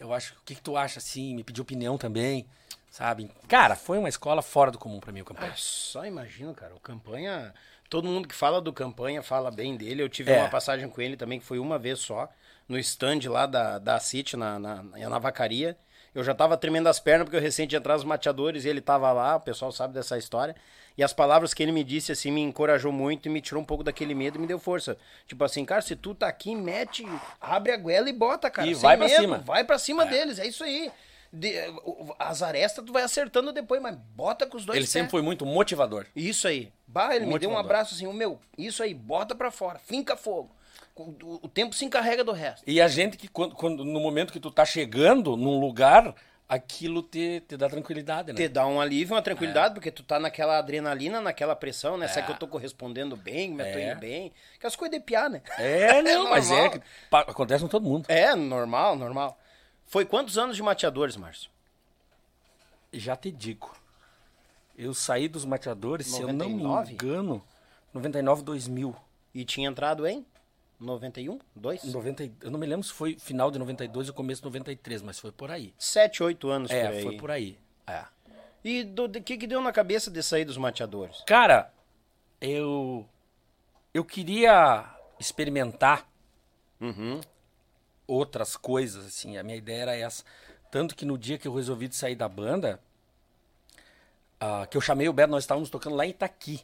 Eu 0.00 0.12
acho, 0.14 0.32
o 0.34 0.44
que, 0.44 0.54
que 0.54 0.62
tu 0.62 0.76
acha 0.76 0.98
assim? 0.98 1.34
Me 1.34 1.44
pediu 1.44 1.62
opinião 1.62 1.98
também, 1.98 2.46
sabe? 2.90 3.30
Cara, 3.48 3.76
foi 3.76 3.98
uma 3.98 4.08
escola 4.08 4.40
fora 4.40 4.70
do 4.70 4.78
comum 4.78 4.98
pra 4.98 5.12
mim 5.12 5.20
o 5.20 5.24
campanha. 5.26 5.52
Ah, 5.52 5.56
só 5.56 6.06
imagino, 6.06 6.54
cara. 6.54 6.74
O 6.74 6.80
Campanha. 6.80 7.52
Todo 7.90 8.08
mundo 8.08 8.26
que 8.26 8.34
fala 8.34 8.58
do 8.62 8.72
Campanha 8.72 9.22
fala 9.22 9.50
bem 9.50 9.76
dele. 9.76 10.02
Eu 10.02 10.08
tive 10.08 10.32
É. 10.32 10.38
uma 10.40 10.48
passagem 10.48 10.88
com 10.88 11.02
ele 11.02 11.14
também, 11.18 11.38
que 11.38 11.44
foi 11.44 11.58
uma 11.58 11.78
vez 11.78 11.98
só, 11.98 12.32
no 12.72 12.78
stand 12.78 13.20
lá 13.28 13.44
da, 13.46 13.78
da 13.78 14.00
City, 14.00 14.36
na, 14.36 14.58
na, 14.58 14.82
na 14.82 15.18
vacaria. 15.18 15.76
Eu 16.14 16.22
já 16.24 16.34
tava 16.34 16.56
tremendo 16.56 16.88
as 16.88 16.98
pernas, 17.00 17.24
porque 17.24 17.36
eu 17.36 17.40
recente 17.40 17.74
atrás 17.76 18.00
dos 18.00 18.08
mateadores 18.08 18.64
e 18.64 18.68
ele 18.68 18.80
tava 18.80 19.10
lá, 19.12 19.36
o 19.36 19.40
pessoal 19.40 19.70
sabe 19.72 19.94
dessa 19.94 20.18
história. 20.18 20.54
E 20.96 21.02
as 21.02 21.12
palavras 21.12 21.54
que 21.54 21.62
ele 21.62 21.72
me 21.72 21.82
disse, 21.82 22.12
assim, 22.12 22.30
me 22.30 22.42
encorajou 22.42 22.92
muito 22.92 23.26
e 23.26 23.30
me 23.30 23.40
tirou 23.40 23.62
um 23.62 23.64
pouco 23.64 23.82
daquele 23.82 24.14
medo 24.14 24.36
e 24.36 24.40
me 24.40 24.46
deu 24.46 24.58
força. 24.58 24.96
Tipo 25.26 25.42
assim, 25.44 25.64
cara, 25.64 25.80
se 25.80 25.96
tu 25.96 26.14
tá 26.14 26.28
aqui, 26.28 26.54
mete, 26.54 27.06
abre 27.40 27.72
a 27.72 27.76
goela 27.78 28.10
e 28.10 28.12
bota, 28.12 28.50
cara. 28.50 28.68
E 28.68 28.74
vai 28.74 28.96
pra 28.98 29.06
medo, 29.06 29.20
cima. 29.20 29.38
Vai 29.38 29.64
pra 29.64 29.78
cima 29.78 30.04
deles, 30.04 30.38
é 30.38 30.46
isso 30.46 30.62
aí. 30.64 30.90
De- 31.32 31.54
as 32.18 32.42
arestas 32.42 32.84
tu 32.84 32.92
vai 32.92 33.02
acertando 33.04 33.50
depois, 33.52 33.80
mas 33.80 33.96
bota 34.14 34.46
com 34.46 34.58
os 34.58 34.66
dois 34.66 34.76
Ele 34.76 34.84
pés. 34.84 34.90
sempre 34.90 35.10
foi 35.10 35.22
muito 35.22 35.46
motivador. 35.46 36.04
Isso 36.14 36.46
aí. 36.46 36.70
Bah, 36.86 37.16
ele 37.16 37.24
me 37.24 37.38
deu 37.38 37.48
um 37.48 37.56
abraço 37.56 37.94
assim, 37.94 38.06
o 38.06 38.12
meu, 38.12 38.38
isso 38.58 38.82
aí, 38.82 38.92
bota 38.92 39.34
pra 39.34 39.50
fora, 39.50 39.78
finca 39.78 40.14
fogo. 40.14 40.54
O, 40.94 41.48
tempo 41.48 41.74
se 41.74 41.84
encarrega 41.84 42.22
do 42.22 42.32
resto. 42.32 42.62
E 42.66 42.80
a 42.80 42.86
gente 42.86 43.16
que, 43.16 43.26
quando, 43.26 43.54
quando- 43.54 43.84
no 43.84 43.98
momento 44.00 44.32
que 44.32 44.38
tu 44.40 44.50
tá 44.50 44.64
chegando 44.64 45.36
num 45.38 45.58
lugar, 45.58 46.14
aquilo 46.46 47.02
te, 47.02 47.42
te 47.48 47.56
dá 47.56 47.66
tranquilidade, 47.68 48.30
né? 48.30 48.36
Te 48.36 48.46
dá 48.46 48.66
um 48.66 48.78
alívio, 48.78 49.14
uma 49.14 49.22
tranquilidade, 49.22 49.72
porque 49.72 49.90
tu 49.90 50.02
tá 50.02 50.20
naquela 50.20 50.58
adrenalina, 50.58 51.18
naquela 51.18 51.56
pressão, 51.56 51.96
né? 51.96 52.08
Será 52.08 52.26
que 52.26 52.32
eu 52.32 52.36
tô 52.36 52.46
correspondendo 52.46 53.16
bem, 53.16 53.48
como 53.50 53.62
eu 53.62 53.72
tô 53.72 53.78
É. 53.78 53.90
indo 53.90 54.00
bem? 54.00 54.32
Que 54.60 54.66
as 54.66 54.76
coisas 54.76 54.98
de 54.98 55.02
piar, 55.02 55.30
né? 55.30 55.40
É, 55.58 56.02
não, 56.02 56.28
mas 56.30 56.50
é 56.50 56.68
que 56.68 56.80
acontece 57.10 57.62
com 57.64 57.68
todo 57.68 57.84
mundo. 57.88 58.04
É, 58.10 58.34
normal, 58.34 58.94
normal. 58.94 59.38
Foi 59.86 60.04
quantos 60.04 60.36
anos 60.36 60.56
de 60.56 60.62
mateadores, 60.62 61.16
Márcio? 61.16 61.50
Já 62.92 63.16
te 63.16 63.30
digo. 63.30 63.74
Eu 64.76 64.92
saí 64.92 65.26
dos 65.28 65.44
mateadores, 65.46 66.06
se 66.06 66.20
eu 66.20 66.28
não 66.28 66.48
99? 66.50 66.86
me 66.88 66.92
engano, 66.94 67.42
99, 67.94 68.42
2000. 68.42 68.94
E 69.34 69.44
tinha 69.44 69.68
entrado 69.68 70.06
em 70.06 70.24
91? 70.82 71.38
2? 71.54 71.84
90, 71.84 72.24
e- 72.24 72.32
eu 72.42 72.50
não 72.50 72.58
me 72.58 72.66
lembro 72.66 72.86
se 72.86 72.92
foi 72.92 73.18
final 73.18 73.50
de 73.50 73.58
92 73.58 74.08
ou 74.08 74.14
começo 74.14 74.40
de 74.40 74.46
93, 74.46 75.02
mas 75.02 75.18
foi 75.18 75.32
por 75.32 75.50
aí. 75.50 75.74
7, 75.78 76.22
8 76.22 76.48
anos 76.50 76.70
é, 76.70 76.84
por 76.86 76.94
aí. 76.94 77.02
foi 77.02 77.16
por 77.16 77.30
aí. 77.30 77.58
É. 77.86 78.04
E 78.64 78.84
de 78.84 79.20
que 79.20 79.36
que 79.36 79.46
deu 79.46 79.60
na 79.60 79.72
cabeça 79.72 80.10
de 80.10 80.22
sair 80.22 80.44
dos 80.44 80.56
mateadores? 80.56 81.22
Cara, 81.26 81.72
eu 82.40 83.06
eu 83.92 84.04
queria 84.04 84.84
experimentar 85.18 86.08
outras 88.06 88.56
coisas, 88.56 89.06
assim. 89.06 89.36
A 89.36 89.42
minha 89.42 89.56
ideia 89.56 89.82
era 89.82 89.96
essa. 89.96 90.24
Tanto 90.70 90.94
que 90.96 91.04
no 91.04 91.18
dia 91.18 91.38
que 91.38 91.46
eu 91.46 91.54
resolvi 91.54 91.88
de 91.88 91.96
sair 91.96 92.14
da 92.14 92.28
banda, 92.28 92.80
ah, 94.40 94.66
que 94.66 94.76
eu 94.76 94.80
chamei 94.80 95.08
o 95.08 95.12
Beto, 95.12 95.30
nós 95.30 95.44
estávamos 95.44 95.70
tocando 95.70 95.96
lá 95.96 96.06
em 96.06 96.10
Itaqui. 96.10 96.62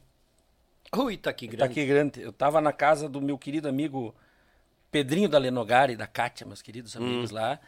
Ui, 0.96 1.16
tá 1.16 1.30
aqui 1.30 1.46
grande. 1.46 1.64
Itaqui 1.64 1.86
Grande. 1.86 2.20
Eu 2.20 2.32
tava 2.32 2.60
na 2.60 2.72
casa 2.72 3.08
do 3.08 3.20
meu 3.20 3.36
querido 3.36 3.68
amigo 3.68 4.14
Pedrinho 4.90 5.28
da 5.28 5.38
Lenogari 5.38 5.92
e 5.92 5.96
da 5.96 6.06
Kátia, 6.06 6.46
meus 6.46 6.62
queridos 6.62 6.96
amigos 6.96 7.30
lá. 7.30 7.58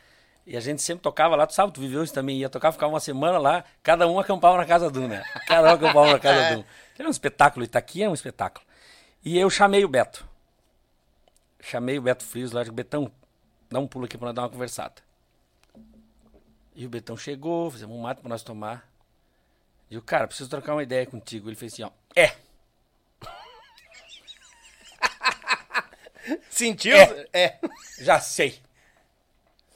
E 0.46 0.56
a 0.56 0.60
gente 0.60 0.80
sempre 0.80 1.02
tocava 1.02 1.36
lá, 1.36 1.46
tu 1.46 1.54
sabe, 1.54 1.72
tu 1.72 1.80
viveu 1.80 2.02
isso 2.02 2.14
também, 2.14 2.38
ia 2.38 2.48
tocar, 2.48 2.72
ficava 2.72 2.92
uma 2.92 3.00
semana 3.00 3.38
lá, 3.38 3.62
cada 3.82 4.08
um 4.08 4.18
acampava 4.18 4.56
na 4.56 4.64
casa 4.64 4.90
do, 4.90 5.06
né? 5.06 5.22
Cada 5.46 5.70
um 5.70 5.74
acampava 5.74 6.12
na 6.12 6.18
casa 6.18 6.56
do. 6.56 6.64
Era 6.98 7.08
um 7.08 7.10
espetáculo, 7.10 7.64
Itaqui 7.64 8.02
é 8.02 8.08
um 8.08 8.14
espetáculo. 8.14 8.64
E 9.22 9.38
eu 9.38 9.50
chamei 9.50 9.84
o 9.84 9.88
Beto. 9.88 10.26
Chamei 11.60 11.98
o 11.98 12.02
Beto 12.02 12.24
Frios 12.24 12.52
lá, 12.52 12.62
digo, 12.64 12.74
Betão, 12.74 13.12
dá 13.70 13.78
um 13.78 13.86
pulo 13.86 14.06
aqui 14.06 14.16
pra 14.16 14.28
nós 14.28 14.34
dar 14.34 14.42
uma 14.42 14.48
conversada. 14.48 14.94
E 16.74 16.86
o 16.86 16.88
Betão 16.88 17.16
chegou, 17.18 17.70
fizemos 17.70 17.94
um 17.94 18.00
mato 18.00 18.22
pra 18.22 18.30
nós 18.30 18.42
tomar. 18.42 18.88
E 19.90 19.98
o 19.98 20.02
cara, 20.02 20.26
preciso 20.26 20.48
trocar 20.48 20.72
uma 20.72 20.82
ideia 20.82 21.04
contigo. 21.04 21.50
Ele 21.50 21.56
fez 21.56 21.74
assim, 21.74 21.82
ó, 21.82 21.90
é. 22.16 22.32
Sentiu? 26.60 26.94
É. 26.94 27.26
É. 27.32 27.58
Já 28.00 28.20
sei. 28.20 28.60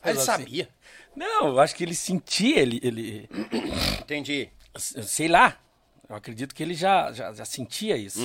Ele 0.05 0.19
assim. 0.19 0.27
sabia. 0.27 0.69
Não, 1.17 1.49
eu 1.49 1.61
acho 1.61 1.75
que 1.75 1.83
ele 1.83 1.95
sentia, 1.95 2.61
ele, 2.61 2.79
ele 2.83 3.29
Entendi. 4.01 4.51
sei 4.77 5.29
lá. 5.29 5.59
Eu 6.07 6.17
acredito 6.17 6.55
que 6.55 6.63
ele 6.63 6.75
já, 6.75 7.11
já, 7.13 7.33
já 7.33 7.45
sentia 7.47 7.97
isso. 7.97 8.21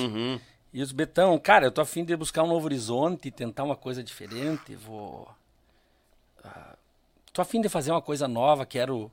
E 0.72 0.82
os 0.82 0.92
Betão, 0.92 1.38
cara, 1.38 1.64
eu 1.64 1.72
tô 1.72 1.80
afim 1.80 2.04
de 2.04 2.14
buscar 2.14 2.42
um 2.42 2.48
novo 2.48 2.66
horizonte, 2.66 3.30
tentar 3.30 3.64
uma 3.64 3.76
coisa 3.76 4.04
diferente, 4.04 4.76
vou... 4.76 5.26
ah, 6.44 6.76
tô 7.32 7.40
afim 7.40 7.60
de 7.62 7.68
fazer 7.68 7.90
uma 7.90 8.02
coisa 8.02 8.28
nova, 8.28 8.66
quero, 8.66 9.10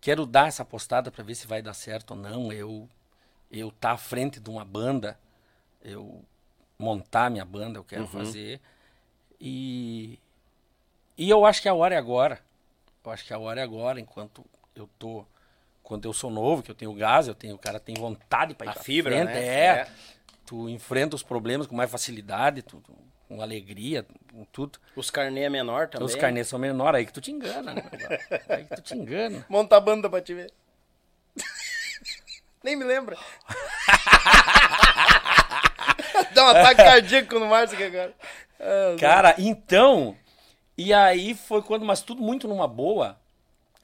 quero 0.00 0.26
dar 0.26 0.48
essa 0.48 0.64
postada 0.64 1.10
para 1.10 1.24
ver 1.24 1.34
se 1.34 1.46
vai 1.46 1.62
dar 1.62 1.74
certo 1.74 2.10
ou 2.10 2.16
não. 2.18 2.52
Eu, 2.52 2.86
eu 3.50 3.70
tá 3.72 3.92
à 3.92 3.96
frente 3.96 4.38
de 4.38 4.50
uma 4.50 4.64
banda, 4.64 5.18
eu 5.82 6.22
montar 6.78 7.30
minha 7.30 7.44
banda, 7.44 7.78
eu 7.78 7.84
quero 7.84 8.06
fazer. 8.06 8.60
E, 9.44 10.20
e 11.18 11.28
eu 11.28 11.44
acho 11.44 11.60
que 11.60 11.68
a 11.68 11.74
hora 11.74 11.96
é 11.96 11.98
agora. 11.98 12.38
Eu 13.04 13.10
acho 13.10 13.24
que 13.24 13.34
a 13.34 13.38
hora 13.38 13.60
é 13.60 13.64
agora, 13.64 13.98
enquanto 13.98 14.44
eu 14.76 14.88
tô. 14.98 15.24
Quando 15.82 16.04
eu 16.06 16.12
sou 16.12 16.30
novo, 16.30 16.62
que 16.62 16.70
eu 16.70 16.74
tenho 16.76 16.94
gás, 16.94 17.26
eu 17.26 17.34
tenho, 17.34 17.56
o 17.56 17.58
cara 17.58 17.80
tem 17.80 17.96
vontade 17.96 18.54
para 18.54 18.68
ir 18.68 18.70
A 18.70 18.72
pra 18.74 18.82
fibra, 18.84 19.12
frente, 19.16 19.26
né? 19.34 19.44
É, 19.46 19.64
É. 19.80 19.88
Tu 20.46 20.68
enfrenta 20.68 21.16
os 21.16 21.22
problemas 21.24 21.66
com 21.66 21.74
mais 21.74 21.90
facilidade, 21.90 22.62
tu, 22.62 22.76
tu- 22.80 22.94
com 23.28 23.42
alegria, 23.42 24.06
com 24.32 24.44
tudo. 24.44 24.78
Os 24.94 25.10
carnê 25.10 25.42
é 25.42 25.48
menor 25.48 25.88
também. 25.88 26.06
Os 26.06 26.14
carnês 26.14 26.46
são 26.46 26.58
menores, 26.58 26.98
aí 27.00 27.06
que 27.06 27.12
tu 27.12 27.20
te 27.20 27.32
engana, 27.32 27.74
né? 27.74 27.82
aí 28.48 28.64
que 28.64 28.76
tu 28.76 28.82
te 28.82 28.94
engana. 28.94 29.44
Monta 29.50 29.76
a 29.76 29.80
banda 29.80 30.08
pra 30.08 30.20
te 30.20 30.34
ver. 30.34 30.52
Nem 32.62 32.76
me 32.76 32.84
lembra. 32.84 33.16
Dá 36.34 36.44
um 36.44 36.48
ataque 36.48 36.76
cardíaco 36.82 37.38
no 37.38 37.46
Márcio 37.46 37.74
aqui 37.76 37.84
agora. 37.84 38.14
Cara, 38.98 39.34
então. 39.38 40.16
E 40.76 40.92
aí 40.92 41.34
foi 41.34 41.62
quando, 41.62 41.84
mas 41.84 42.00
tudo 42.00 42.22
muito 42.22 42.48
numa 42.48 42.66
boa. 42.68 43.18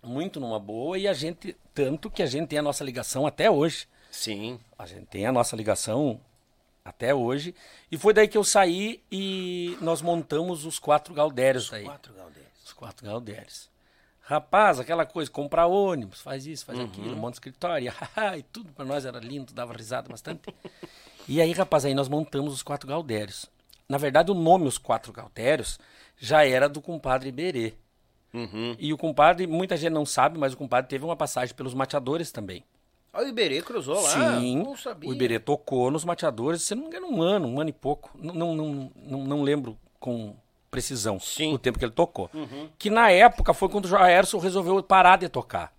Muito 0.03 0.41
numa 0.41 0.59
boa. 0.59 0.99
E 0.99 1.07
a 1.09 1.13
gente. 1.13 1.57
Tanto 1.75 2.11
que 2.11 2.23
a 2.23 2.27
gente 2.27 2.49
tem 2.49 2.59
a 2.59 2.63
nossa 2.63 2.85
ligação 2.85 3.27
até 3.27 3.51
hoje. 3.51 3.87
Sim. 4.11 4.59
A 4.79 4.87
gente 4.87 5.07
tem 5.07 5.27
a 5.27 5.33
nossa 5.33 5.55
ligação 5.55 6.21
até 6.85 7.15
hoje. 7.15 7.55
E 7.91 7.99
foi 7.99 8.13
daí 8.13 8.27
que 8.27 8.39
eu 8.39 8.45
saí 8.45 9.03
e 9.13 9.77
nós 9.81 10.03
montamos 10.03 10.65
os 10.65 10.79
quatro 10.79 11.13
Galdérios 11.15 11.71
daí. 11.71 11.85
Quatro 11.85 12.15
Galdeiros. 12.15 12.53
Os 12.65 12.73
quatro 12.73 13.07
Galdérios. 13.07 13.69
Rapaz, 14.23 14.79
aquela 14.79 15.07
coisa, 15.07 15.31
comprar 15.31 15.67
ônibus, 15.67 16.21
faz 16.21 16.47
isso, 16.47 16.67
faz 16.67 16.79
aquilo, 16.79 17.17
monta 17.17 17.37
escritório, 17.37 17.91
e 18.37 18.43
tudo 18.43 18.71
pra 18.75 18.85
nós 18.85 19.07
era 19.07 19.19
lindo, 19.19 19.55
dava 19.55 19.73
risada 19.73 20.07
bastante. 20.07 20.55
e 21.27 21.41
aí, 21.41 21.51
rapaz, 21.53 21.87
aí 21.87 21.95
nós 21.95 22.11
montamos 22.11 22.53
os 22.53 22.63
quatro 22.63 22.87
Galdérios. 22.87 23.47
Na 23.89 23.97
verdade, 23.97 24.31
o 24.31 24.35
nome 24.35 24.67
Os 24.67 24.77
Quatro 24.77 25.13
Galdérios 25.13 25.79
já 26.17 26.45
era 26.45 26.69
do 26.69 26.81
compadre 26.83 27.31
Iberê. 27.31 27.75
E 28.79 28.93
o 28.93 28.99
compadre, 28.99 29.47
muita 29.47 29.77
gente 29.77 29.93
não 29.93 30.05
sabe, 30.05 30.39
mas 30.39 30.53
o 30.53 30.57
compadre 30.57 30.89
teve 30.89 31.05
uma 31.05 31.17
passagem 31.17 31.55
pelos 31.55 31.73
mateadores 31.75 32.31
também. 32.31 32.63
Olha 33.13 33.27
o 33.27 33.29
Iberê 33.31 33.63
cruzou 33.63 34.01
lá. 34.01 34.39
Sim, 34.39 34.63
Não 34.63 34.77
sabia. 34.77 35.09
o 35.09 35.13
Iberê 35.15 35.39
tocou 35.41 35.91
nos 35.91 36.05
mateadores, 36.05 36.63
se 36.63 36.75
não 36.75 36.83
me 36.83 36.89
engano, 36.89 37.09
um 37.09 37.23
ano, 37.23 37.49
um 37.49 37.59
ano 37.61 37.71
e 37.71 37.73
pouco. 37.73 38.11
Não, 38.15 38.35
não, 38.35 38.55
não, 38.55 38.93
não, 38.95 39.25
não 39.25 39.43
lembro 39.43 39.79
com 39.99 40.37
precisão 40.71 41.19
Sim. 41.19 41.55
o 41.55 41.59
tempo 41.59 41.79
que 41.79 41.85
ele 41.85 41.93
tocou. 41.93 42.31
Que 42.79 42.91
na 42.91 43.11
época 43.11 43.55
foi 43.55 43.69
quando 43.71 43.87
o 43.87 43.89
Jairson 43.89 44.39
resolveu 44.39 44.81
parar 44.83 45.17
de 45.17 45.29
tocar. 45.29 45.73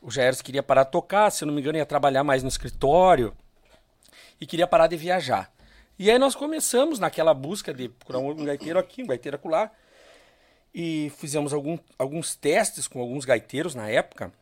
O 0.00 0.10
Jairson 0.10 0.42
queria 0.42 0.62
parar 0.62 0.84
de 0.84 0.90
tocar, 0.90 1.30
se 1.30 1.44
não 1.44 1.52
me 1.52 1.60
engano, 1.60 1.76
ia 1.76 1.86
trabalhar 1.86 2.24
mais 2.24 2.42
no 2.42 2.48
escritório 2.48 3.34
e 4.40 4.46
queria 4.46 4.66
parar 4.66 4.86
de 4.86 4.96
viajar. 4.96 5.52
E 5.98 6.10
aí 6.10 6.18
nós 6.18 6.34
começamos 6.34 6.98
naquela 6.98 7.32
busca 7.32 7.72
de 7.72 7.88
procurar 7.88 8.18
um 8.18 8.44
gaiteiro 8.44 8.78
aqui, 8.78 9.02
um 9.02 9.06
gaiteiro 9.06 9.36
acolá. 9.36 9.70
E 10.74 11.12
fizemos 11.18 11.52
algum, 11.52 11.78
alguns 11.96 12.34
testes 12.34 12.88
com 12.88 13.00
alguns 13.00 13.24
gaiteiros 13.24 13.74
na 13.74 13.88
época. 13.88 14.32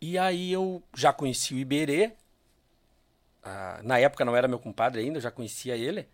E 0.00 0.18
aí 0.18 0.52
eu 0.52 0.82
já 0.94 1.12
conheci 1.12 1.54
o 1.54 1.58
Iberê. 1.58 2.12
Ah, 3.42 3.80
na 3.82 3.98
época 3.98 4.24
não 4.24 4.36
era 4.36 4.46
meu 4.46 4.58
compadre 4.58 5.00
ainda, 5.00 5.16
eu 5.16 5.22
já 5.22 5.30
conhecia 5.30 5.74
ele. 5.74 6.06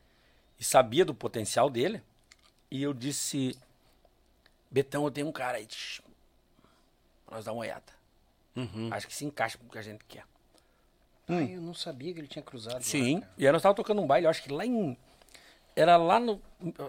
E 0.58 0.64
sabia 0.64 1.04
do 1.04 1.14
potencial 1.14 1.68
dele. 1.68 2.00
E 2.70 2.80
eu 2.80 2.94
disse, 2.94 3.58
Betão, 4.70 5.04
eu 5.04 5.10
tenho 5.10 5.26
um 5.26 5.32
cara 5.32 5.58
aí. 5.58 5.66
nós 7.28 7.44
dar 7.44 7.52
uma 7.52 7.62
olhada. 7.62 7.92
Acho 8.92 9.08
que 9.08 9.14
se 9.14 9.24
encaixa 9.24 9.58
com 9.58 9.66
o 9.66 9.70
que 9.70 9.78
a 9.78 9.82
gente 9.82 10.04
quer. 10.04 10.24
Ai, 11.36 11.56
eu 11.56 11.60
não 11.60 11.74
sabia 11.74 12.12
que 12.12 12.20
ele 12.20 12.28
tinha 12.28 12.42
cruzado. 12.42 12.74
lá, 12.74 12.80
Sim. 12.80 13.20
cara. 13.20 13.32
E 13.38 13.46
aí 13.46 13.52
nós 13.52 13.60
estávamos 13.60 13.76
tocando 13.76 14.00
um 14.02 14.06
baile, 14.06 14.26
eu 14.26 14.30
acho 14.30 14.42
que 14.42 14.52
lá 14.52 14.64
em. 14.64 14.96
Era 15.74 15.96
lá 15.96 16.20
no. 16.20 16.40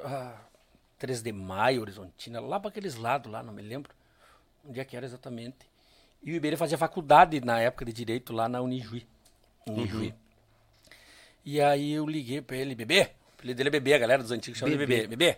ah, 0.06 0.40
3 1.00 1.22
de 1.22 1.32
maio, 1.32 1.82
Horizontina, 1.82 2.40
lá 2.40 2.60
para 2.60 2.70
aqueles 2.70 2.96
lados 2.96 3.32
lá, 3.32 3.44
não 3.44 3.54
me 3.54 3.62
lembro 3.62 3.94
onde 4.68 4.80
é 4.80 4.86
que 4.86 4.96
era 4.96 5.06
exatamente. 5.06 5.70
E 6.22 6.32
o 6.32 6.36
Iberê 6.36 6.56
fazia 6.56 6.78
faculdade 6.78 7.42
na 7.42 7.60
época 7.60 7.84
de 7.86 7.92
Direito 7.92 8.32
lá 8.32 8.48
na 8.48 8.62
Unijuí. 8.62 9.06
Unijuí. 9.68 10.14
E 11.44 11.60
aí 11.60 11.92
eu 11.92 12.08
liguei 12.08 12.42
pra 12.42 12.56
ele, 12.56 12.74
bebê. 12.74 13.02
O 13.02 13.34
apelido 13.36 13.58
dele 13.58 13.68
é 13.70 13.72
bebê, 13.72 13.94
a 13.94 13.98
galera 13.98 14.24
dos 14.24 14.32
antigos 14.32 14.58
chama 14.58 14.72
de 14.72 14.78
bebê. 14.78 15.06
Bebê. 15.08 15.38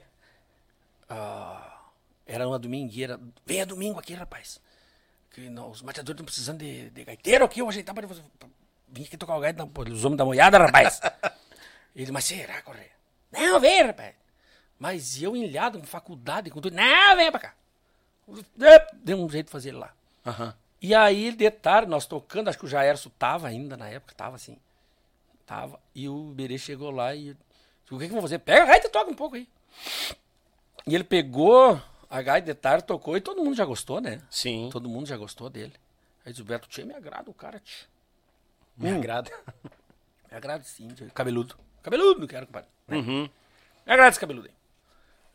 Ah, 1.09 1.89
era 2.25 2.47
uma 2.47 2.59
domingueira. 2.59 3.19
Venha 3.45 3.65
domingo 3.65 3.99
aqui, 3.99 4.13
rapaz. 4.13 4.61
Que 5.31 5.49
não, 5.49 5.71
os 5.71 5.81
mateadores 5.81 6.15
estão 6.15 6.25
precisando 6.25 6.59
de, 6.59 6.91
de 6.91 7.03
gaiteiro 7.03 7.43
aqui, 7.43 7.59
eu 7.61 7.67
ajeitar 7.67 7.95
pra, 7.95 8.07
vir 8.95 9.05
aqui 9.07 9.17
tocar 9.17 9.35
o 9.35 9.39
gaito, 9.39 9.67
pô, 9.67 9.81
os 9.83 10.05
homens 10.05 10.17
da 10.17 10.25
moiada, 10.25 10.57
rapaz. 10.57 10.99
Ele, 11.95 12.11
mas 12.11 12.25
será, 12.25 12.61
Correia? 12.61 12.91
Não, 13.31 13.59
vem, 13.59 13.83
rapaz. 13.83 14.15
Mas 14.79 15.21
eu 15.21 15.35
ilhado 15.35 15.79
com 15.79 15.85
faculdade, 15.85 16.49
com 16.49 16.61
tudo. 16.61 16.75
Não, 16.75 17.15
vem 17.15 17.31
pra 17.31 17.39
cá. 17.39 17.53
Deu 18.93 19.17
um 19.17 19.29
jeito 19.29 19.47
de 19.47 19.51
fazer 19.51 19.69
ele 19.69 19.77
lá. 19.77 19.93
E 20.81 20.93
aí, 20.93 21.31
de 21.31 21.49
tarde, 21.49 21.89
nós 21.89 22.05
tocando, 22.05 22.49
acho 22.49 22.57
que 22.57 22.65
o 22.65 22.67
Jairson 22.67 23.09
tava 23.17 23.47
ainda 23.47 23.77
na 23.77 23.87
época, 23.87 24.13
tava 24.15 24.35
assim. 24.35 24.57
Tava. 25.45 25.79
E 25.93 26.09
o 26.09 26.31
Iberê 26.31 26.57
chegou 26.57 26.91
lá 26.91 27.15
e. 27.15 27.31
O 27.89 27.97
que 27.97 28.05
que 28.05 28.05
eu 28.05 28.09
vou 28.09 28.21
fazer? 28.21 28.39
Pega 28.39 28.63
a 28.63 28.65
gaita 28.65 28.87
e 28.87 28.89
toca 28.89 29.09
um 29.09 29.15
pouco 29.15 29.35
aí. 29.35 29.47
E 30.87 30.93
ele 30.93 31.03
pegou 31.03 31.81
a 32.09 32.21
gaita 32.21 32.47
de 32.47 32.53
tarde, 32.55 32.83
tocou 32.83 33.15
e 33.15 33.21
todo 33.21 33.43
mundo 33.43 33.55
já 33.55 33.63
gostou, 33.63 34.01
né? 34.01 34.21
Sim. 34.29 34.69
Todo 34.71 34.89
mundo 34.89 35.07
já 35.07 35.15
gostou 35.15 35.49
dele. 35.49 35.73
Aí 36.25 36.33
o 36.33 36.43
Beto, 36.43 36.67
tchê, 36.67 36.83
me 36.83 36.93
agrada 36.93 37.29
o 37.29 37.33
cara, 37.33 37.59
tchê. 37.59 37.85
Me 38.77 38.89
agrada. 38.91 39.31
Me 40.31 40.37
agrada 40.37 40.63
sim. 40.63 40.89
Cabeludo. 41.13 41.55
Cabeludo, 41.81 42.27
quero, 42.27 42.45
compadre. 42.47 42.69
Né? 42.87 42.97
Me 43.01 43.29
agrada 43.93 44.09
esse 44.09 44.19
cabeludo 44.19 44.47
aí. 44.47 44.53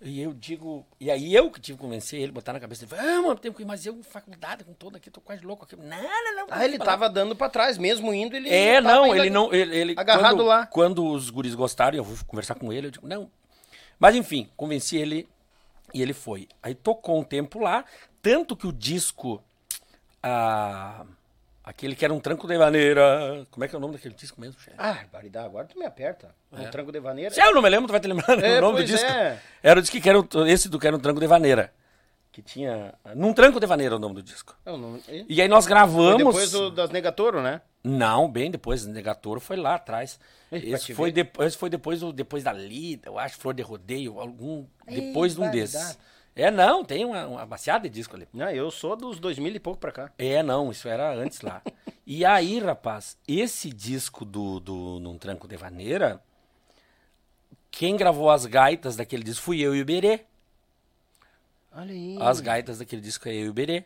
E 0.03 0.21
eu 0.21 0.33
digo, 0.33 0.87
e 0.99 1.11
aí 1.11 1.35
eu 1.35 1.51
que 1.51 1.61
tive 1.61 1.77
que 1.77 1.85
convencer 1.85 2.19
ele, 2.21 2.33
botar 2.33 2.55
na 2.55 2.61
cabeça, 2.61 2.85
ele 2.85 2.91
falou, 2.91 3.05
ah, 3.05 3.23
mano, 3.23 3.37
tem 3.39 3.53
que 3.53 3.61
ir, 3.61 3.67
mas 3.67 3.85
eu, 3.85 4.03
faculdade 4.03 4.65
com 4.65 4.73
todo 4.73 4.97
aqui, 4.97 5.11
tô 5.11 5.21
quase 5.21 5.45
louco 5.45 5.65
aqui. 5.65 5.77
Não, 5.77 5.85
não, 5.85 6.37
não. 6.37 6.47
Ah, 6.51 6.65
ele 6.65 6.79
tava 6.79 7.09
dando 7.11 7.37
pra 7.37 7.51
trás, 7.51 7.77
mesmo 7.77 8.13
indo, 8.15 8.35
ele. 8.35 8.49
É, 8.49 8.81
não, 8.81 9.15
ele 9.15 9.29
não. 9.29 9.53
Ele, 9.53 9.77
ele- 9.77 9.95
agarrado 9.99 10.37
quando, 10.37 10.45
lá. 10.45 10.67
Quando 10.67 11.07
os 11.07 11.29
guris 11.29 11.55
gostaram, 11.55 11.99
eu 11.99 12.05
vou 12.05 12.17
conversar 12.27 12.55
com 12.55 12.73
ele, 12.73 12.87
eu 12.87 12.91
digo, 12.91 13.07
não. 13.07 13.31
Mas 13.99 14.17
enfim, 14.17 14.49
convenci 14.57 14.97
ele 14.97 15.29
e 15.93 16.01
ele 16.01 16.15
foi. 16.15 16.49
Aí 16.63 16.75
tocou 16.75 17.19
um 17.21 17.23
tempo 17.25 17.59
lá, 17.59 17.85
tanto 18.23 18.57
que 18.57 18.67
o 18.67 18.73
disco. 18.73 19.43
ah, 20.23 21.05
aquele 21.71 21.95
que 21.97 22.05
era 22.05 22.13
um 22.13 22.21
tranco 22.21 22.47
de 22.47 22.59
maneira. 22.59 23.47
Como 23.51 23.65
é 23.65 23.69
que 23.69 23.75
é 23.75 23.79
o 23.79 23.81
nome 23.81 23.95
daquele 23.95 24.15
disco 24.15 24.41
mesmo, 24.41 24.61
chefe? 24.61 24.77
Ah, 24.79 24.93
barbaridade, 24.95 25.47
agora 25.47 25.67
tu 25.67 25.79
me 25.79 25.87
aperta. 25.87 26.35
Um 26.53 26.69
tranco 26.71 26.93
de 26.93 27.01
vaneira. 27.01 27.35
Se 27.35 27.41
eu 27.41 27.55
não 27.55 27.63
me 27.63 27.69
lembro, 27.71 27.87
tu 27.89 27.93
vai 27.93 28.01
te 28.01 28.09
lembrar 28.09 28.43
É, 28.43 28.59
o 28.59 28.61
nome 28.61 28.79
do 28.79 28.85
disco. 28.85 29.07
é. 29.11 29.39
Era 29.63 29.79
o 29.79 29.83
disco 29.83 30.01
que 30.01 30.09
era 30.09 30.21
o- 30.21 30.47
esse 30.47 30.69
do 30.69 30.79
que 30.79 30.87
era 30.87 30.97
um 30.97 31.01
tranco 31.01 31.21
de 31.21 31.27
vaneira. 31.27 31.73
Que 32.33 32.41
tinha. 32.43 32.95
Num 33.17 33.33
tranco 33.33 33.59
de 33.59 33.67
vaneira 33.67 33.95
é 33.95 33.97
o 33.97 34.01
nome 34.01 34.15
do 34.17 34.23
disco. 34.23 34.55
Eu 34.65 34.77
não- 34.79 35.01
e- 35.09 35.27
E 35.29 35.43
aí 35.43 35.49
nós 35.49 35.65
Foi 35.65 35.71
gravamos. 35.75 36.17
depois 36.19 36.51
do- 36.53 36.71
das 36.71 36.91
Negatoro, 36.91 37.43
né? 37.43 37.61
Não, 37.83 38.31
bem 38.31 38.51
depois, 38.51 38.85
o 38.85 38.91
Negatoro 38.91 39.41
foi 39.41 39.57
lá 39.57 39.75
atrás. 39.77 40.19
Esse 40.53 40.95
foi, 40.95 41.11
depois, 41.11 41.49
esse 41.49 41.57
foi 41.59 41.71
depois, 41.71 42.01
depois 42.13 42.45
da 42.45 42.53
Lida, 42.53 43.09
eu 43.09 43.19
acho, 43.19 43.37
Flor 43.39 43.55
de 43.55 43.63
Rodeio, 43.63 44.21
algum. 44.21 44.65
Depois 44.87 45.35
de 45.35 45.41
um 45.41 45.51
desses. 45.51 45.99
É, 46.35 46.51
não, 46.51 46.85
tem 46.85 47.05
uma, 47.05 47.27
uma 47.27 47.47
baseada 47.47 47.89
de 47.89 47.95
disco 47.95 48.15
ali. 48.17 48.29
Não, 48.33 48.49
eu 48.51 48.71
sou 48.71 48.97
dos 48.97 49.19
2000 49.19 49.57
e 49.57 49.61
pouco 49.61 49.81
pra 49.81 49.93
cá. 49.93 50.13
É, 50.17 50.43
não, 50.43 50.71
isso 50.71 50.89
era 50.89 51.13
antes 51.15 51.41
lá. 51.41 51.61
e 52.07 52.25
aí, 52.25 52.59
rapaz, 52.59 53.19
esse 53.27 53.69
disco 53.71 54.25
do, 54.25 54.61
do 54.61 55.01
Num 55.01 55.19
Tranco 55.19 55.49
de 55.49 55.57
Vaneira, 55.57 56.23
quem 57.71 57.97
gravou 57.97 58.31
as 58.31 58.47
gaitas 58.47 58.97
daquele 58.97 59.23
disco 59.23 59.45
fui 59.45 59.61
eu 59.61 59.75
e 59.75 59.83
o 59.83 59.85
Berê. 59.85 60.25
Olha 61.73 61.93
aí. 61.93 62.17
As 62.21 62.41
gaitas 62.41 62.79
daquele 62.79 63.03
disco 63.03 63.29
é 63.29 63.35
eu 63.35 63.47
e 63.47 63.49
o 63.49 63.53
Berê, 63.53 63.85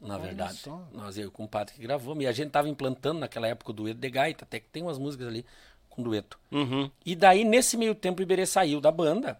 na 0.00 0.14
Olha 0.14 0.24
verdade. 0.24 0.54
só. 0.54 0.86
Nós, 0.92 1.16
eu 1.16 1.24
e 1.24 1.26
o 1.26 1.30
compadre 1.30 1.74
que 1.74 1.80
gravamos. 1.80 2.22
E 2.24 2.26
a 2.26 2.32
gente 2.32 2.50
tava 2.50 2.68
implantando 2.68 3.20
naquela 3.20 3.46
época 3.46 3.70
o 3.70 3.74
dueto 3.74 4.00
de 4.00 4.10
gaita, 4.10 4.44
até 4.44 4.58
que 4.60 4.68
tem 4.68 4.82
umas 4.82 4.98
músicas 4.98 5.28
ali 5.28 5.44
com 5.88 6.02
dueto. 6.02 6.38
Uhum. 6.50 6.90
E 7.04 7.14
daí, 7.14 7.44
nesse 7.44 7.76
meio 7.76 7.94
tempo, 7.94 8.20
o 8.20 8.22
Iberê 8.22 8.46
saiu 8.46 8.80
da 8.80 8.90
banda. 8.90 9.38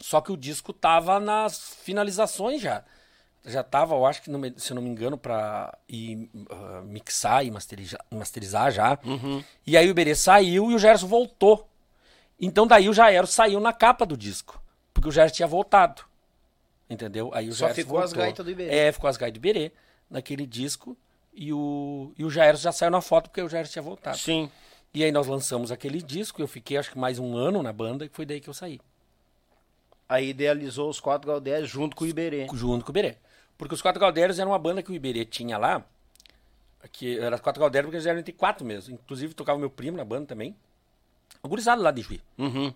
Só 0.00 0.20
que 0.20 0.30
o 0.32 0.36
disco 0.36 0.72
tava 0.72 1.18
nas 1.20 1.74
finalizações 1.82 2.60
já. 2.60 2.84
Já 3.44 3.62
tava, 3.62 3.94
eu 3.94 4.04
acho 4.04 4.20
que, 4.22 4.30
se 4.60 4.72
eu 4.72 4.74
não 4.74 4.82
me 4.82 4.90
engano, 4.90 5.16
pra 5.16 5.76
ir 5.88 6.28
ah, 6.50 6.82
mixar 6.84 7.44
e 7.46 7.50
masteriza- 7.50 7.98
masterizar 8.10 8.70
já. 8.70 8.98
E 9.66 9.76
aí 9.76 9.86
o 9.86 9.90
Iberê 9.90 10.14
saiu 10.14 10.70
e 10.70 10.74
o 10.74 10.78
Gerson 10.78 11.06
voltou. 11.06 11.68
Então 12.40 12.66
daí 12.66 12.88
o 12.88 12.92
Jaero 12.92 13.26
saiu 13.26 13.58
na 13.60 13.72
capa 13.72 14.04
do 14.04 14.16
disco. 14.16 14.60
Porque 14.92 15.08
o 15.08 15.12
Gerson 15.12 15.34
tinha 15.36 15.48
voltado. 15.48 16.02
Entendeu? 16.90 17.30
Aí 17.34 17.48
o 17.48 17.52
Só 17.52 17.68
ficou 17.70 17.98
as 17.98 18.10
voltou. 18.10 18.24
gaitas 18.24 18.44
do 18.44 18.50
Iberê. 18.50 18.74
É, 18.74 18.92
ficou 18.92 19.08
as 19.08 19.16
gaitas 19.16 19.40
do 19.40 19.44
Iberê 19.46 19.72
naquele 20.10 20.46
disco. 20.46 20.96
E 21.32 21.52
o, 21.52 22.12
e 22.18 22.24
o 22.24 22.30
Jairo 22.30 22.56
já 22.58 22.72
saiu 22.72 22.90
na 22.90 23.00
foto 23.00 23.28
porque 23.30 23.40
o 23.42 23.48
Jairo 23.48 23.68
tinha 23.68 23.82
voltado. 23.82 24.18
Sim. 24.18 24.50
E 24.92 25.04
aí 25.04 25.12
nós 25.12 25.26
lançamos 25.26 25.70
aquele 25.70 26.02
disco, 26.02 26.40
eu 26.42 26.48
fiquei 26.48 26.76
acho 26.78 26.90
que 26.90 26.98
mais 26.98 27.18
um 27.18 27.36
ano 27.36 27.62
na 27.62 27.72
banda 27.72 28.04
e 28.04 28.08
foi 28.08 28.26
daí 28.26 28.40
que 28.40 28.48
eu 28.48 28.54
saí. 28.54 28.80
Aí 30.08 30.30
idealizou 30.30 30.88
os 30.88 31.00
quatro 31.00 31.28
Galdés 31.28 31.68
junto 31.68 31.94
com 31.94 32.04
o 32.04 32.06
Iberê. 32.06 32.46
Junto 32.52 32.84
com 32.84 32.90
o 32.90 32.92
Iberê. 32.92 33.16
Porque 33.58 33.74
os 33.74 33.82
Quatro 33.82 34.00
Galdérios 34.00 34.38
era 34.38 34.48
uma 34.48 34.58
banda 34.58 34.82
que 34.84 34.92
o 34.92 34.94
Iberê 34.94 35.24
tinha 35.24 35.58
lá. 35.58 35.84
Que 36.92 37.18
era 37.18 37.38
Quatro 37.40 37.60
Galdérios 37.60 37.88
porque 37.88 37.96
eles 37.96 38.06
eram 38.06 38.20
entre 38.20 38.32
quatro 38.32 38.64
mesmo. 38.64 38.94
Inclusive 38.94 39.34
tocava 39.34 39.58
meu 39.58 39.68
primo 39.68 39.96
na 39.96 40.04
banda 40.04 40.26
também. 40.26 40.54
O 41.42 41.48
gurizado 41.48 41.82
lá 41.82 41.90
de 41.90 42.00
Juí. 42.02 42.20
Uhum. 42.38 42.72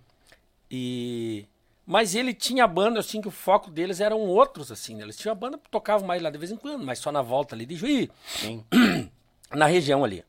E... 0.69 1.47
Mas 1.87 2.15
ele 2.15 2.35
tinha 2.35 2.67
banda, 2.67 3.01
assim, 3.01 3.21
que 3.21 3.29
o 3.29 3.33
foco 3.33 3.71
deles 3.71 4.01
eram 4.01 4.21
outros, 4.21 4.73
assim. 4.73 4.97
né? 4.97 5.05
Eles 5.05 5.17
tinham 5.17 5.33
a 5.33 5.37
banda 5.37 5.57
que 5.57 5.71
tocavam 5.71 6.07
mais 6.07 6.21
lá 6.21 6.31
de 6.31 6.39
vez 6.39 6.51
em 6.51 6.57
quando, 6.57 6.85
mas 6.85 6.99
só 6.99 7.13
na 7.13 7.23
volta 7.23 7.55
ali 7.55 7.65
de 7.65 7.77
Juí. 7.77 8.11
Sim. 8.27 8.65
Na 9.51 9.67
região 9.67 10.03
ali. 10.03 10.25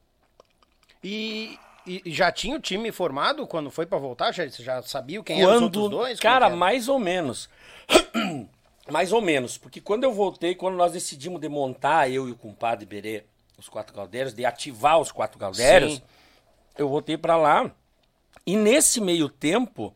E, 1.03 1.57
e 1.85 2.01
já 2.05 2.31
tinha 2.31 2.55
o 2.55 2.59
time 2.59 2.91
formado 2.91 3.45
quando 3.47 3.69
foi 3.69 3.85
pra 3.85 3.97
voltar? 3.97 4.31
Já, 4.31 4.49
você 4.49 4.63
já 4.63 4.81
sabia 4.81 5.21
quem 5.23 5.41
eram 5.41 5.51
os 5.51 5.55
Quando, 5.55 5.63
outros 5.63 5.89
dois? 5.89 6.19
Cara, 6.19 6.49
mais 6.49 6.87
ou 6.87 6.99
menos. 6.99 7.49
mais 8.89 9.11
ou 9.11 9.21
menos. 9.21 9.57
Porque 9.57 9.81
quando 9.81 10.03
eu 10.03 10.13
voltei, 10.13 10.55
quando 10.55 10.75
nós 10.75 10.91
decidimos 10.91 11.39
de 11.39 11.49
montar, 11.49 12.09
eu 12.09 12.27
e 12.27 12.31
o 12.31 12.35
compadre 12.35 12.85
Berê, 12.85 13.25
os 13.57 13.69
quatro 13.69 13.95
galdérios, 13.95 14.33
de 14.33 14.45
ativar 14.45 14.99
os 14.99 15.11
quatro 15.11 15.39
galdérios, 15.39 15.95
Sim. 15.95 16.01
eu 16.77 16.89
voltei 16.89 17.17
pra 17.17 17.35
lá. 17.35 17.71
E 18.45 18.55
nesse 18.55 18.99
meio 18.99 19.29
tempo, 19.29 19.93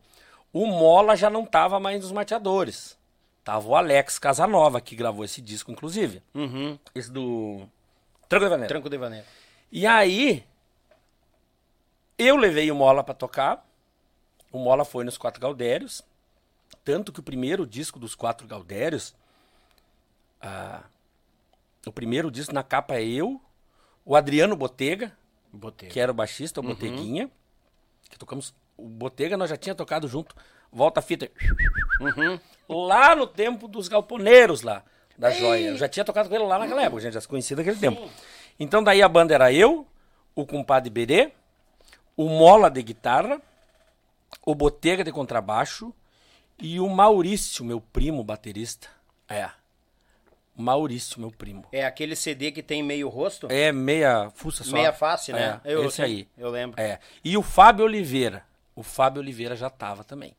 o 0.52 0.66
Mola 0.66 1.16
já 1.16 1.28
não 1.28 1.44
tava 1.44 1.78
mais 1.78 2.02
nos 2.02 2.12
mateadores. 2.12 2.96
Tava 3.44 3.66
o 3.66 3.74
Alex 3.74 4.18
Casanova, 4.18 4.80
que 4.80 4.94
gravou 4.94 5.24
esse 5.24 5.40
disco, 5.40 5.72
inclusive. 5.72 6.22
Uhum. 6.34 6.78
Esse 6.94 7.10
do 7.10 7.66
Tranco 8.28 8.44
de 8.44 8.50
Vaneira. 8.50 8.68
Tranco 8.68 8.90
de 8.90 8.98
Vaneira. 8.98 9.24
E 9.72 9.86
aí, 9.86 10.44
eu 12.18 12.36
levei 12.36 12.70
o 12.70 12.74
Mola 12.74 13.04
pra 13.04 13.14
tocar. 13.14 13.66
O 14.50 14.58
Mola 14.58 14.84
foi 14.84 15.04
nos 15.04 15.16
Quatro 15.16 15.40
Galdérios. 15.40 16.02
Tanto 16.84 17.12
que 17.12 17.20
o 17.20 17.22
primeiro 17.22 17.66
disco 17.66 17.98
dos 17.98 18.14
Quatro 18.14 18.46
Galdérios, 18.46 19.14
ah, 20.40 20.82
o 21.86 21.92
primeiro 21.92 22.30
disco 22.30 22.52
na 22.52 22.62
capa 22.62 22.96
é 22.96 23.04
eu, 23.04 23.40
o 24.04 24.16
Adriano 24.16 24.56
Botega, 24.56 25.12
Botei. 25.52 25.88
que 25.88 26.00
era 26.00 26.10
o 26.10 26.14
baixista, 26.14 26.60
o 26.60 26.62
Boteguinha, 26.62 27.30
que 28.08 28.18
tocamos. 28.18 28.54
O 28.76 28.88
Botega 28.88 29.36
nós 29.36 29.50
já 29.50 29.56
tinha 29.56 29.74
tocado 29.74 30.08
junto, 30.08 30.34
Volta 30.72 31.00
a 31.00 31.02
Fita. 31.02 31.30
Lá 32.68 33.14
no 33.16 33.26
tempo 33.26 33.66
dos 33.66 33.88
galponeiros 33.88 34.62
lá, 34.62 34.82
da 35.16 35.30
joia. 35.30 35.70
Eu 35.70 35.76
já 35.76 35.88
tinha 35.88 36.04
tocado 36.04 36.28
com 36.28 36.34
ele 36.34 36.44
lá 36.44 36.58
naquela 36.58 36.82
época, 36.82 36.98
a 36.98 37.02
gente 37.02 37.14
já 37.14 37.20
se 37.20 37.28
conhecia 37.28 37.56
daquele 37.56 37.78
tempo. 37.78 38.08
Então 38.58 38.82
daí 38.82 39.02
a 39.02 39.08
banda 39.08 39.34
era 39.34 39.52
eu, 39.52 39.86
o 40.34 40.46
compadre 40.46 40.90
Berê, 40.90 41.32
o 42.18 42.28
Mola 42.28 42.68
de 42.68 42.82
guitarra, 42.82 43.40
o 44.44 44.54
Botega 44.54 45.04
de 45.04 45.12
contrabaixo 45.12 45.94
e 46.58 46.80
o 46.80 46.88
Maurício, 46.90 47.64
meu 47.64 47.80
primo 47.80 48.24
baterista. 48.24 48.88
É. 49.28 49.48
Maurício, 50.56 51.20
meu 51.20 51.30
primo. 51.30 51.64
É 51.70 51.86
aquele 51.86 52.16
CD 52.16 52.50
que 52.50 52.62
tem 52.64 52.82
meio 52.82 53.08
rosto? 53.08 53.46
É 53.48 53.70
meia 53.70 54.30
fuça 54.34 54.64
só. 54.64 54.72
Meia 54.72 54.92
face, 54.92 55.32
né? 55.32 55.60
É, 55.64 55.72
Eu- 55.74 55.84
esse 55.84 56.02
aí. 56.02 56.26
eu 56.36 56.50
lembro. 56.50 56.80
É. 56.80 56.98
E 57.24 57.36
o 57.36 57.42
Fábio 57.42 57.84
Oliveira. 57.84 58.44
O 58.74 58.82
Fábio 58.82 59.20
Oliveira 59.22 59.54
já 59.54 59.70
tava 59.70 60.02
também. 60.02 60.34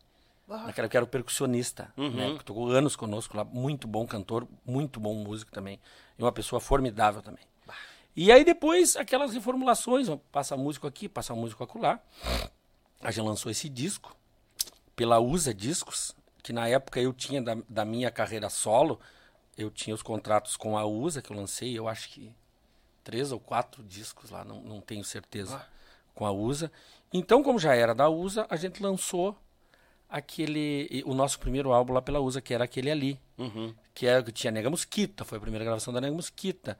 Naquela 0.48 0.90
que 0.90 0.98
era 0.98 1.04
o 1.04 1.08
percussionista, 1.08 1.94
né? 1.96 2.36
Que 2.38 2.44
tocou 2.44 2.70
anos 2.72 2.96
conosco 2.96 3.38
lá. 3.38 3.46
Muito 3.46 3.88
bom 3.88 4.06
cantor, 4.08 4.48
muito 4.66 5.00
bom 5.00 5.14
músico 5.14 5.52
também. 5.52 5.80
E 6.18 6.24
uma 6.24 6.32
pessoa 6.32 6.60
formidável 6.60 7.22
também. 7.22 7.44
E 8.22 8.34
aí 8.34 8.43
depois, 8.43 8.97
aquelas 8.97 9.34
reformulações. 9.34 10.09
Passa 10.30 10.57
músico 10.57 10.86
aqui, 10.86 11.07
passa 11.07 11.34
músico 11.34 11.63
acolá. 11.63 12.01
A 12.99 13.11
gente 13.11 13.24
lançou 13.24 13.49
esse 13.49 13.70
disco 13.70 14.13
pela 14.93 15.22
USA 15.22 15.53
Discos, 15.53 16.13
que 16.43 16.51
na 16.51 16.67
época 16.67 16.99
eu 16.99 17.13
tinha 17.13 17.41
da, 17.41 17.55
da 17.70 17.86
minha 17.86 18.11
carreira 18.11 18.49
solo, 18.49 18.99
eu 19.57 19.72
tinha 19.72 19.95
os 19.95 20.01
contratos 20.01 20.57
com 20.57 20.78
a 20.78 20.86
USA, 20.86 21.22
que 21.22 21.32
eu 21.32 21.38
lancei, 21.38 21.80
eu 21.80 21.88
acho 21.88 22.09
que 22.09 22.30
três 23.05 23.32
ou 23.32 23.39
quatro 23.39 23.82
discos 23.86 24.32
lá, 24.32 24.43
não, 24.43 24.59
não 24.63 24.82
tenho 24.82 25.05
certeza, 25.05 25.65
com 26.13 26.26
a 26.26 26.32
USA. 26.34 26.70
Então, 27.13 27.41
como 27.41 27.57
já 27.57 27.74
era 27.74 27.95
da 27.95 28.09
USA, 28.09 28.45
a 28.49 28.57
gente 28.57 28.84
lançou 28.84 29.34
aquele, 30.09 31.01
o 31.05 31.13
nosso 31.13 31.39
primeiro 31.39 31.72
álbum 31.72 31.93
lá 31.93 32.01
pela 32.01 32.20
USA, 32.20 32.41
que 32.41 32.53
era 32.53 32.65
aquele 32.65 32.91
ali, 32.91 33.17
que 33.93 34.05
era 34.05 34.22
que 34.22 34.34
tinha 34.34 34.51
Nega 34.51 34.70
Mosquita, 34.70 35.24
foi 35.24 35.38
a 35.38 35.41
primeira 35.41 35.63
gravação 35.63 35.93
da 35.93 36.01
Nega 36.01 36.13
Mosquita. 36.13 36.78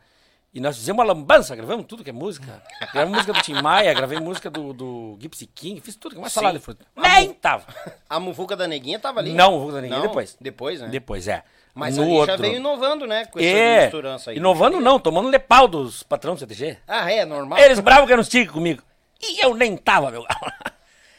E 0.52 0.60
nós 0.60 0.76
fizemos 0.78 1.00
uma 1.04 1.14
lambança, 1.14 1.56
gravamos 1.56 1.86
tudo 1.86 2.04
que 2.04 2.10
é 2.10 2.14
música. 2.14 2.62
Gravei 2.92 3.14
música 3.14 3.34
do 3.34 3.42
Tim 3.42 3.54
Maia, 3.62 3.94
gravei 3.94 4.20
música 4.20 4.50
do, 4.50 4.74
do 4.74 5.18
Gypsy 5.22 5.46
King, 5.46 5.80
fiz 5.80 5.96
tudo 5.96 6.14
que 6.14 6.18
é 6.18 6.22
mais 6.22 6.34
fruta. 6.64 6.86
Nem 6.96 7.32
tava. 7.34 7.66
A 8.10 8.20
muvuca 8.20 8.56
da 8.56 8.68
neguinha 8.68 8.98
tava 8.98 9.20
ali? 9.20 9.32
Não, 9.32 9.56
o 9.56 9.60
Vulca 9.60 9.74
da 9.76 9.82
Neguinha 9.82 10.00
Não? 10.00 10.08
depois. 10.08 10.36
Depois, 10.42 10.82
né? 10.82 10.88
Depois, 10.88 11.28
é. 11.28 11.44
Mas 11.76 11.98
no 11.98 12.10
outro. 12.10 12.36
já 12.36 12.42
veio 12.42 12.56
inovando, 12.56 13.06
né? 13.06 13.26
Com 13.26 13.38
essa 13.40 13.48
É, 13.48 13.82
misturança 13.84 14.32
aí. 14.32 14.38
inovando 14.38 14.80
não, 14.80 15.00
tomando 15.00 15.30
lepau 15.30 15.68
dos 15.68 16.02
patrão 16.02 16.34
do 16.34 16.40
CTG. 16.40 16.78
Ah, 16.88 17.12
é, 17.12 17.24
normal. 17.26 17.60
Eles 17.60 17.80
bravos 17.80 18.08
que 18.08 18.14
eram 18.14 18.24
tigre 18.24 18.52
comigo. 18.52 18.82
E 19.22 19.46
eu 19.46 19.54
nem 19.54 19.78
tava, 19.78 20.10
meu 20.10 20.24
galo. 20.24 20.52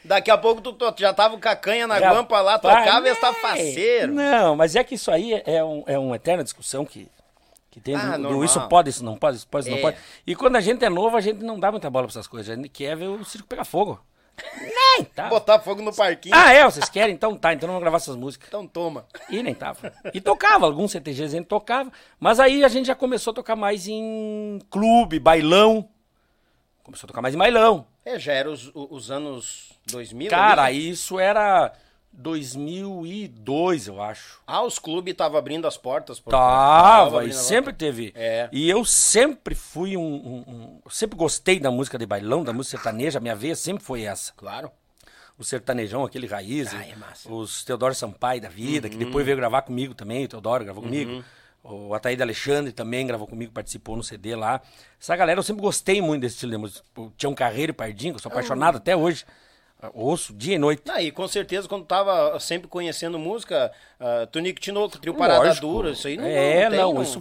Daqui 0.05 0.31
a 0.31 0.37
pouco 0.37 0.61
tu, 0.61 0.72
tu 0.72 0.95
já 0.99 1.14
tava 1.14 1.39
com 1.39 1.49
a 1.49 1.55
canha 1.55 1.87
na 1.87 2.01
Já- 2.01 2.11
guampa 2.12 2.41
lá, 2.41 2.59
tocava 2.59 3.07
e 3.07 3.12
estava 3.12 3.37
faceiro. 3.37 4.12
Não, 4.12 4.57
mas 4.57 4.74
é 4.74 4.83
que 4.83 4.97
isso 4.97 5.11
aí 5.11 5.41
é, 5.47 5.62
um, 5.62 5.85
é 5.87 5.99
uma 5.99 6.16
eterna 6.16 6.43
discussão 6.43 6.85
que, 6.85 7.07
que 7.70 7.80
tem 7.80 7.94
Ah, 7.94 8.16
do, 8.16 8.28
do 8.28 8.44
isso 8.44 8.60
pode, 8.68 8.90
isso 8.90 9.04
não 9.04 9.16
pode, 9.16 9.36
isso 9.38 9.46
pode, 9.46 9.66
isso 9.66 9.72
É. 9.72 9.76
não 9.76 9.82
pode. 9.82 9.96
E 10.26 10.34
quando 10.34 10.56
a 10.56 10.60
gente 10.60 10.84
é 10.84 10.88
novo, 10.88 11.16
a 11.16 11.20
gente 11.20 11.42
não 11.44 11.58
dá 11.58 11.70
muita 11.70 11.88
bola 11.88 12.06
pra 12.06 12.12
essas 12.12 12.26
coisas. 12.26 12.50
A 12.50 12.56
gente 12.56 12.68
quer 12.68 12.96
ver 12.96 13.06
o 13.08 13.24
circo 13.24 13.46
pegar 13.46 13.64
fogo. 13.64 14.00
Nem 14.60 15.04
tá. 15.04 15.28
Botar 15.28 15.60
fogo 15.60 15.82
no 15.82 15.94
parquinho. 15.94 16.34
Ah, 16.34 16.52
é? 16.52 16.64
Vocês 16.64 16.88
querem? 16.88 17.14
Então 17.14 17.36
tá, 17.36 17.52
então 17.52 17.68
vamos 17.68 17.82
gravar 17.82 17.98
essas 17.98 18.16
músicas. 18.16 18.48
Então 18.48 18.66
toma. 18.66 19.06
E 19.28 19.42
nem 19.42 19.54
tava. 19.54 19.92
E 20.14 20.20
tocava, 20.20 20.66
alguns 20.66 20.90
CTGs 20.92 21.34
a 21.34 21.38
gente 21.38 21.46
tocava. 21.46 21.92
Mas 22.18 22.40
aí 22.40 22.64
a 22.64 22.68
gente 22.68 22.86
já 22.86 22.94
começou 22.94 23.32
a 23.32 23.34
tocar 23.34 23.54
mais 23.54 23.86
em 23.86 24.58
clube, 24.70 25.18
bailão. 25.18 25.88
Começou 26.82 27.06
a 27.06 27.08
tocar 27.08 27.22
mais 27.22 27.34
em 27.34 27.38
bailão. 27.38 27.86
É, 28.04 28.18
já 28.18 28.32
era 28.32 28.50
os, 28.50 28.70
os 28.74 29.10
anos 29.10 29.72
2000. 29.92 30.30
Cara, 30.30 30.64
ali. 30.64 30.90
isso 30.90 31.18
era 31.18 31.72
2002, 32.12 33.86
eu 33.88 34.02
acho. 34.02 34.40
Ah, 34.46 34.62
os 34.62 34.78
clubes 34.78 35.12
estavam 35.12 35.38
abrindo 35.38 35.66
as 35.66 35.76
portas. 35.76 36.20
Pro... 36.20 36.30
Tava, 36.30 37.24
e 37.24 37.32
sempre 37.32 37.72
teve. 37.72 38.12
É. 38.14 38.48
E 38.52 38.68
eu 38.68 38.84
sempre 38.84 39.54
fui 39.54 39.96
um, 39.96 40.02
um- 40.02 40.44
um- 40.46 40.80
Sempre 40.90 41.16
gostei 41.16 41.58
da 41.58 41.70
música 41.70 41.98
de 41.98 42.06
bailão, 42.06 42.42
da 42.44 42.52
música 42.52 42.76
sertaneja. 42.78 43.18
A 43.18 43.20
minha 43.22 43.34
veia 43.36 43.54
sempre 43.56 43.82
foi 43.84 44.02
essa. 44.02 44.32
Claro. 44.36 44.70
O 45.38 45.44
sertanejão, 45.44 46.04
aquele 46.04 46.26
raiz. 46.26 46.74
Ah, 46.74 46.84
é 46.86 46.94
massa. 46.96 47.28
Uhum. 47.28 47.38
Os 47.38 47.64
Teodoro 47.64 47.94
Sampaio 47.94 48.40
da 48.40 48.48
vida, 48.48 48.88
que 48.88 48.96
depois 48.96 49.24
veio 49.24 49.36
gravar 49.36 49.62
comigo 49.62 49.94
também. 49.94 50.24
O 50.24 50.28
Teodoro 50.28 50.64
gravou 50.64 50.82
comigo. 50.82 51.24
O 51.62 51.94
Ataíde 51.94 52.22
Alexandre 52.22 52.72
também 52.72 53.06
gravou 53.06 53.26
comigo, 53.26 53.52
participou 53.52 53.94
no 53.96 54.02
CD 54.02 54.34
lá. 54.34 54.61
Essa 55.00 55.14
galera, 55.14 55.38
eu 55.38 55.42
sempre 55.42 55.61
gostei 55.62 56.00
muito 56.00 56.22
desse 56.22 56.34
estilo 56.36 56.52
de 56.52 56.58
música. 56.58 56.82
O 56.96 57.11
Tião 57.16 57.34
Carreiro 57.34 57.70
e 57.70 57.74
Pardinho, 57.74 58.14
que 58.14 58.18
eu 58.18 58.22
sou 58.22 58.30
apaixonado 58.32 58.76
até 58.76 58.96
hoje. 58.96 59.24
Ouço 59.95 60.33
dia 60.35 60.55
e 60.57 60.59
noite. 60.59 60.83
Ah, 60.89 61.03
e 61.03 61.11
com 61.11 61.26
certeza, 61.26 61.66
quando 61.68 61.85
tava 61.87 62.39
sempre 62.39 62.68
conhecendo 62.68 63.18
música, 63.18 63.72
uh, 63.99 64.26
Tonico 64.26 64.61
Tinoco, 64.61 64.99
Trio 64.99 65.14
Parada 65.14 65.45
Lógico. 65.45 65.66
Dura, 65.66 65.91
isso 65.91 66.07
aí 66.07 66.16
não, 66.16 66.24
É, 66.26 66.62
não 66.64 66.70
tem, 66.70 66.78
não, 66.81 66.93
não, 66.95 67.03
isso- 67.03 67.20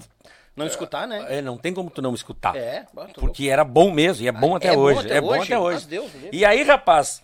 não 0.55 0.67
escutar, 0.67 1.07
né? 1.07 1.25
É, 1.37 1.41
não 1.41 1.57
tem 1.57 1.73
como 1.73 1.89
tu 1.89 2.01
não 2.01 2.13
escutar. 2.13 2.55
É, 2.55 2.85
Porque 3.15 3.47
era 3.47 3.63
bom 3.63 3.91
mesmo, 3.91 4.23
e 4.25 4.27
é 4.27 4.31
bom 4.31 4.55
Ah, 4.55 4.57
até 4.57 4.67
é 4.69 4.75
bom 4.75 4.81
hoje. 4.81 4.99
até 5.05 5.15
é 5.15 5.21
bom 5.21 5.41
até 5.41 5.57
hoje. 5.57 5.87
Deus 5.87 6.13
livre. 6.13 6.29
e 6.33 6.43
aí, 6.43 6.63
rapaz, 6.63 7.21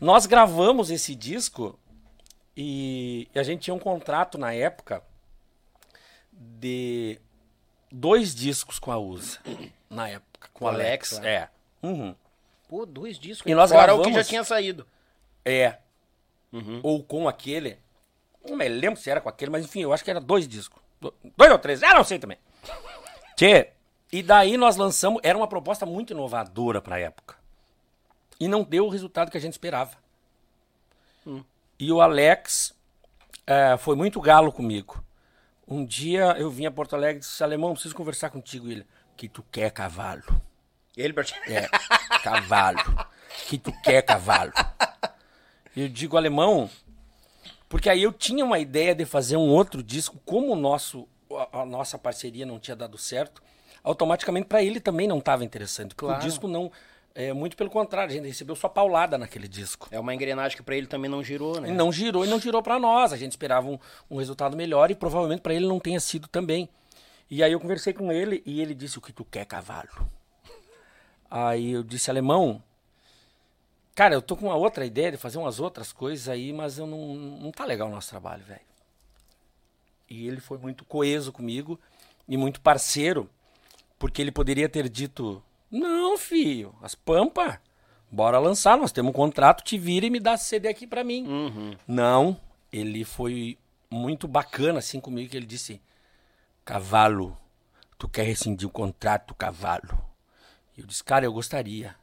nós 0.00 0.24
gravamos 0.24 0.90
esse 0.90 1.14
disco 1.14 1.78
e, 2.56 3.28
a 3.34 3.42
gente 3.42 3.60
tinha 3.62 3.74
um 3.74 3.78
contrato 3.78 4.38
na 4.38 4.52
época 4.54 5.02
de 6.32 7.18
dois 7.92 8.34
discos 8.34 8.78
com 8.78 8.90
a 8.90 8.98
USA. 8.98 9.38
Na 9.90 10.08
época, 10.08 10.48
com 10.54 10.64
o 10.64 10.68
Alex. 10.68 11.14
Alex, 11.18 11.26
É. 11.26 11.48
Uhum. 11.82 12.14
Pô, 12.68 12.84
dois 12.84 13.18
discos. 13.18 13.50
E 13.50 13.54
nós 13.54 13.70
Fora 13.70 13.94
o 13.94 13.96
que 13.98 14.02
gravamos- 14.04 14.16
já 14.18 14.24
tinha 14.28 14.44
saído. 14.44 14.86
É. 15.44 15.78
Uhum. 16.52 16.80
Ou 16.82 17.02
com 17.02 17.26
aquele. 17.28 17.78
Não 18.48 18.56
me 18.56 18.68
lembro 18.68 19.00
se 19.00 19.10
era 19.10 19.20
com 19.20 19.28
aquele, 19.28 19.50
mas 19.50 19.64
enfim, 19.64 19.80
eu 19.82 19.92
acho 19.92 20.04
que 20.04 20.10
era 20.10 20.20
dois 20.20 20.46
discos. 20.46 20.80
Do- 21.00 21.14
Dois 21.36 21.50
ou 21.52 21.58
três, 21.58 21.82
ah, 21.82 21.94
não 21.94 22.04
sei 22.04 22.18
também. 22.18 22.38
Tchê, 23.36 23.70
e 24.12 24.22
daí 24.22 24.56
nós 24.56 24.76
lançamos, 24.76 25.20
era 25.22 25.36
uma 25.36 25.46
proposta 25.46 25.86
muito 25.86 26.12
inovadora 26.12 26.80
pra 26.80 26.98
época. 26.98 27.36
E 28.40 28.48
não 28.48 28.62
deu 28.62 28.86
o 28.86 28.88
resultado 28.88 29.30
que 29.30 29.36
a 29.36 29.40
gente 29.40 29.52
esperava. 29.52 29.96
Hum. 31.26 31.42
E 31.78 31.92
o 31.92 32.00
Alex 32.00 32.74
eh, 33.46 33.76
foi 33.78 33.94
muito 33.96 34.20
galo 34.20 34.52
comigo. 34.52 35.02
Um 35.66 35.84
dia 35.84 36.34
eu 36.38 36.50
vim 36.50 36.66
a 36.66 36.70
Porto 36.70 36.94
Alegre 36.96 37.18
e 37.18 37.20
disse, 37.20 37.42
Alemão, 37.44 37.72
preciso 37.74 37.94
conversar 37.94 38.30
contigo. 38.30 38.70
Ele, 38.70 38.86
que 39.16 39.28
tu 39.28 39.44
quer, 39.52 39.70
cavalo? 39.70 40.22
Ele, 40.98 41.12
Bert- 41.12 41.32
É, 41.46 41.68
cavalo. 42.22 42.78
Que 43.46 43.56
tu 43.56 43.72
quer, 43.82 44.02
cavalo? 44.02 44.52
Eu 45.76 45.88
digo 45.88 46.16
alemão, 46.16 46.68
porque 47.68 47.88
aí 47.88 48.02
eu 48.02 48.12
tinha 48.12 48.44
uma 48.44 48.58
ideia 48.58 48.94
de 48.94 49.04
fazer 49.04 49.36
um 49.36 49.48
outro 49.48 49.82
disco, 49.82 50.18
como 50.26 50.52
o 50.52 50.56
nosso, 50.56 51.06
a, 51.52 51.60
a 51.60 51.66
nossa 51.66 51.96
parceria 51.96 52.44
não 52.44 52.58
tinha 52.58 52.74
dado 52.74 52.98
certo, 52.98 53.40
automaticamente 53.84 54.46
para 54.48 54.62
ele 54.62 54.80
também 54.80 55.06
não 55.06 55.18
estava 55.18 55.44
interessante. 55.44 55.94
Porque 55.94 56.04
Claro. 56.06 56.20
o 56.20 56.26
disco 56.26 56.48
não. 56.48 56.70
É, 57.14 57.32
muito 57.32 57.56
pelo 57.56 57.70
contrário, 57.70 58.10
a 58.10 58.14
gente 58.14 58.26
recebeu 58.28 58.54
só 58.54 58.68
paulada 58.68 59.16
naquele 59.18 59.48
disco. 59.48 59.88
É 59.90 59.98
uma 59.98 60.14
engrenagem 60.14 60.56
que 60.56 60.62
pra 60.62 60.76
ele 60.76 60.86
também 60.86 61.10
não 61.10 61.22
girou, 61.22 61.60
né? 61.60 61.68
Não 61.72 61.90
girou 61.92 62.24
e 62.24 62.28
não 62.28 62.38
girou 62.40 62.62
pra 62.62 62.78
nós. 62.78 63.12
A 63.12 63.16
gente 63.16 63.32
esperava 63.32 63.66
um, 63.68 63.78
um 64.10 64.18
resultado 64.18 64.56
melhor 64.56 64.90
e 64.90 64.94
provavelmente 64.94 65.40
pra 65.40 65.52
ele 65.54 65.66
não 65.66 65.80
tenha 65.80 65.98
sido 66.00 66.28
também. 66.28 66.68
E 67.30 67.42
aí 67.42 67.50
eu 67.52 67.58
conversei 67.60 67.92
com 67.92 68.12
ele 68.12 68.42
e 68.46 68.60
ele 68.60 68.74
disse: 68.74 68.98
O 68.98 69.00
que 69.00 69.12
tu 69.12 69.24
quer, 69.24 69.44
cavalo? 69.46 69.88
Aí 71.30 71.72
eu 71.72 71.82
disse: 71.82 72.10
Alemão, 72.10 72.62
cara, 73.94 74.14
eu 74.14 74.22
tô 74.22 74.36
com 74.36 74.46
uma 74.46 74.56
outra 74.56 74.86
ideia 74.86 75.10
de 75.12 75.16
fazer 75.16 75.38
umas 75.38 75.60
outras 75.60 75.92
coisas 75.92 76.28
aí, 76.28 76.52
mas 76.52 76.78
eu 76.78 76.86
não, 76.86 77.14
não 77.14 77.50
tá 77.50 77.64
legal 77.64 77.88
o 77.88 77.90
nosso 77.90 78.10
trabalho, 78.10 78.44
velho. 78.44 78.60
E 80.08 80.26
ele 80.26 80.40
foi 80.40 80.56
muito 80.58 80.84
coeso 80.84 81.30
comigo 81.32 81.78
e 82.26 82.36
muito 82.36 82.60
parceiro, 82.60 83.28
porque 83.98 84.22
ele 84.22 84.32
poderia 84.32 84.68
ter 84.68 84.88
dito: 84.88 85.42
Não, 85.70 86.16
filho, 86.16 86.74
as 86.80 86.94
pampa, 86.94 87.60
bora 88.10 88.38
lançar, 88.38 88.78
nós 88.78 88.92
temos 88.92 89.10
um 89.10 89.14
contrato, 89.14 89.62
te 89.62 89.76
vira 89.76 90.06
e 90.06 90.10
me 90.10 90.20
dá 90.20 90.36
CD 90.36 90.68
aqui 90.68 90.86
pra 90.86 91.04
mim. 91.04 91.26
Não, 91.86 92.40
ele 92.72 93.04
foi 93.04 93.58
muito 93.90 94.26
bacana 94.26 94.78
assim 94.78 95.00
comigo, 95.00 95.30
que 95.30 95.36
ele 95.36 95.46
disse: 95.46 95.80
Cavalo, 96.64 97.36
tu 97.98 98.08
quer 98.08 98.22
rescindir 98.22 98.66
o 98.66 98.72
contrato, 98.72 99.34
cavalo? 99.34 100.07
Eu 100.78 100.86
disse: 100.86 101.02
Cara, 101.02 101.24
eu 101.24 101.32
gostaria. 101.32 101.96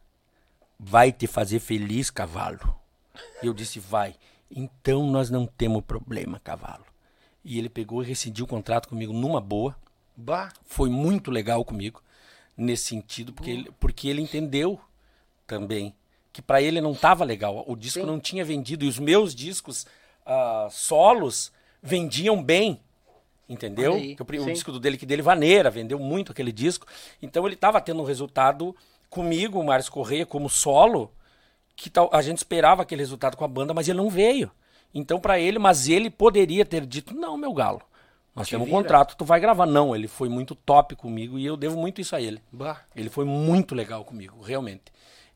Vai 0.78 1.13
te 1.13 1.26
fazer 1.26 1.59
feliz, 1.59 2.11
cavalo? 2.11 2.78
E 3.41 3.47
eu 3.47 3.53
disse: 3.53 3.80
Vai. 3.80 4.15
Então 4.51 5.07
nós 5.07 5.30
não 5.30 5.47
temos 5.47 5.82
problema, 5.84 6.39
cavalo. 6.43 6.86
E 7.43 7.57
ele 7.57 7.69
pegou 7.69 8.03
e 8.03 8.05
rescindiu 8.05 8.43
o 8.43 8.47
contrato 8.47 8.89
comigo 8.89 9.13
numa 9.13 9.39
boa. 9.39 9.76
Bah. 10.15 10.51
Foi 10.65 10.89
muito 10.89 11.32
legal 11.32 11.63
comigo 11.63 12.03
nesse 12.57 12.86
sentido, 12.86 13.34
porque, 13.34 13.51
ele, 13.51 13.71
porque 13.80 14.07
ele 14.07 14.21
entendeu 14.21 14.80
também 15.45 15.95
que 16.34 16.41
pra 16.41 16.61
ele 16.61 16.82
não 16.82 16.93
tava 16.93 17.23
legal. 17.23 17.63
O 17.65 17.78
disco 17.78 18.05
não 18.05 18.19
tinha 18.19 18.43
vendido 18.43 18.84
e 18.84 18.89
os 18.89 18.99
meus 18.99 19.34
discos 19.34 19.86
ah, 20.26 20.67
solos 20.69 21.51
vendiam 21.82 22.43
bem. 22.43 22.82
Entendeu? 23.48 23.93
Aí, 23.93 24.16
o 24.50 24.54
disco 24.54 24.80
dele 24.80 24.98
que 24.98 25.06
dele 25.06 25.22
Vaneira 25.22 25.70
vendeu 25.70 26.00
muito 26.00 26.32
aquele 26.32 26.52
disco. 26.52 26.88
Então 27.22 27.46
ele 27.46 27.56
tava 27.56 27.80
tendo 27.80 28.02
um 28.02 28.06
resultado 28.06 28.76
comigo, 29.10 29.60
o 29.60 29.64
Márcio 29.64 29.91
Correia, 29.91 30.26
como 30.26 30.50
solo, 30.50 31.12
que 31.76 31.89
tal, 31.89 32.10
a 32.12 32.22
gente 32.22 32.38
esperava 32.38 32.82
aquele 32.82 33.02
resultado 33.02 33.38
com 33.38 33.46
a 33.46 33.48
banda, 33.48 33.74
mas 33.74 33.88
ele 33.88 33.98
não 33.98 34.10
veio. 34.10 34.50
Então 34.93 35.20
pra 35.20 35.39
ele, 35.39 35.60
mas 35.60 35.88
ele 35.88 36.10
poderia 36.10 36.66
ter 36.66 36.86
dito: 36.86 37.14
"Não, 37.14 37.38
meu 37.38 37.54
galo. 37.54 37.82
Nós 38.36 38.48
temos 38.50 38.64
um 38.68 38.72
vira." 38.72 38.82
contrato, 38.82 39.16
tu 39.16 39.24
vai 39.26 39.39
gravar". 39.39 39.66
Não, 39.68 39.96
ele 39.96 40.08
foi 40.08 40.28
muito 40.30 40.56
top 40.56 40.96
comigo 40.96 41.38
e 41.38 41.46
eu 41.46 41.56
devo 41.56 41.78
muito 41.78 42.02
isso 42.02 42.16
a 42.16 42.22
ele. 42.22 42.41
Bah. 42.52 42.82
Ele 42.96 43.10
foi 43.10 43.26
muito 43.26 43.76
legal 43.76 44.04
comigo, 44.04 44.41
realmente. 44.41 44.84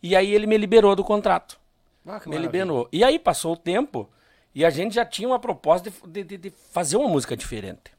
E 0.01 0.15
aí 0.15 0.33
ele 0.33 0.47
me 0.47 0.57
liberou 0.57 0.95
do 0.95 1.03
contrato. 1.03 1.59
Ah, 2.07 2.19
me 2.25 2.37
liberou. 2.37 2.87
E 2.91 3.03
aí 3.03 3.19
passou 3.19 3.53
o 3.53 3.57
tempo 3.57 4.09
e 4.55 4.65
a 4.65 4.69
gente 4.69 4.95
já 4.95 5.05
tinha 5.05 5.27
uma 5.27 5.37
proposta 5.39 5.91
de- 6.07 6.23
de- 6.23 6.37
de 6.37 6.49
fazer 6.71 6.97
uma 6.97 7.07
música 7.09 7.37
diferente. 7.37 7.91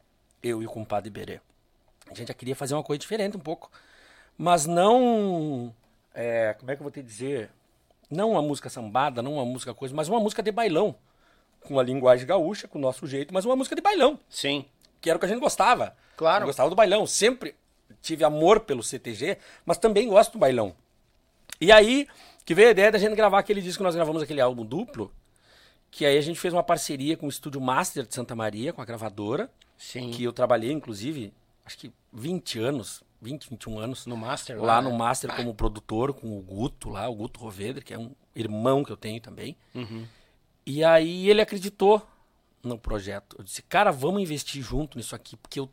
Eu 0.42 0.62
e 0.62 0.66
o 0.66 0.70
compadre 0.70 1.10
Berê. 1.10 1.40
A 2.10 2.14
gente 2.14 2.28
já 2.28 2.34
queria 2.34 2.56
fazer 2.56 2.74
uma 2.74 2.82
coisa 2.82 2.98
diferente 2.98 3.36
um 3.36 3.40
pouco. 3.40 3.70
Mas 4.36 4.66
não. 4.66 5.74
é, 6.14 6.54
como 6.58 6.70
é 6.70 6.74
que 6.74 6.80
eu 6.80 6.84
vou 6.84 6.90
te 6.90 7.02
dizer? 7.02 7.50
Não 8.10 8.32
uma 8.32 8.42
música 8.42 8.68
sambada, 8.68 9.22
não 9.22 9.34
uma 9.34 9.44
música 9.44 9.74
coisa, 9.74 9.94
mas 9.94 10.08
uma 10.08 10.18
música 10.18 10.42
de 10.42 10.50
bailão. 10.50 10.94
Com 11.60 11.78
a 11.78 11.82
linguagem 11.82 12.26
gaúcha, 12.26 12.66
com 12.66 12.78
o 12.78 12.80
nosso 12.80 13.06
jeito, 13.06 13.34
mas 13.34 13.44
uma 13.44 13.54
música 13.54 13.76
de 13.76 13.82
bailão 13.82 14.18
Sim. 14.30 14.64
que 15.00 15.10
era 15.10 15.16
o 15.16 15.20
que 15.20 15.26
a 15.26 15.28
gente 15.28 15.40
gostava. 15.40 15.94
Claro. 16.16 16.44
Eu 16.44 16.46
gostava 16.46 16.70
do 16.70 16.74
bailão. 16.74 17.06
Sempre 17.06 17.54
tive 18.00 18.24
amor 18.24 18.60
pelo 18.60 18.82
CTG, 18.82 19.36
mas 19.64 19.76
também 19.76 20.08
gosto 20.08 20.32
do 20.32 20.38
bailão. 20.38 20.74
E 21.60 21.70
aí 21.70 22.08
que 22.44 22.54
veio 22.54 22.68
a 22.68 22.70
ideia 22.72 22.90
da 22.90 22.98
gente 22.98 23.14
gravar 23.14 23.38
aquele 23.38 23.60
disco 23.60 23.78
que 23.78 23.84
nós 23.84 23.94
gravamos, 23.94 24.22
aquele 24.22 24.40
álbum 24.40 24.64
duplo, 24.64 25.12
que 25.90 26.06
aí 26.06 26.16
a 26.16 26.20
gente 26.20 26.40
fez 26.40 26.52
uma 26.52 26.62
parceria 26.62 27.16
com 27.16 27.26
o 27.26 27.28
Estúdio 27.28 27.60
Master 27.60 28.04
de 28.04 28.14
Santa 28.14 28.34
Maria, 28.34 28.72
com 28.72 28.80
a 28.80 28.84
gravadora, 28.84 29.50
Sim. 29.80 30.10
que 30.10 30.22
eu 30.22 30.32
trabalhei, 30.32 30.70
inclusive, 30.70 31.32
acho 31.64 31.78
que 31.78 31.90
20 32.12 32.58
anos, 32.58 33.02
20, 33.22 33.48
21 33.48 33.78
anos. 33.78 34.06
No 34.06 34.16
Master 34.16 34.58
Lá 34.58 34.74
lá, 34.74 34.82
no 34.82 34.90
né? 34.90 34.96
Master 34.98 35.34
como 35.34 35.54
produtor, 35.54 36.12
com 36.12 36.36
o 36.36 36.42
Guto 36.42 36.90
lá, 36.90 37.08
o 37.08 37.14
Guto 37.14 37.40
Rovedre, 37.40 37.82
que 37.82 37.94
é 37.94 37.98
um 37.98 38.12
irmão 38.36 38.84
que 38.84 38.92
eu 38.92 38.96
tenho 38.96 39.20
também. 39.20 39.56
Uhum. 39.74 40.06
E 40.66 40.84
aí 40.84 41.30
ele 41.30 41.40
acreditou 41.40 42.06
no 42.62 42.78
projeto. 42.78 43.36
Eu 43.38 43.44
disse, 43.44 43.62
cara, 43.62 43.90
vamos 43.90 44.20
investir 44.20 44.62
junto 44.62 44.98
nisso 44.98 45.16
aqui, 45.16 45.34
porque 45.36 45.58
eu 45.58 45.70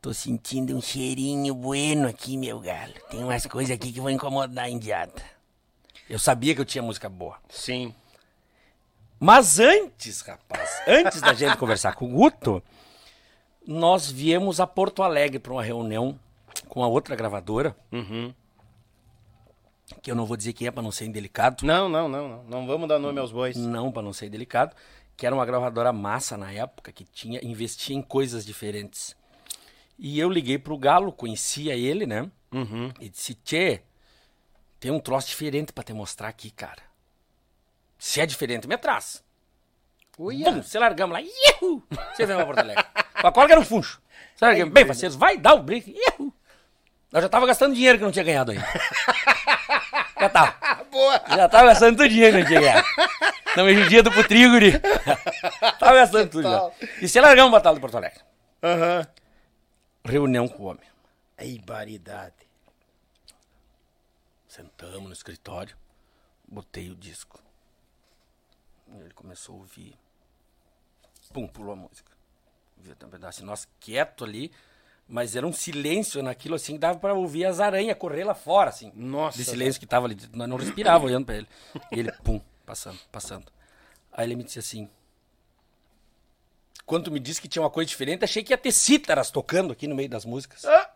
tô 0.00 0.14
sentindo 0.14 0.74
um 0.74 0.80
cheirinho 0.80 1.54
bueno 1.54 2.08
aqui, 2.08 2.38
meu 2.38 2.58
galo. 2.60 2.94
Tem 3.10 3.22
umas 3.22 3.44
coisas 3.44 3.74
aqui 3.74 3.92
que 3.92 4.00
vão 4.00 4.10
incomodar 4.10 4.64
a 4.64 4.70
indiada. 4.70 5.22
Eu 6.08 6.18
sabia 6.18 6.54
que 6.54 6.60
eu 6.62 6.64
tinha 6.64 6.82
música 6.82 7.10
boa. 7.10 7.36
Sim. 7.50 7.94
Mas 9.18 9.58
antes, 9.58 10.20
rapaz, 10.22 10.82
antes 10.86 11.20
da 11.20 11.34
gente 11.34 11.56
conversar 11.58 11.94
com 11.94 12.06
o 12.06 12.08
Guto, 12.08 12.62
nós 13.66 14.10
viemos 14.10 14.60
a 14.60 14.66
Porto 14.66 15.02
Alegre 15.02 15.38
para 15.38 15.52
uma 15.52 15.62
reunião 15.62 16.18
com 16.68 16.82
a 16.82 16.86
outra 16.86 17.14
gravadora, 17.16 17.76
Uhum. 17.92 18.32
que 20.02 20.10
eu 20.10 20.14
não 20.14 20.24
vou 20.26 20.36
dizer 20.36 20.52
quem 20.52 20.66
é 20.68 20.70
para 20.70 20.82
não 20.82 20.90
ser 20.92 21.06
indelicado. 21.06 21.64
Não, 21.64 21.88
não, 21.88 22.08
não, 22.08 22.28
não. 22.28 22.44
Não 22.44 22.66
vamos 22.66 22.88
dar 22.88 22.98
nome 22.98 23.18
aos 23.20 23.32
bois. 23.32 23.56
Não, 23.56 23.90
para 23.92 24.02
não 24.02 24.12
ser 24.12 24.28
delicado, 24.28 24.74
que 25.16 25.26
era 25.26 25.34
uma 25.34 25.44
gravadora 25.46 25.92
massa 25.92 26.36
na 26.36 26.52
época, 26.52 26.92
que 26.92 27.04
tinha 27.04 27.40
investia 27.44 27.94
em 27.96 28.02
coisas 28.02 28.44
diferentes. 28.44 29.16
E 29.98 30.18
eu 30.18 30.28
liguei 30.28 30.58
pro 30.58 30.76
Galo, 30.76 31.12
conhecia 31.12 31.74
ele, 31.74 32.06
né? 32.06 32.30
Uhum. 32.52 32.92
E 33.00 33.08
disse, 33.08 33.34
Tchê, 33.34 33.82
tem 34.78 34.90
um 34.90 35.00
troço 35.00 35.28
diferente 35.28 35.72
para 35.72 35.84
te 35.84 35.92
mostrar 35.92 36.28
aqui, 36.28 36.50
cara. 36.50 36.82
Se 37.98 38.20
é 38.20 38.26
diferente, 38.26 38.68
me 38.68 38.76
traz. 38.76 39.24
Uia. 40.18 40.50
Bum, 40.50 40.62
você 40.62 40.78
largamos 40.78 41.14
lá, 41.14 41.22
ihu! 41.22 41.82
Você 42.14 42.24
veio 42.26 42.38
pra 42.38 42.46
Porto 42.46 42.58
Alegre. 42.58 42.84
Com 43.20 43.26
a 43.26 43.32
corda 43.32 43.52
era 43.52 43.60
um 43.60 43.64
funcho. 43.64 44.00
Você 44.34 44.44
largamos, 44.44 44.72
bem, 44.72 44.86
parceiros, 44.86 45.16
vai 45.16 45.36
dar 45.38 45.54
o 45.54 45.62
brinco, 45.62 45.90
ihu! 45.90 46.32
Eu 47.12 47.22
já 47.22 47.28
tava 47.28 47.46
gastando 47.46 47.74
dinheiro 47.74 47.98
que 47.98 48.04
não 48.04 48.12
tinha 48.12 48.24
ganhado 48.24 48.50
ainda. 48.50 48.66
Já 50.18 50.30
tava. 50.30 50.84
Boa. 50.90 51.22
Já 51.28 51.48
tava 51.48 51.66
gastando 51.68 51.96
todo 51.98 52.08
dinheiro 52.08 52.36
que 52.36 52.42
não 52.42 52.48
tinha 52.48 52.60
ganhado. 52.60 52.86
Não 53.54 53.64
me 53.64 53.74
judia 53.74 54.02
do 54.02 54.10
Putriguri. 54.10 54.72
Tava 55.78 55.94
gastando 55.94 56.30
tudo 56.30 56.42
já. 56.42 56.70
E 57.00 57.08
se 57.08 57.20
largamos 57.20 57.50
o 57.50 57.52
Batalha 57.52 57.74
do 57.74 57.80
Porto 57.80 57.96
Alegre. 57.96 58.20
Aham. 58.62 59.06
Reunião 60.04 60.48
com 60.48 60.62
o 60.62 60.66
homem. 60.66 60.88
Aí, 61.36 61.58
baridade. 61.58 62.34
Sentamos 64.46 65.02
no 65.02 65.12
escritório, 65.12 65.76
botei 66.48 66.90
o 66.90 66.96
disco. 66.96 67.38
Ele 68.98 69.12
começou 69.12 69.56
a 69.56 69.58
ouvir. 69.58 69.94
Pum, 71.32 71.46
pulou 71.46 71.72
a 71.74 71.76
música. 71.76 72.15
Um 73.04 73.08
pedaço. 73.08 73.42
E 73.42 73.44
Nós 73.44 73.66
quieto 73.80 74.24
ali, 74.24 74.50
mas 75.08 75.34
era 75.36 75.46
um 75.46 75.52
silêncio 75.52 76.22
naquilo 76.22 76.54
assim, 76.54 76.74
que 76.74 76.78
dava 76.78 76.98
pra 76.98 77.14
ouvir 77.14 77.44
as 77.44 77.60
aranhas 77.60 77.96
correr 77.98 78.24
lá 78.24 78.34
fora, 78.34 78.70
assim. 78.70 78.92
Nossa, 78.94 79.38
De 79.38 79.44
silêncio 79.44 79.80
que 79.80 79.86
tava 79.86 80.06
ali. 80.06 80.16
Nós 80.32 80.48
não 80.48 80.56
respirava 80.56 81.04
olhando 81.06 81.26
pra 81.26 81.36
ele. 81.36 81.48
E 81.92 81.98
ele, 82.00 82.12
pum, 82.24 82.40
passando, 82.64 82.98
passando. 83.10 83.46
Aí 84.12 84.26
ele 84.26 84.36
me 84.36 84.44
disse 84.44 84.58
assim. 84.58 84.88
Quando 86.84 87.04
tu 87.06 87.10
me 87.10 87.18
disse 87.18 87.40
que 87.40 87.48
tinha 87.48 87.62
uma 87.62 87.70
coisa 87.70 87.88
diferente, 87.88 88.24
achei 88.24 88.44
que 88.44 88.52
ia 88.52 88.58
ter 88.58 88.70
cítaras 88.70 89.30
tocando 89.30 89.72
aqui 89.72 89.88
no 89.88 89.94
meio 89.96 90.08
das 90.08 90.24
músicas. 90.24 90.64
Ah. 90.64 90.90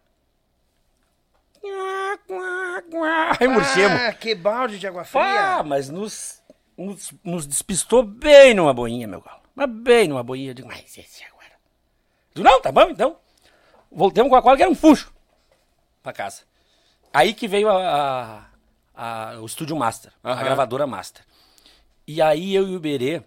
Aí 3.39 3.49
murchemos. 3.49 4.01
Ah, 4.01 4.13
que 4.13 4.35
balde 4.35 4.79
de 4.79 4.87
água 4.87 5.03
Ah, 5.03 5.05
fria. 5.05 5.63
mas 5.65 5.89
nos, 5.91 6.43
nos, 6.77 7.13
nos 7.25 7.47
despistou 7.47 8.03
bem 8.03 8.55
numa 8.55 8.73
boinha, 8.73 9.07
meu 9.09 9.21
galo. 9.21 9.41
Mas 9.55 9.69
bem 9.71 10.09
numa 10.09 10.23
boinha. 10.23 10.51
Eu 10.51 10.55
digo, 10.55 10.69
mas 10.69 10.97
esse 10.97 11.25
agora. 11.25 11.40
Digo, 12.35 12.49
não, 12.49 12.61
tá 12.61 12.71
bom 12.73 12.83
então. 12.91 13.17
Voltemos 13.91 14.31
com 14.31 14.37
a 14.37 14.43
cola 14.43 14.57
que 14.57 14.63
era 14.63 14.71
um 14.71 14.75
fuxo 14.75 15.13
pra 16.03 16.13
casa. 16.13 16.43
Aí 17.13 17.35
que 17.35 17.49
veio 17.49 17.69
a, 17.69 18.47
a- 18.95 19.33
a- 19.33 19.41
o 19.41 19.47
estúdio 19.47 19.77
Master, 19.77 20.13
a 20.23 20.35
gravadora 20.45 20.87
Master. 20.87 21.25
E 22.07 22.23
aí 22.23 22.55
eu 22.55 22.69
e 22.69 22.77
o 22.77 22.81
Berê, 22.81 23.23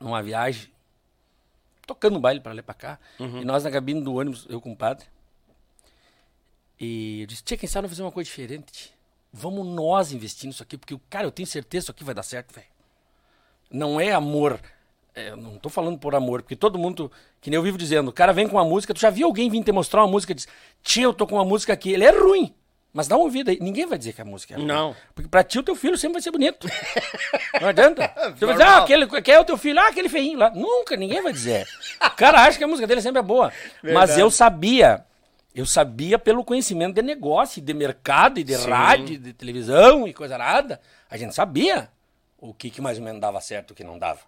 numa 0.00 0.22
viagem, 0.22 0.70
tocando 1.86 2.18
baile 2.20 2.40
pra 2.40 2.52
lá 2.52 2.58
e 2.58 2.62
pra 2.62 2.74
cá, 2.74 2.98
e 3.40 3.44
nós 3.44 3.62
na 3.64 3.70
cabine 3.70 4.00
do 4.02 4.14
ônibus, 4.14 4.46
eu 4.48 4.60
com 4.60 4.72
o 4.72 4.76
padre. 4.76 5.06
E 6.80 7.20
eu 7.22 7.26
disse, 7.26 7.42
tia, 7.44 7.56
quem 7.56 7.68
sabe 7.68 7.88
fazer 7.88 8.02
uma 8.02 8.10
coisa 8.12 8.28
diferente? 8.28 8.92
Vamos 9.32 9.66
nós 9.66 10.12
investir 10.12 10.46
nisso 10.48 10.62
aqui, 10.62 10.76
porque, 10.76 10.98
cara, 11.08 11.26
eu 11.26 11.30
tenho 11.32 11.46
certeza 11.46 11.84
que 11.84 11.84
isso 11.84 11.90
aqui 11.92 12.04
vai 12.04 12.14
dar 12.14 12.22
certo, 12.22 12.52
velho. 12.52 12.66
Não 13.70 14.00
é 14.00 14.12
amor. 14.12 14.60
É, 15.14 15.30
eu 15.30 15.36
não 15.36 15.58
tô 15.58 15.68
falando 15.68 15.98
por 15.98 16.14
amor, 16.14 16.42
porque 16.42 16.56
todo 16.56 16.78
mundo, 16.78 17.10
que 17.40 17.50
nem 17.50 17.56
eu 17.56 17.62
vivo 17.62 17.76
dizendo, 17.76 18.08
o 18.08 18.12
cara 18.12 18.32
vem 18.32 18.48
com 18.48 18.56
uma 18.56 18.64
música, 18.64 18.94
tu 18.94 19.00
já 19.00 19.10
viu 19.10 19.26
alguém 19.26 19.50
vir 19.50 19.62
te 19.62 19.72
mostrar 19.72 20.02
uma 20.02 20.10
música 20.10 20.32
e 20.32 20.34
diz, 20.34 20.48
tia, 20.82 21.04
eu 21.04 21.12
tô 21.12 21.26
com 21.26 21.34
uma 21.34 21.44
música 21.44 21.72
aqui, 21.72 21.92
ele 21.92 22.04
é 22.04 22.10
ruim. 22.10 22.54
Mas 22.92 23.08
dá 23.08 23.16
uma 23.16 23.24
ouvida 23.24 23.50
aí. 23.50 23.58
Ninguém 23.58 23.86
vai 23.86 23.96
dizer 23.96 24.12
que 24.12 24.20
a 24.20 24.24
música 24.24 24.52
é 24.52 24.56
ruim. 24.58 24.66
Não. 24.66 24.94
Porque 25.14 25.28
pra 25.28 25.42
ti 25.42 25.58
o 25.58 25.62
teu 25.62 25.74
filho 25.74 25.96
sempre 25.96 26.14
vai 26.14 26.22
ser 26.22 26.30
bonito. 26.30 26.68
Não 27.58 27.68
adianta. 27.68 28.06
Tu 28.38 28.44
vai 28.44 28.54
dizer, 28.54 28.66
ah, 28.68 28.78
aquele, 28.78 29.22
quem 29.22 29.34
é 29.34 29.40
o 29.40 29.44
teu 29.44 29.56
filho? 29.56 29.80
Ah, 29.80 29.88
aquele 29.88 30.10
feinho 30.10 30.38
lá. 30.38 30.50
Nunca, 30.50 30.94
ninguém 30.94 31.22
vai 31.22 31.32
dizer. 31.32 31.66
O 32.04 32.10
cara 32.10 32.42
acha 32.42 32.58
que 32.58 32.64
a 32.64 32.68
música 32.68 32.86
dele 32.86 33.00
sempre 33.00 33.20
é 33.20 33.22
boa. 33.22 33.50
Mas 33.82 33.92
Verdade. 33.92 34.20
eu 34.20 34.30
sabia. 34.30 35.06
Eu 35.54 35.64
sabia 35.64 36.18
pelo 36.18 36.44
conhecimento 36.44 36.94
de 36.94 37.02
negócio, 37.02 37.62
de 37.62 37.74
mercado, 37.74 38.40
e 38.40 38.44
de 38.44 38.56
Sim. 38.56 38.68
rádio, 38.68 39.18
de 39.18 39.32
televisão 39.32 40.06
e 40.06 40.12
coisa 40.12 40.36
nada. 40.36 40.78
A 41.10 41.16
gente 41.16 41.34
sabia 41.34 41.88
o 42.38 42.52
que, 42.52 42.68
que 42.68 42.80
mais 42.80 42.98
ou 42.98 43.04
menos 43.04 43.20
dava 43.20 43.40
certo 43.40 43.70
e 43.70 43.72
o 43.72 43.76
que 43.76 43.84
não 43.84 43.98
dava. 43.98 44.20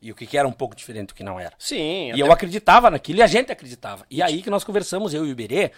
E 0.00 0.12
o 0.12 0.14
que, 0.14 0.36
era 0.36 0.46
um 0.46 0.52
pouco 0.52 0.76
diferente 0.76 1.08
do 1.08 1.14
que 1.14 1.24
não 1.24 1.40
era. 1.40 1.54
Sim. 1.58 2.08
E 2.08 2.12
até- 2.12 2.20
eu 2.22 2.30
acreditava 2.32 2.90
naquilo 2.90 3.18
e 3.20 3.22
a 3.22 3.26
gente 3.26 3.50
acreditava. 3.50 4.04
E 4.10 4.22
aí 4.22 4.42
que 4.42 4.50
nós 4.50 4.62
conversamos, 4.62 5.14
eu 5.14 5.24
e 5.24 5.28
o 5.28 5.32
Iberê. 5.32 5.72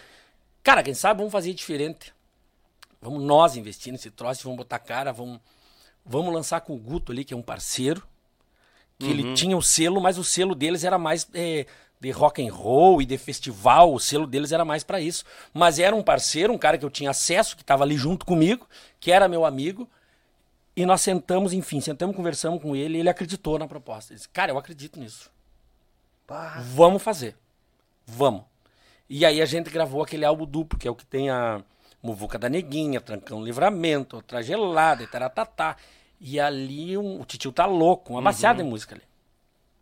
Cara, 0.61 0.83
quem 0.83 0.93
sabe 0.93 1.19
vamos 1.19 1.31
fazer 1.31 1.53
diferente. 1.53 2.13
Vamos 3.01 3.23
nós 3.23 3.55
investir 3.55 3.91
nesse 3.93 4.11
troço, 4.11 4.43
vamos 4.43 4.57
botar 4.57 4.77
cara, 4.79 5.13
vamos, 5.13 5.39
vamos 6.05 6.33
lançar 6.33 6.59
com 6.61 6.73
o 6.75 6.77
Guto 6.77 7.11
ali, 7.13 7.23
que 7.23 7.33
é 7.33 7.37
um 7.37 7.41
parceiro. 7.41 8.03
Que 8.97 9.05
Uhum. 9.05 9.11
ele 9.11 9.33
tinha 9.33 9.55
o 9.55 9.61
selo, 9.61 10.01
mas 10.01 10.17
o 10.17 10.23
selo 10.23 10.53
deles 10.53 10.83
era 10.83 10.97
mais 10.97 11.25
é, 11.33 11.65
de 12.01 12.11
rock 12.11 12.45
and 12.45 12.53
roll 12.53 13.01
e 13.01 13.05
de 13.05 13.17
festival. 13.17 13.93
O 13.93 13.99
selo 13.99 14.27
deles 14.27 14.51
era 14.51 14.65
mais 14.65 14.83
pra 14.83 14.99
isso. 14.99 15.23
Mas 15.53 15.79
era 15.79 15.95
um 15.95 16.03
parceiro, 16.03 16.51
um 16.51 16.57
cara 16.57 16.77
que 16.77 16.83
eu 16.83 16.89
tinha 16.89 17.09
acesso, 17.11 17.55
que 17.55 17.63
estava 17.63 17.85
ali 17.85 17.95
junto 17.95 18.25
comigo, 18.25 18.67
que 18.99 19.09
era 19.13 19.29
meu 19.29 19.45
amigo. 19.45 19.89
E 20.75 20.85
nós 20.85 21.01
sentamos, 21.01 21.51
enfim, 21.51 21.81
sentamos, 21.81 22.15
conversamos 22.15 22.61
com 22.61 22.75
ele 22.75 22.97
e 22.97 23.01
ele 23.01 23.09
acreditou 23.09 23.59
na 23.59 23.67
proposta. 23.67 24.13
Ele 24.13 24.17
disse, 24.17 24.29
cara, 24.29 24.51
eu 24.51 24.57
acredito 24.57 24.99
nisso. 24.99 25.29
Vamos 26.61 27.01
fazer. 27.01 27.35
Vamos. 28.05 28.43
E 29.09 29.25
aí 29.25 29.41
a 29.41 29.45
gente 29.45 29.69
gravou 29.69 30.01
aquele 30.03 30.23
álbum 30.23 30.45
duplo, 30.45 30.77
que 30.79 30.87
é 30.87 30.91
o 30.91 30.95
que 30.95 31.05
tem 31.05 31.29
a 31.29 31.61
Muvuca 32.01 32.37
da 32.37 32.47
Neguinha, 32.47 33.01
Trancão 33.01 33.43
Livramento, 33.43 34.15
Outra 34.15 34.41
Gelada, 34.41 35.03
e 35.03 35.07
taratatá. 35.07 35.75
E 36.21 36.39
ali 36.39 36.97
um- 36.97 37.19
o 37.21 37.25
Titio 37.25 37.51
tá 37.51 37.65
louco, 37.65 38.13
uma 38.13 38.21
baseada 38.21 38.63
de 38.63 38.69
música 38.69 38.95
ali. 38.95 39.03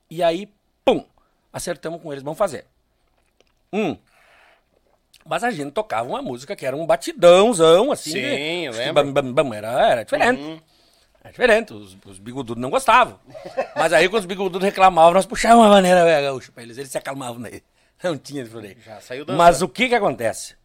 E 0.09 0.23
aí, 0.23 0.51
pum, 0.85 1.03
acertamos 1.51 2.01
com 2.01 2.11
eles, 2.11 2.23
vamos 2.23 2.37
fazer. 2.39 2.65
Um. 3.71 3.97
Mas 5.25 5.43
a 5.43 5.51
gente 5.51 5.71
tocava 5.73 6.07
uma 6.07 6.21
música 6.21 6.55
que 6.55 6.65
era 6.65 6.75
um 6.75 6.85
batidãozão, 6.85 7.91
assim. 7.91 8.11
Sim, 8.11 8.19
de- 8.21 8.63
eu 8.65 8.71
de 8.71 8.77
lembro. 8.77 9.03
bam, 9.11 9.33
bam, 9.33 9.33
bam, 9.33 9.53
era, 9.53 9.87
era 9.91 10.03
diferente. 10.05 10.63
Era 11.27 11.31
diferente, 11.31 11.73
os, 11.73 11.97
os 12.05 12.19
bigodudos 12.19 12.61
não 12.61 12.69
gostavam. 12.69 13.19
Mas 13.75 13.91
aí 13.91 14.07
quando 14.07 14.21
os 14.21 14.25
bigodudos 14.25 14.63
reclamavam, 14.63 15.13
nós 15.13 15.25
puxávamos 15.25 15.65
uma 15.65 15.71
maneira 15.71 16.03
velho, 16.05 16.27
gaúcha 16.27 16.51
pra 16.51 16.63
eles, 16.63 16.77
eles 16.77 16.89
se 16.89 16.97
acalmavam 16.97 17.41
daí. 17.41 17.61
Não 18.01 18.17
tinha 18.17 18.43
de 18.43 18.49
falei. 18.49 18.77
Já 18.85 19.01
saiu 19.01 19.25
dançando. 19.25 19.37
Mas 19.37 19.61
o 19.61 19.67
que 19.67 19.89
que 19.89 19.95
acontece? 19.95 20.55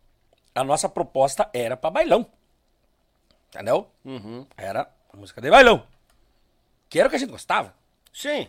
A 0.54 0.62
nossa 0.62 0.88
proposta 0.88 1.48
era 1.52 1.76
pra 1.76 1.90
bailão. 1.90 2.26
Entendeu? 3.48 3.88
Uhum. 4.04 4.46
Era 4.56 4.88
a 5.12 5.16
música 5.16 5.40
de 5.40 5.50
bailão. 5.50 5.86
Que 6.88 6.98
era 6.98 7.08
o 7.08 7.10
que 7.10 7.16
a 7.16 7.18
gente 7.18 7.30
gostava. 7.30 7.74
Sim. 8.12 8.48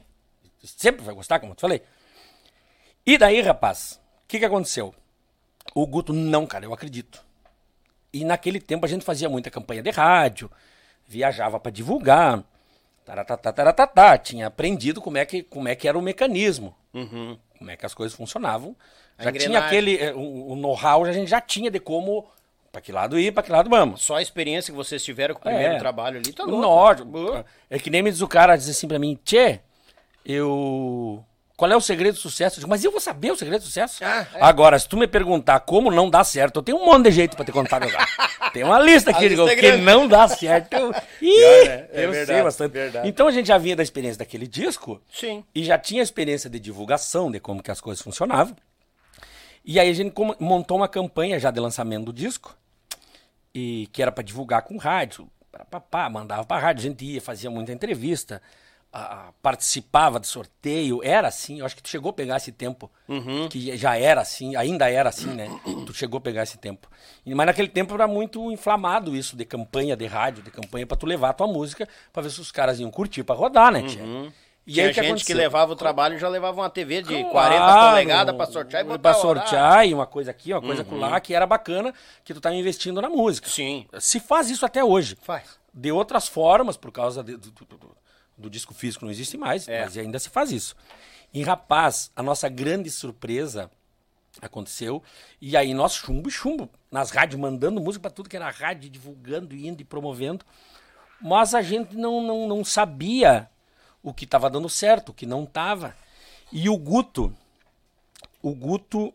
Sempre 0.63 1.03
vai 1.03 1.15
gostar, 1.15 1.39
como 1.39 1.53
eu 1.53 1.55
te 1.55 1.61
falei. 1.61 1.81
E 3.05 3.17
daí, 3.17 3.41
rapaz, 3.41 3.99
o 4.23 4.27
que 4.27 4.39
que 4.39 4.45
aconteceu? 4.45 4.93
O 5.73 5.87
Guto, 5.87 6.13
não, 6.13 6.45
cara, 6.45 6.65
eu 6.65 6.73
acredito. 6.73 7.23
E 8.13 8.23
naquele 8.23 8.59
tempo 8.59 8.85
a 8.85 8.89
gente 8.89 9.03
fazia 9.03 9.29
muita 9.29 9.49
campanha 9.49 9.81
de 9.81 9.89
rádio, 9.89 10.51
viajava 11.07 11.59
pra 11.59 11.71
divulgar, 11.71 12.43
taratatá, 13.05 13.51
taratatá, 13.53 14.17
tinha 14.17 14.47
aprendido 14.47 15.01
como 15.01 15.17
é 15.17 15.25
que, 15.25 15.43
como 15.43 15.67
é 15.67 15.75
que 15.75 15.87
era 15.87 15.97
o 15.97 16.01
mecanismo, 16.01 16.73
como 16.91 17.69
é 17.71 17.75
que 17.77 17.85
as 17.85 17.93
coisas 17.93 18.15
funcionavam. 18.17 18.75
A 19.17 19.23
Já 19.25 19.31
tinha 19.31 19.59
aquele, 19.59 19.97
eh, 19.97 20.13
o, 20.13 20.51
o 20.51 20.55
know-how, 20.55 21.05
a 21.05 21.11
gente 21.11 21.29
já 21.29 21.39
tinha 21.39 21.69
de 21.69 21.79
como, 21.79 22.25
pra 22.71 22.81
que 22.81 22.91
lado 22.91 23.19
ir, 23.19 23.31
pra 23.31 23.43
que 23.43 23.51
lado 23.51 23.69
vamos. 23.69 24.01
Só 24.01 24.15
a 24.15 24.21
experiência 24.21 24.71
que 24.71 24.77
vocês 24.77 25.03
tiveram 25.03 25.35
com 25.35 25.41
o 25.41 25.43
primeiro 25.43 25.75
É. 25.75 25.77
trabalho 25.77 26.17
ali, 26.17 26.33
tá 26.33 26.43
louco. 26.43 26.61
Nossa, 26.61 27.45
é 27.69 27.77
que 27.77 27.89
nem 27.91 28.01
me 28.01 28.09
diz 28.11 28.21
o 28.21 28.27
cara, 28.27 28.55
diz 28.55 28.67
assim 28.69 28.87
pra 28.87 28.97
mim, 28.97 29.17
Tchê, 29.23 29.59
eu... 30.25 31.23
Qual 31.63 31.71
é 31.71 31.77
o 31.77 31.79
segredo 31.79 32.15
do 32.15 32.19
sucesso? 32.19 32.57
Eu 32.57 32.59
digo, 32.59 32.69
mas 32.69 32.83
eu 32.83 32.91
vou 32.91 32.99
saber 32.99 33.31
o 33.31 33.37
segredo 33.37 33.61
do 33.61 33.65
sucesso. 33.67 34.03
Ah, 34.03 34.27
é. 34.33 34.43
Agora, 34.43 34.77
se 34.77 34.85
tu 34.85 34.97
me 34.97 35.07
perguntar 35.07 35.61
como 35.61 35.89
não 35.89 36.09
dá 36.09 36.21
certo, 36.21 36.57
eu 36.57 36.61
tenho 36.61 36.77
um 36.77 36.85
monte 36.85 37.05
de 37.05 37.11
jeito 37.11 37.37
pra 37.37 37.45
te 37.45 37.53
contar, 37.53 37.79
cara. 37.79 38.51
Tem 38.51 38.65
uma 38.65 38.77
lista 38.81 39.11
aqui 39.11 39.29
lista 39.29 39.49
é 39.49 39.55
que 39.55 39.71
não 39.77 40.05
dá 40.05 40.27
certo. 40.27 40.73
Eu... 40.73 40.93
Ih, 41.21 41.65
né? 41.65 41.87
É 41.89 42.05
eu 42.05 42.11
sei 42.11 42.11
verdade, 42.11 42.43
bastante. 42.43 42.71
verdade. 42.73 43.07
Então 43.07 43.29
a 43.29 43.31
gente 43.31 43.47
já 43.47 43.57
vinha 43.57 43.77
da 43.77 43.81
experiência 43.81 44.19
daquele 44.19 44.45
disco 44.45 45.01
Sim. 45.09 45.41
e 45.55 45.63
já 45.63 45.77
tinha 45.77 46.03
experiência 46.03 46.49
de 46.49 46.59
divulgação, 46.59 47.31
de 47.31 47.39
como 47.39 47.63
que 47.63 47.71
as 47.71 47.79
coisas 47.79 48.03
funcionavam. 48.03 48.57
E 49.63 49.79
aí 49.79 49.89
a 49.89 49.93
gente 49.93 50.13
montou 50.41 50.75
uma 50.75 50.89
campanha 50.89 51.39
já 51.39 51.49
de 51.49 51.61
lançamento 51.61 52.07
do 52.07 52.11
disco, 52.11 52.57
e 53.55 53.87
que 53.93 54.01
era 54.01 54.11
para 54.11 54.21
divulgar 54.21 54.63
com 54.63 54.75
rádio, 54.75 55.29
pá, 55.71 55.79
pá, 55.79 56.09
mandava 56.09 56.43
para 56.43 56.61
rádio, 56.61 56.81
a 56.81 56.89
gente 56.89 57.05
ia, 57.05 57.21
fazia 57.21 57.49
muita 57.49 57.71
entrevista, 57.71 58.41
participava 59.41 60.19
de 60.19 60.27
sorteio, 60.27 61.01
era 61.03 61.27
assim, 61.27 61.59
eu 61.59 61.65
acho 61.65 61.75
que 61.75 61.81
tu 61.83 61.89
chegou 61.89 62.11
a 62.11 62.13
pegar 62.13 62.37
esse 62.37 62.51
tempo, 62.51 62.89
que 63.49 63.75
já 63.75 63.97
era 63.97 64.21
assim, 64.21 64.55
ainda 64.55 64.89
era 64.89 65.09
assim, 65.09 65.27
né? 65.27 65.49
Tu 65.85 65.93
chegou 65.93 66.17
a 66.17 66.21
pegar 66.21 66.43
esse 66.43 66.57
tempo. 66.57 66.87
Mas 67.25 67.45
naquele 67.47 67.67
tempo 67.67 67.93
era 67.93 68.07
muito 68.07 68.51
inflamado 68.51 69.15
isso 69.15 69.35
de 69.35 69.45
campanha 69.45 69.95
de 69.95 70.05
rádio, 70.05 70.43
de 70.43 70.51
campanha 70.51 70.85
para 70.85 70.97
tu 70.97 71.05
levar 71.05 71.29
a 71.29 71.33
tua 71.33 71.47
música, 71.47 71.87
para 72.11 72.23
ver 72.23 72.29
se 72.29 72.39
os 72.39 72.51
caras 72.51 72.79
iam 72.79 72.91
curtir 72.91 73.23
para 73.23 73.35
rodar, 73.35 73.71
né, 73.71 73.81
tia? 73.83 74.01
E 74.65 74.71
Tinha 74.75 74.85
aí 74.85 74.93
que 74.93 74.95
gente 74.95 75.03
que 75.03 75.07
aconteceu? 75.11 75.37
levava 75.37 75.73
o 75.73 75.75
trabalho 75.75 76.15
e 76.15 76.19
já 76.19 76.29
levava 76.29 76.61
uma 76.61 76.69
TV 76.69 77.01
de 77.01 77.09
Claro, 77.09 77.31
40 77.31 77.89
polegadas 77.89 78.35
pra 78.37 78.45
sortear 78.45 78.81
e 78.81 78.85
botar 78.85 78.99
pra 78.99 79.13
sortear 79.13 79.85
e 79.87 79.93
uma 79.93 80.05
coisa 80.05 80.31
aqui, 80.31 80.53
uma 80.53 80.61
coisa 80.61 80.85
lá 80.91 81.19
que 81.19 81.33
era 81.33 81.45
bacana, 81.45 81.93
que 82.23 82.33
tu 82.33 82.39
tá 82.39 82.53
investindo 82.53 83.01
na 83.01 83.09
música. 83.09 83.49
Sim. 83.49 83.85
Se 83.99 84.21
faz 84.21 84.49
isso 84.49 84.65
até 84.65 84.81
hoje. 84.81 85.17
Faz. 85.21 85.59
De 85.73 85.91
outras 85.91 86.29
formas, 86.29 86.77
por 86.77 86.93
causa 86.93 87.21
de- 87.21 87.35
do, 87.35 87.51
do- 87.51 87.65
do- 87.65 88.02
do 88.43 88.49
disco 88.49 88.73
físico 88.73 89.05
não 89.05 89.11
existe 89.11 89.37
mais, 89.37 89.67
É. 89.67 89.83
mas 89.85 89.97
ainda 89.97 90.19
se 90.19 90.29
faz 90.29 90.51
isso. 90.51 90.75
E 91.33 91.41
rapaz, 91.43 92.11
a 92.15 92.21
nossa 92.21 92.47
grande 92.49 92.91
surpresa 92.91 93.71
aconteceu, 94.41 95.01
e 95.41 95.55
aí 95.55 95.73
nós 95.73 95.93
chumbo 95.93 96.27
e 96.27 96.31
chumbo, 96.31 96.69
nas 96.91 97.09
rádios, 97.11 97.39
mandando 97.39 97.79
música 97.81 98.01
pra 98.03 98.11
tudo 98.11 98.29
que 98.29 98.35
era 98.35 98.49
rádio, 98.49 98.89
divulgando, 98.89 99.55
indo 99.55 99.81
e 99.81 99.85
promovendo, 99.85 100.45
mas 101.21 101.53
a 101.55 101.61
gente 101.61 101.95
não, 101.95 102.21
não, 102.21 102.47
não 102.47 102.63
sabia 102.65 103.49
o 104.01 104.13
que 104.13 104.25
estava 104.25 104.49
dando 104.49 104.67
certo, 104.69 105.09
o 105.09 105.13
que 105.13 105.25
não 105.25 105.43
estava. 105.45 105.95
E 106.51 106.67
o 106.67 106.77
Guto, 106.77 107.33
o 108.41 108.53
Guto, 108.53 109.13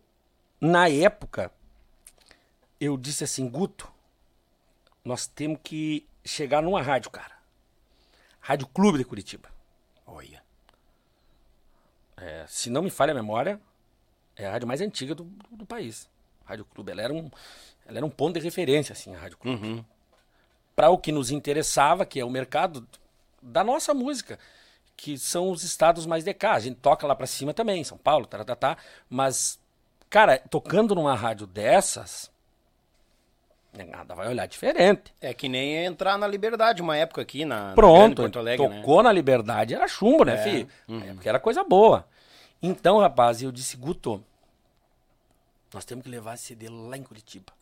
na 0.61 0.89
época, 0.89 1.53
eu 2.81 2.97
disse 2.97 3.23
assim, 3.25 3.49
Guto, 3.49 3.89
nós 5.05 5.27
temos 5.27 5.61
que 5.63 6.07
chegar 6.25 6.63
numa 6.63 6.81
rádio, 6.83 7.11
cara. 7.11 7.38
Rádio 8.49 8.67
Clube 8.69 8.97
de 8.97 9.05
Curitiba. 9.05 9.51
Olha. 10.07 10.43
É, 12.17 12.47
se 12.49 12.71
não 12.71 12.81
me 12.81 12.89
falha 12.89 13.11
a 13.11 13.15
memória, 13.15 13.61
é 14.35 14.47
a 14.47 14.53
rádio 14.53 14.67
mais 14.67 14.81
antiga 14.81 15.15
do, 15.15 15.25
do, 15.25 15.57
do 15.59 15.67
país. 15.67 16.09
Rádio 16.47 16.65
Clube. 16.65 16.91
Ela 16.91 17.03
era, 17.03 17.13
um, 17.13 17.31
ela 17.85 17.99
era 17.99 18.07
um 18.07 18.09
ponto 18.09 18.39
de 18.39 18.41
referência, 18.41 18.95
assim, 18.95 19.15
a 19.15 19.19
Rádio 19.19 19.37
Clube. 19.37 19.85
Para 20.75 20.89
o 20.89 20.97
que 20.97 21.13
nos 21.13 21.31
interessava, 21.31 22.07
que 22.07 22.19
é 22.19 22.25
o 22.25 22.31
mercado 22.31 22.89
da 23.43 23.63
nossa 23.63 23.93
música, 23.93 24.39
que 24.97 25.19
são 25.19 25.51
os 25.51 25.63
estados 25.63 26.07
mais 26.07 26.25
de 26.25 26.33
cá. 26.33 26.55
A 26.55 26.61
gente 26.61 26.77
toca 26.77 27.07
lá 27.07 27.15
para 27.15 27.27
cima 27.27 27.53
também, 27.53 27.85
São 27.85 27.99
Paulo, 27.99 28.25
taratata, 28.25 28.79
mas, 29.11 29.61
cara, 30.09 30.39
tocando 30.39 30.95
numa 30.95 31.15
rádio 31.15 31.47
dessas, 31.47 32.31
nada 33.73 34.15
vai 34.15 34.29
olhar 34.29 34.47
diferente. 34.47 35.15
É 35.21 35.33
que 35.35 35.49
nem 35.49 35.85
entrar 35.85 36.19
na 36.19 36.27
Liberdade 36.27 36.83
uma 36.83 36.97
época 36.97 37.23
aqui 37.23 37.45
na, 37.45 37.69
na 37.69 37.75
Pronto, 37.75 38.23
Porto 38.23 38.39
Alegre, 38.39 38.67
né? 38.67 38.81
tocou 38.81 39.03
na 39.03 39.13
liberdade, 39.13 39.75
era 39.75 39.87
chumbo, 39.87 40.25
né, 40.25 40.35
É, 40.35 40.43
filho? 40.43 40.69
É, 40.89 41.15
porque 41.15 41.29
era 41.29 41.39
coisa 41.39 41.63
boa. 41.63 42.07
Então, 42.63 42.99
rapaz, 42.99 43.43
eu 43.43 43.53
disse, 43.53 43.77
Guto, 43.77 44.25
nós 45.73 45.85
temos 45.85 46.03
que 46.03 46.11
levar 46.11 46.35
esse 46.35 46.45
CD 46.45 46.69
lá 46.69 46.97
em 46.97 47.03
Curitiba. 47.03 47.53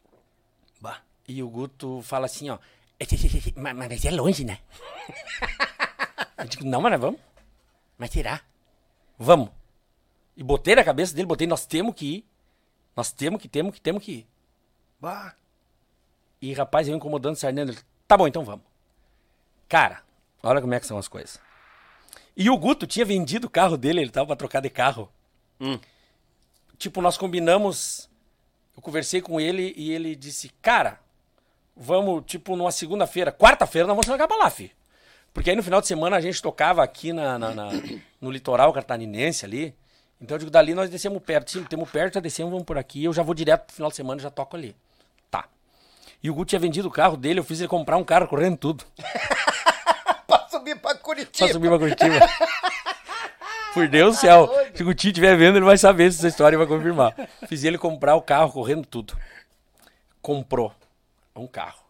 Bah. 0.81 1.01
E 1.29 1.43
o 1.43 1.49
Guto 1.49 2.01
fala 2.03 2.27
assim, 2.27 2.49
ó, 2.51 2.59
mas, 3.57 3.77
mas 3.77 4.05
é 4.05 4.11
longe, 4.11 4.45
né? 4.45 4.59
eu 6.39 6.47
digo, 6.47 6.65
não, 6.65 6.81
mas 6.81 6.93
nós 6.93 7.01
vamos. 7.01 7.21
Mas 7.99 8.11
será? 8.11 8.41
Vamos. 9.19 9.51
E 10.37 10.43
botei 10.43 10.75
na 10.75 10.85
cabeça 10.85 11.15
dele, 11.15 11.27
botei, 11.27 11.47
nós 11.47 11.67
temos 11.67 11.95
que 11.95 12.17
ir. 12.17 12.27
Nós 12.95 13.13
temos 13.13 13.41
que, 13.41 13.49
temos 13.49 13.75
que, 13.75 13.81
temos 13.81 14.03
que 14.03 14.13
ir. 14.13 14.27
Bah. 15.01 15.35
E 16.49 16.53
rapaz, 16.53 16.87
eu 16.89 16.95
incomodando 16.95 17.35
o 17.35 17.39
Sarnento, 17.39 17.73
ele, 17.73 17.79
tá 18.07 18.17
bom, 18.17 18.29
então 18.29 18.45
vamos. 18.45 18.65
Cara, 19.69 20.01
olha 20.43 20.61
como 20.61 20.75
é 20.75 20.79
que 20.81 20.87
são 20.87 20.97
as 20.99 21.09
coisas. 21.09 21.41
E 22.37 22.49
o 22.49 22.57
Guto 22.57 22.87
tinha 22.87 23.05
vendido 23.05 23.47
o 23.47 23.51
carro 23.51 23.77
dele, 23.77 24.01
ele 24.01 24.11
tava 24.11 24.29
pra 24.29 24.37
trocar 24.37 24.61
de 24.61 24.71
carro. 24.71 25.11
Hum. 25.61 25.79
Tipo, 26.79 27.01
nós 27.03 27.17
combinamos, 27.19 28.09
eu 28.77 28.83
conversei 28.83 29.21
com 29.21 29.41
ele 29.41 29.75
e 29.77 29.91
ele 29.91 30.15
disse, 30.15 30.51
cara, 30.63 31.01
vamos, 31.77 32.23
tipo, 32.27 32.55
numa 32.55 32.71
segunda-feira, 32.71 33.33
quarta-feira 33.33 33.87
nós 33.89 33.97
vamos 33.97 34.07
jogar 34.07 34.29
pra 34.29 34.37
lá, 34.37 34.49
filho. 34.51 34.71
Porque 35.35 35.51
aí 35.51 35.57
no 35.57 35.63
final 35.65 35.81
de 35.81 35.87
semana 35.89 36.17
a 36.17 36.21
gente 36.21 36.41
tocava 36.41 36.83
aqui 36.83 37.13
na, 37.13 37.39
na- 37.39 37.55
na- 37.55 37.71
no 38.21 38.31
litoral 38.31 38.73
catarinense 38.73 39.45
ali. 39.45 39.75
Então 40.21 40.37
eu 40.37 40.39
digo, 40.39 40.51
dali 40.51 40.75
nós 40.75 40.89
descemos 40.89 41.21
perto. 41.23 41.51
Sim, 41.51 41.65
temos 41.65 41.91
perto, 41.91 42.15
já 42.15 42.21
descemos, 42.21 42.51
vamos 42.53 42.65
por 42.67 42.79
aqui. 42.79 43.03
Eu 43.05 43.13
já 43.13 43.23
vou 43.23 43.35
direto 43.35 43.67
pro 43.67 43.75
final 43.75 43.91
de 43.91 43.97
semana 43.97 44.21
e 44.21 44.23
já 44.23 44.31
toco 44.31 44.57
ali. 44.57 44.77
E 46.23 46.31
o 46.31 46.35
Guto 46.35 46.51
tinha 46.51 46.59
vendido 46.59 46.89
o 46.89 46.91
carro 46.91 47.17
dele, 47.17 47.41
eu 47.41 47.45
fiz 47.45 47.61
ele 47.61 47.69
comprar 47.69 47.97
um 47.97 48.05
carro 48.05 48.27
correndo 48.27 48.57
tudo. 48.57 48.85
Pra 50.27 50.49
subir 50.49 50.77
pra 50.81 50.95
Curitiba. 50.97 51.47
Pra 51.47 51.53
subir 51.53 51.69
pra 51.69 51.79
Curitiba. 51.79 52.19
Por 53.73 53.87
Deus 53.89 54.17
do 54.17 54.21
céu. 54.21 54.49
Se 54.75 54.83
o 54.83 54.87
Gutinho 54.87 55.13
estiver 55.13 55.37
vendo, 55.37 55.59
ele 55.59 55.65
vai 55.65 55.79
saber 55.79 56.11
se 56.11 56.19
essa 56.19 56.29
história 56.29 56.59
vai 56.59 56.67
confirmar. 56.67 57.15
Fiz 57.47 57.63
ele 57.63 57.79
comprar 57.79 58.17
o 58.17 58.23
carro 58.23 58.51
correndo 58.51 58.87
tudo. 58.87 59.17
Comprou 60.21 60.75
um 61.37 61.47
carro. 61.47 61.85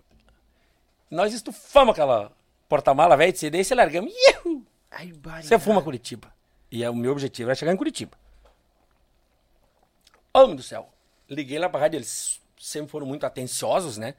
Nós 1.11 1.33
estufamos 1.33 1.93
aquela 1.93 2.31
porta-mala 2.68 3.16
velha 3.16 3.33
de 3.33 3.39
CD 3.39 3.61
e 3.61 3.64
se 3.64 3.74
largamos. 3.74 4.12
Você 5.41 5.59
fuma 5.59 5.81
Curitiba. 5.81 6.31
E 6.70 6.83
é, 6.83 6.91
o 6.91 6.95
meu 6.95 7.12
objetivo 7.12 7.49
era 7.49 7.55
chegar 7.55 7.72
em 7.72 7.77
Curitiba. 7.77 8.18
Homem 10.35 10.57
do 10.57 10.62
céu. 10.62 10.93
Liguei 11.31 11.59
lá 11.59 11.68
pra 11.68 11.81
rádio, 11.81 11.99
eles 11.99 12.41
sempre 12.59 12.90
foram 12.90 13.07
muito 13.07 13.24
atenciosos, 13.26 13.96
né? 13.98 14.14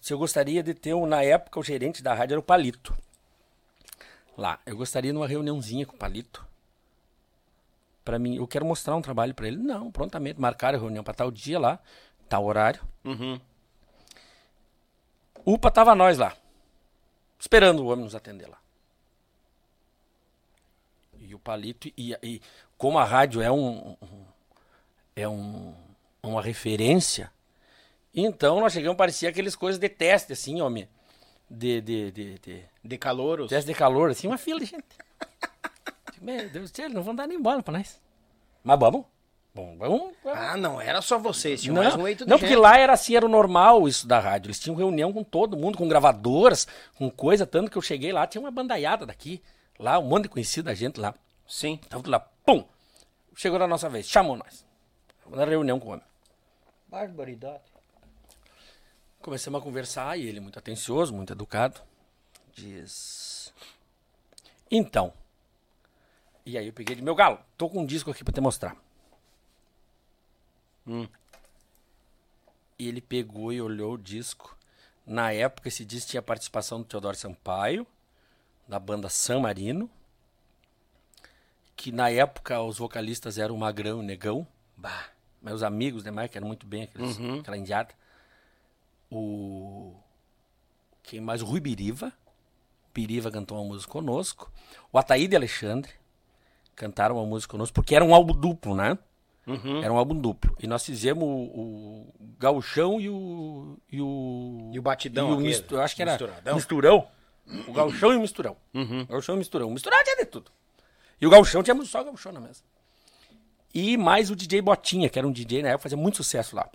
Se 0.00 0.12
eu 0.12 0.18
gostaria 0.18 0.62
de 0.62 0.74
ter, 0.74 0.94
um- 0.94 1.06
na 1.06 1.22
época, 1.22 1.58
o 1.58 1.62
gerente 1.62 2.02
da 2.02 2.14
rádio 2.14 2.34
era 2.34 2.40
o 2.40 2.42
Palito. 2.42 2.96
Lá. 4.36 4.58
Eu 4.64 4.76
gostaria 4.76 5.10
de 5.12 5.16
uma 5.18 5.26
reuniãozinha 5.28 5.84
com 5.86 5.94
o 5.94 5.98
Palito. 5.98 6.46
Pra 8.04 8.18
mim, 8.18 8.36
eu 8.36 8.46
quero 8.46 8.64
mostrar 8.64 8.96
um 8.96 9.02
trabalho 9.02 9.34
pra 9.34 9.46
ele. 9.46 9.56
Não, 9.58 9.90
prontamente. 9.90 10.40
Marcaram 10.40 10.78
a 10.78 10.80
reunião 10.80 11.04
pra 11.04 11.12
tal 11.14 11.30
dia 11.30 11.58
lá, 11.58 11.78
tal 12.28 12.44
horário. 12.44 12.80
UPA 15.44 15.70
tava 15.70 15.94
nós 15.94 16.18
lá. 16.18 16.36
Esperando 17.38 17.80
o 17.82 17.86
homem 17.88 18.04
nos 18.04 18.14
atender 18.14 18.46
lá. 18.48 18.58
E 21.18 21.34
o 21.34 21.38
Palito, 21.38 21.88
e, 21.96 22.16
e 22.22 22.40
como 22.76 22.98
a 22.98 23.04
rádio 23.04 23.40
é 23.42 23.50
um, 23.50 23.90
um- 24.02 24.24
é 25.14 25.28
um, 25.28 25.74
uma 26.22 26.40
referência, 26.42 27.30
então 28.14 28.60
nós 28.60 28.72
chegamos, 28.72 28.96
parecia 28.96 29.28
aqueles 29.28 29.54
coisas 29.54 29.78
de 29.78 29.88
teste, 29.88 30.32
assim, 30.32 30.60
homem. 30.60 30.88
De, 31.48 31.80
de, 31.80 32.10
de, 32.12 32.38
de 32.38 32.64
De 32.84 32.98
teste 33.48 33.66
de 33.66 33.74
calor, 33.74 34.10
assim, 34.10 34.26
uma 34.28 34.38
fila 34.38 34.60
de 34.60 34.66
gente. 34.66 34.84
Meu 36.20 36.48
Deus 36.48 36.70
do 36.70 36.76
céu, 36.76 36.84
eles 36.84 36.94
não 36.94 37.02
vão 37.02 37.14
dar 37.14 37.26
nem 37.26 37.40
bola 37.40 37.62
pra 37.62 37.78
nós. 37.78 38.00
Mas 38.62 38.78
vamos. 38.78 39.04
Bom, 39.52 39.76
vamos. 39.76 40.12
vamos. 40.22 40.38
Ah, 40.38 40.56
não 40.56 40.80
era 40.80 41.02
só 41.02 41.18
vocês, 41.18 41.60
tinha 41.62 41.72
Não, 41.72 41.82
mais 41.82 41.96
um 41.96 42.06
eito 42.06 42.24
de 42.24 42.30
não 42.30 42.38
porque 42.38 42.54
gente. 42.54 42.62
lá 42.62 42.78
era 42.78 42.92
assim, 42.92 43.16
era 43.16 43.26
o 43.26 43.28
normal 43.28 43.88
isso 43.88 44.06
da 44.06 44.20
rádio. 44.20 44.48
Eles 44.48 44.60
tinham 44.60 44.76
reunião 44.76 45.12
com 45.12 45.24
todo 45.24 45.56
mundo, 45.56 45.76
com 45.76 45.88
gravadoras, 45.88 46.68
com 46.96 47.10
coisa, 47.10 47.44
tanto 47.46 47.70
que 47.70 47.76
eu 47.76 47.82
cheguei 47.82 48.12
lá, 48.12 48.26
tinha 48.26 48.40
uma 48.40 48.50
bandaiada 48.50 49.04
daqui, 49.04 49.42
lá, 49.78 49.98
um 49.98 50.04
monte 50.04 50.24
de 50.24 50.28
conhecida 50.28 50.74
gente 50.74 51.00
lá. 51.00 51.14
Sim. 51.48 51.78
Tava 51.88 52.02
tudo 52.02 52.12
lá, 52.12 52.20
pum! 52.20 52.64
Chegou 53.34 53.58
na 53.58 53.66
nossa 53.66 53.88
vez, 53.88 54.06
chamou 54.06 54.36
nós. 54.36 54.64
Na 55.28 55.44
reunião 55.44 55.80
com 55.80 55.88
o 55.88 55.92
homem. 55.92 56.04
Barbaridade. 56.86 57.69
Começamos 59.20 59.60
a 59.60 59.64
conversar 59.64 60.18
e 60.18 60.26
ele, 60.26 60.40
muito 60.40 60.58
atencioso, 60.58 61.12
muito 61.12 61.32
educado, 61.32 61.80
diz: 62.54 63.52
Então. 64.70 65.12
E 66.46 66.56
aí 66.56 66.66
eu 66.66 66.72
peguei 66.72 66.96
meu 66.96 67.14
galo, 67.14 67.38
tô 67.56 67.68
com 67.68 67.82
um 67.82 67.86
disco 67.86 68.10
aqui 68.10 68.24
pra 68.24 68.32
te 68.32 68.40
mostrar. 68.40 68.74
E 72.78 72.88
ele 72.88 73.00
pegou 73.02 73.52
e 73.52 73.60
olhou 73.60 73.92
o 73.94 73.98
disco. 73.98 74.56
Na 75.06 75.32
época, 75.32 75.68
esse 75.68 75.84
disco 75.84 76.10
tinha 76.10 76.22
participação 76.22 76.78
do 76.78 76.84
Teodoro 76.86 77.16
Sampaio, 77.16 77.86
da 78.66 78.78
banda 78.78 79.08
San 79.10 79.40
Marino. 79.40 79.90
Que 81.76 81.92
na 81.92 82.10
época 82.10 82.60
os 82.62 82.78
vocalistas 82.78 83.36
eram 83.36 83.54
o 83.54 83.58
Magrão 83.58 83.98
e 83.98 84.00
o 84.00 84.02
Negão. 84.02 84.46
Bah, 84.76 85.08
meus 85.42 85.62
amigos 85.62 86.02
demais, 86.04 86.30
que 86.30 86.38
eram 86.38 86.46
muito 86.48 86.66
bem 86.66 86.84
aqueles, 86.84 87.18
aquela 87.40 87.56
indiada. 87.58 87.94
O. 89.10 89.94
Quem 91.02 91.20
mais? 91.20 91.42
O 91.42 91.44
Rui 91.46 91.60
Biriva. 91.60 92.12
Biriva 92.94 93.30
cantou 93.30 93.58
uma 93.58 93.64
música 93.66 93.90
conosco. 93.92 94.50
O 94.92 94.98
Ataíde 94.98 95.34
Alexandre 95.36 95.90
cantaram 96.74 97.16
uma 97.16 97.26
música 97.26 97.50
conosco, 97.50 97.74
porque 97.74 97.94
era 97.94 98.04
um 98.04 98.14
álbum 98.14 98.32
duplo, 98.34 98.74
né? 98.74 98.98
Era 99.82 99.92
um 99.92 99.96
álbum 99.96 100.14
duplo. 100.14 100.56
E 100.60 100.66
nós 100.66 100.84
fizemos 100.84 101.24
o, 101.24 101.26
o 101.28 102.14
Gauchão 102.38 103.00
e 103.00 103.08
o. 103.08 103.76
E 103.90 104.00
o, 104.00 104.70
E 104.72 104.78
o 104.78 104.82
Batidão 104.82 105.30
e 105.30 105.32
o 105.34 105.36
mistu- 105.40 105.74
eu 105.74 105.80
acho 105.82 105.96
que 105.96 106.02
era. 106.02 106.12
Misturadão. 106.12 106.54
Misturão. 106.54 107.08
O 107.66 107.72
Gauchão 107.72 108.12
e 108.12 108.16
o 108.16 108.20
Misturão. 108.20 108.56
Gauchão 109.08 109.34
e 109.34 109.38
Misturão. 109.38 109.68
O 109.68 109.72
Misturão 109.72 109.98
tinha 110.04 110.16
de 110.16 110.26
tudo. 110.26 110.52
E 111.20 111.26
o 111.26 111.30
Gauchão 111.30 111.62
tinha 111.62 111.84
só 111.84 112.04
Gauchão 112.04 112.30
na 112.32 112.40
mesa. 112.40 112.62
E 113.74 113.96
mais 113.96 114.30
o 114.30 114.36
DJ 114.36 114.62
Botinha, 114.62 115.08
que 115.08 115.18
era 115.18 115.26
um 115.26 115.32
DJ 115.32 115.62
na 115.62 115.68
época, 115.70 115.82
fazia 115.84 115.98
muito 115.98 116.16
sucesso 116.18 116.54
lá. 116.54 116.68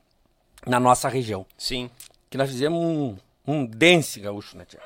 Na 0.65 0.79
nossa 0.79 1.07
região. 1.07 1.45
Sim. 1.57 1.89
Que 2.29 2.37
nós 2.37 2.49
fizemos 2.49 2.79
um, 2.79 3.17
um 3.45 3.65
dance 3.65 4.19
gaúcho, 4.19 4.57
né, 4.57 4.65
tia? 4.65 4.79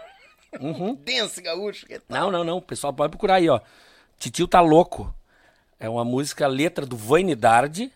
Dance 1.05 1.41
gaúcho. 1.41 1.85
que 1.85 1.99
tal? 1.99 2.23
Não, 2.23 2.31
não, 2.31 2.43
não. 2.43 2.57
O 2.57 2.61
pessoal 2.61 2.91
pode 2.91 3.11
procurar 3.11 3.35
aí, 3.35 3.49
ó. 3.49 3.59
Titio 4.17 4.47
tá 4.47 4.59
louco. 4.61 5.13
É 5.79 5.87
uma 5.87 6.03
música, 6.03 6.45
letra 6.47 6.85
do 6.85 6.97
Vanidade, 6.97 7.91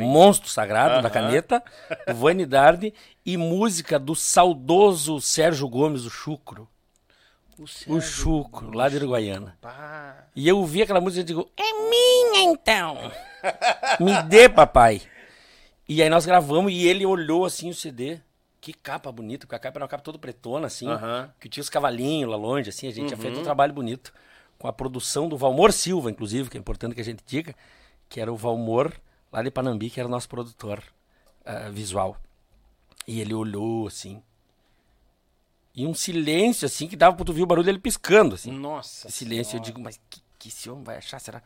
monstro 0.00 0.48
sagrado 0.48 1.00
da 1.00 1.08
caneta, 1.08 1.62
do 2.08 2.14
Vanidade, 2.16 2.92
e 3.24 3.36
música 3.36 3.98
do 3.98 4.16
saudoso 4.16 5.20
Sérgio 5.20 5.68
Gomes, 5.68 6.04
o 6.04 6.10
Chucro. 6.10 6.68
O 7.86 8.00
Chucro, 8.00 8.76
lá 8.76 8.88
de 8.88 8.96
Uruguaiana. 8.96 9.56
Pá. 9.60 10.24
E 10.34 10.48
eu 10.48 10.64
vi 10.64 10.82
aquela 10.82 11.00
música 11.00 11.20
e 11.20 11.24
digo, 11.24 11.48
é 11.56 11.72
minha 11.88 12.50
então. 12.50 13.12
Me 14.00 14.20
dê, 14.24 14.48
papai. 14.48 15.02
E 15.88 16.02
aí 16.02 16.10
nós 16.10 16.26
gravamos 16.26 16.72
e 16.72 16.88
ele 16.88 17.06
olhou 17.06 17.44
assim 17.44 17.70
o 17.70 17.74
CD. 17.74 18.18
Que 18.64 18.72
capa 18.72 19.12
bonita, 19.12 19.46
porque 19.46 19.56
a 19.56 19.58
capa 19.58 19.76
era 19.76 19.84
uma 19.84 19.88
capa 19.88 20.02
toda 20.02 20.18
pretona, 20.18 20.68
assim. 20.68 20.88
Aham. 20.88 21.30
Que 21.38 21.50
tinha 21.50 21.60
os 21.60 21.68
cavalinhos 21.68 22.30
lá 22.30 22.36
longe, 22.38 22.70
assim. 22.70 22.88
A 22.88 22.90
gente 22.90 23.08
tinha 23.08 23.18
feito 23.18 23.38
um 23.38 23.42
trabalho 23.42 23.74
bonito. 23.74 24.10
Com 24.56 24.66
a 24.66 24.72
produção 24.72 25.28
do 25.28 25.36
Valmor 25.36 25.70
Silva, 25.70 26.10
inclusive, 26.10 26.48
que 26.48 26.56
é 26.56 26.60
importante 26.60 26.94
que 26.94 27.00
a 27.02 27.04
gente 27.04 27.22
diga. 27.26 27.54
Que 28.08 28.22
era 28.22 28.32
o 28.32 28.36
Valmor, 28.38 28.90
lá 29.30 29.42
de 29.42 29.50
Panambi, 29.50 29.90
que 29.90 30.00
era 30.00 30.08
o 30.08 30.10
nosso 30.10 30.30
produtor 30.30 30.82
ah, 31.44 31.68
visual. 31.68 32.16
E 33.06 33.20
ele 33.20 33.34
olhou, 33.34 33.86
assim. 33.86 34.22
E 35.74 35.86
um 35.86 35.92
silêncio, 35.92 36.64
assim, 36.64 36.88
que 36.88 36.96
dava 36.96 37.14
pra 37.14 37.24
tu 37.26 37.34
ver 37.34 37.42
o 37.42 37.46
barulho 37.46 37.66
dele 37.66 37.78
piscando, 37.78 38.34
assim. 38.34 38.50
Nossa. 38.50 39.10
Silêncio, 39.10 39.58
eu 39.58 39.60
digo, 39.60 39.78
mas 39.78 40.00
que, 40.08 40.22
que 40.38 40.48
esse 40.48 40.70
homem 40.70 40.84
vai 40.84 40.96
achar? 40.96 41.18
Será? 41.18 41.42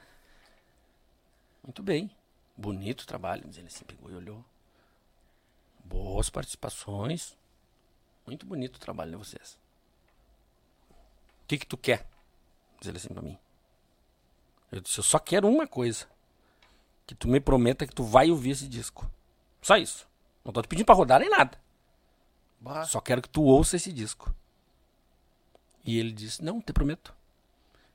Muito 1.65 1.83
bem. 1.83 2.13
Bonito 2.57 3.09
trabalho. 3.09 3.43
Mas 3.45 3.59
ele 3.59 3.67
assim 3.67 3.85
pegou 3.85 4.09
e 4.09 4.15
olhou. 4.15 4.45
Boas 5.89 6.29
participações. 6.29 7.37
Muito 8.27 8.45
bonito 8.45 8.77
o 8.77 8.81
trabalho 8.81 9.13
de 9.13 9.17
vocês. 9.17 9.59
O 11.43 11.47
que 11.49 11.59
que 11.59 11.67
tu 11.67 11.79
quer? 11.79 12.07
Diz 12.79 12.89
ele 12.89 12.99
assim 12.99 13.09
pra 13.09 13.23
mim. 13.23 13.39
Eu 14.71 14.81
disse, 14.81 14.99
eu 14.99 15.05
só 15.05 15.19
quero 15.19 15.49
uma 15.49 15.67
coisa. 15.67 16.07
Que 17.07 17.15
tu 17.15 17.27
me 17.27 17.41
prometa 17.41 17.87
que 17.87 17.95
tu 17.95 18.05
vai 18.05 18.31
ouvir 18.31 18.51
esse 18.51 18.69
disco. 18.69 19.11
Só 19.63 19.79
isso. 19.79 20.07
Não 20.45 20.53
tô 20.53 20.61
te 20.61 20.69
pedindo 20.69 20.85
pra 20.85 20.95
rodar 20.95 21.21
nem 21.21 21.31
nada. 21.31 21.59
Bah. 22.61 22.85
Só 22.85 23.01
quero 23.01 23.23
que 23.23 23.29
tu 23.31 23.43
ouça 23.43 23.77
esse 23.77 23.91
disco. 23.91 24.35
E 25.85 25.99
ele 25.99 26.13
disse, 26.13 26.45
não, 26.45 26.61
te 26.61 26.73
prometo. 26.73 27.15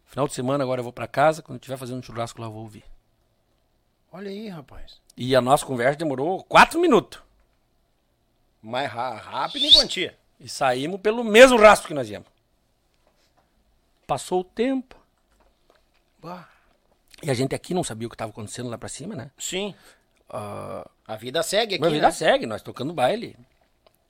Final 0.06 0.28
de 0.28 0.34
semana 0.34 0.64
agora 0.64 0.80
eu 0.80 0.84
vou 0.84 0.94
pra 0.94 1.08
casa, 1.08 1.44
quando 1.44 1.60
estiver 1.60 1.78
fazendo 1.78 2.00
um 2.00 2.04
churrasco 2.04 2.42
lá 2.42 2.48
eu 2.48 2.52
vou 2.52 2.64
ouvir. 2.64 2.84
Olha 4.12 4.30
aí, 4.30 4.50
rapaz. 4.50 5.00
E 5.16 5.36
a 5.36 5.42
nossa 5.42 5.66
conversa 5.66 5.98
demorou 5.98 6.44
quatro 6.44 6.80
minutos. 6.80 7.22
Mais 8.64 8.90
rápido 8.92 9.66
em 9.66 9.72
quantia. 9.74 10.18
E 10.40 10.48
saímos 10.48 11.00
pelo 11.02 11.24
mesmo 11.24 11.58
rastro 11.58 11.88
que 11.90 11.94
nós 11.94 12.10
íamos. 12.10 12.28
Passou 14.08 14.42
o 14.42 14.44
tempo. 14.44 14.96
Bah. 16.22 16.48
E 17.22 17.30
a 17.30 17.34
gente 17.34 17.54
aqui 17.56 17.74
não 17.74 17.84
sabia 17.84 18.08
o 18.08 18.10
que 18.10 18.16
estava 18.16 18.32
acontecendo 18.32 18.70
lá 18.70 18.78
pra 18.78 18.90
cima, 18.90 19.16
né? 19.16 19.32
Sim. 19.38 19.74
Ah, 20.30 20.90
A 21.08 21.16
vida 21.16 21.42
segue 21.44 21.76
aqui, 21.76 21.82
Minha 21.82 21.94
vida 21.94 22.08
né? 22.08 22.12
segue, 22.12 22.46
nós 22.46 22.62
tocando 22.62 22.94
baile. 22.94 23.36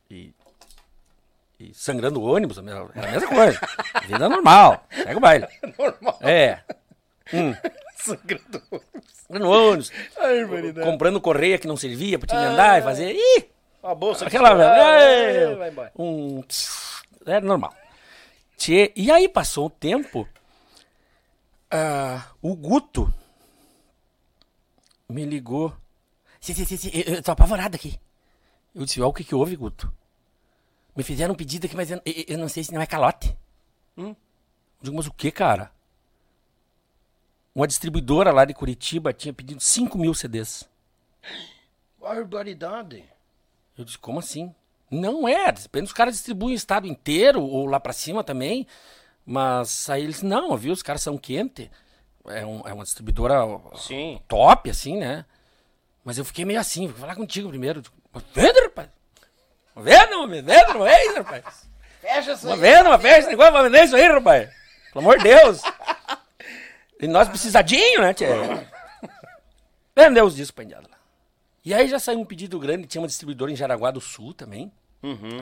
E, 0.09 0.31
e 1.59 1.73
sangrando 1.73 2.21
o 2.21 2.23
ônibus, 2.23 2.57
a 2.57 2.61
mesma- 2.61 2.91
é 2.95 3.07
a 3.07 3.11
mesma 3.11 3.27
coisa. 3.29 3.59
vida 4.07 4.29
normal, 4.29 4.85
segue 4.91 5.15
o 5.15 5.19
baile. 5.19 5.47
Normal. 5.77 6.19
É, 6.21 6.59
Sangrando. 7.97 8.61
sangrando 9.27 9.47
o 9.47 9.69
ônibus, 9.69 9.91
Ai, 10.17 10.83
comprando 10.83 11.21
correia 11.21 11.57
que 11.57 11.67
não 11.67 11.77
servia 11.77 12.19
pra 12.19 12.27
te 12.27 12.35
andar 12.35 12.79
e 12.79 12.83
fazer. 12.83 13.15
Ih, 13.15 13.49
A 13.83 13.93
bolsa 13.93 14.25
que 14.29 14.35
aquela. 14.37 14.49
estourava, 14.51 14.79
é, 14.79 15.55
vai 15.55 15.69
embora. 15.69 15.91
um. 15.97 16.41
É 17.25 17.39
normal. 17.41 17.73
Tchê, 18.57 18.93
e 18.95 19.11
aí 19.11 19.27
passou 19.27 19.65
o 19.67 19.69
tempo. 19.69 20.27
ah, 21.69 22.25
o 22.41 22.55
Guto 22.55 23.13
me 25.09 25.25
ligou. 25.25 25.75
Sim, 26.39 26.53
sim, 26.53 26.65
sim, 26.77 26.89
eu, 26.93 27.15
eu 27.15 27.23
tô 27.23 27.31
apavorado 27.31 27.75
aqui. 27.75 27.99
Eu 28.75 28.85
disse, 28.85 29.01
ó, 29.01 29.07
o 29.07 29.13
que 29.13 29.23
que 29.23 29.35
houve, 29.35 29.55
Guto? 29.55 29.91
Me 30.95 31.03
fizeram 31.03 31.33
um 31.33 31.37
pedido 31.37 31.65
aqui, 31.65 31.75
mas 31.75 31.91
eu, 31.91 32.01
eu- 32.05 32.25
eu 32.29 32.37
não 32.37 32.47
sei 32.49 32.63
se 32.63 32.73
não 32.73 32.81
é 32.81 32.85
calote. 32.85 33.35
Eu 33.97 34.15
digo, 34.81 34.95
mas 34.95 35.07
o 35.07 35.13
que, 35.13 35.31
cara? 35.31 35.71
Uma 37.55 37.67
distribuidora 37.67 38.31
lá 38.31 38.45
de 38.45 38.53
Curitiba 38.53 39.13
tinha 39.13 39.33
pedido 39.33 39.61
5 39.61 39.97
mil 39.97 40.13
CDs. 40.13 40.67
Barbaridade. 41.99 43.03
Eu 43.77 43.83
disse, 43.85 43.97
como 43.97 44.19
assim? 44.19 44.53
Não 44.91 45.27
é, 45.27 45.51
depende 45.51 45.85
os 45.85 45.93
caras 45.93 46.13
distribuem 46.15 46.53
o 46.53 46.55
estado 46.55 46.85
inteiro, 46.87 47.41
ou 47.41 47.65
lá 47.65 47.79
pra 47.79 47.93
cima 47.93 48.23
também. 48.23 48.67
Mas 49.25 49.89
aí 49.89 50.03
eles, 50.03 50.21
não, 50.21 50.55
viu, 50.57 50.73
os 50.73 50.83
caras 50.83 51.01
são 51.01 51.17
quente. 51.17 51.71
É, 52.27 52.45
um- 52.45 52.61
é 52.67 52.73
uma 52.73 52.83
distribuidora 52.83 53.35
Sim. 53.75 54.21
top, 54.27 54.69
assim, 54.69 54.97
né? 54.97 55.25
Mas 56.05 56.17
eu 56.17 56.25
fiquei 56.25 56.45
meio 56.45 56.59
assim, 56.59 56.87
vou 56.87 56.97
falar 56.97 57.15
contigo 57.15 57.49
primeiro. 57.49 57.81
"Mas 58.13 58.23
Vendo, 58.33 58.61
rapaz? 58.63 58.89
Uma 59.75 59.83
venda, 59.83 60.17
uma 60.17 60.27
venda, 60.27 60.75
uma 60.75 60.85
vez, 60.85 61.15
rapaz? 61.15 61.69
Fecha 62.01 62.31
essa 62.33 62.47
Uma 62.47 62.57
venda, 62.57 62.89
uma 62.89 62.99
festa, 62.99 63.31
igual 63.31 63.51
pra 63.51 63.63
vender 63.63 63.83
isso 63.85 63.95
aí, 63.95 64.07
rapaz. 64.07 64.49
Pelo 64.91 65.05
amor 65.05 65.17
de 65.17 65.23
Deus. 65.23 65.61
E 66.99 67.07
nós 67.07 67.27
precisadinho, 67.27 68.01
né, 68.01 68.13
tia? 68.13 68.27
Vendeu 69.95 70.25
os 70.25 70.35
discos 70.35 70.51
pra 70.51 70.63
Indiada 70.63 70.87
lá. 70.89 70.97
E 71.65 71.73
aí 71.73 71.87
já 71.87 71.97
saiu 71.99 72.19
um 72.19 72.25
pedido 72.25 72.59
grande, 72.59 72.87
tinha 72.87 73.01
uma 73.01 73.07
distribuidora 73.07 73.51
em 73.51 73.55
Jaraguá 73.55 73.91
do 73.91 74.01
Sul 74.01 74.33
também. 74.33 74.71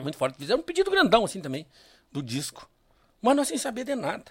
Muito 0.02 0.16
forte. 0.16 0.38
Fizeram 0.38 0.60
um 0.60 0.62
pedido 0.64 0.90
grandão, 0.90 1.24
assim, 1.24 1.40
também, 1.40 1.66
do 2.10 2.22
disco. 2.22 2.68
Mas 3.20 3.36
nós 3.36 3.48
sem 3.48 3.58
saber 3.58 3.84
de 3.84 3.94
nada. 3.94 4.24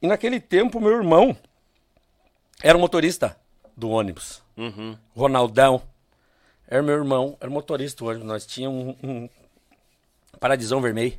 E 0.00 0.06
naquele 0.06 0.40
tempo, 0.40 0.80
meu 0.80 0.92
irmão 0.92 1.36
era 2.62 2.76
o 2.76 2.80
motorista 2.80 3.38
do 3.76 3.88
ônibus. 3.90 4.42
Ronaldão. 5.14 5.82
Era 6.68 6.82
meu 6.82 6.94
irmão, 6.96 7.36
era 7.40 7.50
motorista 7.50 7.98
do 8.04 8.08
ônibus. 8.10 8.26
Nós 8.28 8.46
tínhamos 8.46 8.96
um, 9.02 9.08
um 9.10 9.28
paradisão 10.40 10.80
vermelho. 10.80 11.18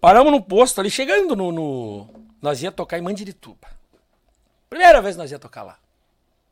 Paramos 0.00 0.32
no 0.32 0.42
posto 0.42 0.80
ali, 0.80 0.90
chegando 0.90 1.36
no, 1.36 1.52
no- 1.52 2.08
Nós 2.40 2.62
ia 2.62 2.72
tocar 2.72 2.98
em 2.98 3.02
Mandirituba. 3.02 3.68
Primeira 4.68 5.00
vez 5.02 5.16
nós 5.16 5.30
ia 5.30 5.38
tocar 5.38 5.62
lá. 5.62 5.78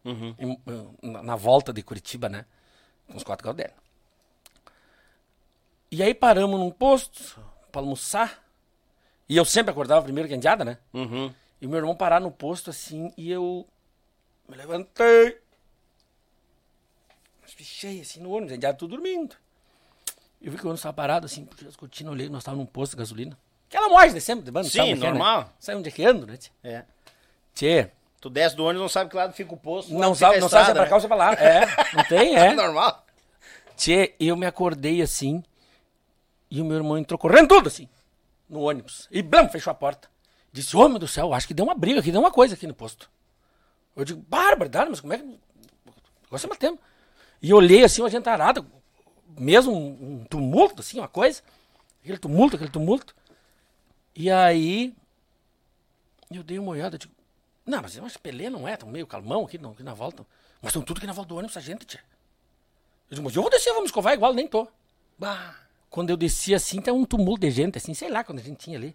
Em- 0.04 0.60
na, 1.02 1.22
na 1.22 1.36
volta 1.36 1.72
de 1.72 1.82
Curitiba, 1.82 2.28
né? 2.28 2.44
Com 3.10 3.16
os 3.16 3.22
quatro 3.24 3.44
Galdério. 3.44 3.74
E 5.90 6.02
aí 6.02 6.14
paramos 6.14 6.58
num 6.58 6.70
posto 6.70 7.40
pra 7.72 7.80
almoçar. 7.80 8.42
E 9.28 9.36
eu 9.36 9.44
sempre 9.44 9.70
acordava 9.70 10.02
primeiro 10.02 10.28
que 10.28 10.34
a 10.34 10.36
indiada, 10.36 10.64
né? 10.64 10.78
Uhum. 10.92 11.32
E 11.60 11.66
meu 11.66 11.76
irmão 11.78 11.94
parar 11.94 12.20
no 12.20 12.30
posto 12.30 12.70
assim, 12.70 13.12
e 13.16 13.30
eu 13.30 13.66
me 14.48 14.56
levantei. 14.56 15.38
Mas 17.42 17.52
Fechei 17.52 18.00
assim 18.00 18.20
no 18.20 18.30
ônibus, 18.30 18.52
a 18.52 18.56
indiada 18.56 18.78
tudo 18.78 18.96
dormindo. 18.96 19.36
Eu 20.40 20.50
vi 20.50 20.56
que 20.56 20.64
o 20.64 20.68
ônibus 20.68 20.80
estava 20.80 20.94
parado 20.94 21.26
assim, 21.26 21.44
puxei 21.44 21.68
as 21.68 21.76
cortinas, 21.76 22.12
olhei, 22.12 22.28
nós 22.28 22.40
estávamos 22.42 22.64
num 22.64 22.72
posto 22.72 22.92
de 22.92 22.98
gasolina. 22.98 23.36
Aquela 23.68 23.88
moagem 23.88 24.14
de 24.14 24.20
sempre, 24.20 24.44
de 24.44 24.50
banda, 24.50 24.68
Sim, 24.68 24.78
sabe 24.78 24.92
onde 24.94 25.00
é, 25.00 25.04
né? 25.04 25.10
normal. 25.10 25.52
Sabe 25.60 25.78
onde 25.78 25.88
é 25.88 25.92
que 25.92 26.04
ando, 26.04 26.26
né? 26.26 26.38
É. 26.64 26.84
Tchê, 27.54 27.90
Tu 28.20 28.28
desce 28.28 28.54
do 28.54 28.64
ônibus, 28.64 28.82
não 28.82 28.88
sabe 28.88 29.08
que 29.08 29.16
lado 29.16 29.32
fica 29.32 29.54
o 29.54 29.56
posto. 29.56 29.92
não 29.92 30.14
sabe, 30.14 30.40
não 30.40 30.48
sabe 30.48 30.66
se 30.66 30.70
é 30.70 30.72
estrada, 30.72 30.80
pra 30.80 30.88
cá 30.88 30.94
ou 30.94 31.00
se 31.00 31.06
é 31.06 31.08
pra 31.08 31.16
lá. 31.16 31.32
É, 31.32 31.96
não 31.96 32.04
tem, 32.04 32.34
né? 32.34 32.48
é. 32.52 32.54
normal. 32.54 33.06
Tchê, 33.76 34.14
eu 34.20 34.36
me 34.36 34.44
acordei 34.44 35.00
assim, 35.00 35.42
e 36.50 36.60
o 36.60 36.64
meu 36.64 36.76
irmão 36.76 36.98
entrou 36.98 37.18
correndo 37.18 37.48
tudo 37.48 37.68
assim, 37.68 37.88
no 38.46 38.60
ônibus. 38.60 39.08
E 39.10 39.22
blam, 39.22 39.48
fechou 39.48 39.70
a 39.70 39.74
porta. 39.74 40.08
Disse, 40.52 40.76
ô 40.76 40.86
meu 40.86 40.98
do 40.98 41.08
céu, 41.08 41.32
acho 41.32 41.46
que 41.46 41.54
deu 41.54 41.64
uma 41.64 41.74
briga 41.74 42.00
aqui, 42.00 42.12
deu 42.12 42.20
uma 42.20 42.30
coisa 42.30 42.54
aqui 42.54 42.66
no 42.66 42.74
posto. 42.74 43.10
Eu 43.96 44.04
digo, 44.04 44.22
barbaridade, 44.28 44.90
mas 44.90 45.00
como 45.00 45.14
é 45.14 45.18
que. 45.18 45.24
Nós 46.30 46.40
estamos 46.40 46.58
tempo. 46.58 46.80
E 47.40 47.54
olhei 47.54 47.84
assim, 47.84 48.02
uma 48.02 48.10
gentarada, 48.10 48.64
mesmo 49.38 49.72
um, 49.72 50.20
um 50.20 50.24
tumulto, 50.24 50.80
assim, 50.80 50.98
uma 50.98 51.08
coisa. 51.08 51.42
Aquele 52.02 52.18
tumulto, 52.18 52.56
aquele 52.56 52.70
tumulto. 52.70 53.14
E 54.14 54.30
aí, 54.30 54.94
eu 56.30 56.42
dei 56.42 56.58
uma 56.58 56.72
olhada, 56.72 56.98
digo, 56.98 57.12
não, 57.66 57.82
mas 57.82 58.12
que 58.12 58.18
Pelé 58.18 58.50
não 58.50 58.66
é, 58.66 58.76
tão 58.76 58.88
meio 58.88 59.06
calmão 59.06 59.44
aqui, 59.44 59.58
não, 59.58 59.72
aqui 59.72 59.82
na 59.82 59.94
volta. 59.94 60.26
Mas 60.60 60.70
estão 60.70 60.82
tudo 60.82 60.98
aqui 60.98 61.06
na 61.06 61.12
volta 61.12 61.28
do 61.28 61.36
ônibus, 61.36 61.56
a 61.56 61.60
gente, 61.60 61.84
tia. 61.84 62.00
Eu 63.10 63.16
digo, 63.16 63.24
mas 63.24 63.34
eu 63.34 63.42
vou 63.42 63.50
descer, 63.50 63.72
vamos 63.72 63.86
escovar 63.86 64.14
igual, 64.14 64.32
nem 64.32 64.46
tô. 64.46 64.66
Bah. 65.18 65.54
Quando 65.88 66.10
eu 66.10 66.16
desci 66.16 66.54
assim, 66.54 66.80
tem 66.80 66.92
um 66.92 67.04
tumulto 67.04 67.40
de 67.40 67.50
gente, 67.50 67.78
assim, 67.78 67.94
sei 67.94 68.08
lá, 68.08 68.22
quando 68.22 68.38
a 68.38 68.42
gente 68.42 68.58
tinha 68.58 68.78
ali. 68.78 68.94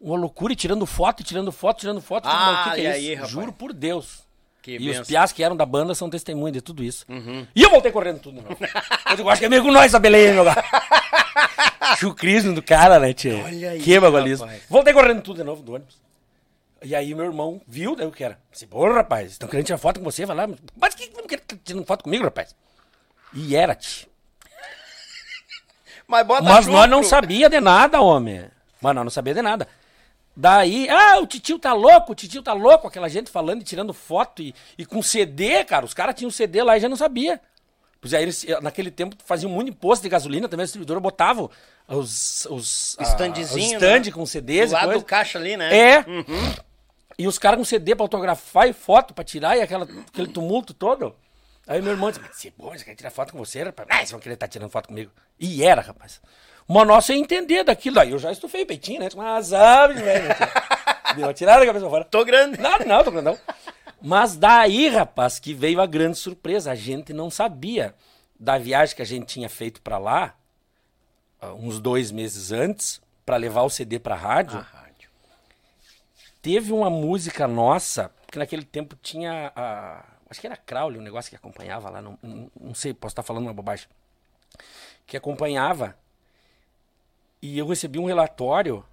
Uma 0.00 0.18
loucura, 0.18 0.52
e 0.52 0.56
tirando 0.56 0.84
foto, 0.84 1.20
e 1.20 1.24
tirando 1.24 1.50
foto, 1.50 1.80
tirando 1.80 2.00
foto. 2.00 2.26
Ah, 2.26 2.52
mas 2.52 2.66
o 2.66 2.70
que 2.70 2.76
que 2.76 2.82
e 2.82 2.86
é 2.86 2.92
aí, 2.92 3.06
isso? 3.06 3.14
rapaz? 3.14 3.32
Juro 3.32 3.52
por 3.52 3.72
Deus. 3.72 4.22
Que 4.60 4.76
e 4.76 4.78
benção. 4.78 5.02
os 5.02 5.08
piás 5.08 5.32
que 5.32 5.42
eram 5.42 5.56
da 5.56 5.64
banda 5.66 5.94
são 5.94 6.10
testemunhas 6.10 6.54
de 6.54 6.60
tudo 6.60 6.82
isso. 6.82 7.06
E 7.54 7.62
eu 7.62 7.70
voltei 7.70 7.92
correndo 7.92 8.18
tudo 8.18 8.40
de 8.40 8.42
novo. 8.42 8.56
eu 9.10 9.16
digo, 9.16 9.28
acho 9.28 9.40
que 9.40 9.46
é 9.46 9.48
meio 9.48 9.62
com 9.62 9.70
nós 9.70 9.86
essa 9.86 9.98
beleza, 9.98 10.42
meu. 10.42 10.52
Chucrismo 11.98 12.54
do 12.54 12.62
cara, 12.62 12.98
né, 12.98 13.12
tia? 13.12 13.44
Olha 13.44 13.70
aí, 13.70 13.80
Que 13.80 13.98
rapaz. 13.98 14.40
Voltei 14.68 14.92
correndo 14.92 15.22
tudo 15.22 15.36
de 15.36 15.44
novo 15.44 15.62
do 15.62 15.74
ônibus. 15.74 15.96
E 16.84 16.94
aí 16.94 17.14
meu 17.14 17.24
irmão 17.24 17.62
viu, 17.66 17.96
daí 17.96 18.06
o 18.06 18.12
que 18.12 18.22
era? 18.22 18.38
Disse, 18.52 18.66
porra, 18.66 18.92
rapaz, 18.92 19.32
estão 19.32 19.48
querendo 19.48 19.66
tirar 19.66 19.78
foto 19.78 20.00
com 20.00 20.04
você? 20.04 20.26
Vai 20.26 20.36
lá, 20.36 20.48
mas 20.76 20.94
que 20.94 21.10
não 21.16 21.26
quer 21.26 21.40
tirando 21.64 21.86
foto 21.86 22.04
comigo, 22.04 22.24
rapaz? 22.24 22.54
E 23.32 23.56
era, 23.56 23.74
tia. 23.74 24.06
Mas 26.06 26.26
bota 26.26 26.42
Mas 26.42 26.66
nós 26.66 26.88
não 26.88 27.02
sabia 27.02 27.48
de 27.48 27.58
nada, 27.58 28.00
homem. 28.00 28.44
Mas 28.80 28.94
nós 28.94 29.04
não 29.04 29.10
sabia 29.10 29.34
de 29.34 29.42
nada. 29.42 29.66
Daí, 30.36 30.88
ah, 30.90 31.18
o 31.18 31.26
titio 31.26 31.58
tá 31.58 31.72
louco, 31.72 32.12
o 32.12 32.14
titio 32.14 32.42
tá 32.42 32.52
louco, 32.52 32.86
aquela 32.86 33.08
gente 33.08 33.30
falando 33.30 33.62
e 33.62 33.64
tirando 33.64 33.94
foto 33.94 34.42
e, 34.42 34.54
e 34.76 34.84
com 34.84 35.02
CD, 35.02 35.64
cara. 35.64 35.84
Os 35.84 35.94
caras 35.94 36.14
tinham 36.14 36.30
CD 36.30 36.62
lá 36.62 36.76
e 36.76 36.80
já 36.80 36.88
não 36.88 36.96
sabia. 36.96 37.40
Pois 38.00 38.12
aí 38.12 38.22
eles, 38.22 38.44
naquele 38.60 38.90
tempo, 38.90 39.16
faziam 39.24 39.50
muito 39.50 39.70
imposto 39.70 40.02
de 40.02 40.10
gasolina, 40.10 40.46
também 40.46 40.64
a 40.64 40.66
distribuidora 40.66 41.00
botava 41.00 41.48
os, 41.88 42.46
os, 42.50 42.96
Standzinho, 43.00 43.46
os 43.46 43.72
stand 43.72 44.00
né? 44.00 44.10
com 44.12 44.26
CDs 44.26 44.70
Do 44.70 44.74
lado 44.74 44.84
coisa. 44.86 45.00
do 45.00 45.04
caixa 45.06 45.38
ali, 45.38 45.56
né? 45.56 45.74
É. 45.74 46.04
E 47.18 47.26
os 47.26 47.38
caras 47.38 47.58
com 47.58 47.64
CD 47.64 47.94
pra 47.94 48.04
autografar 48.04 48.68
e 48.68 48.72
foto 48.72 49.14
pra 49.14 49.24
tirar 49.24 49.56
e 49.56 49.62
aquela, 49.62 49.84
aquele 49.84 50.28
tumulto 50.28 50.74
todo. 50.74 51.14
Aí 51.66 51.80
meu 51.80 51.92
irmão 51.92 52.10
disse, 52.10 52.20
mas 52.20 52.36
você, 52.36 52.50
pô, 52.50 52.70
você 52.70 52.84
quer 52.84 52.94
tirar 52.94 53.10
foto 53.10 53.32
com 53.32 53.38
você, 53.38 53.62
rapaz? 53.62 53.88
Ah, 53.90 53.96
vocês 53.98 54.10
vão 54.10 54.20
querer 54.20 54.34
estar 54.34 54.48
tirando 54.48 54.70
foto 54.70 54.88
comigo. 54.88 55.10
E 55.38 55.64
era, 55.64 55.80
rapaz. 55.80 56.20
Mas 56.68 56.86
nós 56.86 57.04
sem 57.04 57.20
entender 57.20 57.64
daquilo. 57.64 58.00
Aí 58.00 58.10
eu 58.10 58.18
já 58.18 58.32
estufei 58.32 58.62
o 58.62 58.66
peitinho, 58.66 59.00
né? 59.00 59.08
Mas 59.16 59.48
sabe, 59.48 59.94
velho. 59.94 60.28
Deu 61.16 61.26
uma 61.26 61.34
tirada 61.34 61.62
a 61.62 61.66
cabeça 61.66 61.88
fora. 61.88 62.04
Tô 62.04 62.24
grande. 62.24 62.60
Não, 62.60 62.78
não, 62.80 63.04
tô 63.04 63.10
grandão. 63.10 63.38
Mas 64.02 64.36
daí, 64.36 64.88
rapaz, 64.88 65.38
que 65.38 65.54
veio 65.54 65.80
a 65.80 65.86
grande 65.86 66.18
surpresa. 66.18 66.72
A 66.72 66.74
gente 66.74 67.12
não 67.12 67.30
sabia 67.30 67.94
da 68.38 68.58
viagem 68.58 68.96
que 68.96 69.02
a 69.02 69.06
gente 69.06 69.26
tinha 69.26 69.48
feito 69.48 69.80
pra 69.80 69.96
lá, 69.96 70.34
ah, 71.40 71.52
uns 71.54 71.80
dois 71.80 72.10
meses 72.10 72.52
antes, 72.52 73.00
pra 73.24 73.36
levar 73.36 73.62
o 73.62 73.70
CD 73.70 73.98
pra 73.98 74.14
rádio. 74.14 74.58
rádio. 74.58 74.83
Teve 76.44 76.74
uma 76.74 76.90
música 76.90 77.48
nossa, 77.48 78.12
que 78.30 78.38
naquele 78.38 78.66
tempo 78.66 78.94
tinha 79.00 79.50
a. 79.56 80.04
Acho 80.28 80.42
que 80.42 80.46
era 80.46 80.58
Crowley, 80.58 81.00
um 81.00 81.02
negócio 81.02 81.30
que 81.30 81.36
acompanhava 81.36 81.88
lá, 81.88 82.02
não, 82.02 82.18
não, 82.22 82.50
não 82.60 82.74
sei, 82.74 82.92
posso 82.92 83.12
estar 83.12 83.22
falando 83.22 83.44
uma 83.44 83.54
bobagem. 83.54 83.88
Que 85.06 85.16
acompanhava. 85.16 85.96
E 87.40 87.58
eu 87.58 87.66
recebi 87.66 87.98
um 87.98 88.04
relatório. 88.04 88.84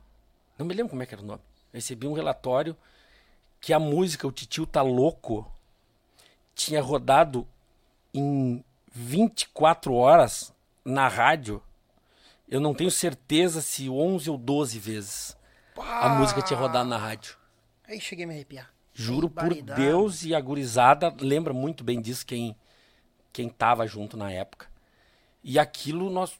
Não 0.57 0.65
me 0.65 0.73
lembro 0.73 0.91
como 0.91 1.03
é 1.03 1.05
que 1.05 1.13
era 1.13 1.21
o 1.21 1.25
nome. 1.25 1.41
Eu 1.73 1.77
recebi 1.77 2.07
um 2.07 2.13
relatório 2.13 2.73
que 3.59 3.73
a 3.73 3.79
música 3.79 4.25
O 4.25 4.31
Titio 4.31 4.65
Tá 4.65 4.81
Louco 4.81 5.45
tinha 6.55 6.81
rodado 6.81 7.45
em 8.13 8.63
24 8.93 9.93
horas 9.93 10.53
na 10.85 11.09
rádio. 11.09 11.61
Eu 12.47 12.61
não 12.61 12.73
tenho 12.73 12.89
certeza 12.89 13.61
se 13.61 13.89
11 13.89 14.29
ou 14.29 14.37
12 14.37 14.79
vezes 14.79 15.35
a 15.77 16.07
música 16.09 16.41
tinha 16.41 16.57
rodado 16.57 16.87
na 16.87 16.97
rádio. 16.97 17.40
Aí 17.91 17.99
cheguei 17.99 18.23
a 18.23 18.27
me 18.27 18.33
arrepiar. 18.33 18.73
Juro 18.93 19.29
por. 19.29 19.53
Deus 19.53 20.23
e 20.23 20.33
a 20.33 20.39
gurizada 20.39 21.13
lembra 21.19 21.53
muito 21.53 21.83
bem 21.83 22.01
disso 22.01 22.25
quem 22.25 22.55
quem 23.33 23.49
tava 23.49 23.85
junto 23.85 24.15
na 24.15 24.31
época. 24.31 24.71
E 25.43 25.59
aquilo 25.59 26.09
nós 26.09 26.39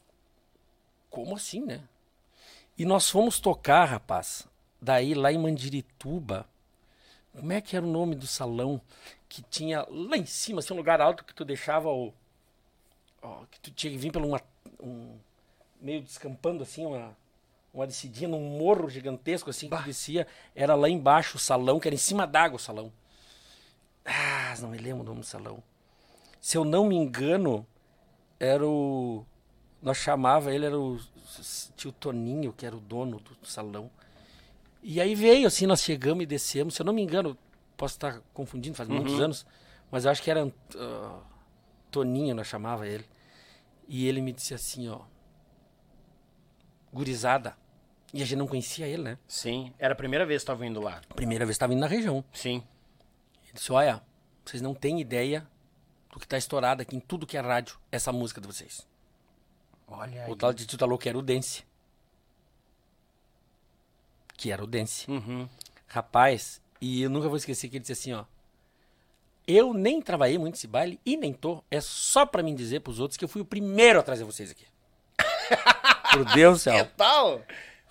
como 1.10 1.36
assim, 1.36 1.60
né? 1.60 1.82
E 2.78 2.86
nós 2.86 3.10
fomos 3.10 3.38
tocar, 3.38 3.84
rapaz. 3.84 4.48
Daí 4.80 5.12
lá 5.12 5.30
em 5.30 5.38
Mandirituba. 5.38 6.46
Como 7.34 7.52
é 7.52 7.60
que 7.60 7.76
era 7.76 7.84
o 7.84 7.90
nome 7.90 8.14
do 8.14 8.26
salão 8.26 8.80
que 9.28 9.42
tinha 9.42 9.86
lá 9.90 10.16
em 10.16 10.26
cima, 10.26 10.60
assim, 10.60 10.72
um 10.72 10.76
lugar 10.78 11.02
alto 11.02 11.24
que 11.24 11.34
tu 11.34 11.44
deixava 11.44 11.90
o 11.90 12.14
ó, 13.20 13.44
que 13.50 13.60
tu 13.60 13.70
tinha 13.70 13.90
que 13.90 13.98
vir 13.98 14.10
pelo 14.10 14.26
uma 14.26 14.40
um, 14.80 15.18
meio 15.80 16.02
descampando 16.02 16.62
assim 16.62 16.86
uma 16.86 17.16
uma 17.72 17.86
descidinha 17.86 18.28
num 18.28 18.58
morro 18.58 18.88
gigantesco 18.88 19.50
assim 19.50 19.68
que 19.68 19.82
descia, 19.82 20.26
era 20.54 20.74
lá 20.74 20.88
embaixo 20.88 21.36
o 21.36 21.40
salão, 21.40 21.80
que 21.80 21.88
era 21.88 21.94
em 21.94 21.98
cima 21.98 22.26
d'água 22.26 22.56
o 22.56 22.60
salão. 22.60 22.92
Ah, 24.04 24.54
não 24.60 24.70
me 24.70 24.78
lembro 24.78 25.02
o 25.02 25.06
nome 25.06 25.20
do 25.20 25.26
salão. 25.26 25.62
Se 26.40 26.56
eu 26.56 26.64
não 26.64 26.86
me 26.86 26.96
engano, 26.96 27.66
era 28.38 28.66
o 28.66 29.24
nós 29.80 29.96
chamava 29.96 30.54
ele 30.54 30.64
era 30.64 30.78
o 30.78 31.00
tio 31.76 31.90
Toninho, 31.90 32.52
que 32.52 32.64
era 32.64 32.76
o 32.76 32.80
dono 32.80 33.18
do 33.18 33.46
salão. 33.46 33.90
E 34.82 35.00
aí 35.00 35.14
veio 35.14 35.46
assim, 35.46 35.66
nós 35.66 35.82
chegamos 35.82 36.22
e 36.22 36.26
descemos, 36.26 36.74
se 36.74 36.82
eu 36.82 36.86
não 36.86 36.92
me 36.92 37.02
engano, 37.02 37.36
posso 37.76 37.94
estar 37.94 38.20
confundindo, 38.32 38.76
faz 38.76 38.88
muitos 38.88 39.20
anos, 39.20 39.46
mas 39.90 40.04
eu 40.04 40.10
acho 40.10 40.22
que 40.22 40.30
era 40.30 40.52
ah, 40.76 41.20
Toninho, 41.90 42.34
nós 42.34 42.46
chamava 42.46 42.86
ele. 42.86 43.04
E 43.88 44.06
ele 44.06 44.20
me 44.20 44.32
disse 44.32 44.54
assim, 44.54 44.88
ó, 44.88 45.00
gurizada. 46.92 47.56
E 48.12 48.22
a 48.22 48.26
gente 48.26 48.36
não 48.36 48.46
conhecia 48.46 48.86
ele, 48.86 49.02
né? 49.02 49.18
Sim, 49.26 49.72
era 49.78 49.94
a 49.94 49.96
primeira 49.96 50.26
vez 50.26 50.42
que 50.42 50.46
tava 50.46 50.66
indo 50.66 50.80
lá. 50.80 51.00
Primeira 51.14 51.46
vez 51.46 51.54
que 51.54 51.56
estava 51.56 51.72
indo 51.72 51.80
na 51.80 51.86
região. 51.86 52.22
Sim. 52.32 52.62
Ele 53.44 53.52
disse, 53.54 53.72
olha, 53.72 54.02
vocês 54.44 54.60
não 54.60 54.74
têm 54.74 55.00
ideia 55.00 55.46
do 56.10 56.20
que 56.20 56.28
tá 56.28 56.36
estourado 56.36 56.82
aqui 56.82 56.94
em 56.94 57.00
tudo 57.00 57.26
que 57.26 57.38
é 57.38 57.40
rádio, 57.40 57.78
essa 57.90 58.12
música 58.12 58.40
de 58.40 58.46
vocês. 58.46 58.86
Olha 59.88 60.24
aí. 60.24 60.30
O 60.30 60.36
tal 60.36 60.52
de 60.52 60.66
Tito 60.66 60.84
Alô 60.84 60.98
que 60.98 61.08
era 61.08 61.16
o 61.16 61.22
Dance. 61.22 61.64
Que 64.36 64.52
era 64.52 64.62
o 64.62 64.66
Dance. 64.66 65.10
Uhum. 65.10 65.48
Rapaz, 65.86 66.60
e 66.80 67.02
eu 67.02 67.08
nunca 67.08 67.28
vou 67.28 67.36
esquecer 67.36 67.68
que 67.68 67.76
ele 67.76 67.80
disse 67.80 67.92
assim, 67.92 68.12
ó. 68.12 68.24
Eu 69.46 69.72
nem 69.74 70.00
trabalhei 70.00 70.38
muito 70.38 70.54
esse 70.54 70.66
baile 70.66 71.00
e 71.04 71.16
nem 71.16 71.32
tô. 71.32 71.64
É 71.70 71.80
só 71.80 72.24
pra 72.26 72.42
mim 72.42 72.54
dizer 72.54 72.80
pros 72.80 73.00
outros 73.00 73.16
que 73.16 73.24
eu 73.24 73.28
fui 73.28 73.40
o 73.40 73.44
primeiro 73.44 73.98
a 73.98 74.02
trazer 74.02 74.24
vocês 74.24 74.50
aqui. 74.50 74.66
Por 76.12 76.24
Deus 76.34 76.58
do 76.58 76.62
céu. 76.62 76.88
Tal? 76.96 77.42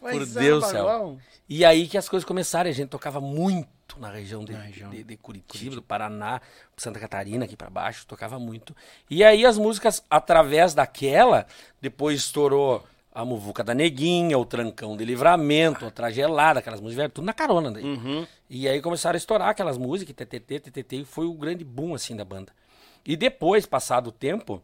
Por 0.01 0.15
Mas, 0.15 0.33
Deus 0.33 0.63
do 0.63 0.65
ah, 0.65 0.69
céu. 0.69 1.17
E 1.47 1.63
aí 1.63 1.87
que 1.87 1.95
as 1.95 2.09
coisas 2.09 2.25
começaram, 2.27 2.67
a 2.67 2.73
gente 2.73 2.89
tocava 2.89 3.21
muito 3.21 3.99
na 3.99 4.09
região 4.09 4.43
de, 4.43 4.51
Na 4.51 4.61
região. 4.61 4.89
de- 4.89 5.03
de 5.03 5.15
Curitiba, 5.15 5.75
do 5.75 5.81
Paraná, 5.81 6.41
Santa 6.75 6.99
Catarina, 6.99 7.45
aqui 7.45 7.55
pra 7.55 7.69
baixo, 7.69 8.07
tocava 8.07 8.39
muito. 8.39 8.75
E 9.07 9.23
aí 9.23 9.45
as 9.45 9.59
músicas, 9.59 10.03
através 10.09 10.73
daquela, 10.73 11.45
depois 11.79 12.21
estourou 12.21 12.83
a 13.13 13.23
Muvuca 13.23 13.63
da 13.63 13.75
Neguinha, 13.75 14.39
o 14.39 14.45
Trancão 14.45 14.97
de 14.97 15.05
Livramento, 15.05 15.85
a 15.85 15.91
Tragelada, 15.91 16.59
aquelas 16.61 16.81
músicas, 16.81 17.11
tudo 17.13 17.25
na 17.25 17.33
carona 17.33 17.69
daí. 17.69 17.83
Uhum. 17.83 18.25
E 18.49 18.67
aí 18.67 18.81
começaram 18.81 19.15
a 19.15 19.17
estourar 19.17 19.49
aquelas 19.49 19.77
músicas, 19.77 20.15
TTT, 20.15 20.61
TTT, 20.61 20.95
e 21.01 21.05
foi 21.05 21.27
o 21.27 21.33
grande 21.33 21.63
boom, 21.63 21.93
assim, 21.93 22.15
da 22.15 22.25
banda. 22.25 22.51
E 23.05 23.15
depois, 23.15 23.67
passado 23.67 24.07
o 24.07 24.11
tempo, 24.11 24.63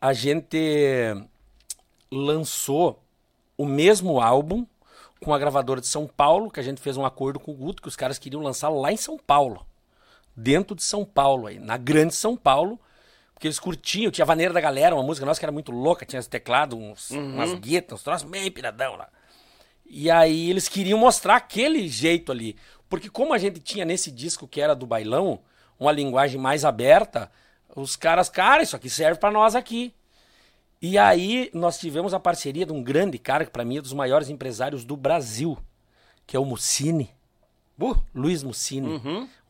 a 0.00 0.12
gente 0.12 1.16
lançou 2.10 3.01
o 3.62 3.66
mesmo 3.66 4.20
álbum 4.20 4.66
com 5.22 5.32
a 5.32 5.38
gravadora 5.38 5.80
de 5.80 5.86
São 5.86 6.04
Paulo, 6.08 6.50
que 6.50 6.58
a 6.58 6.62
gente 6.64 6.80
fez 6.80 6.96
um 6.96 7.06
acordo 7.06 7.38
com 7.38 7.52
o 7.52 7.54
Guto, 7.54 7.80
que 7.80 7.86
os 7.86 7.94
caras 7.94 8.18
queriam 8.18 8.42
lançar 8.42 8.68
lá 8.70 8.90
em 8.90 8.96
São 8.96 9.16
Paulo. 9.16 9.64
Dentro 10.34 10.74
de 10.74 10.82
São 10.82 11.04
Paulo, 11.04 11.46
aí, 11.46 11.60
na 11.60 11.76
grande 11.76 12.12
São 12.12 12.36
Paulo. 12.36 12.80
Porque 13.32 13.46
eles 13.46 13.60
curtiam, 13.60 14.10
tinha 14.10 14.24
a 14.24 14.26
Vaneira 14.26 14.52
da 14.52 14.60
Galera, 14.60 14.96
uma 14.96 15.04
música 15.04 15.24
nossa 15.24 15.38
que 15.38 15.44
era 15.44 15.52
muito 15.52 15.70
louca, 15.70 16.04
tinha 16.04 16.18
os 16.18 16.26
teclados, 16.26 16.76
uns, 16.76 17.10
umas 17.10 17.54
guetas, 17.54 18.00
uns 18.00 18.02
troços 18.02 18.28
meio 18.28 18.50
piradão 18.50 18.96
lá. 18.96 19.08
E 19.86 20.10
aí 20.10 20.50
eles 20.50 20.68
queriam 20.68 20.98
mostrar 20.98 21.36
aquele 21.36 21.86
jeito 21.86 22.32
ali. 22.32 22.56
Porque 22.88 23.08
como 23.08 23.32
a 23.32 23.38
gente 23.38 23.60
tinha 23.60 23.84
nesse 23.84 24.10
disco 24.10 24.48
que 24.48 24.60
era 24.60 24.74
do 24.74 24.86
bailão, 24.86 25.38
uma 25.78 25.92
linguagem 25.92 26.40
mais 26.40 26.64
aberta, 26.64 27.30
os 27.76 27.94
caras, 27.94 28.28
cara, 28.28 28.62
isso 28.64 28.74
aqui 28.74 28.90
serve 28.90 29.20
pra 29.20 29.30
nós 29.30 29.54
aqui. 29.54 29.94
E 30.82 30.98
aí 30.98 31.48
nós 31.54 31.78
tivemos 31.78 32.12
a 32.12 32.18
parceria 32.18 32.66
de 32.66 32.72
um 32.72 32.82
grande 32.82 33.16
cara, 33.16 33.44
que 33.44 33.50
pra 33.52 33.64
mim 33.64 33.78
é 33.78 33.80
dos 33.80 33.92
maiores 33.92 34.28
empresários 34.28 34.84
do 34.84 34.96
Brasil, 34.96 35.56
que 36.26 36.36
é 36.36 36.40
o 36.40 36.44
Mussini. 36.44 37.08
Uh, 37.80 37.96
Luiz 38.14 38.44
Mussini. 38.44 39.00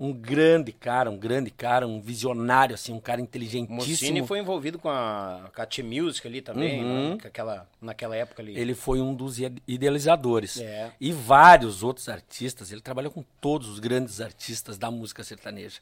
Um 0.00 0.10
grande 0.10 0.72
cara, 0.72 1.10
um 1.10 1.18
grande 1.18 1.50
cara, 1.50 1.86
um 1.86 2.00
visionário, 2.00 2.74
assim, 2.74 2.90
um 2.92 3.00
cara 3.00 3.20
inteligentíssimo. 3.20 3.76
Mussini 3.90 4.26
foi 4.26 4.38
envolvido 4.38 4.78
com 4.78 4.88
a, 4.88 5.50
com 5.54 5.60
a 5.60 5.66
T-Music 5.66 6.26
ali 6.26 6.40
também, 6.40 6.82
né? 6.82 7.18
Com 7.20 7.28
aquela, 7.28 7.68
naquela 7.80 8.16
época 8.16 8.40
ali. 8.40 8.56
Ele 8.58 8.74
foi 8.74 9.02
um 9.02 9.14
dos 9.14 9.38
ide- 9.38 9.62
idealizadores. 9.68 10.58
É. 10.60 10.92
E 10.98 11.12
vários 11.12 11.82
outros 11.82 12.08
artistas. 12.08 12.72
Ele 12.72 12.80
trabalhou 12.80 13.10
com 13.12 13.22
todos 13.38 13.68
os 13.68 13.78
grandes 13.78 14.18
artistas 14.20 14.78
da 14.78 14.90
música 14.90 15.22
sertaneja. 15.22 15.80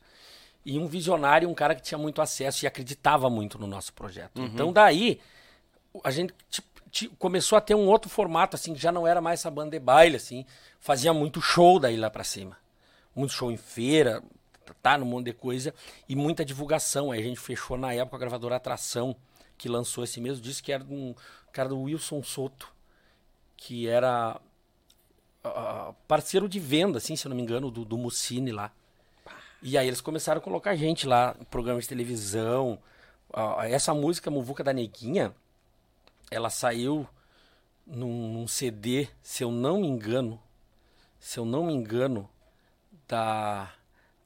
E 0.67 0.77
um 0.77 0.89
visionário, 0.89 1.49
um 1.49 1.55
cara 1.55 1.75
que 1.77 1.83
tinha 1.83 1.99
muito 1.99 2.21
acesso 2.21 2.65
e 2.65 2.67
acreditava 2.67 3.31
muito 3.31 3.59
no 3.61 3.67
nosso 3.67 3.93
projeto. 3.93 4.43
Então, 4.43 4.73
daí, 4.73 5.21
a 6.03 6.11
gente 6.11 6.35
começou 7.19 7.57
a 7.57 7.61
ter 7.61 7.75
um 7.75 7.87
outro 7.87 8.11
formato, 8.11 8.57
assim, 8.57 8.75
que 8.75 8.81
já 8.81 8.91
não 8.91 9.07
era 9.07 9.21
mais 9.21 9.41
essa 9.41 9.51
banda 9.51 9.71
de 9.71 9.79
baile, 9.79 10.17
assim. 10.17 10.45
Fazia 10.79 11.13
muito 11.13 11.41
show 11.41 11.79
daí 11.79 11.97
lá 11.97 12.11
pra 12.11 12.25
cima. 12.25 12.57
Muito 13.15 13.33
show 13.33 13.51
em 13.51 13.57
feira, 13.57 14.23
tá, 14.83 14.97
num 14.99 15.07
monte 15.07 15.27
de 15.27 15.33
coisa. 15.33 15.75
E 16.09 16.17
muita 16.17 16.45
divulgação. 16.45 17.13
Aí 17.13 17.21
a 17.21 17.23
gente 17.23 17.41
fechou 17.41 17.77
na 17.77 17.93
época 17.93 18.17
a 18.17 18.21
gravadora 18.21 18.57
Atração, 18.57 19.15
que 19.57 19.69
lançou 19.69 20.05
esse 20.05 20.21
mesmo 20.21 20.43
disco, 20.43 20.65
que 20.65 20.73
era 20.73 20.85
um 20.85 21.15
cara 21.53 21.69
do 21.69 21.81
Wilson 21.81 22.23
Soto 22.23 22.73
que 23.61 23.87
era 23.87 24.41
ah, 25.45 25.93
parceiro 26.09 26.49
de 26.49 26.59
venda, 26.59 26.97
assim, 26.97 27.15
se 27.15 27.27
eu 27.27 27.29
não 27.29 27.37
me 27.37 27.43
engano, 27.43 27.71
do, 27.71 27.85
do 27.85 27.99
Mussini 27.99 28.51
lá. 28.51 28.73
E 29.63 29.77
aí 29.77 29.87
eles 29.87 30.01
começaram 30.01 30.41
a 30.41 30.43
colocar 30.43 30.75
gente 30.75 31.07
lá 31.07 31.37
programas 31.51 31.85
de 31.85 31.91
televisão. 31.91 32.79
Ah, 33.31 33.69
essa 33.69 33.93
música, 33.93 34.31
Muvuca 34.31 34.65
da 34.65 34.73
Neguinha, 34.73 35.35
ela 36.31 36.51
saiu 36.51 37.07
num, 37.87 38.33
num 38.33 38.47
CD, 38.47 39.09
se 39.23 39.43
eu 39.43 39.51
não 39.51 39.81
me 39.81 39.89
engano, 39.89 40.41
se 41.19 41.39
eu 41.39 41.45
não 41.45 41.67
me 41.67 41.73
engano, 41.73 42.29
da, 43.09 43.73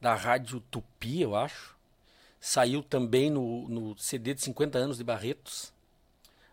da 0.01 0.15
Rádio 0.15 0.61
Tupi, 0.61 1.23
eu 1.23 1.35
acho. 1.35 1.75
Saiu 2.39 2.83
também 2.83 3.31
no, 3.31 3.67
no 3.69 3.99
CD 3.99 4.35
de 4.35 4.43
50 4.43 4.79
anos 4.79 4.99
de 4.99 5.05
Barretos. 5.05 5.73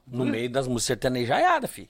No 0.07 0.25
meio 0.25 0.49
das 0.49 0.67
músicas 0.67 0.85
sertanejaiadas, 0.87 1.69
fi. 1.69 1.89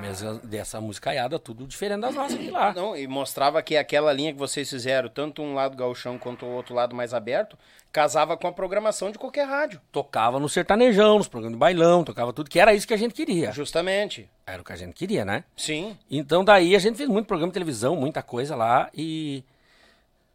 Mesmo 0.00 0.38
dessa 0.38 0.80
musicaiada, 0.80 1.38
tudo 1.38 1.66
diferente 1.66 2.00
das 2.00 2.14
nossas 2.14 2.38
de 2.38 2.50
lá. 2.50 2.72
Não, 2.72 2.96
e 2.96 3.06
mostrava 3.06 3.62
que 3.62 3.76
aquela 3.76 4.12
linha 4.12 4.32
que 4.32 4.38
vocês 4.38 4.68
fizeram, 4.68 5.08
tanto 5.08 5.42
um 5.42 5.54
lado 5.54 5.76
gauchão 5.76 6.18
quanto 6.18 6.46
o 6.46 6.50
outro 6.50 6.74
lado 6.74 6.94
mais 6.94 7.12
aberto, 7.14 7.58
casava 7.92 8.36
com 8.36 8.46
a 8.46 8.52
programação 8.52 9.10
de 9.10 9.18
qualquer 9.18 9.46
rádio. 9.46 9.80
Tocava 9.90 10.38
no 10.38 10.48
sertanejão, 10.48 11.18
nos 11.18 11.28
programas 11.28 11.56
de 11.56 11.58
bailão, 11.58 12.04
tocava 12.04 12.32
tudo, 12.32 12.50
que 12.50 12.60
era 12.60 12.74
isso 12.74 12.86
que 12.86 12.94
a 12.94 12.98
gente 12.98 13.14
queria. 13.14 13.52
Justamente. 13.52 14.28
Era 14.46 14.62
o 14.62 14.64
que 14.64 14.72
a 14.72 14.76
gente 14.76 14.94
queria, 14.94 15.24
né? 15.24 15.44
Sim. 15.56 15.96
Então 16.10 16.44
daí 16.44 16.76
a 16.76 16.78
gente 16.78 16.96
fez 16.96 17.08
muito 17.08 17.26
programa 17.26 17.50
de 17.50 17.54
televisão, 17.54 17.96
muita 17.96 18.22
coisa 18.22 18.54
lá 18.54 18.90
e 18.94 19.44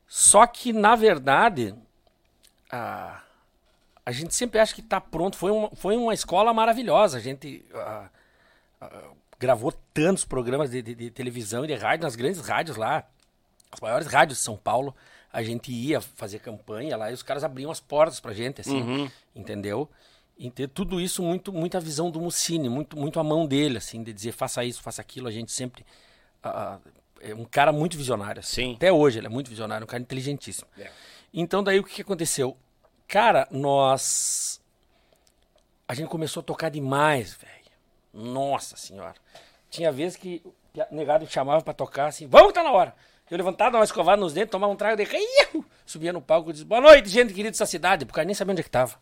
só 0.08 0.45
que 0.45 0.74
na 0.74 0.95
verdade 0.95 1.74
a, 2.72 3.22
a 4.06 4.12
gente 4.12 4.34
sempre 4.36 4.60
acha 4.60 4.74
que 4.76 4.82
tá 4.82 5.00
pronto. 5.00 5.38
Foi 5.38 5.52
uma, 5.52 5.70
foi 5.76 5.95
uma 5.95 6.14
escola 6.14 6.54
maravilhosa. 6.54 7.18
A 7.18 7.22
gente 7.22 7.66
ah, 7.74 8.10
gravou 9.39 9.72
tantos 9.93 10.26
programas 10.26 10.69
de, 10.72 10.81
de- 10.81 10.95
de 10.95 11.11
televisão 11.11 11.64
e 11.65 11.68
de 11.68 11.76
rádio 11.76 12.03
nas 12.03 12.15
grandes 12.15 12.39
rádios 12.41 12.77
lá, 12.77 13.03
as 13.72 13.80
maiores 13.80 14.07
rádios 14.07 14.38
de 14.39 14.43
São 14.43 14.55
Paulo. 14.57 14.95
A 15.31 15.41
gente 15.41 15.72
ia 15.72 15.99
fazer 15.99 16.39
campanha 16.39 16.95
lá 16.95 17.10
e 17.10 17.14
os 17.14 17.23
caras 17.23 17.43
abriam 17.43 17.72
as 17.72 17.80
portas 17.80 18.19
pra 18.19 18.34
gente, 18.34 18.61
assim, 18.61 19.10
entendeu? 19.35 19.89
E 20.38 20.49
ter 20.51 20.68
tudo 20.69 21.01
isso 21.01 21.23
muito, 21.23 21.51
muita 21.51 21.80
visão 21.80 22.10
do 22.11 22.22
Mussini, 22.22 22.69
muito, 22.69 22.97
muito 22.97 23.19
a 23.19 23.23
mão 23.23 23.45
dele, 23.47 23.77
assim, 23.80 24.03
de 24.03 24.14
dizer 24.14 24.31
faça 24.31 24.64
isso, 24.64 24.81
faça 24.81 25.01
aquilo. 25.01 25.27
A 25.27 25.31
gente 25.31 25.51
sempre 25.51 25.84
ah, 26.43 26.77
é 27.19 27.34
um 27.34 27.45
cara 27.45 27.72
muito 27.72 27.97
visionário, 27.97 28.39
assim. 28.41 28.69
Sim. 28.69 28.76
Até 28.76 28.91
hoje 28.91 29.19
ele 29.19 29.26
é 29.27 29.30
muito 29.30 29.49
visionário, 29.49 29.85
um 29.85 29.88
cara 29.88 30.01
inteligentíssimo. 30.03 30.68
É. 30.77 30.89
Então 31.34 31.64
daí 31.64 31.80
o 31.80 31.84
que, 31.84 31.95
que 31.95 32.01
aconteceu? 32.03 32.55
Cara, 33.07 33.47
nós 33.51 34.61
a 35.88 35.93
gente 35.95 36.10
começou 36.10 36.41
a 36.41 36.43
tocar 36.43 36.69
demais, 36.69 37.34
velho. 37.34 37.62
Nossa 38.14 38.77
senhora. 38.77 39.15
Tinha 39.69 39.91
vezes 39.91 40.15
que 40.15 40.41
o 40.45 40.95
negado 40.95 41.26
chamava 41.27 41.61
pra 41.61 41.73
tocar 41.73 42.07
assim, 42.07 42.27
vamos 42.27 42.49
que 42.49 42.53
tá 42.53 42.64
na 42.64 42.72
hora. 42.72 42.94
Eu 43.30 43.38
levantava, 43.38 43.72
dava 43.72 43.80
uma 43.80 43.85
escovada 43.85 44.22
nos 44.22 44.34
dentes, 44.34 44.52
tomava 44.52 44.72
um 44.72 44.76
trago 44.76 44.95
de 44.95 45.10
Iu! 45.11 45.65
subia 45.85 46.14
no 46.14 46.22
palco 46.22 46.49
e 46.49 46.53
dizia, 46.53 46.68
boa 46.68 46.81
noite, 46.81 47.10
gente 47.10 47.34
querida 47.34 47.49
dessa 47.49 47.65
cidade, 47.65 48.06
porque 48.06 48.19
eu 48.19 48.26
nem 48.26 48.35
sabia 48.35 48.52
onde 48.52 48.61
é 48.61 48.64
que 48.64 48.69
tava. 48.69 48.95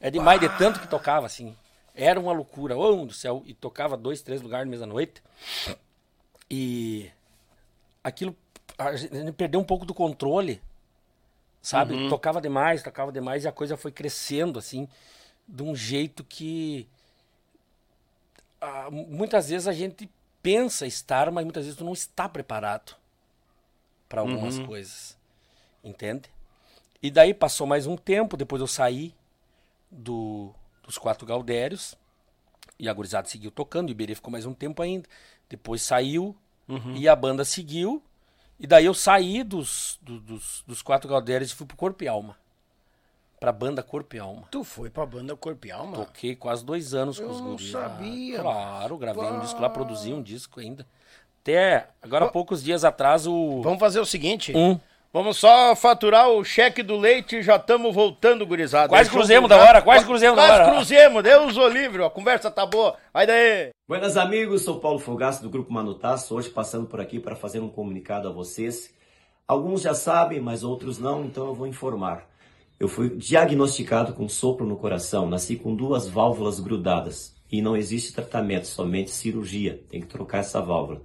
É 0.00 0.10
demais 0.10 0.40
de 0.40 0.48
tanto 0.56 0.80
que 0.80 0.88
tocava, 0.88 1.26
assim. 1.26 1.54
Era 1.94 2.20
uma 2.20 2.32
loucura, 2.32 2.76
oh 2.76 3.06
do 3.06 3.12
céu. 3.12 3.42
E 3.46 3.54
tocava 3.54 3.96
dois, 3.96 4.22
três 4.22 4.42
lugares 4.42 4.66
na 4.66 4.70
mesma 4.70 4.86
noite. 4.86 5.22
E 6.50 7.10
aquilo, 8.04 8.36
a 8.78 8.94
gente 8.94 9.32
perdeu 9.32 9.58
um 9.58 9.64
pouco 9.64 9.86
do 9.86 9.94
controle, 9.94 10.62
sabe? 11.62 11.94
Uhum. 11.94 12.08
Tocava 12.08 12.40
demais, 12.40 12.82
tocava 12.82 13.10
demais 13.10 13.44
e 13.44 13.48
a 13.48 13.52
coisa 13.52 13.76
foi 13.76 13.90
crescendo, 13.90 14.58
assim, 14.58 14.88
de 15.48 15.62
um 15.62 15.74
jeito 15.74 16.22
que 16.22 16.86
muitas 18.90 19.48
vezes 19.48 19.66
a 19.68 19.72
gente 19.72 20.08
pensa 20.42 20.86
estar, 20.86 21.30
mas 21.30 21.44
muitas 21.44 21.64
vezes 21.64 21.78
tu 21.78 21.84
não 21.84 21.92
está 21.92 22.28
preparado 22.28 22.94
para 24.08 24.20
algumas 24.20 24.58
Uhum. 24.58 24.66
coisas, 24.66 25.16
entende? 25.82 26.30
E 27.02 27.10
daí 27.10 27.34
passou 27.34 27.66
mais 27.66 27.86
um 27.86 27.96
tempo, 27.96 28.36
depois 28.36 28.60
eu 28.60 28.66
saí 28.66 29.14
do, 29.90 30.52
dos 30.82 30.98
quatro 30.98 31.26
Galdérios 31.26 31.96
e 32.78 32.88
a 32.88 32.92
gurizada 32.92 33.28
seguiu 33.28 33.50
tocando, 33.50 33.88
o 33.88 33.92
Iberê 33.92 34.14
ficou 34.14 34.30
mais 34.30 34.46
um 34.46 34.54
tempo 34.54 34.82
ainda. 34.82 35.08
Depois 35.48 35.82
saiu 35.82 36.36
e 36.96 37.08
a 37.08 37.16
banda 37.16 37.44
seguiu. 37.44 38.02
E 38.58 38.66
daí 38.66 38.86
eu 38.86 38.94
saí 38.94 39.42
dos, 39.44 39.98
do- 40.02 40.20
dos, 40.20 40.64
dos 40.66 40.82
quatro 40.82 41.08
Galdérios 41.08 41.50
e 41.50 41.54
fui 41.54 41.66
pro 41.66 41.76
Corpo 41.76 42.02
e 42.04 42.08
Alma. 42.08 42.36
Pra 43.38 43.52
banda 43.52 43.82
Corpo 43.82 44.16
e 44.16 44.18
Alma. 44.18 44.44
Tu 44.50 44.64
foi 44.64 44.88
pra 44.88 45.04
banda 45.04 45.36
Corpo 45.36 45.66
e 45.66 45.70
Alma? 45.70 45.96
Toquei 45.98 46.34
quase 46.34 46.64
dois 46.64 46.94
anos 46.94 47.18
com 47.18 47.24
Eu 47.26 47.30
os 47.30 47.40
não 47.40 47.50
guris. 47.52 47.70
sabia. 47.70 48.38
Ah, 48.38 48.42
Claro, 48.42 48.96
gravei 48.98 49.24
um 49.24 49.34
Pá. 49.34 49.38
disco 49.40 49.60
lá, 49.60 49.68
produzi 49.68 50.12
um 50.12 50.22
disco 50.22 50.58
ainda. 50.60 50.86
Até 51.42 51.88
agora 52.02 52.24
há 52.24 52.28
poucos 52.28 52.62
dias 52.62 52.84
atrás 52.84 53.26
o. 53.26 53.60
Vamos 53.62 53.78
fazer 53.78 54.00
o 54.00 54.06
seguinte. 54.06 54.52
Um. 54.56 54.78
Vamos 55.12 55.38
só 55.38 55.74
faturar 55.76 56.28
o 56.28 56.44
cheque 56.44 56.82
do 56.82 56.96
leite 56.96 57.36
e 57.36 57.42
já 57.42 57.56
estamos 57.56 57.94
voltando, 57.94 58.44
gurizada. 58.46 58.88
Quase 58.88 59.08
cruzemos 59.08 59.48
da 59.48 59.56
já. 59.56 59.62
hora, 59.68 59.82
quase 59.82 60.04
cruzemos 60.04 60.36
da 60.36 60.46
Quase 60.46 60.62
hora. 60.62 60.72
cruzemos, 60.74 61.22
Deus 61.22 61.56
o 61.56 61.68
livre, 61.68 62.04
a 62.04 62.10
conversa 62.10 62.50
tá 62.50 62.66
boa. 62.66 62.96
Vai 63.14 63.26
daí. 63.26 63.70
Buenas 63.88 64.16
amigos, 64.18 64.62
sou 64.62 64.78
Paulo 64.80 64.98
Fogaço 64.98 65.42
do 65.42 65.48
Grupo 65.48 65.72
Manutaço, 65.72 66.34
hoje 66.34 66.50
passando 66.50 66.86
por 66.86 67.00
aqui 67.00 67.18
para 67.18 67.34
fazer 67.36 67.60
um 67.60 67.68
comunicado 67.68 68.28
a 68.28 68.32
vocês. 68.32 68.92
Alguns 69.48 69.80
já 69.82 69.94
sabem, 69.94 70.40
mas 70.40 70.62
outros 70.64 70.98
não, 70.98 71.24
então 71.24 71.46
eu 71.46 71.54
vou 71.54 71.66
informar. 71.66 72.26
Eu 72.78 72.88
fui 72.88 73.16
diagnosticado 73.16 74.12
com 74.12 74.28
sopro 74.28 74.66
no 74.66 74.76
coração, 74.76 75.26
nasci 75.26 75.56
com 75.56 75.74
duas 75.74 76.06
válvulas 76.06 76.60
grudadas 76.60 77.34
e 77.50 77.62
não 77.62 77.74
existe 77.74 78.12
tratamento, 78.12 78.66
somente 78.66 79.10
cirurgia, 79.10 79.80
tem 79.88 80.00
que 80.00 80.06
trocar 80.06 80.38
essa 80.38 80.60
válvula. 80.60 81.00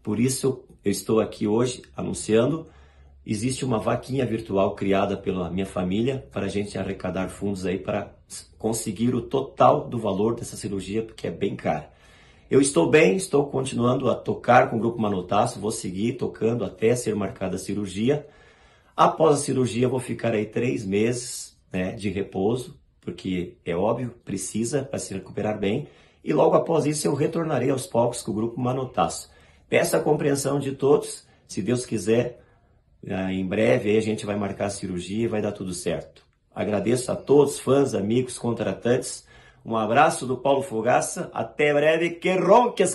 Por 0.00 0.20
isso 0.20 0.62
eu 0.84 0.92
estou 0.92 1.18
aqui 1.18 1.46
hoje 1.46 1.82
anunciando, 1.96 2.66
existe 3.26 3.64
uma 3.64 3.80
vaquinha 3.80 4.24
virtual 4.24 4.76
criada 4.76 5.16
pela 5.16 5.50
minha 5.50 5.66
família 5.66 6.24
para 6.30 6.46
a 6.46 6.48
gente 6.48 6.78
arrecadar 6.78 7.28
fundos 7.28 7.66
aí 7.66 7.78
para 7.78 8.12
conseguir 8.56 9.12
o 9.12 9.22
total 9.22 9.88
do 9.88 9.98
valor 9.98 10.36
dessa 10.36 10.56
cirurgia, 10.56 11.02
porque 11.02 11.26
é 11.26 11.32
bem 11.32 11.56
cara. 11.56 11.90
Eu 12.48 12.60
estou 12.60 12.88
bem, 12.88 13.16
estou 13.16 13.46
continuando 13.46 14.08
a 14.08 14.14
tocar 14.14 14.70
com 14.70 14.76
o 14.76 14.78
Grupo 14.78 15.00
Manotaço, 15.00 15.58
vou 15.58 15.72
seguir 15.72 16.12
tocando 16.12 16.64
até 16.64 16.94
ser 16.94 17.16
marcada 17.16 17.56
a 17.56 17.58
cirurgia. 17.58 18.24
Após 18.96 19.36
a 19.36 19.42
cirurgia, 19.42 19.84
eu 19.84 19.90
vou 19.90 20.00
ficar 20.00 20.32
aí 20.32 20.46
três 20.46 20.84
meses 20.84 21.56
né, 21.72 21.92
de 21.92 22.10
repouso, 22.10 22.78
porque 23.00 23.56
é 23.64 23.74
óbvio, 23.74 24.14
precisa 24.24 24.82
para 24.82 24.98
se 24.98 25.14
recuperar 25.14 25.58
bem. 25.58 25.88
E 26.22 26.32
logo 26.32 26.54
após 26.54 26.86
isso, 26.86 27.06
eu 27.06 27.14
retornarei 27.14 27.70
aos 27.70 27.86
palcos 27.86 28.22
com 28.22 28.30
o 28.30 28.34
Grupo 28.34 28.60
Manotaço. 28.60 29.30
Peço 29.68 29.96
a 29.96 30.00
compreensão 30.00 30.60
de 30.60 30.72
todos, 30.72 31.26
se 31.48 31.62
Deus 31.62 31.84
quiser, 31.86 32.40
ah, 33.08 33.32
em 33.32 33.44
breve 33.46 33.96
a 33.96 34.00
gente 34.00 34.24
vai 34.24 34.36
marcar 34.36 34.66
a 34.66 34.70
cirurgia 34.70 35.24
e 35.24 35.28
vai 35.28 35.42
dar 35.42 35.52
tudo 35.52 35.74
certo. 35.74 36.22
Agradeço 36.54 37.10
a 37.10 37.16
todos, 37.16 37.58
fãs, 37.58 37.94
amigos, 37.94 38.38
contratantes. 38.38 39.26
Um 39.64 39.76
abraço 39.76 40.26
do 40.26 40.36
Paulo 40.36 40.62
Fogaça. 40.62 41.30
Até 41.32 41.72
breve. 41.72 42.10
Que 42.10 42.36
ronque 42.36 42.82
as 42.82 42.94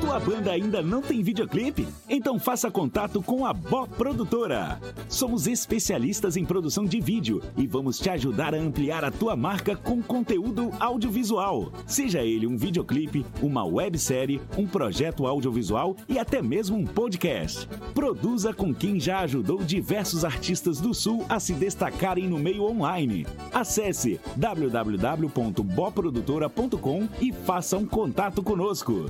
Tua 0.11 0.19
banda 0.19 0.51
ainda 0.51 0.81
não 0.81 1.01
tem 1.01 1.23
videoclipe? 1.23 1.87
Então 2.09 2.37
faça 2.37 2.69
contato 2.69 3.23
com 3.23 3.45
a 3.45 3.53
Bó 3.53 3.87
Produtora. 3.87 4.77
Somos 5.07 5.47
especialistas 5.47 6.35
em 6.35 6.43
produção 6.43 6.83
de 6.83 6.99
vídeo 6.99 7.41
e 7.55 7.65
vamos 7.65 7.97
te 7.97 8.09
ajudar 8.09 8.53
a 8.53 8.57
ampliar 8.57 9.05
a 9.05 9.11
tua 9.11 9.37
marca 9.37 9.73
com 9.73 10.03
conteúdo 10.03 10.69
audiovisual. 10.81 11.71
Seja 11.87 12.25
ele 12.25 12.45
um 12.45 12.57
videoclipe, 12.57 13.25
uma 13.41 13.63
websérie, 13.63 14.41
um 14.57 14.67
projeto 14.67 15.25
audiovisual 15.25 15.95
e 16.09 16.19
até 16.19 16.41
mesmo 16.41 16.75
um 16.75 16.85
podcast. 16.85 17.65
Produza 17.93 18.53
com 18.53 18.73
quem 18.73 18.99
já 18.99 19.19
ajudou 19.19 19.63
diversos 19.63 20.25
artistas 20.25 20.81
do 20.81 20.93
Sul 20.93 21.25
a 21.29 21.39
se 21.39 21.53
destacarem 21.53 22.27
no 22.27 22.37
meio 22.37 22.63
online. 22.63 23.25
Acesse 23.53 24.19
www.boprodutora.com 24.35 27.07
e 27.21 27.31
faça 27.31 27.77
um 27.77 27.85
contato 27.85 28.43
conosco. 28.43 29.09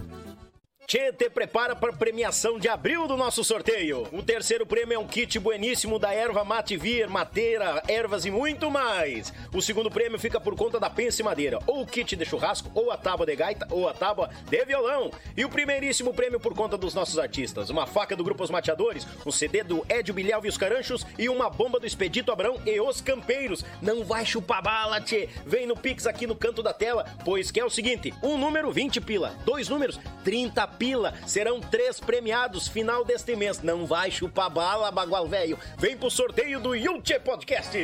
Tchê 0.88 1.14
te 1.14 1.30
prepara 1.30 1.74
para 1.74 1.94
premiação 1.94 2.60
de 2.60 2.68
abril 2.68 3.08
do 3.08 3.16
nosso 3.16 3.44
sorteio. 3.46 4.08
O 4.12 4.22
terceiro 4.22 4.66
prêmio 4.66 4.96
é 4.96 5.00
um 5.00 5.08
kit 5.08 5.40
bueníssimo 5.40 5.98
da 5.98 6.14
erva 6.14 6.44
mate 6.44 6.76
vir, 6.76 7.08
mateira, 7.08 7.82
ervas 7.88 8.26
e 8.26 8.32
muito 8.32 8.70
mais. 8.70 9.32
O 9.54 9.62
segundo 9.62 9.90
prêmio 9.90 10.20
fica 10.20 10.40
por 10.42 10.54
conta 10.54 10.80
da 10.80 10.90
Pense 10.90 11.24
Madeira, 11.24 11.60
ou 11.66 11.84
o 11.84 11.88
kit 11.88 12.16
de 12.16 12.26
churrasco, 12.26 12.70
ou 12.74 12.92
a 12.92 12.98
tábua 12.98 13.26
de 13.26 13.36
gaita, 13.36 13.68
ou 13.70 13.88
a 13.88 13.94
tábua 13.94 14.32
de 14.50 14.66
violão. 14.66 15.12
E 15.38 15.46
o 15.46 15.50
primeiríssimo 15.50 16.14
prêmio 16.14 16.42
por 16.42 16.54
conta 16.54 16.78
dos 16.78 16.94
nossos 16.94 17.18
artistas, 17.18 17.70
uma 17.70 17.88
faca 17.88 18.16
do 18.16 18.24
Grupo 18.24 18.44
Os 18.44 18.50
Mateadores, 18.50 19.08
um 19.26 19.32
CD 19.32 19.64
do 19.64 19.86
Edio 19.88 20.14
Bilhau 20.14 20.42
e 20.44 20.50
os 20.50 20.58
Caranchos 20.58 21.06
e 21.18 21.30
uma 21.30 21.50
bomba 21.50 21.80
do 21.80 21.88
Expedito 21.88 22.34
Abrão 22.34 22.60
e 22.66 22.82
os 22.82 23.00
Campeiros. 23.00 23.64
Não 23.82 24.04
vai 24.04 24.26
chupar 24.26 24.62
bala, 24.62 25.00
tchê. 25.00 25.30
Vem 25.46 25.66
no 25.66 25.78
Pix 25.78 26.06
aqui 26.06 26.28
no 26.28 26.36
canto 26.36 26.62
da 26.62 26.74
tela, 26.74 27.06
pois 27.24 27.50
que 27.50 27.60
é 27.60 27.66
o 27.66 27.70
seguinte, 27.70 28.14
um 28.22 28.38
número 28.38 28.72
20 28.72 29.00
pila, 29.00 29.36
dois 29.46 29.70
números 29.70 29.98
30 30.26 30.68
pila. 30.72 31.14
Serão 31.26 31.60
três 31.60 32.00
premiados 32.00 32.68
final 32.68 33.04
deste 33.04 33.36
mês. 33.36 33.62
Não 33.62 33.86
vai 33.86 34.10
chupar 34.10 34.50
bala, 34.50 34.92
bagual 34.92 35.28
velho. 35.28 35.58
Vem 35.78 35.98
pro 35.98 36.10
sorteio 36.10 36.60
do 36.60 36.76
Yulche 36.76 37.20
Podcast. 37.20 37.78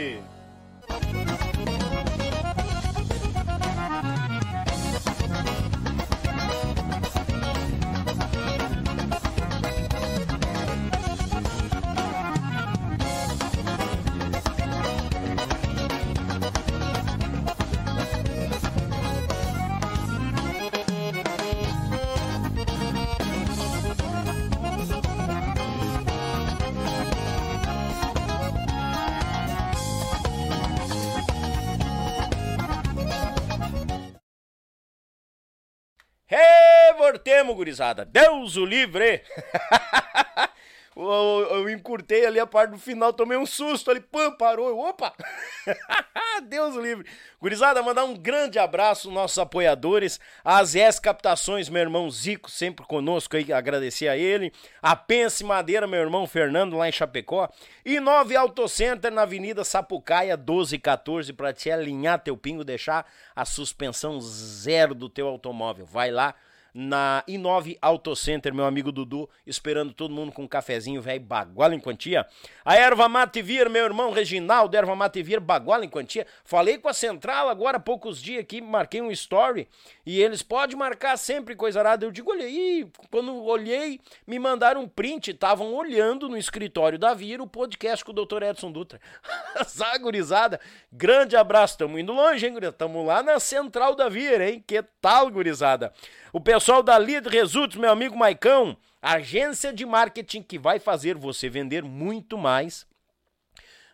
Revoltemos, 37.37 37.55
gurizada. 37.55 38.05
Deus 38.05 38.55
o 38.55 38.65
livre. 38.65 39.21
eu, 40.95 41.47
eu, 41.51 41.69
encurtei 41.69 42.25
ali 42.25 42.39
a 42.39 42.47
parte 42.47 42.71
do 42.71 42.79
final, 42.79 43.13
tomei 43.13 43.37
um 43.37 43.45
susto 43.45 43.91
ali, 43.91 43.99
pã, 43.99 44.31
parou. 44.31 44.67
Eu, 44.67 44.79
opa! 44.79 45.13
Deus 46.47 46.75
o 46.75 46.81
livre. 46.81 47.05
Gurizada, 47.39 47.83
mandar 47.83 48.05
um 48.05 48.15
grande 48.15 48.57
abraço 48.57 49.07
aos 49.07 49.13
nossos 49.13 49.37
apoiadores, 49.37 50.19
a 50.43 50.63
ZS 50.63 50.99
Captações, 50.99 51.69
meu 51.69 51.81
irmão 51.81 52.09
Zico, 52.09 52.49
sempre 52.49 52.85
conosco 52.85 53.37
aí, 53.37 53.53
agradecer 53.53 54.07
a 54.07 54.17
ele. 54.17 54.51
A 54.81 54.95
Pense 54.95 55.43
Madeira, 55.43 55.85
meu 55.85 55.99
irmão 55.99 56.25
Fernando, 56.25 56.77
lá 56.77 56.89
em 56.89 56.91
Chapecó. 56.91 57.49
E 57.85 57.99
Nove 57.99 58.35
Auto 58.35 58.67
Center, 58.67 59.11
na 59.11 59.23
Avenida 59.23 59.63
Sapucaia, 59.63 60.35
1214, 60.35 61.33
pra 61.33 61.53
te 61.53 61.69
alinhar 61.69 62.19
teu 62.19 62.35
pingo, 62.35 62.63
deixar 62.63 63.07
a 63.35 63.45
suspensão 63.45 64.19
zero 64.19 64.95
do 64.95 65.07
teu 65.09 65.27
automóvel. 65.27 65.85
Vai 65.85 66.09
lá, 66.09 66.33
na 66.79 67.23
Inove 67.27 67.75
Auto 67.81 68.15
Center, 68.15 68.53
meu 68.53 68.63
amigo 68.63 68.91
Dudu, 68.91 69.27
esperando 69.47 69.91
todo 69.91 70.13
mundo 70.13 70.31
com 70.31 70.43
um 70.43 70.47
cafezinho, 70.47 71.01
velho, 71.01 71.19
baguala 71.19 71.73
em 71.73 71.79
quantia. 71.79 72.23
A 72.63 72.75
Erva 72.75 73.09
Mate 73.09 73.41
Vir, 73.41 73.67
meu 73.67 73.83
irmão 73.83 74.11
Reginaldo, 74.11 74.77
Erva 74.77 74.95
Mate 74.95 75.23
Vir, 75.23 75.39
baguala 75.39 75.85
em 75.85 75.89
quantia. 75.89 76.27
Falei 76.45 76.77
com 76.77 76.87
a 76.87 76.93
Central 76.93 77.49
agora 77.49 77.77
há 77.77 77.79
poucos 77.79 78.21
dias 78.21 78.41
aqui, 78.41 78.61
marquei 78.61 79.01
um 79.01 79.09
story 79.09 79.67
e 80.05 80.21
eles 80.21 80.43
podem 80.43 80.77
marcar 80.77 81.17
sempre 81.17 81.55
coisa 81.55 81.79
arada. 81.79 82.05
Eu 82.05 82.11
digo, 82.11 82.29
olha 82.29 82.45
aí, 82.45 82.87
quando 83.09 83.35
olhei, 83.43 83.99
me 84.27 84.37
mandaram 84.37 84.81
um 84.81 84.87
print, 84.87 85.31
estavam 85.31 85.73
olhando 85.73 86.29
no 86.29 86.37
escritório 86.37 86.99
da 86.99 87.11
Vir 87.11 87.41
o 87.41 87.47
podcast 87.47 88.05
com 88.05 88.11
o 88.11 88.13
Dr. 88.13 88.43
Edson 88.43 88.71
Dutra. 88.71 89.01
Zagurizada, 89.67 90.59
grande 90.93 91.35
abraço, 91.35 91.75
tamo 91.75 91.97
indo 91.97 92.13
longe, 92.13 92.45
hein, 92.45 92.53
gurizada? 92.53 92.77
Tamo 92.77 93.03
lá 93.03 93.23
na 93.23 93.39
Central 93.39 93.95
da 93.95 94.07
Vir, 94.07 94.39
hein? 94.41 94.63
Que 94.67 94.83
tal, 95.01 95.31
gurizada? 95.31 95.91
O 96.37 96.39
pessoal 96.39 96.83
da 96.83 96.95
Lead 96.97 97.27
Results, 97.29 97.75
meu 97.75 97.89
amigo 97.89 98.15
Maicão, 98.15 98.77
agência 99.01 99.73
de 99.73 99.87
marketing 99.87 100.43
que 100.43 100.59
vai 100.59 100.77
fazer 100.77 101.17
você 101.17 101.49
vender 101.49 101.81
muito 101.81 102.37
mais 102.37 102.85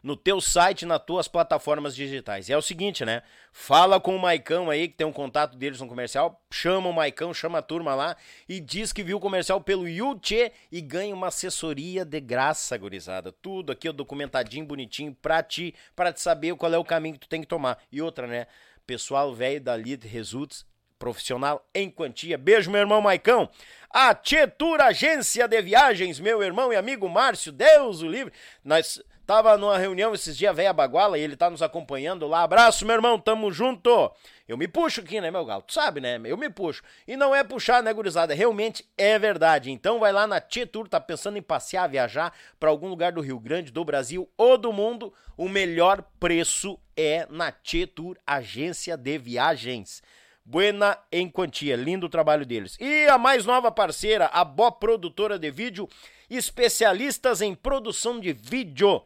no 0.03 0.17
teu 0.17 0.41
site, 0.41 0.85
nas 0.85 1.01
tuas 1.05 1.29
plataformas 1.29 1.95
digitais. 1.95 2.49
E 2.49 2.51
é 2.51 2.57
o 2.57 2.61
seguinte, 2.61 3.05
né? 3.05 3.23
Fala 3.53 3.97
com 3.97 4.13
o 4.13 4.19
Maicão 4.19 4.69
aí, 4.69 4.89
que 4.89 4.95
tem 4.95 5.07
um 5.07 5.13
contato 5.13 5.55
deles 5.55 5.79
no 5.79 5.87
comercial, 5.87 6.43
chama 6.51 6.89
o 6.89 6.93
Maicão, 6.93 7.33
chama 7.33 7.59
a 7.59 7.61
turma 7.61 7.95
lá 7.95 8.17
e 8.49 8.59
diz 8.59 8.91
que 8.91 9.03
viu 9.03 9.15
o 9.15 9.21
comercial 9.21 9.61
pelo 9.61 9.87
YouTube 9.87 10.51
e 10.69 10.81
ganha 10.81 11.15
uma 11.15 11.27
assessoria 11.27 12.03
de 12.03 12.19
graça, 12.19 12.77
gurizada. 12.77 13.31
Tudo 13.31 13.71
aqui, 13.71 13.89
documentadinho, 13.89 14.65
bonitinho, 14.65 15.15
pra 15.21 15.41
ti, 15.41 15.73
pra 15.95 16.11
te 16.11 16.19
saber 16.19 16.53
qual 16.57 16.73
é 16.73 16.77
o 16.77 16.83
caminho 16.83 17.13
que 17.13 17.21
tu 17.21 17.29
tem 17.29 17.39
que 17.39 17.47
tomar. 17.47 17.81
E 17.89 18.01
outra, 18.01 18.27
né? 18.27 18.47
Pessoal 18.85 19.33
velho 19.33 19.61
da 19.61 19.75
Lead 19.75 20.05
Results, 20.05 20.65
profissional 21.03 21.67
em 21.75 21.89
quantia. 21.89 22.37
Beijo, 22.37 22.71
meu 22.71 22.79
irmão 22.79 23.01
Maicão. 23.01 23.49
A 23.89 24.15
Tietur 24.15 24.79
Agência 24.79 25.45
de 25.49 25.61
Viagens, 25.61 26.17
meu 26.17 26.41
irmão 26.41 26.71
e 26.71 26.77
amigo 26.77 27.09
Márcio, 27.09 27.51
Deus 27.51 28.01
o 28.01 28.07
livre. 28.07 28.31
Nós 28.63 29.03
tava 29.27 29.57
numa 29.57 29.77
reunião 29.77 30.13
esses 30.13 30.37
dias, 30.37 30.55
velha 30.55 30.71
baguala, 30.71 31.17
e 31.17 31.21
ele 31.21 31.35
tá 31.35 31.49
nos 31.49 31.61
acompanhando 31.61 32.25
lá. 32.25 32.43
Abraço, 32.43 32.85
meu 32.85 32.95
irmão, 32.95 33.19
tamo 33.19 33.51
junto. 33.51 34.13
Eu 34.47 34.57
me 34.57 34.65
puxo 34.65 35.01
aqui, 35.01 35.19
né, 35.19 35.29
meu 35.29 35.43
galo? 35.43 35.61
Tu 35.63 35.73
sabe, 35.73 35.99
né? 35.99 36.21
Eu 36.23 36.37
me 36.37 36.49
puxo. 36.49 36.81
E 37.05 37.17
não 37.17 37.35
é 37.35 37.43
puxar, 37.43 37.83
né, 37.83 37.91
gurizada? 37.91 38.33
Realmente 38.33 38.87
é 38.97 39.19
verdade. 39.19 39.71
Então 39.71 39.99
vai 39.99 40.13
lá 40.13 40.25
na 40.25 40.39
Tietur, 40.39 40.87
tá 40.87 41.01
pensando 41.01 41.37
em 41.37 41.41
passear, 41.41 41.89
viajar 41.89 42.33
para 42.57 42.69
algum 42.69 42.87
lugar 42.87 43.11
do 43.11 43.19
Rio 43.19 43.41
Grande, 43.41 43.73
do 43.73 43.83
Brasil 43.83 44.29
ou 44.37 44.57
do 44.57 44.71
mundo, 44.71 45.13
o 45.35 45.49
melhor 45.49 46.01
preço 46.17 46.79
é 46.95 47.27
na 47.29 47.51
Tietur 47.51 48.17
Agência 48.25 48.95
de 48.95 49.17
Viagens. 49.17 50.01
Buena 50.45 50.97
em 51.11 51.29
quantia, 51.29 51.75
lindo 51.75 52.07
o 52.07 52.09
trabalho 52.09 52.45
deles. 52.45 52.77
E 52.79 53.07
a 53.07 53.17
mais 53.17 53.45
nova 53.45 53.71
parceira, 53.71 54.25
a 54.27 54.43
Bó 54.43 54.69
Produtora 54.71 55.39
de 55.39 55.49
Vídeo, 55.49 55.87
especialistas 56.29 57.41
em 57.41 57.55
produção 57.55 58.19
de 58.19 58.33
vídeo 58.33 59.01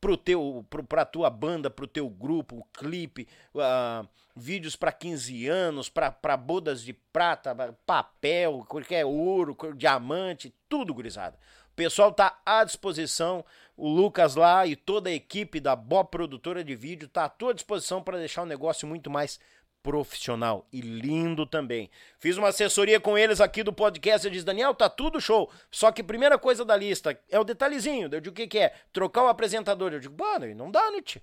pro 0.00 0.16
teu, 0.16 0.64
pro, 0.70 0.82
pra 0.82 1.04
tua 1.04 1.28
banda, 1.28 1.68
pro 1.68 1.86
teu 1.86 2.08
grupo, 2.08 2.66
clipe, 2.72 3.28
uh, 3.54 4.08
vídeos 4.34 4.76
para 4.76 4.92
15 4.92 5.46
anos, 5.48 5.88
para 5.88 6.36
bodas 6.36 6.82
de 6.82 6.92
prata, 6.92 7.54
papel, 7.84 8.64
qualquer 8.68 9.04
ouro, 9.04 9.56
diamante, 9.76 10.54
tudo 10.68 10.94
gurizada. 10.94 11.36
O 11.72 11.74
pessoal 11.76 12.12
tá 12.12 12.40
à 12.44 12.64
disposição, 12.64 13.44
o 13.76 13.88
Lucas 13.88 14.34
lá 14.34 14.66
e 14.66 14.76
toda 14.76 15.08
a 15.08 15.12
equipe 15.12 15.60
da 15.60 15.74
Bó 15.76 16.02
Produtora 16.04 16.64
de 16.64 16.74
Vídeo 16.74 17.08
tá 17.08 17.24
à 17.24 17.28
tua 17.28 17.54
disposição 17.54 18.02
para 18.02 18.18
deixar 18.18 18.42
o 18.42 18.46
negócio 18.46 18.86
muito 18.86 19.10
mais 19.10 19.38
profissional 19.82 20.66
e 20.72 20.80
lindo 20.80 21.46
também. 21.46 21.90
Fiz 22.18 22.36
uma 22.36 22.48
assessoria 22.48 23.00
com 23.00 23.16
eles 23.16 23.40
aqui 23.40 23.62
do 23.62 23.72
podcast. 23.72 24.26
Eu 24.26 24.32
disse, 24.32 24.44
Daniel, 24.44 24.74
tá 24.74 24.88
tudo 24.88 25.20
show. 25.20 25.50
Só 25.70 25.90
que 25.90 26.02
primeira 26.02 26.38
coisa 26.38 26.64
da 26.64 26.76
lista 26.76 27.18
é 27.28 27.38
o 27.38 27.44
detalhezinho. 27.44 28.08
Eu 28.12 28.20
digo, 28.20 28.32
o 28.32 28.36
que, 28.36 28.46
que 28.46 28.58
é? 28.58 28.74
Trocar 28.92 29.24
o 29.24 29.28
apresentador. 29.28 29.92
Eu 29.92 30.00
digo, 30.00 30.16
mano, 30.22 30.54
não 30.54 30.70
dá, 30.70 30.90
né, 30.90 31.00
tio? 31.02 31.22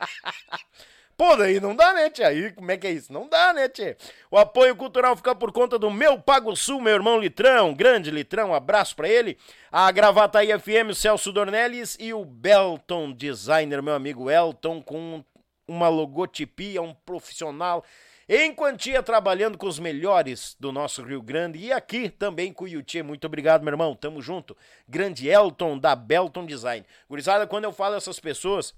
Pô, 1.16 1.36
daí 1.36 1.60
não 1.60 1.76
dá, 1.76 1.92
né, 1.92 2.10
tia? 2.10 2.26
Aí 2.26 2.50
como 2.52 2.72
é 2.72 2.76
que 2.76 2.88
é 2.88 2.90
isso? 2.90 3.12
Não 3.12 3.28
dá, 3.28 3.52
né, 3.52 3.68
tia? 3.68 3.96
O 4.28 4.36
apoio 4.36 4.74
cultural 4.74 5.14
fica 5.14 5.32
por 5.32 5.52
conta 5.52 5.78
do 5.78 5.88
meu 5.88 6.18
Pago 6.18 6.56
Sul, 6.56 6.80
meu 6.80 6.94
irmão 6.94 7.20
Litrão, 7.20 7.72
grande 7.72 8.10
Litrão, 8.10 8.50
um 8.50 8.54
abraço 8.54 8.96
pra 8.96 9.08
ele. 9.08 9.38
A 9.70 9.90
Gravataí 9.92 10.48
FM, 10.58 10.90
o 10.90 10.94
Celso 10.94 11.30
Dornelles 11.32 11.96
e 12.00 12.12
o 12.12 12.24
Belton 12.24 13.12
Designer, 13.12 13.80
meu 13.80 13.94
amigo 13.94 14.28
Elton, 14.28 14.82
com 14.82 15.24
uma 15.66 15.88
logotipia, 15.88 16.82
um 16.82 16.94
profissional 16.94 17.84
em 18.28 18.54
quantia 18.54 19.02
trabalhando 19.02 19.58
com 19.58 19.66
os 19.66 19.78
melhores 19.78 20.56
do 20.58 20.72
nosso 20.72 21.02
Rio 21.02 21.20
Grande 21.20 21.58
e 21.58 21.72
aqui 21.72 22.08
também 22.08 22.52
com 22.52 22.64
o 22.64 22.68
Yuti. 22.68 23.02
Muito 23.02 23.26
obrigado, 23.26 23.62
meu 23.62 23.72
irmão. 23.72 23.94
Tamo 23.94 24.22
junto. 24.22 24.56
Grande 24.88 25.28
Elton 25.28 25.78
da 25.78 25.94
Belton 25.94 26.46
Design. 26.46 26.86
Gurizada, 27.08 27.46
quando 27.46 27.64
eu 27.64 27.72
falo 27.72 27.96
essas 27.96 28.18
pessoas, 28.18 28.74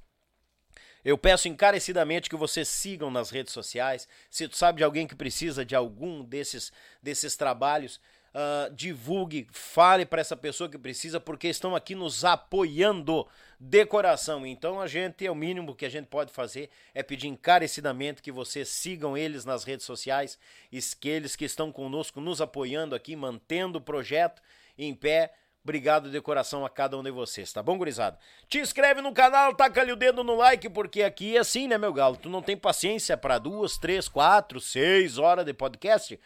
eu 1.04 1.16
peço 1.16 1.46
encarecidamente 1.46 2.28
que 2.28 2.34
vocês 2.34 2.66
sigam 2.66 3.08
nas 3.08 3.30
redes 3.30 3.52
sociais. 3.52 4.08
Se 4.28 4.48
tu 4.48 4.56
sabe 4.56 4.78
de 4.78 4.84
alguém 4.84 5.06
que 5.06 5.14
precisa 5.14 5.64
de 5.64 5.76
algum 5.76 6.24
desses, 6.24 6.72
desses 7.00 7.36
trabalhos, 7.36 8.00
uh, 8.34 8.74
divulgue, 8.74 9.46
fale 9.52 10.04
para 10.04 10.20
essa 10.20 10.36
pessoa 10.36 10.68
que 10.68 10.76
precisa, 10.76 11.20
porque 11.20 11.46
estão 11.46 11.76
aqui 11.76 11.94
nos 11.94 12.24
apoiando 12.24 13.24
de 13.58 13.86
coração. 13.86 14.46
Então 14.46 14.80
a 14.80 14.86
gente, 14.86 15.26
é 15.26 15.30
o 15.30 15.34
mínimo 15.34 15.74
que 15.74 15.86
a 15.86 15.88
gente 15.88 16.06
pode 16.06 16.32
fazer 16.32 16.70
é 16.94 17.02
pedir 17.02 17.28
encarecidamente 17.28 18.22
que 18.22 18.30
vocês 18.30 18.68
sigam 18.68 19.16
eles 19.16 19.44
nas 19.44 19.64
redes 19.64 19.86
sociais, 19.86 20.38
aqueles 20.68 21.34
que 21.34 21.44
estão 21.44 21.72
conosco, 21.72 22.20
nos 22.20 22.40
apoiando 22.40 22.94
aqui, 22.94 23.16
mantendo 23.16 23.78
o 23.78 23.82
projeto 23.82 24.42
em 24.76 24.94
pé 24.94 25.32
Obrigado 25.66 26.09
de 26.12 26.20
coração 26.20 26.64
a 26.64 26.70
cada 26.70 26.97
um 26.97 27.02
de 27.02 27.10
vocês, 27.10 27.52
tá 27.52 27.60
bom, 27.60 27.76
gurizada? 27.76 28.16
Te 28.48 28.60
inscreve 28.60 29.01
no 29.01 29.12
canal, 29.12 29.52
taca 29.52 29.80
ali 29.80 29.90
o 29.90 29.97
dedo 29.97 30.22
no 30.22 30.36
like, 30.36 30.68
porque 30.68 31.02
aqui 31.02 31.36
é 31.36 31.40
assim, 31.40 31.66
né, 31.66 31.76
meu 31.76 31.93
galo? 31.93 32.16
Tu 32.16 32.28
não 32.28 32.40
tem 32.40 32.56
paciência 32.56 33.16
para 33.16 33.36
duas, 33.36 33.76
três, 33.76 34.09
quatro, 34.09 34.60
seis 34.60 35.18
horas 35.18 35.44
de 35.44 35.52
podcast? 35.52 36.20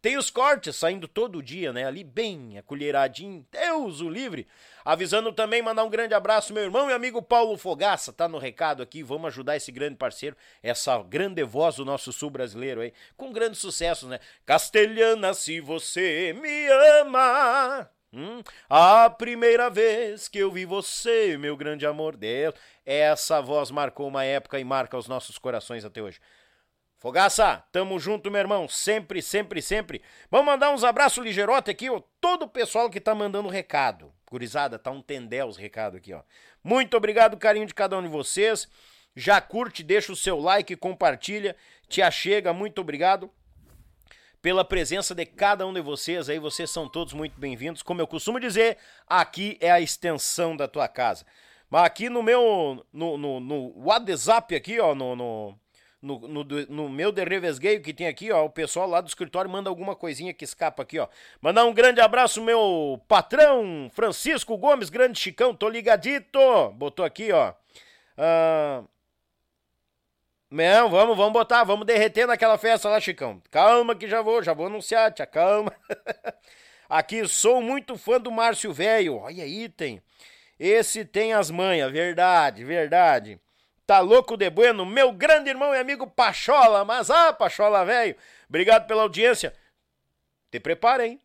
tem 0.00 0.16
os 0.16 0.30
cortes 0.30 0.76
saindo 0.76 1.08
todo 1.08 1.42
dia, 1.42 1.72
né? 1.72 1.84
Ali 1.84 2.04
bem 2.04 2.58
acolheradinho, 2.58 3.44
Deus 3.50 4.00
o 4.00 4.08
livre. 4.08 4.46
Avisando 4.84 5.32
também, 5.32 5.60
mandar 5.60 5.82
um 5.82 5.90
grande 5.90 6.14
abraço, 6.14 6.54
meu 6.54 6.62
irmão 6.62 6.88
e 6.88 6.92
amigo 6.92 7.20
Paulo 7.20 7.58
Fogaça, 7.58 8.12
tá 8.12 8.28
no 8.28 8.38
recado 8.38 8.84
aqui. 8.84 9.02
Vamos 9.02 9.26
ajudar 9.32 9.56
esse 9.56 9.72
grande 9.72 9.96
parceiro, 9.96 10.36
essa 10.62 10.96
grande 11.02 11.42
voz 11.42 11.74
do 11.74 11.84
nosso 11.84 12.12
sul 12.12 12.30
brasileiro 12.30 12.82
aí, 12.82 12.92
com 13.16 13.32
grandes 13.32 13.58
sucessos, 13.58 14.08
né? 14.08 14.20
Castelhana, 14.46 15.34
se 15.34 15.60
você 15.60 16.32
me 16.40 16.68
ama. 17.00 17.90
Hum, 18.12 18.42
a 18.68 19.08
primeira 19.08 19.70
vez 19.70 20.26
que 20.26 20.38
eu 20.38 20.50
vi 20.50 20.64
você, 20.64 21.38
meu 21.38 21.56
grande 21.56 21.86
amor, 21.86 22.16
Deus, 22.16 22.54
essa 22.84 23.40
voz 23.40 23.70
marcou 23.70 24.08
uma 24.08 24.24
época 24.24 24.58
e 24.58 24.64
marca 24.64 24.98
os 24.98 25.06
nossos 25.06 25.38
corações 25.38 25.84
até 25.84 26.02
hoje. 26.02 26.20
Fogaça, 26.98 27.64
tamo 27.70 28.00
junto, 28.00 28.28
meu 28.28 28.40
irmão, 28.40 28.68
sempre, 28.68 29.22
sempre, 29.22 29.62
sempre. 29.62 30.02
Vamos 30.28 30.46
mandar 30.46 30.70
uns 30.70 30.82
abraços 30.82 31.24
ligeirote 31.24 31.70
aqui, 31.70 31.88
ó, 31.88 32.02
todo 32.20 32.42
o 32.42 32.48
pessoal 32.48 32.90
que 32.90 33.00
tá 33.00 33.14
mandando 33.14 33.48
recado. 33.48 34.12
Gurizada, 34.28 34.76
tá 34.76 34.90
um 34.90 35.00
tendel 35.00 35.46
os 35.46 35.56
recados 35.56 35.98
aqui, 35.98 36.12
ó. 36.12 36.22
Muito 36.64 36.96
obrigado, 36.96 37.36
carinho 37.36 37.66
de 37.66 37.74
cada 37.74 37.96
um 37.96 38.02
de 38.02 38.08
vocês. 38.08 38.68
Já 39.14 39.40
curte, 39.40 39.84
deixa 39.84 40.12
o 40.12 40.16
seu 40.16 40.38
like, 40.40 40.74
compartilha, 40.76 41.56
te 41.88 42.02
achega, 42.02 42.52
muito 42.52 42.80
obrigado 42.80 43.30
pela 44.42 44.64
presença 44.64 45.14
de 45.14 45.26
cada 45.26 45.66
um 45.66 45.72
de 45.72 45.80
vocês 45.80 46.28
aí. 46.28 46.38
Vocês 46.38 46.70
são 46.70 46.88
todos 46.88 47.12
muito 47.12 47.38
bem-vindos. 47.38 47.82
Como 47.82 48.00
eu 48.00 48.06
costumo 48.06 48.40
dizer, 48.40 48.78
aqui 49.06 49.56
é 49.60 49.70
a 49.70 49.80
extensão 49.80 50.56
da 50.56 50.66
tua 50.66 50.88
casa. 50.88 51.24
Mas 51.68 51.84
aqui 51.84 52.08
no 52.08 52.22
meu, 52.22 52.84
no, 52.92 53.16
no, 53.16 53.40
no 53.40 53.72
WhatsApp 53.84 54.54
aqui, 54.56 54.80
ó, 54.80 54.94
no, 54.94 55.14
no, 55.14 55.58
no, 56.02 56.18
no, 56.28 56.44
no 56.68 56.88
meu 56.88 57.12
Revesgueio 57.12 57.80
que 57.80 57.94
tem 57.94 58.08
aqui, 58.08 58.32
ó, 58.32 58.44
o 58.44 58.50
pessoal 58.50 58.88
lá 58.88 59.00
do 59.00 59.08
escritório 59.08 59.50
manda 59.50 59.68
alguma 59.68 59.94
coisinha 59.94 60.34
que 60.34 60.44
escapa 60.44 60.82
aqui, 60.82 60.98
ó. 60.98 61.06
Mandar 61.40 61.64
um 61.64 61.72
grande 61.72 62.00
abraço, 62.00 62.42
meu 62.42 63.00
patrão, 63.06 63.88
Francisco 63.92 64.56
Gomes, 64.56 64.90
grande 64.90 65.18
Chicão, 65.18 65.54
tô 65.54 65.68
ligadito. 65.68 66.40
Botou 66.74 67.04
aqui, 67.04 67.30
ó. 67.30 67.52
Uh, 68.18 68.88
não, 70.50 70.90
vamos, 70.90 71.16
vamos 71.16 71.32
botar, 71.32 71.62
vamos 71.62 71.86
derreter 71.86 72.26
naquela 72.26 72.58
festa 72.58 72.88
lá, 72.88 72.98
Chicão. 73.00 73.40
Calma 73.50 73.94
que 73.94 74.08
já 74.08 74.20
vou, 74.20 74.42
já 74.42 74.52
vou 74.52 74.66
anunciar, 74.66 75.12
tia, 75.12 75.24
calma. 75.24 75.72
Aqui, 76.88 77.26
sou 77.28 77.62
muito 77.62 77.96
fã 77.96 78.20
do 78.20 78.32
Márcio 78.32 78.72
Velho. 78.72 79.18
Olha 79.18 79.44
aí, 79.44 79.68
tem. 79.68 80.02
Esse 80.58 81.04
tem 81.04 81.32
as 81.32 81.50
manhas, 81.50 81.90
verdade, 81.92 82.64
verdade. 82.64 83.40
Tá 83.86 84.00
louco 84.00 84.36
de 84.36 84.50
bueno, 84.50 84.84
meu 84.84 85.12
grande 85.12 85.50
irmão 85.50 85.74
e 85.74 85.78
amigo 85.78 86.06
Pachola, 86.06 86.84
mas 86.84 87.10
ah, 87.10 87.32
Pachola 87.32 87.84
velho, 87.84 88.14
obrigado 88.48 88.86
pela 88.86 89.02
audiência. 89.02 89.54
Te 90.50 90.60
prepara, 90.60 91.06
hein? 91.06 91.20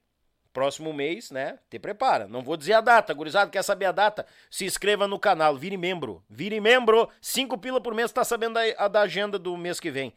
Próximo 0.56 0.94
mês, 0.94 1.32
né? 1.32 1.60
Te 1.70 1.78
prepara. 1.78 2.30
Não 2.30 2.42
vou 2.42 2.56
dizer 2.56 2.72
a 2.72 2.82
data, 2.82 3.14
gurizada, 3.14 3.52
quer 3.52 3.62
saber 3.62 3.88
a 3.88 3.92
data? 3.92 4.26
Se 4.50 4.64
inscreva 4.64 5.06
no 5.06 5.20
canal, 5.20 5.58
vire 5.58 5.76
membro. 5.76 6.24
Vire 6.30 6.62
membro, 6.62 7.10
cinco 7.22 7.58
pila 7.58 7.82
por 7.82 7.94
mês, 7.94 8.14
tá 8.14 8.24
sabendo 8.24 8.58
a, 8.58 8.62
a 8.78 8.88
da 8.88 9.02
agenda 9.02 9.38
do 9.38 9.58
mês 9.58 9.82
que 9.82 9.92
vem. 9.92 10.14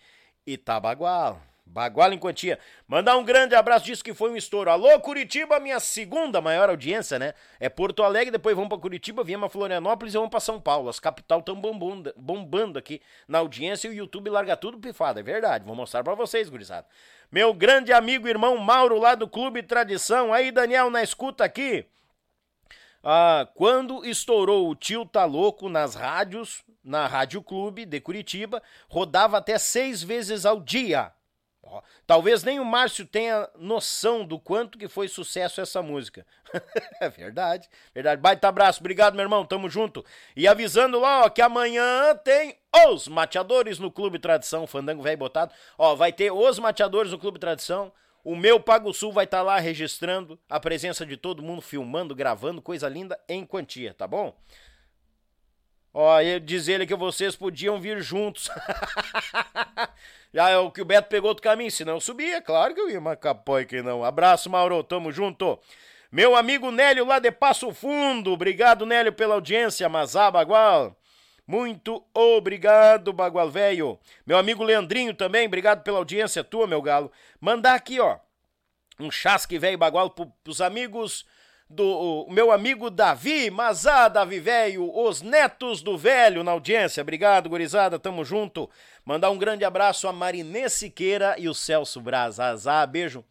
Itabagual. 0.46 1.42
Baguala 1.68 2.14
em 2.14 2.18
quantia. 2.18 2.58
Mandar 2.86 3.16
um 3.16 3.24
grande 3.24 3.54
abraço 3.54 3.84
disso 3.84 4.02
que 4.02 4.14
foi 4.14 4.30
um 4.30 4.36
estouro. 4.36 4.70
Alô, 4.70 4.98
Curitiba, 5.00 5.60
minha 5.60 5.78
segunda 5.78 6.40
maior 6.40 6.70
audiência, 6.70 7.18
né? 7.18 7.34
É 7.60 7.68
Porto 7.68 8.02
Alegre, 8.02 8.30
depois 8.30 8.56
vamos 8.56 8.68
para 8.68 8.78
Curitiba, 8.78 9.22
viemos 9.22 9.46
a 9.46 9.50
Florianópolis 9.50 10.14
e 10.14 10.16
vamos 10.16 10.30
para 10.30 10.40
São 10.40 10.60
Paulo. 10.60 10.88
As 10.88 10.98
capital 10.98 11.40
estão 11.40 11.54
bombando, 11.54 12.12
bombando 12.16 12.78
aqui 12.78 13.00
na 13.28 13.38
audiência 13.38 13.88
e 13.88 13.90
o 13.90 13.94
YouTube 13.94 14.30
larga 14.30 14.56
tudo 14.56 14.78
pifado, 14.78 15.20
é 15.20 15.22
verdade. 15.22 15.64
Vou 15.64 15.76
mostrar 15.76 16.02
para 16.02 16.14
vocês, 16.14 16.48
gurizada. 16.48 16.86
Meu 17.30 17.52
grande 17.52 17.92
amigo 17.92 18.26
irmão 18.26 18.56
Mauro 18.56 18.98
lá 18.98 19.14
do 19.14 19.28
Clube 19.28 19.62
Tradição. 19.62 20.32
Aí, 20.32 20.50
Daniel, 20.50 20.88
na 20.90 21.02
escuta 21.02 21.44
aqui. 21.44 21.84
Ah, 23.04 23.46
quando 23.54 24.04
estourou 24.04 24.68
o 24.68 24.74
Tio 24.74 25.04
Tá 25.04 25.24
Louco 25.24 25.68
nas 25.68 25.94
rádios, 25.94 26.64
na 26.82 27.06
Rádio 27.06 27.42
Clube 27.42 27.84
de 27.84 28.00
Curitiba, 28.00 28.62
rodava 28.88 29.38
até 29.38 29.58
seis 29.58 30.02
vezes 30.02 30.44
ao 30.46 30.60
dia. 30.60 31.12
Talvez 32.06 32.42
nem 32.42 32.58
o 32.58 32.64
Márcio 32.64 33.06
tenha 33.06 33.48
noção 33.58 34.24
do 34.24 34.38
quanto 34.38 34.78
que 34.78 34.88
foi 34.88 35.08
sucesso 35.08 35.60
essa 35.60 35.82
música. 35.82 36.26
é 37.00 37.08
verdade, 37.08 37.68
verdade. 37.94 38.20
Baita 38.20 38.48
abraço, 38.48 38.80
obrigado, 38.80 39.14
meu 39.14 39.24
irmão, 39.24 39.44
tamo 39.44 39.68
junto. 39.68 40.04
E 40.36 40.46
avisando 40.46 40.98
lá, 40.98 41.24
ó, 41.24 41.28
que 41.28 41.42
amanhã 41.42 42.14
tem 42.24 42.56
os 42.86 43.08
mateadores 43.08 43.78
no 43.78 43.90
Clube 43.90 44.18
Tradição, 44.18 44.66
Fandango 44.66 45.02
Velho 45.02 45.18
Botado. 45.18 45.52
Ó, 45.76 45.94
vai 45.94 46.12
ter 46.12 46.32
os 46.32 46.58
mateadores 46.58 47.12
no 47.12 47.18
Clube 47.18 47.38
Tradição. 47.38 47.92
O 48.24 48.36
meu 48.36 48.60
Pago 48.60 48.92
Sul 48.92 49.12
vai 49.12 49.24
estar 49.24 49.38
tá 49.38 49.42
lá 49.42 49.58
registrando 49.58 50.38
a 50.48 50.60
presença 50.60 51.06
de 51.06 51.16
todo 51.16 51.42
mundo, 51.42 51.62
filmando, 51.62 52.14
gravando, 52.14 52.60
coisa 52.60 52.88
linda 52.88 53.18
em 53.28 53.44
quantia, 53.44 53.94
tá 53.94 54.06
bom? 54.06 54.36
Ó, 55.94 56.20
diz 56.44 56.68
ele 56.68 56.86
que 56.86 56.94
vocês 56.94 57.34
podiam 57.34 57.80
vir 57.80 58.00
juntos. 58.00 58.50
Já 60.32 60.50
é 60.50 60.58
o 60.58 60.70
que 60.70 60.82
o 60.82 60.84
Beto 60.84 61.08
pegou 61.08 61.32
do 61.34 61.40
caminho, 61.40 61.70
senão 61.70 61.94
eu 61.94 62.00
subia, 62.00 62.42
claro 62.42 62.74
que 62.74 62.80
eu 62.80 62.90
ia, 62.90 63.00
mas 63.00 63.18
capói 63.18 63.64
que 63.64 63.80
não. 63.80 64.04
Abraço, 64.04 64.50
Mauro, 64.50 64.82
tamo 64.82 65.10
junto. 65.10 65.58
Meu 66.12 66.36
amigo 66.36 66.70
Nélio 66.70 67.06
lá 67.06 67.18
de 67.18 67.30
Passo 67.30 67.72
Fundo, 67.72 68.32
obrigado 68.32 68.86
Nélio 68.86 69.12
pela 69.12 69.34
audiência, 69.34 69.88
Mazá 69.88 70.30
Bagual. 70.30 70.96
Muito 71.46 72.04
obrigado, 72.12 73.12
Bagual 73.12 73.50
Velho. 73.50 73.98
Meu 74.26 74.36
amigo 74.36 74.62
Leandrinho 74.62 75.14
também, 75.14 75.46
obrigado 75.46 75.82
pela 75.82 75.98
audiência 75.98 76.44
tua, 76.44 76.66
meu 76.66 76.82
galo. 76.82 77.10
Mandar 77.40 77.74
aqui, 77.74 77.98
ó, 77.98 78.18
um 79.00 79.10
chasque 79.10 79.58
velho 79.58 79.78
Bagual 79.78 80.10
pros 80.10 80.60
amigos 80.60 81.24
do 81.70 82.26
meu 82.30 82.50
amigo 82.50 82.88
Davi, 82.88 83.50
Mazá, 83.50 84.08
Davi 84.08 84.40
Velho, 84.40 84.90
os 84.96 85.20
netos 85.20 85.82
do 85.82 85.98
velho 85.98 86.42
na 86.42 86.52
audiência. 86.52 87.02
Obrigado, 87.02 87.48
gurizada, 87.48 87.98
tamo 87.98 88.24
junto. 88.24 88.70
Mandar 89.08 89.30
um 89.30 89.38
grande 89.38 89.64
abraço 89.64 90.06
a 90.06 90.12
Marinê 90.12 90.68
Siqueira 90.68 91.34
e 91.38 91.48
o 91.48 91.54
Celso 91.54 91.98
Braz. 91.98 92.38
Azar, 92.38 92.86
beijo 92.86 93.24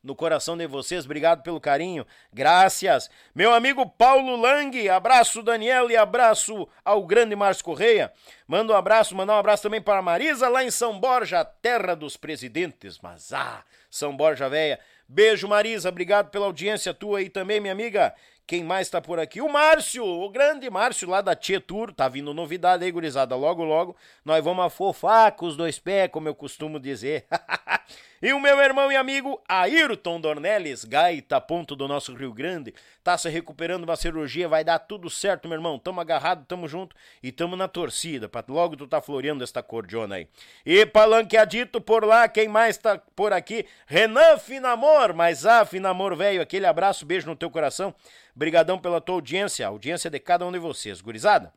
no 0.00 0.14
coração 0.14 0.56
de 0.56 0.64
vocês, 0.64 1.06
obrigado 1.06 1.42
pelo 1.42 1.60
carinho, 1.60 2.06
graças. 2.32 3.10
Meu 3.34 3.52
amigo 3.52 3.84
Paulo 3.84 4.36
Lang, 4.36 4.88
abraço 4.88 5.42
Daniel 5.42 5.90
e 5.90 5.96
abraço 5.96 6.68
ao 6.84 7.04
grande 7.04 7.34
Márcio 7.34 7.64
Correia. 7.64 8.12
Manda 8.46 8.74
um 8.74 8.76
abraço, 8.76 9.16
mandar 9.16 9.34
um 9.34 9.38
abraço 9.38 9.64
também 9.64 9.82
para 9.82 10.00
Marisa 10.00 10.48
lá 10.48 10.62
em 10.62 10.70
São 10.70 11.00
Borja, 11.00 11.44
terra 11.44 11.96
dos 11.96 12.16
presidentes, 12.16 13.00
mas 13.02 13.32
ah, 13.32 13.64
São 13.90 14.16
Borja 14.16 14.48
Véia. 14.48 14.78
Beijo, 15.08 15.48
Marisa. 15.48 15.88
Obrigado 15.88 16.30
pela 16.30 16.46
audiência 16.46 16.94
tua 16.94 17.18
aí 17.18 17.28
também, 17.28 17.60
minha 17.60 17.72
amiga. 17.72 18.14
Quem 18.46 18.62
mais 18.62 18.90
tá 18.90 19.00
por 19.00 19.18
aqui? 19.18 19.40
O 19.40 19.48
Márcio, 19.48 20.04
o 20.04 20.28
grande 20.28 20.68
Márcio 20.68 21.08
lá 21.08 21.22
da 21.22 21.34
Tietur. 21.34 21.94
Tá 21.94 22.08
vindo 22.08 22.34
novidade 22.34 22.84
aí, 22.84 22.92
gurizada. 22.92 23.34
Logo, 23.34 23.64
logo, 23.64 23.96
nós 24.22 24.44
vamos 24.44 24.66
afofar 24.66 25.32
com 25.32 25.46
os 25.46 25.56
dois 25.56 25.78
pés, 25.78 26.10
como 26.10 26.28
eu 26.28 26.34
costumo 26.34 26.78
dizer. 26.78 27.24
e 28.24 28.32
o 28.32 28.40
meu 28.40 28.58
irmão 28.58 28.90
e 28.90 28.96
amigo 28.96 29.38
Ayrton 29.46 30.18
Dornelles, 30.18 30.82
gaita 30.82 31.38
ponto 31.42 31.76
do 31.76 31.86
nosso 31.86 32.14
Rio 32.14 32.32
Grande, 32.32 32.72
tá 33.02 33.18
se 33.18 33.28
recuperando 33.28 33.84
uma 33.84 33.96
cirurgia, 33.96 34.48
vai 34.48 34.64
dar 34.64 34.78
tudo 34.78 35.10
certo, 35.10 35.46
meu 35.46 35.58
irmão. 35.58 35.78
Tamo 35.78 36.00
agarrado, 36.00 36.42
tamo 36.46 36.66
junto 36.66 36.96
e 37.22 37.30
tamo 37.30 37.54
na 37.54 37.68
torcida, 37.68 38.26
pra 38.26 38.42
logo 38.48 38.78
tu 38.78 38.86
tá 38.86 38.98
floreando 39.02 39.44
esta 39.44 39.62
cordiona 39.62 40.14
aí. 40.14 40.28
E 40.64 40.86
palanqueadito 40.86 41.82
por 41.82 42.02
lá, 42.02 42.26
quem 42.26 42.48
mais 42.48 42.78
tá 42.78 42.98
por 43.14 43.30
aqui? 43.30 43.66
Renan 43.86 44.38
Finamor, 44.38 45.12
mas 45.12 45.44
ah, 45.44 45.66
Finamor, 45.66 46.16
velho, 46.16 46.40
aquele 46.40 46.64
abraço, 46.64 47.04
beijo 47.04 47.26
no 47.26 47.36
teu 47.36 47.50
coração. 47.50 47.94
Brigadão 48.34 48.78
pela 48.78 49.02
tua 49.02 49.16
audiência, 49.16 49.66
audiência 49.66 50.08
de 50.08 50.18
cada 50.18 50.46
um 50.46 50.50
de 50.50 50.58
vocês. 50.58 51.02
Gurizada, 51.02 51.52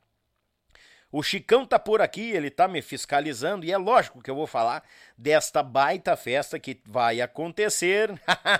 o 1.11 1.23
Chicão 1.23 1.65
tá 1.65 1.79
por 1.79 2.01
aqui, 2.01 2.31
ele 2.31 2.49
tá 2.49 2.67
me 2.67 2.81
fiscalizando 2.81 3.65
e 3.65 3.71
é 3.71 3.77
lógico 3.77 4.21
que 4.21 4.29
eu 4.29 4.35
vou 4.35 4.47
falar 4.47 4.83
desta 5.17 5.63
baita 5.63 6.17
festa 6.17 6.59
que 6.59 6.81
vai 6.85 7.21
acontecer 7.21 8.11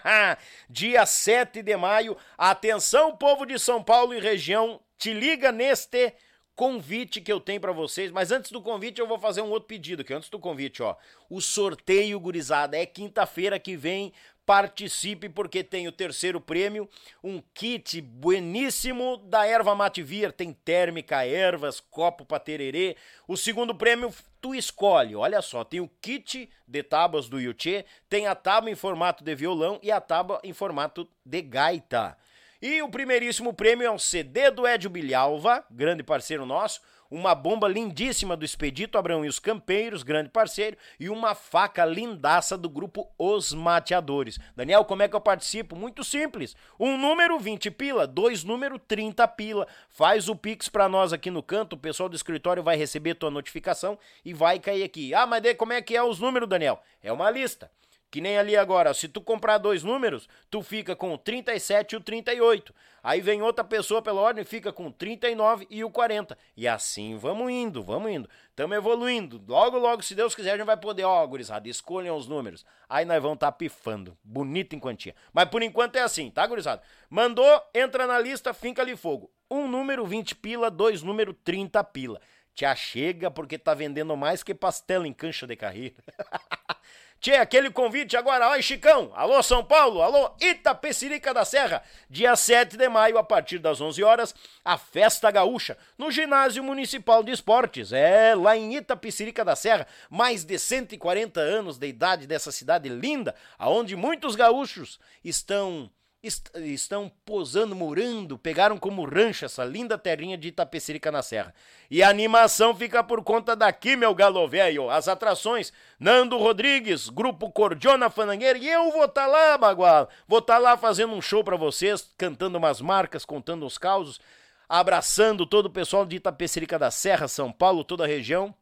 dia 0.69 1.05
7 1.05 1.61
de 1.61 1.75
maio. 1.75 2.15
Atenção, 2.37 3.15
povo 3.15 3.45
de 3.45 3.59
São 3.59 3.83
Paulo 3.83 4.13
e 4.13 4.19
região, 4.19 4.79
te 4.97 5.11
liga 5.11 5.51
neste 5.51 6.13
convite 6.55 7.21
que 7.21 7.31
eu 7.31 7.39
tenho 7.39 7.61
para 7.61 7.71
vocês, 7.71 8.11
mas 8.11 8.31
antes 8.31 8.49
do 8.49 8.61
convite 8.61 8.99
eu 8.99 9.07
vou 9.07 9.19
fazer 9.19 9.41
um 9.41 9.49
outro 9.49 9.67
pedido, 9.67 10.03
que 10.03 10.13
antes 10.13 10.27
do 10.27 10.39
convite, 10.39 10.81
ó, 10.81 10.95
o 11.29 11.39
sorteio 11.39 12.19
gurizada 12.19 12.75
é 12.75 12.83
quinta-feira 12.83 13.59
que 13.59 13.75
vem 13.75 14.11
participe 14.47 15.27
porque 15.27 15.61
tem 15.61 15.89
o 15.89 15.91
terceiro 15.91 16.39
prêmio, 16.39 16.89
um 17.21 17.43
kit 17.53 17.99
bueníssimo 17.99 19.17
da 19.17 19.45
erva 19.45 19.75
mate 19.75 20.01
vir, 20.01 20.31
tem 20.31 20.53
térmica, 20.53 21.25
ervas, 21.25 21.81
copo 21.81 22.23
para 22.23 22.39
tererê. 22.39 22.95
O 23.27 23.35
segundo 23.35 23.75
prêmio 23.75 24.09
tu 24.39 24.55
escolhe, 24.55 25.17
olha 25.17 25.41
só, 25.41 25.65
tem 25.65 25.81
o 25.81 25.91
kit 26.01 26.49
de 26.65 26.81
tábuas 26.81 27.27
do 27.27 27.41
Yuchê, 27.41 27.83
tem 28.07 28.25
a 28.25 28.33
tábua 28.33 28.71
em 28.71 28.75
formato 28.75 29.21
de 29.21 29.35
violão 29.35 29.81
e 29.83 29.91
a 29.91 29.99
tábua 29.99 30.39
em 30.41 30.53
formato 30.53 31.05
de 31.25 31.41
gaita. 31.41 32.17
E 32.61 32.81
o 32.81 32.89
primeiríssimo 32.89 33.53
prêmio 33.53 33.85
é 33.85 33.91
um 33.91 33.99
CD 33.99 34.49
do 34.49 34.65
Edio 34.65 34.89
Bilhalva, 34.89 35.65
grande 35.69 36.03
parceiro 36.03 36.45
nosso, 36.45 36.79
uma 37.09 37.34
bomba 37.34 37.67
lindíssima 37.67 38.35
do 38.35 38.45
Expedito 38.45 38.97
Abrão 38.97 39.25
e 39.25 39.27
os 39.27 39.39
Campeiros, 39.39 40.03
grande 40.03 40.29
parceiro, 40.29 40.77
e 40.99 41.09
uma 41.09 41.35
faca 41.35 41.85
lindaça 41.85 42.57
do 42.57 42.69
grupo 42.69 43.09
Os 43.17 43.53
Mateadores. 43.53 44.39
Daniel, 44.55 44.85
como 44.85 45.03
é 45.03 45.07
que 45.07 45.15
eu 45.15 45.21
participo? 45.21 45.75
Muito 45.75 46.03
simples. 46.03 46.55
Um 46.79 46.97
número 46.97 47.39
20 47.39 47.71
pila, 47.71 48.07
dois 48.07 48.43
número 48.43 48.77
30 48.79 49.27
pila. 49.29 49.67
Faz 49.89 50.29
o 50.29 50.35
Pix 50.35 50.69
para 50.69 50.89
nós 50.89 51.13
aqui 51.13 51.31
no 51.31 51.43
canto, 51.43 51.73
o 51.73 51.77
pessoal 51.77 52.09
do 52.09 52.15
escritório 52.15 52.63
vai 52.63 52.77
receber 52.77 53.15
tua 53.15 53.31
notificação 53.31 53.97
e 54.23 54.34
vai 54.34 54.59
cair 54.59 54.84
aqui. 54.84 55.13
Ah, 55.13 55.25
mas 55.25 55.41
daí 55.41 55.55
como 55.55 55.73
é 55.73 55.81
que 55.81 55.95
é 55.95 56.03
os 56.03 56.19
números, 56.19 56.49
Daniel? 56.49 56.81
É 57.01 57.11
uma 57.11 57.29
lista. 57.29 57.71
Que 58.09 58.21
nem 58.21 58.38
ali 58.38 58.55
agora, 58.55 58.93
se 58.93 59.09
tu 59.09 59.19
comprar 59.19 59.57
dois 59.57 59.84
números, 59.84 60.29
tu 60.49 60.61
fica 60.61 60.95
com 60.95 61.13
o 61.13 61.17
37 61.17 61.91
e 61.91 61.95
o 61.97 62.01
38. 62.01 62.73
Aí 63.03 63.19
vem 63.19 63.41
outra 63.41 63.65
pessoa 63.65 64.01
pela 64.01 64.21
ordem 64.21 64.45
fica 64.45 64.71
com 64.71 64.88
o 64.88 64.91
39 64.91 65.67
e 65.69 65.84
o 65.84 65.91
40. 65.91 66.38
E 66.55 66.67
assim 66.67 67.17
vamos 67.17 67.51
indo, 67.51 67.84
vamos 67.84 68.09
indo. 68.09 68.29
Estamos 68.49 68.77
evoluindo. 68.77 69.43
Logo, 69.45 69.77
logo, 69.77 70.01
se 70.01 70.15
Deus 70.15 70.34
quiser, 70.34 70.51
a 70.51 70.57
gente 70.57 70.65
vai 70.65 70.77
poder, 70.77 71.03
ó, 71.03 71.25
gurizada, 71.27 71.67
escolham 71.67 72.15
os 72.15 72.27
números. 72.27 72.65
Aí 72.88 73.03
nós 73.03 73.21
vamos 73.21 73.35
estar 73.35 73.51
tá 73.51 73.57
pifando. 73.57 74.17
Bonito 74.23 74.73
em 74.73 74.79
quantia. 74.79 75.13
Mas 75.34 75.49
por 75.49 75.61
enquanto 75.61 75.97
é 75.97 76.01
assim, 76.01 76.31
tá, 76.31 76.47
gurizada? 76.47 76.81
Mandou, 77.09 77.61
entra 77.73 78.07
na 78.07 78.17
lista, 78.19 78.53
finca 78.53 78.81
ali 78.81 78.95
fogo. 78.95 79.29
Um 79.51 79.67
número 79.67 80.05
20 80.05 80.34
pila, 80.35 80.71
dois 80.71 81.03
número 81.03 81.34
30 81.34 81.84
pila. 81.84 82.21
Te 82.55 82.65
achega 82.65 83.29
porque 83.29 83.57
tá 83.57 83.73
vendendo 83.73 84.15
mais 84.15 84.43
que 84.43 84.55
pastel 84.55 85.05
em 85.05 85.13
cancha 85.13 85.45
de 85.45 85.55
carreira. 85.57 85.95
Tchê, 87.19 87.34
aquele 87.35 87.72
convite 87.72 88.15
agora, 88.15 88.52
oi 88.52 88.61
Chicão, 88.61 89.11
alô 89.15 89.41
São 89.41 89.64
Paulo, 89.64 90.03
alô 90.03 90.35
Itapecerica 90.39 91.34
da 91.34 91.44
Serra, 91.44 91.81
dia 92.07 92.35
7 92.35 92.77
de 92.77 92.88
maio, 92.88 93.18
a 93.18 93.23
partir 93.23 93.57
das 93.57 93.81
11 93.81 94.03
horas, 94.03 94.35
a 94.64 94.77
Festa 94.77 95.31
Gaúcha, 95.31 95.76
no 95.98 96.11
Ginásio 96.11 96.64
Municipal 96.64 97.23
de 97.23 97.31
Esportes, 97.31 97.91
é 97.91 98.35
lá 98.35 98.56
em 98.56 98.76
Itapecerica 98.76 99.44
da 99.44 99.56
Serra, 99.56 99.88
mais 100.11 100.45
de 100.45 100.60
140 100.60 101.39
anos 101.39 101.80
de 101.80 101.88
idade 101.88 102.27
dessa 102.27 102.52
cidade 102.52 102.88
linda, 102.88 103.34
aonde 103.57 103.95
muitos 103.95 104.35
gaúchos 104.35 104.99
estão 105.26 105.89
est 106.23 106.49
estão 106.56 107.11
posando, 107.26 107.76
morando, 107.76 108.38
pegaram 108.38 108.77
como 108.77 109.06
rancho 109.06 109.45
essa 109.45 109.64
linda 109.64 109.98
terrinha 109.98 110.38
de 110.38 110.49
Itapecerica 110.49 111.11
na 111.11 111.22
Serra. 111.22 111.53
E 111.89 112.02
a 112.02 112.10
animação 112.10 112.76
fica 112.76 113.03
por 113.03 113.23
conta 113.23 113.56
daqui, 113.56 113.95
meu 113.95 114.14
galo 114.15 114.48
velho. 114.48 114.89
As 114.89 115.07
atrações, 115.07 115.72
Nando 115.99 116.38
Rodrigues, 116.38 117.10
Grupo 117.10 117.52
Cordiona 117.52 118.10
Fanangueira, 118.10 118.57
e 118.57 118.68
eu 118.68 118.91
vou 118.91 119.06
estar 119.06 119.26
tá 119.26 119.27
lá, 119.27 119.57
Bagual. 119.57 120.10
Vou 120.27 120.39
estar 120.39 120.56
tá 120.56 120.60
lá 120.60 120.77
fazendo 120.77 121.14
um 121.14 121.22
show 121.22 121.44
para 121.44 121.56
vocês, 121.56 122.10
cantando 122.18 122.57
umas 122.57 122.81
marcas, 122.81 123.23
contando 123.23 123.65
os 123.65 123.77
causos, 123.77 124.19
abraçando 124.68 125.45
todo 125.45 125.68
o 125.68 125.72
pessoal 125.72 126.06
de 126.06 126.18
Itapecerica 126.18 126.80
da 126.80 126.91
Serra, 126.91 127.27
São 127.27 127.52
Paulo, 127.52 127.84
toda 127.84 128.03
a 128.03 128.07
região. 128.07 128.53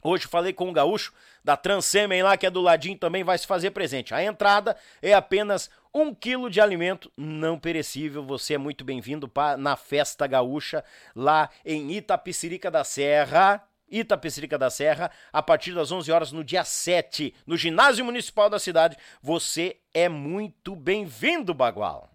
Hoje 0.00 0.28
falei 0.28 0.52
com 0.52 0.68
o 0.68 0.72
gaúcho 0.72 1.12
da 1.42 1.56
Transsemen 1.56 2.22
lá, 2.22 2.36
que 2.36 2.46
é 2.46 2.50
do 2.50 2.60
ladinho, 2.60 2.96
também 2.96 3.24
vai 3.24 3.36
se 3.36 3.46
fazer 3.46 3.72
presente. 3.72 4.14
A 4.14 4.22
entrada 4.22 4.76
é 5.02 5.12
apenas 5.12 5.68
um 5.94 6.14
quilo 6.14 6.50
de 6.50 6.60
alimento 6.60 7.10
não 7.16 7.58
perecível. 7.58 8.24
Você 8.24 8.54
é 8.54 8.58
muito 8.58 8.84
bem-vindo 8.84 9.30
na 9.58 9.76
Festa 9.76 10.26
Gaúcha, 10.26 10.84
lá 11.14 11.48
em 11.64 11.92
Itapecerica 11.92 12.70
da 12.70 12.84
Serra. 12.84 13.62
Itapecerica 13.90 14.58
da 14.58 14.68
Serra, 14.68 15.10
a 15.32 15.42
partir 15.42 15.72
das 15.72 15.90
11 15.90 16.12
horas 16.12 16.30
no 16.30 16.44
dia 16.44 16.62
7, 16.62 17.34
no 17.46 17.56
ginásio 17.56 18.04
municipal 18.04 18.50
da 18.50 18.58
cidade. 18.58 18.98
Você 19.22 19.78
é 19.94 20.10
muito 20.10 20.76
bem-vindo, 20.76 21.54
Bagual. 21.54 22.10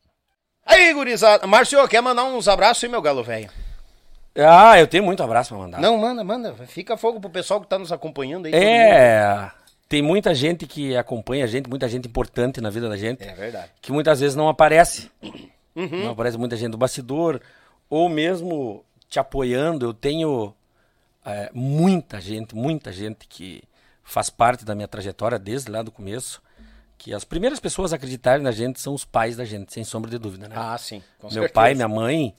Aí, 0.65 0.93
gurizada. 0.93 1.47
Márcio, 1.47 1.87
quer 1.87 2.01
mandar 2.01 2.25
uns 2.25 2.47
abraços 2.47 2.83
aí, 2.83 2.89
meu 2.89 3.01
galo 3.01 3.23
velho? 3.23 3.49
Ah, 4.35 4.79
eu 4.79 4.87
tenho 4.87 5.03
muito 5.03 5.21
abraço 5.21 5.49
pra 5.49 5.57
mandar. 5.57 5.81
Não, 5.81 5.97
manda, 5.97 6.23
manda. 6.23 6.53
Fica 6.67 6.97
fogo 6.97 7.19
pro 7.19 7.29
pessoal 7.29 7.61
que 7.61 7.67
tá 7.67 7.77
nos 7.77 7.91
acompanhando 7.91 8.45
aí. 8.45 8.53
É, 8.53 9.51
tem 9.93 10.01
muita 10.01 10.33
gente 10.33 10.65
que 10.65 10.97
acompanha 10.97 11.43
a 11.43 11.47
gente, 11.47 11.69
muita 11.69 11.87
gente 11.87 12.07
importante 12.07 12.59
na 12.59 12.71
vida 12.71 12.89
da 12.89 12.97
gente. 12.97 13.23
É 13.23 13.35
verdade. 13.35 13.69
Que 13.79 13.91
muitas 13.91 14.19
vezes 14.19 14.35
não 14.35 14.49
aparece. 14.49 15.11
Uhum. 15.75 16.05
Não 16.05 16.09
aparece 16.09 16.35
muita 16.35 16.57
gente 16.57 16.71
do 16.71 16.79
bastidor, 16.79 17.39
ou 17.87 18.09
mesmo 18.09 18.83
te 19.07 19.19
apoiando. 19.19 19.85
Eu 19.85 19.93
tenho 19.93 20.51
é, 21.23 21.51
muita 21.53 22.19
gente, 22.19 22.55
muita 22.55 22.91
gente 22.91 23.27
que 23.27 23.61
faz 24.03 24.31
parte 24.31 24.65
da 24.65 24.73
minha 24.73 24.87
trajetória 24.87 25.37
desde 25.37 25.69
lá 25.69 25.83
do 25.83 25.91
começo. 25.91 26.41
Que 26.97 27.13
as 27.13 27.23
primeiras 27.23 27.59
pessoas 27.59 27.93
a 27.93 27.95
acreditarem 27.95 28.43
na 28.43 28.51
gente 28.51 28.81
são 28.81 28.95
os 28.95 29.05
pais 29.05 29.37
da 29.37 29.45
gente, 29.45 29.71
sem 29.71 29.83
sombra 29.83 30.09
de 30.09 30.17
dúvida, 30.17 30.49
né? 30.49 30.55
Ah, 30.57 30.75
sim. 30.75 31.03
Meu 31.21 31.29
certeza. 31.29 31.53
pai, 31.53 31.75
minha 31.75 31.87
mãe. 31.87 32.35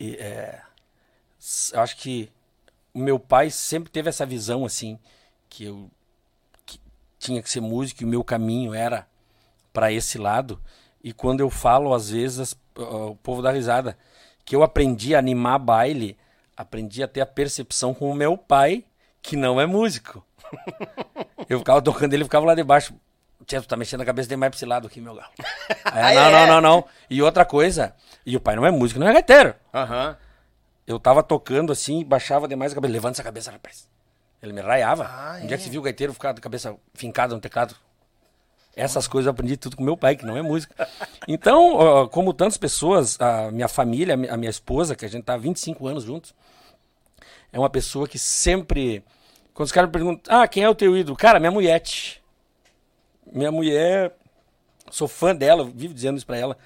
E, 0.00 0.16
é, 0.16 0.58
eu 1.70 1.80
acho 1.80 1.98
que 1.98 2.30
o 2.94 2.98
meu 2.98 3.18
pai 3.18 3.50
sempre 3.50 3.90
teve 3.90 4.08
essa 4.08 4.24
visão 4.24 4.64
assim 4.64 4.98
que 5.50 5.64
eu 5.64 5.90
tinha 7.24 7.42
que 7.42 7.48
ser 7.48 7.60
músico 7.60 8.02
e 8.02 8.06
o 8.06 8.08
meu 8.08 8.22
caminho 8.22 8.74
era 8.74 9.06
para 9.72 9.90
esse 9.90 10.18
lado. 10.18 10.60
E 11.02 11.12
quando 11.12 11.40
eu 11.40 11.48
falo 11.48 11.94
às 11.94 12.10
vezes 12.10 12.52
uh, 12.76 13.10
o 13.10 13.16
povo 13.16 13.40
dá 13.40 13.50
risada 13.50 13.96
que 14.44 14.54
eu 14.54 14.62
aprendi 14.62 15.14
a 15.14 15.18
animar 15.18 15.58
baile, 15.58 16.18
aprendi 16.56 17.02
a 17.02 17.08
ter 17.08 17.22
a 17.22 17.26
percepção 17.26 17.94
com 17.94 18.10
o 18.10 18.14
meu 18.14 18.36
pai 18.36 18.84
que 19.22 19.36
não 19.36 19.60
é 19.60 19.66
músico. 19.66 20.24
eu 21.48 21.58
ficava 21.58 21.80
tocando 21.80 22.12
ele 22.12 22.24
ficava 22.24 22.46
lá 22.46 22.54
debaixo. 22.54 22.94
Tia, 23.46 23.60
tu 23.60 23.68
tá 23.68 23.76
mexendo 23.76 24.00
a 24.00 24.04
cabeça 24.06 24.28
demais 24.28 24.50
pra 24.50 24.56
esse 24.56 24.66
lado 24.66 24.86
aqui, 24.86 25.00
meu 25.00 25.14
galo. 25.14 25.28
Aí, 25.84 26.14
não, 26.14 26.30
não, 26.30 26.46
não, 26.46 26.60
não. 26.60 26.84
E 27.10 27.20
outra 27.20 27.44
coisa, 27.44 27.94
e 28.24 28.36
o 28.36 28.40
pai 28.40 28.56
não 28.56 28.64
é 28.64 28.70
músico, 28.70 28.98
não 29.00 29.08
é 29.08 29.12
gaiteiro. 29.12 29.54
Aham. 29.72 30.08
Uhum. 30.08 30.16
Eu 30.86 30.98
tava 30.98 31.22
tocando 31.22 31.72
assim, 31.72 32.04
baixava 32.04 32.46
demais 32.46 32.72
a 32.72 32.74
cabeça. 32.74 32.92
Levanta 32.92 33.16
essa 33.16 33.22
cabeça, 33.22 33.50
rapaz. 33.50 33.88
Ele 34.44 34.52
me 34.52 34.60
raiava. 34.60 35.04
Ah, 35.04 35.38
um 35.40 35.44
é. 35.44 35.46
dia 35.46 35.56
que 35.56 35.62
você 35.62 35.70
viu 35.70 35.80
o 35.80 35.84
gaiteiro 35.84 36.12
ficar 36.12 36.32
com 36.32 36.38
a 36.38 36.42
cabeça 36.42 36.76
fincada 36.94 37.34
no 37.34 37.40
teclado. 37.40 37.74
Essas 38.76 39.06
coisas 39.06 39.26
eu 39.26 39.30
aprendi 39.30 39.56
tudo 39.56 39.76
com 39.76 39.84
meu 39.84 39.96
pai, 39.96 40.16
que 40.16 40.26
não 40.26 40.36
é 40.36 40.42
música. 40.42 40.88
Então, 41.28 42.08
como 42.08 42.34
tantas 42.34 42.58
pessoas, 42.58 43.18
a 43.20 43.50
minha 43.50 43.68
família, 43.68 44.14
a 44.14 44.36
minha 44.36 44.50
esposa, 44.50 44.96
que 44.96 45.04
a 45.04 45.08
gente 45.08 45.24
tá 45.24 45.34
há 45.34 45.38
25 45.38 45.86
anos 45.86 46.04
juntos, 46.04 46.34
é 47.52 47.58
uma 47.58 47.70
pessoa 47.70 48.08
que 48.08 48.18
sempre. 48.18 49.04
Quando 49.52 49.66
os 49.66 49.72
caras 49.72 49.88
me 49.88 49.92
perguntam, 49.92 50.36
ah, 50.36 50.48
quem 50.48 50.64
é 50.64 50.68
o 50.68 50.74
teu 50.74 50.96
ídolo? 50.96 51.16
Cara, 51.16 51.38
minha 51.38 51.52
mulher. 51.52 51.82
Minha 53.32 53.52
mulher, 53.52 54.12
sou 54.90 55.08
fã 55.08 55.34
dela, 55.34 55.64
vivo 55.64 55.94
dizendo 55.94 56.16
isso 56.16 56.26
pra 56.26 56.36
ela. 56.36 56.58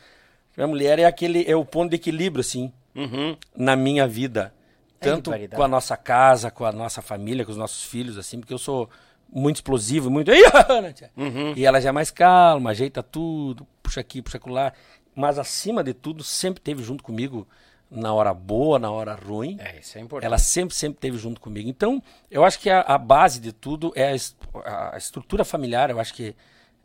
Minha 0.57 0.67
mulher 0.67 0.99
é 0.99 1.05
aquele, 1.05 1.49
é 1.49 1.55
o 1.55 1.65
ponto 1.65 1.91
de 1.91 1.97
equilíbrio, 1.97 2.41
assim 2.41 2.73
uhum. 2.99 3.37
na 3.57 3.77
minha 3.77 4.07
vida. 4.07 4.53
É 5.01 5.05
tanto 5.05 5.31
com 5.57 5.63
a 5.63 5.69
nossa 5.69 5.97
casa, 5.97 6.51
com 6.51 6.65
a 6.65 6.73
nossa 6.73 7.01
família, 7.03 7.45
com 7.45 7.51
os 7.51 7.57
nossos 7.57 7.85
filhos, 7.85 8.19
assim, 8.19 8.41
porque 8.41 8.53
eu 8.55 8.59
sou 8.59 8.89
muito 9.33 9.57
explosivo, 9.57 10.11
muito. 10.11 10.31
Tia? 10.95 11.11
E 11.57 11.65
ela 11.65 11.81
já 11.81 11.91
é 11.91 11.93
mais 11.93 12.11
calma, 12.11 12.71
ajeita 12.71 13.03
tudo, 13.03 13.67
puxa 13.83 14.01
aqui, 14.01 14.21
puxa 14.23 14.41
lá. 14.47 14.73
Mas 15.15 15.39
acima 15.39 15.83
de 15.85 15.93
tudo, 15.95 16.23
sempre 16.25 16.61
teve 16.61 16.83
junto 16.83 17.03
comigo 17.03 17.47
na 17.91 18.13
hora 18.13 18.33
boa, 18.35 18.79
na 18.79 18.91
hora 18.91 19.15
ruim. 19.15 19.57
É, 19.61 19.79
isso 19.81 19.97
é 19.99 20.01
importante. 20.01 20.27
Ela 20.27 20.39
sempre, 20.39 20.75
sempre 20.75 20.99
teve 21.01 21.17
junto 21.19 21.41
comigo. 21.41 21.69
Então, 21.69 22.03
eu 22.31 22.45
acho 22.45 22.59
que 22.61 22.69
a, 22.71 22.81
a 22.83 22.99
base 22.99 23.41
de 23.41 23.51
tudo 23.53 23.93
é 23.97 24.09
a, 24.09 24.15
es- 24.15 24.37
a 24.65 24.97
estrutura 24.97 25.45
familiar, 25.45 25.91
eu 25.91 25.99
acho 25.99 26.13
que 26.15 26.37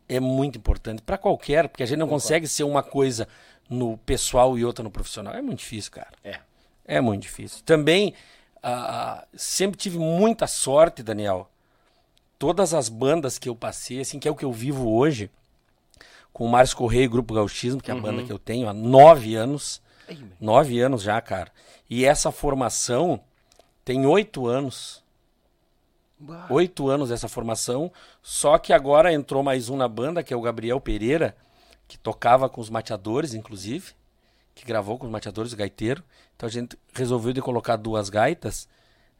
é 0.08 0.20
muito 0.20 0.58
importante 0.58 1.02
para 1.02 1.18
qualquer, 1.18 1.68
porque 1.70 1.84
a 1.84 1.86
gente 1.86 2.00
não 2.00 2.08
consegue 2.08 2.48
ser 2.48 2.64
uma 2.64 2.82
coisa 2.84 3.28
no 3.70 3.98
pessoal 4.00 4.58
e 4.58 4.66
outra 4.66 4.84
no 4.84 4.92
profissional. 4.92 5.34
É 5.34 5.42
muito 5.42 5.60
difícil, 5.60 5.92
cara. 5.92 6.10
É. 6.24 6.40
É 6.86 7.00
muito 7.00 7.22
difícil. 7.22 7.64
Também, 7.66 8.14
ah, 8.62 9.26
sempre 9.36 9.78
tive 9.78 9.98
muita 9.98 10.48
sorte, 10.48 11.04
Daniel. 11.04 11.50
Todas 12.38 12.74
as 12.74 12.90
bandas 12.90 13.38
que 13.38 13.48
eu 13.48 13.56
passei, 13.56 14.02
assim, 14.02 14.20
que 14.20 14.28
é 14.28 14.32
o 14.32 14.36
que 14.36 14.46
eu 14.46 14.52
vivo 14.52 14.92
hoje, 14.92 15.30
com 16.34 16.46
o 16.46 16.50
Márcio 16.50 16.76
Correia 16.76 17.06
e 17.06 17.08
Grupo 17.08 17.34
Gauchismo, 17.34 17.82
que 17.82 17.92
é 17.92 17.94
a 17.94 17.98
banda 17.98 18.24
que 18.24 18.32
eu 18.32 18.40
tenho 18.40 18.68
há 18.68 18.74
nove 18.74 19.36
anos. 19.36 19.82
Nove 20.40 20.80
anos 20.80 21.04
já, 21.04 21.22
cara. 21.22 21.52
E 21.90 22.06
essa 22.06 22.32
formação 22.32 23.22
tem 23.86 24.06
oito 24.06 24.48
anos. 24.48 25.04
Oito 26.50 26.90
anos 26.90 27.12
essa 27.12 27.28
formação. 27.28 27.92
Só 28.22 28.58
que 28.58 28.74
agora 28.74 29.14
entrou 29.14 29.44
mais 29.44 29.70
um 29.70 29.78
na 29.78 29.88
banda, 29.88 30.24
que 30.24 30.34
é 30.34 30.38
o 30.38 30.42
Gabriel 30.42 30.82
Pereira, 30.82 31.36
que 31.88 31.98
tocava 31.98 32.50
com 32.50 32.60
os 32.60 32.70
mateadores, 32.70 33.34
inclusive. 33.34 33.94
Que 34.56 34.66
gravou 34.66 34.98
com 34.98 35.06
os 35.06 35.12
mateadores, 35.12 35.54
o 35.54 35.58
gaiteiro. 35.58 36.04
Então 36.36 36.48
a 36.48 36.52
gente 36.52 36.78
resolveu 36.94 37.34
de 37.34 37.42
colocar 37.42 37.76
duas 37.76 38.10
gaitas. 38.10 38.68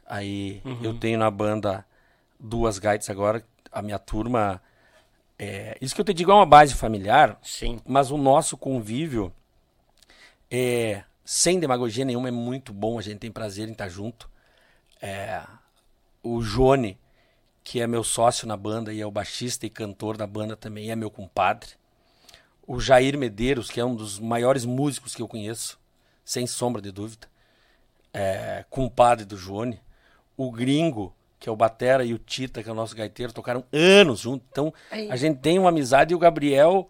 Aí 0.06 0.62
eu 0.82 0.98
tenho 1.00 1.18
na 1.18 1.32
banda 1.32 1.86
duas 2.40 2.78
gaitas 2.80 3.10
agora. 3.10 3.44
A 3.72 3.82
minha 3.82 4.00
turma. 4.00 4.62
É, 5.38 5.78
isso 5.82 5.96
que 5.96 6.02
eu 6.02 6.06
te 6.06 6.14
digo 6.14 6.32
é 6.32 6.34
uma 6.34 6.46
base 6.46 6.74
familiar. 6.74 7.38
Sim. 7.42 7.80
Mas 7.86 8.12
o 8.12 8.18
nosso 8.18 8.58
convívio 8.58 9.34
é 10.52 11.04
sem 11.26 11.60
demagogia 11.60 12.06
nenhuma, 12.06 12.28
é 12.28 12.32
muito 12.32 12.74
bom. 12.74 13.00
A 13.00 13.02
gente 13.02 13.20
tem 13.20 13.32
prazer 13.32 13.68
em 13.68 13.72
estar 13.72 13.90
junto. 13.90 14.30
É, 15.02 15.42
o 16.22 16.42
Jone, 16.42 16.98
que 17.64 17.82
é 17.82 17.88
meu 17.88 18.04
sócio 18.04 18.48
na 18.48 18.58
banda 18.58 18.94
e 18.94 19.02
é 19.02 19.06
o 19.06 19.12
baixista 19.12 19.66
e 19.66 19.70
cantor 19.70 20.18
da 20.18 20.28
banda 20.28 20.56
também, 20.56 20.92
é 20.92 20.96
meu 20.96 21.10
compadre. 21.10 21.72
O 22.66 22.80
Jair 22.80 23.18
Medeiros, 23.18 23.70
que 23.70 23.80
é 23.80 23.86
um 23.86 23.96
dos 23.96 24.20
maiores 24.20 24.66
músicos 24.66 25.16
que 25.16 25.22
eu 25.22 25.28
conheço, 25.28 25.80
sem 26.24 26.48
sombra 26.48 26.82
de 26.82 26.92
dúvida. 26.92 27.28
É, 28.14 28.64
compadre 28.70 29.26
do 29.26 29.38
Jone. 29.38 29.80
O 30.38 30.52
Gringo, 30.52 31.14
que 31.40 31.50
é 31.50 31.52
o 31.52 31.56
Batera, 31.56 32.04
e 32.04 32.14
o 32.14 32.18
Tita, 32.18 32.64
que 32.64 32.70
é 32.70 32.72
o 32.72 32.76
nosso 32.76 32.96
gaiteiro, 32.96 33.34
tocaram 33.34 33.64
anos 33.72 34.22
juntos. 34.22 34.48
Então, 34.52 34.74
a 35.10 35.16
gente 35.16 35.40
tem 35.40 35.60
uma 35.60 35.70
amizade 35.70 36.14
e 36.14 36.16
o 36.16 36.20
Gabriel 36.20 36.90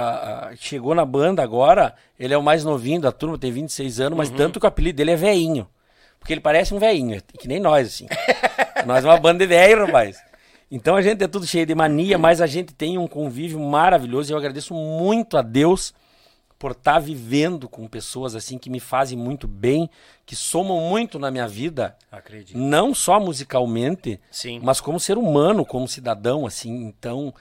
ah, 0.00 0.50
ah, 0.50 0.56
chegou 0.56 0.94
na 0.94 1.04
banda 1.04 1.42
agora, 1.42 1.92
ele 2.16 2.32
é 2.32 2.38
o 2.38 2.42
mais 2.42 2.62
novinho 2.62 3.00
da 3.00 3.10
turma, 3.10 3.36
tem 3.36 3.50
26 3.50 3.98
anos, 3.98 4.16
mas 4.16 4.30
tanto 4.30 4.60
que 4.60 4.66
o 4.66 4.68
apelido 4.68 4.96
dele 4.96 5.10
é 5.10 5.16
veinho. 5.16 5.68
Porque 6.20 6.32
ele 6.32 6.40
parece 6.40 6.72
um 6.72 6.78
veinho, 6.78 7.16
é 7.16 7.20
que 7.20 7.48
nem 7.48 7.58
nós, 7.58 7.88
assim. 7.88 8.06
nós 8.86 9.04
é 9.04 9.08
uma 9.08 9.18
banda 9.18 9.40
de 9.40 9.46
velho, 9.46 9.86
rapaz. 9.86 10.22
Então 10.70 10.94
a 10.94 11.02
gente 11.02 11.24
é 11.24 11.26
tudo 11.26 11.46
cheio 11.46 11.66
de 11.66 11.74
mania, 11.74 12.16
mas 12.16 12.40
a 12.40 12.46
gente 12.46 12.72
tem 12.72 12.96
um 12.96 13.08
convívio 13.08 13.58
maravilhoso 13.58 14.30
e 14.30 14.32
eu 14.32 14.38
agradeço 14.38 14.72
muito 14.72 15.36
a 15.36 15.42
Deus 15.42 15.92
por 16.58 16.72
estar 16.72 16.98
vivendo 16.98 17.68
com 17.68 17.86
pessoas 17.86 18.34
assim 18.34 18.58
que 18.58 18.68
me 18.68 18.80
fazem 18.80 19.16
muito 19.16 19.46
bem, 19.46 19.88
que 20.26 20.34
somam 20.34 20.80
muito 20.80 21.18
na 21.18 21.30
minha 21.30 21.46
vida, 21.46 21.96
Acredito. 22.10 22.58
não 22.58 22.92
só 22.94 23.20
musicalmente, 23.20 24.20
Sim. 24.30 24.60
mas 24.62 24.80
como 24.80 24.98
ser 24.98 25.16
humano, 25.16 25.64
como 25.64 25.86
cidadão, 25.86 26.46
assim. 26.46 26.84
Então, 26.84 27.32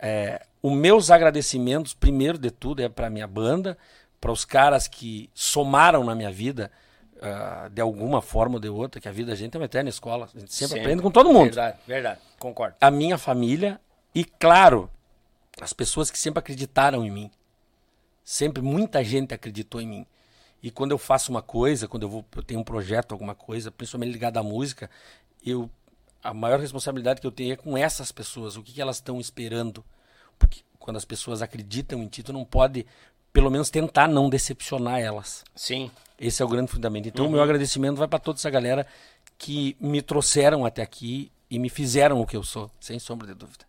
é, 0.00 0.40
os 0.62 0.72
meus 0.72 1.10
agradecimentos, 1.10 1.92
primeiro 1.92 2.38
de 2.38 2.50
tudo, 2.50 2.80
é 2.80 2.88
para 2.88 3.10
minha 3.10 3.26
banda, 3.26 3.76
para 4.20 4.32
os 4.32 4.44
caras 4.44 4.88
que 4.88 5.28
somaram 5.34 6.04
na 6.04 6.14
minha 6.14 6.30
vida 6.30 6.70
ah, 7.20 7.68
de 7.70 7.80
alguma 7.80 8.20
forma 8.20 8.54
ou 8.54 8.60
de 8.60 8.68
outra, 8.68 9.00
que 9.00 9.08
a 9.08 9.12
vida 9.12 9.30
da 9.30 9.36
gente 9.36 9.54
é 9.54 9.58
uma 9.58 9.66
eterna 9.66 9.88
escola. 9.88 10.28
A 10.34 10.38
gente 10.38 10.52
sempre, 10.52 10.80
aprende 10.80 11.02
com 11.02 11.10
todo 11.10 11.32
mundo 11.32 11.44
Verdade, 11.44 11.78
verdade. 11.86 12.20
Concordo. 12.38 12.74
a 12.80 12.90
minha 12.90 13.16
família 13.16 13.80
e, 14.14 14.24
claro, 14.24 14.90
as 15.60 15.72
pessoas 15.72 16.10
que 16.10 16.18
sempre 16.18 16.40
acreditaram 16.40 17.04
em 17.04 17.10
mim. 17.10 17.30
Sempre 18.24 18.62
muita 18.62 19.02
gente 19.02 19.34
acreditou 19.34 19.80
em 19.80 19.86
mim. 19.86 20.06
E 20.62 20.70
quando 20.70 20.92
eu 20.92 20.98
faço 20.98 21.30
uma 21.30 21.42
coisa, 21.42 21.88
quando 21.88 22.04
eu, 22.04 22.08
vou, 22.08 22.24
eu 22.36 22.42
tenho 22.42 22.60
um 22.60 22.64
projeto, 22.64 23.12
alguma 23.12 23.34
coisa, 23.34 23.70
principalmente 23.70 24.12
ligado 24.12 24.36
à 24.36 24.42
música, 24.42 24.88
eu 25.44 25.68
a 26.22 26.32
maior 26.32 26.60
responsabilidade 26.60 27.20
que 27.20 27.26
eu 27.26 27.32
tenho 27.32 27.52
é 27.52 27.56
com 27.56 27.76
essas 27.76 28.12
pessoas, 28.12 28.56
o 28.56 28.62
que, 28.62 28.72
que 28.72 28.80
elas 28.80 28.96
estão 28.96 29.20
esperando. 29.20 29.84
Porque 30.38 30.60
quando 30.78 30.96
as 30.96 31.04
pessoas 31.04 31.42
acreditam 31.42 32.00
em 32.00 32.06
ti, 32.06 32.22
tu 32.22 32.32
não 32.32 32.44
pode, 32.44 32.86
pelo 33.32 33.50
menos, 33.50 33.70
tentar 33.70 34.06
não 34.06 34.30
decepcionar 34.30 35.00
elas. 35.00 35.44
Sim. 35.54 35.90
Esse 36.18 36.42
é 36.42 36.44
o 36.44 36.48
grande 36.48 36.70
fundamento. 36.70 37.08
Então, 37.08 37.26
o 37.26 37.30
meu 37.30 37.42
agradecimento 37.42 37.96
vai 37.96 38.06
para 38.06 38.20
toda 38.20 38.38
essa 38.38 38.50
galera 38.50 38.86
que 39.36 39.76
me 39.80 40.00
trouxeram 40.00 40.64
até 40.64 40.82
aqui 40.82 41.32
e 41.50 41.58
me 41.58 41.68
fizeram 41.68 42.20
o 42.20 42.26
que 42.26 42.36
eu 42.36 42.44
sou, 42.44 42.70
sem 42.78 42.98
sombra 42.98 43.26
de 43.26 43.34
dúvida. 43.34 43.64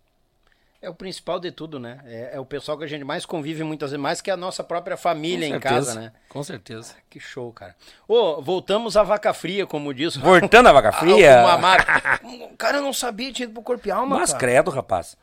É 0.85 0.89
o 0.89 0.93
principal 0.93 1.39
de 1.39 1.49
tudo, 1.49 1.79
né? 1.79 1.99
É, 2.05 2.31
é 2.33 2.39
o 2.41 2.45
pessoal 2.45 2.77
que 2.77 2.83
a 2.83 2.87
gente 2.87 3.05
mais 3.05 3.25
convive 3.25 3.63
muitas 3.63 3.91
vezes, 3.91 4.01
mais 4.03 4.19
que 4.19 4.29
a 4.29 4.35
nossa 4.35 4.61
própria 4.65 4.97
família 4.97 5.47
Com 5.47 5.55
em 5.55 5.59
certeza, 5.61 5.75
casa, 5.87 5.99
né? 6.01 6.11
Com 6.27 6.43
certeza. 6.43 6.93
Que 7.09 7.21
show, 7.21 7.53
cara. 7.53 7.73
Ô, 8.05 8.41
voltamos 8.41 8.97
à 8.97 9.03
vaca 9.03 9.33
fria, 9.33 9.65
como 9.65 9.93
diz. 9.93 10.17
Voltando 10.17 10.67
à 10.67 10.73
vaca 10.73 10.91
fria. 10.99 11.39
Uma 11.41 11.57
marca. 11.57 12.19
Cara, 12.57 12.79
eu 12.79 12.81
não 12.83 12.91
sabia, 12.91 13.31
tinha 13.31 13.45
ido 13.45 13.53
pro 13.53 13.63
corpo 13.63 13.87
e 13.87 13.91
alma, 13.91 14.17
Mas 14.19 14.31
cara. 14.31 14.39
credo, 14.39 14.69
rapaz. 14.71 15.15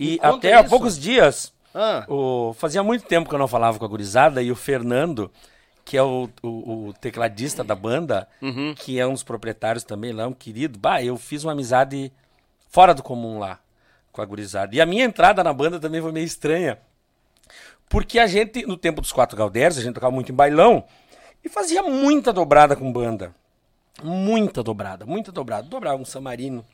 E 0.00 0.18
conta 0.18 0.36
até 0.36 0.54
há 0.54 0.60
isso. 0.62 0.68
poucos 0.70 0.98
dias, 0.98 1.52
Ah, 1.72 2.04
o, 2.08 2.52
fazia 2.58 2.82
muito 2.82 3.04
tempo 3.04 3.28
que 3.28 3.34
eu 3.36 3.38
não 3.38 3.46
falava 3.46 3.78
com 3.78 3.84
a 3.84 3.88
gurizada 3.88 4.42
e 4.42 4.50
o 4.50 4.56
Fernando, 4.56 5.30
que 5.84 5.96
é 5.96 6.02
o, 6.02 6.28
o- 6.42 6.88
o 6.88 6.92
tecladista 6.94 7.62
da 7.62 7.76
banda, 7.76 8.26
Uhum. 8.42 8.74
que 8.76 8.98
é 8.98 9.06
um 9.06 9.12
dos 9.12 9.22
proprietários 9.22 9.84
também 9.84 10.12
lá, 10.12 10.26
um 10.26 10.32
querido. 10.32 10.76
Bah, 10.76 11.00
eu 11.02 11.16
fiz 11.16 11.44
uma 11.44 11.52
amizade 11.52 12.12
fora 12.68 12.92
do 12.92 13.02
comum 13.02 13.38
lá 13.38 13.60
com 14.18 14.22
a 14.22 14.26
gurizada. 14.26 14.74
E 14.74 14.80
a 14.80 14.86
minha 14.86 15.04
entrada 15.04 15.44
na 15.44 15.52
banda 15.52 15.78
também 15.78 16.02
foi 16.02 16.10
meio 16.10 16.26
estranha. 16.26 16.78
Porque 17.88 18.18
a 18.18 18.26
gente, 18.26 18.66
no 18.66 18.76
tempo 18.76 19.00
dos 19.00 19.12
quatro 19.12 19.36
Galdeiros, 19.36 19.78
a 19.78 19.80
gente 19.80 19.94
tocava 19.94 20.12
muito 20.12 20.32
em 20.32 20.34
bailão 20.34 20.84
e 21.44 21.48
fazia 21.48 21.82
muita 21.84 22.32
dobrada 22.32 22.74
com 22.74 22.92
banda. 22.92 23.32
Muita 24.02 24.62
dobrada, 24.62 25.06
muita 25.06 25.30
dobrada. 25.30 25.68
Dobrava 25.68 25.98
com 25.98 26.04
Samarino, 26.04 26.66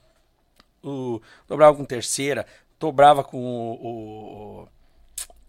o, 0.82 1.20
dobrava 1.46 1.76
com 1.76 1.84
terceira, 1.84 2.46
dobrava 2.80 3.22
com 3.22 3.38
o, 3.38 4.68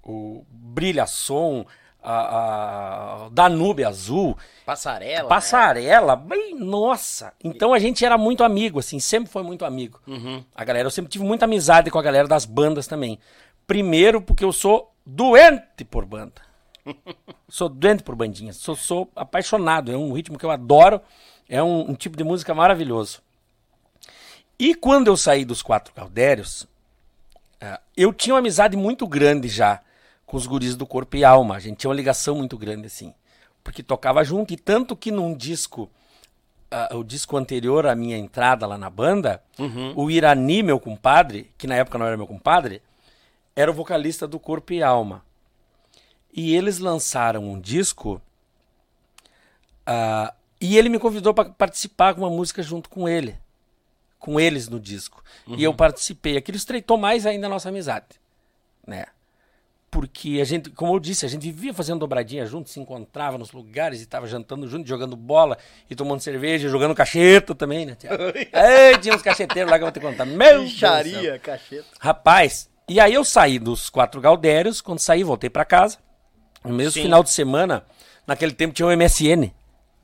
o, 0.03 0.09
o 0.11 0.45
Brilha 0.49 1.05
Som, 1.05 1.65
a, 2.05 3.25
a 3.25 3.29
Danube 3.29 3.83
Azul, 3.83 4.37
passarela. 4.65 5.27
Passarela, 5.27 6.15
bem, 6.15 6.55
nossa. 6.55 7.33
Então 7.43 7.73
a 7.73 7.79
gente 7.79 8.05
era 8.05 8.17
muito 8.17 8.43
amigo, 8.43 8.79
assim, 8.79 8.99
sempre 8.99 9.31
foi 9.31 9.41
muito 9.41 9.65
amigo. 9.65 9.99
A 10.53 10.63
galera, 10.63 10.87
eu 10.87 10.91
sempre 10.91 11.11
tive 11.11 11.25
muita 11.25 11.45
amizade 11.45 11.89
com 11.89 11.97
a 11.97 12.03
galera 12.03 12.27
das 12.27 12.45
bandas 12.45 12.85
também. 12.85 13.19
Primeiro 13.65 14.21
porque 14.21 14.45
eu 14.45 14.53
sou 14.53 14.93
doente 15.03 15.83
por 15.83 16.05
banda. 16.05 16.41
sou 17.49 17.67
doente 17.67 18.03
por 18.03 18.15
bandinha. 18.15 18.53
Sou, 18.53 18.75
sou 18.75 19.09
apaixonado. 19.15 19.91
É 19.91 19.97
um 19.97 20.13
ritmo 20.13 20.37
que 20.37 20.45
eu 20.45 20.51
adoro. 20.51 21.01
É 21.49 21.61
um, 21.61 21.91
um 21.91 21.95
tipo 21.95 22.15
de 22.15 22.23
música 22.23 22.53
maravilhoso. 22.53 23.21
E 24.57 24.75
quando 24.75 25.07
eu 25.07 25.17
saí 25.17 25.43
dos 25.43 25.61
Quatro 25.61 25.93
Caldérios, 25.93 26.67
ah, 27.59 27.79
eu 27.97 28.13
tinha 28.13 28.33
uma 28.33 28.39
amizade 28.39 28.77
muito 28.77 29.07
grande 29.07 29.47
já 29.47 29.81
com 30.25 30.37
os 30.37 30.47
guris 30.47 30.75
do 30.75 30.85
Corpo 30.85 31.15
e 31.17 31.23
Alma. 31.23 31.55
A 31.55 31.59
gente 31.59 31.77
tinha 31.77 31.89
uma 31.89 31.95
ligação 31.95 32.35
muito 32.35 32.57
grande, 32.57 32.87
assim. 32.87 33.13
Porque 33.63 33.83
tocava 33.83 34.23
junto. 34.23 34.53
E 34.53 34.57
tanto 34.57 34.95
que 34.95 35.11
num 35.11 35.35
disco, 35.35 35.89
ah, 36.71 36.95
o 36.95 37.03
disco 37.03 37.37
anterior 37.37 37.85
à 37.85 37.95
minha 37.95 38.17
entrada 38.17 38.65
lá 38.65 38.77
na 38.77 38.89
banda, 38.89 39.41
o 39.95 40.09
Irani, 40.09 40.63
meu 40.63 40.79
compadre, 40.79 41.51
que 41.57 41.67
na 41.67 41.75
época 41.75 41.97
não 41.97 42.05
era 42.05 42.17
meu 42.17 42.27
compadre, 42.27 42.81
era 43.55 43.71
o 43.71 43.73
vocalista 43.73 44.27
do 44.27 44.39
Corpo 44.39 44.73
e 44.73 44.83
Alma. 44.83 45.23
E 46.33 46.55
eles 46.55 46.79
lançaram 46.79 47.43
um 47.43 47.59
disco 47.59 48.21
ah, 49.85 50.33
e 50.59 50.77
ele 50.77 50.89
me 50.89 50.99
convidou 50.99 51.33
para 51.33 51.49
participar 51.49 52.13
com 52.13 52.21
uma 52.21 52.29
música 52.29 52.63
junto 52.63 52.89
com 52.89 53.07
ele. 53.07 53.37
Com 54.17 54.39
eles 54.39 54.67
no 54.67 54.79
disco. 54.79 55.23
E 55.47 55.63
eu 55.63 55.73
participei. 55.73 56.35
Aquilo 56.37 56.57
estreitou 56.57 56.97
mais 56.97 57.25
ainda 57.25 57.45
a 57.45 57.49
nossa 57.49 57.69
amizade. 57.69 58.07
Né? 58.85 59.05
Porque 59.95 60.39
a 60.41 60.43
gente, 60.43 60.69
como 60.71 60.93
eu 60.93 60.99
disse, 60.99 61.25
a 61.25 61.29
gente 61.29 61.43
vivia 61.43 61.73
fazendo 61.73 61.99
dobradinha 61.99 62.45
junto, 62.45 62.69
se 62.69 62.81
encontrava 62.81 63.37
nos 63.37 63.53
lugares 63.53 64.01
e 64.01 64.03
estava 64.03 64.27
jantando 64.27 64.67
junto, 64.67 64.85
jogando 64.85 65.15
bola 65.15 65.57
e 65.89 65.95
tomando 65.95 66.19
cerveja, 66.19 66.67
jogando 66.67 66.93
cacheta 66.93 67.55
também, 67.55 67.85
né, 67.85 67.95
Tiago? 67.95 68.23
Ei, 68.35 68.97
tinha 69.01 69.15
uns 69.15 69.21
cacheteiros 69.21 69.71
lá 69.71 69.77
que 69.77 69.85
eu 69.85 69.87
vou 69.87 69.93
te 69.93 70.01
contar. 70.01 70.25
Meu. 70.25 70.63
Bicharia, 70.63 71.39
cacheta. 71.39 71.85
Rapaz, 71.97 72.69
e 72.89 72.99
aí 72.99 73.13
eu 73.13 73.23
saí 73.23 73.57
dos 73.57 73.89
quatro 73.89 74.19
Galdérios, 74.19 74.81
quando 74.81 74.99
saí, 74.99 75.23
voltei 75.23 75.49
pra 75.49 75.63
casa. 75.63 75.97
No 76.61 76.73
mesmo 76.73 76.91
Sim. 76.91 77.03
final 77.03 77.23
de 77.23 77.29
semana, 77.29 77.85
naquele 78.27 78.51
tempo 78.51 78.73
tinha 78.73 78.85
o 78.85 78.91
MSN. 78.97 79.49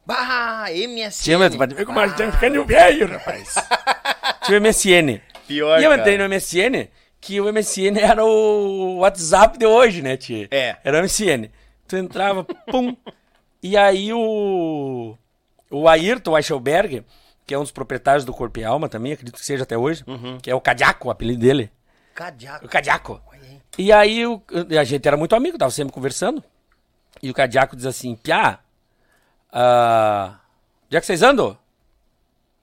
Bah, 0.06 0.68
MSN. 0.70 1.22
Tinha, 1.22 1.38
mas, 1.38 1.54
mas 1.54 1.84
como 1.84 2.00
a 2.00 2.08
gente 2.08 2.32
ficando 2.32 2.64
velho, 2.64 3.08
rapaz. 3.10 3.56
tinha 4.46 4.58
o 4.58 4.62
MSN. 4.62 5.20
Pior, 5.46 5.82
E 5.82 5.84
eu 5.84 5.90
cara. 5.90 6.02
entrei 6.02 6.18
no 6.18 6.30
MSN, 6.30 6.88
que 7.22 7.40
o 7.40 7.46
MSN 7.54 7.96
era 8.02 8.26
o 8.26 8.98
WhatsApp 8.98 9.58
de 9.58 9.66
hoje, 9.66 10.02
né, 10.02 10.18
tia? 10.18 10.48
É. 10.52 10.76
Era 10.84 10.98
o 11.00 11.04
MSN. 11.04 11.50
Tu 11.88 11.96
entrava, 11.98 12.44
pum. 12.44 12.96
E 13.64 13.78
aí 13.78 14.12
o. 14.12 15.16
O 15.70 15.88
Ayrton 15.88 16.36
Eichelberg, 16.36 17.06
que 17.46 17.54
é 17.54 17.58
um 17.58 17.62
dos 17.62 17.72
proprietários 17.72 18.26
do 18.26 18.34
Corpo 18.34 18.60
e 18.60 18.64
Alma 18.66 18.90
também, 18.90 19.14
acredito 19.14 19.38
que 19.40 19.46
seja 19.46 19.64
até 19.64 19.78
hoje, 19.78 20.04
Uhum. 20.06 20.38
que 20.42 20.50
é 20.52 20.56
o 20.56 20.60
Cadiaco, 20.60 21.08
o 21.08 21.12
apelido 21.12 21.40
dele. 21.42 21.72
Cadiaco. 22.14 22.66
O 22.66 22.68
Cadiaco. 22.70 23.22
E 23.78 23.90
aí 23.94 24.26
o- 24.28 24.42
a 24.78 24.84
gente 24.84 25.08
era 25.08 25.16
muito 25.16 25.34
amigo, 25.34 25.58
tava 25.58 25.72
sempre 25.72 25.94
conversando. 25.94 26.44
E 27.24 27.30
o 27.30 27.34
Cadiaco 27.34 27.76
diz 27.76 27.86
assim, 27.86 28.16
Piá, 28.16 28.60
ah, 29.52 30.40
onde 30.88 30.98
é 30.98 31.00
que 31.00 31.06
vocês 31.06 31.22
andam? 31.22 31.58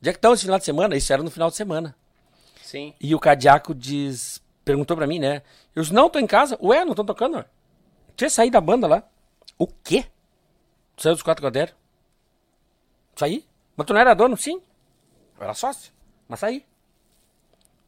Onde 0.01 0.11
é 0.11 0.13
que 0.13 0.19
estão 0.19 0.33
esse 0.35 0.43
final 0.45 0.59
de 0.59 0.65
semana? 0.65 0.97
Isso 0.97 1.13
era 1.13 1.23
no 1.23 1.31
final 1.31 1.49
de 1.51 1.57
semana. 1.57 1.95
Sim. 2.63 2.93
E 3.01 3.15
o 3.15 3.19
Cadiaco 3.19 3.75
diz, 3.75 4.43
perguntou 4.69 4.95
pra 4.95 5.07
mim, 5.07 5.19
né? 5.19 5.41
Eu 5.75 5.83
disse, 5.83 5.95
não, 5.95 6.11
tô 6.11 6.19
em 6.19 6.27
casa. 6.27 6.59
Ué, 6.63 6.85
não 6.85 6.95
tô 6.95 7.03
tocando? 7.03 7.43
Tinha 8.15 8.29
saído 8.29 8.53
da 8.53 8.61
banda 8.61 8.87
lá. 8.87 9.03
O 9.59 9.67
quê? 9.67 10.05
Saiu 10.99 11.15
dos 11.15 11.23
quatro 11.23 11.43
cadernos? 11.43 11.75
Saí? 13.17 13.47
Mas 13.75 13.87
tu 13.87 13.95
não 13.95 14.01
era 14.01 14.13
dono? 14.13 14.37
Sim. 14.37 14.61
Eu 15.39 15.45
era 15.45 15.55
sócio. 15.55 15.91
Mas 16.29 16.41
saí. 16.41 16.67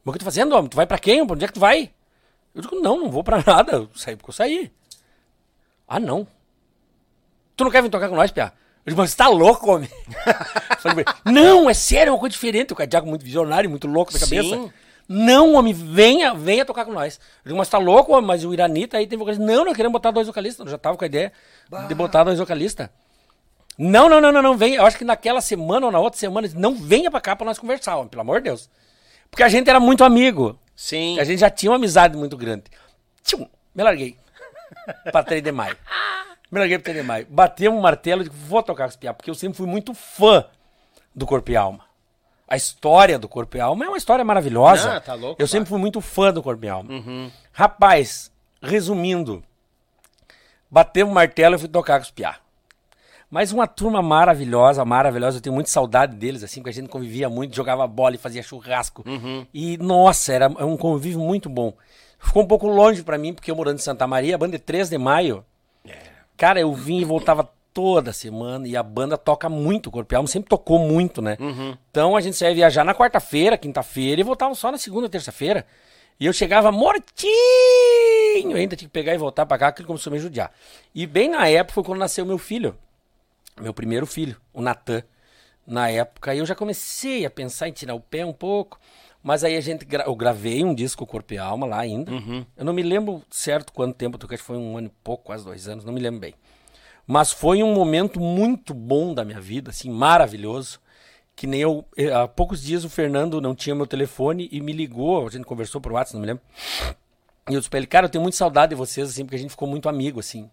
Mas 0.02 0.10
o 0.10 0.12
que 0.12 0.18
tu 0.20 0.24
fazendo, 0.24 0.54
homem? 0.56 0.70
Tu 0.70 0.76
vai 0.76 0.86
pra 0.86 0.98
quem? 0.98 1.26
Pra 1.26 1.34
onde 1.34 1.44
é 1.44 1.48
que 1.48 1.54
tu 1.54 1.60
vai? 1.60 1.92
Eu 2.54 2.62
digo, 2.62 2.80
não, 2.80 2.98
não 2.98 3.10
vou 3.10 3.22
pra 3.22 3.42
nada. 3.46 3.72
Eu 3.72 3.90
saí 3.94 4.16
porque 4.16 4.30
eu 4.30 4.34
saí. 4.34 4.72
Ah, 5.86 6.00
não. 6.00 6.26
Tu 7.56 7.64
não 7.64 7.70
quer 7.70 7.82
vir 7.82 7.90
tocar 7.90 8.08
com 8.08 8.16
nós, 8.16 8.30
Pia? 8.30 8.54
Eu 8.86 8.90
digo, 8.90 9.02
mas 9.02 9.10
você 9.10 9.16
tá 9.18 9.28
louco, 9.28 9.70
homem? 9.70 9.90
Não, 11.26 11.68
é 11.68 11.74
sério, 11.74 12.08
é 12.08 12.12
uma 12.14 12.18
coisa 12.18 12.32
diferente. 12.32 12.72
O 12.72 12.76
Cadiaco 12.76 13.06
muito 13.06 13.22
visionário, 13.22 13.68
muito 13.68 13.86
louco 13.86 14.10
da 14.10 14.18
cabeça. 14.18 14.56
Sim. 14.56 14.72
Não, 15.12 15.54
homem, 15.54 15.72
venha, 15.72 16.32
venha 16.32 16.64
tocar 16.64 16.84
com 16.84 16.92
nós. 16.92 17.18
Eu 17.44 17.48
digo, 17.48 17.58
mas 17.58 17.68
tá 17.68 17.78
louco, 17.78 18.12
homem? 18.12 18.28
Mas 18.28 18.44
o 18.44 18.54
Iranita 18.54 18.96
aí 18.96 19.08
tem 19.08 19.18
vocalista. 19.18 19.44
Não, 19.44 19.64
nós 19.64 19.74
queremos 19.74 19.92
botar 19.92 20.12
dois 20.12 20.28
vocalistas. 20.28 20.64
Eu 20.64 20.70
já 20.70 20.78
tava 20.78 20.96
com 20.96 21.02
a 21.02 21.06
ideia 21.08 21.32
de 21.88 21.94
botar 21.96 22.22
dois 22.22 22.38
vocalistas. 22.38 22.88
Não, 23.76 24.08
não, 24.08 24.20
não, 24.20 24.30
não, 24.30 24.40
não, 24.40 24.56
vem. 24.56 24.76
Eu 24.76 24.86
acho 24.86 24.96
que 24.96 25.04
naquela 25.04 25.40
semana 25.40 25.86
ou 25.86 25.90
na 25.90 25.98
outra 25.98 26.16
semana, 26.16 26.48
não 26.54 26.76
venha 26.76 27.10
pra 27.10 27.20
cá 27.20 27.34
pra 27.34 27.44
nós 27.44 27.58
conversar, 27.58 27.96
homem, 27.96 28.08
pelo 28.08 28.20
amor 28.20 28.38
de 28.38 28.44
Deus. 28.44 28.70
Porque 29.28 29.42
a 29.42 29.48
gente 29.48 29.68
era 29.68 29.80
muito 29.80 30.04
amigo. 30.04 30.56
Sim. 30.76 31.18
A 31.18 31.24
gente 31.24 31.40
já 31.40 31.50
tinha 31.50 31.72
uma 31.72 31.76
amizade 31.76 32.16
muito 32.16 32.36
grande. 32.36 32.66
Tchum, 33.24 33.48
me 33.74 33.82
larguei. 33.82 34.16
pra 35.10 35.24
3 35.24 35.42
de 35.42 35.50
maio. 35.50 35.76
Me 36.52 36.60
larguei 36.60 36.78
pra 36.78 36.84
3 36.84 36.98
de 36.98 37.02
maio. 37.02 37.26
Batemos 37.28 37.76
um 37.76 37.82
martelo 37.82 38.20
e 38.20 38.24
digo, 38.26 38.36
vou 38.46 38.62
tocar 38.62 38.84
com 38.84 38.90
os 38.90 38.96
piá, 38.96 39.12
porque 39.12 39.28
eu 39.28 39.34
sempre 39.34 39.56
fui 39.56 39.66
muito 39.66 39.92
fã 39.92 40.44
do 41.12 41.26
Corpo 41.26 41.50
e 41.50 41.56
Alma. 41.56 41.89
A 42.50 42.56
história 42.56 43.16
do 43.16 43.28
Corpo 43.28 43.56
e 43.56 43.60
Alma 43.60 43.84
é 43.84 43.88
uma 43.88 43.96
história 43.96 44.24
maravilhosa. 44.24 44.96
Ah, 44.96 45.00
tá 45.00 45.14
louco, 45.14 45.40
eu 45.40 45.46
sempre 45.46 45.68
fui 45.68 45.78
muito 45.78 46.00
fã 46.00 46.32
do 46.32 46.42
Corpo 46.42 46.64
e 46.64 46.68
Alma. 46.68 46.90
Rapaz, 47.52 48.32
resumindo, 48.60 49.40
batemos 50.68 51.12
o 51.12 51.14
martelo 51.14 51.54
e 51.54 51.58
fui 51.58 51.68
tocar 51.68 51.98
com 51.98 52.04
os 52.04 52.10
piá. 52.10 52.36
Mas 53.30 53.52
uma 53.52 53.68
turma 53.68 54.02
maravilhosa, 54.02 54.84
maravilhosa. 54.84 55.38
Eu 55.38 55.40
tenho 55.40 55.54
muita 55.54 55.70
saudade 55.70 56.16
deles, 56.16 56.42
assim, 56.42 56.60
porque 56.60 56.70
a 56.70 56.72
gente 56.72 56.88
convivia 56.88 57.28
muito, 57.28 57.54
jogava 57.54 57.86
bola 57.86 58.16
e 58.16 58.18
fazia 58.18 58.42
churrasco. 58.42 59.04
E, 59.54 59.78
nossa, 59.78 60.32
era 60.32 60.48
um 60.48 60.76
convívio 60.76 61.20
muito 61.20 61.48
bom. 61.48 61.72
Ficou 62.18 62.42
um 62.42 62.46
pouco 62.48 62.66
longe 62.66 63.04
pra 63.04 63.16
mim, 63.16 63.32
porque 63.32 63.48
eu 63.48 63.54
morando 63.54 63.76
em 63.76 63.82
Santa 63.82 64.04
Maria, 64.08 64.34
a 64.34 64.38
banda 64.38 64.56
é 64.56 64.58
3 64.58 64.90
de 64.90 64.98
maio. 64.98 65.44
Cara, 66.36 66.58
eu 66.58 66.74
vim 66.74 66.98
e 66.98 67.04
voltava 67.04 67.48
toda 67.72 68.12
semana 68.12 68.66
e 68.68 68.76
a 68.76 68.82
banda 68.82 69.16
toca 69.18 69.48
muito, 69.48 69.86
o 69.88 69.90
Corpo 69.90 70.12
e 70.12 70.16
Alma 70.16 70.28
sempre 70.28 70.48
tocou 70.48 70.78
muito, 70.78 71.20
né? 71.22 71.36
Então 71.90 72.16
a 72.16 72.20
gente 72.20 72.36
saía 72.36 72.54
viajar 72.54 72.84
na 72.84 72.94
quarta-feira, 72.94 73.56
quinta-feira 73.58 74.20
e 74.20 74.24
voltava 74.24 74.54
só 74.54 74.70
na 74.72 74.78
segunda, 74.78 75.08
terça-feira. 75.08 75.66
E 76.18 76.26
eu 76.26 76.32
chegava 76.32 76.70
mortinho, 76.70 78.56
ainda 78.56 78.76
tinha 78.76 78.88
que 78.88 78.92
pegar 78.92 79.14
e 79.14 79.18
voltar 79.18 79.46
pra 79.46 79.58
cá, 79.58 79.68
aquilo 79.68 79.86
começou 79.86 80.10
a 80.10 80.14
me 80.14 80.20
judiar. 80.20 80.52
E 80.94 81.06
bem 81.06 81.28
na 81.30 81.48
época 81.48 81.74
foi 81.74 81.84
quando 81.84 81.98
nasceu 81.98 82.24
meu 82.26 82.38
filho, 82.38 82.76
meu 83.60 83.72
primeiro 83.74 84.06
filho, 84.06 84.36
o 84.52 84.60
Natan. 84.60 85.02
Na 85.66 85.88
época 85.88 86.34
eu 86.34 86.44
já 86.44 86.54
comecei 86.54 87.24
a 87.24 87.30
pensar 87.30 87.68
em 87.68 87.72
tirar 87.72 87.94
o 87.94 88.00
pé 88.00 88.24
um 88.24 88.32
pouco, 88.32 88.78
mas 89.22 89.44
aí 89.44 89.56
a 89.56 89.60
gente 89.60 89.84
gra- 89.84 90.04
eu 90.06 90.14
gravei 90.16 90.64
um 90.64 90.74
disco 90.74 91.06
Corpo 91.06 91.32
e 91.34 91.38
Alma 91.38 91.66
lá 91.66 91.78
ainda. 91.80 92.10
Eu 92.56 92.64
não 92.64 92.72
me 92.72 92.82
lembro 92.82 93.22
certo 93.30 93.72
quanto 93.72 93.94
tempo, 93.94 94.16
eu 94.16 94.18
toquei, 94.20 94.34
acho 94.34 94.42
que 94.42 94.46
foi 94.46 94.56
um 94.56 94.76
ano 94.76 94.88
e 94.88 94.92
pouco, 95.04 95.24
quase 95.24 95.44
dois 95.44 95.68
anos, 95.68 95.84
não 95.84 95.92
me 95.92 96.00
lembro 96.00 96.20
bem. 96.20 96.34
Mas 97.12 97.32
foi 97.32 97.60
um 97.60 97.74
momento 97.74 98.20
muito 98.20 98.72
bom 98.72 99.12
da 99.12 99.24
minha 99.24 99.40
vida, 99.40 99.70
assim, 99.70 99.90
maravilhoso. 99.90 100.78
Que 101.34 101.44
nem 101.44 101.60
eu. 101.60 101.84
eh, 101.96 102.12
Há 102.12 102.28
poucos 102.28 102.62
dias 102.62 102.84
o 102.84 102.88
Fernando 102.88 103.40
não 103.40 103.52
tinha 103.52 103.74
meu 103.74 103.84
telefone 103.86 104.48
e 104.52 104.60
me 104.60 104.72
ligou, 104.72 105.26
a 105.26 105.30
gente 105.30 105.44
conversou 105.44 105.80
por 105.80 105.90
WhatsApp, 105.90 106.14
não 106.14 106.20
me 106.20 106.26
lembro. 106.28 106.42
E 107.48 107.54
eu 107.54 107.58
disse 107.58 107.68
pra 107.68 107.78
ele, 107.80 107.88
cara, 107.88 108.06
eu 108.06 108.10
tenho 108.10 108.22
muita 108.22 108.36
saudade 108.36 108.70
de 108.70 108.76
vocês, 108.76 109.08
assim, 109.10 109.24
porque 109.24 109.34
a 109.34 109.38
gente 109.40 109.50
ficou 109.50 109.66
muito 109.66 109.88
amigo, 109.88 110.20
assim. 110.20 110.48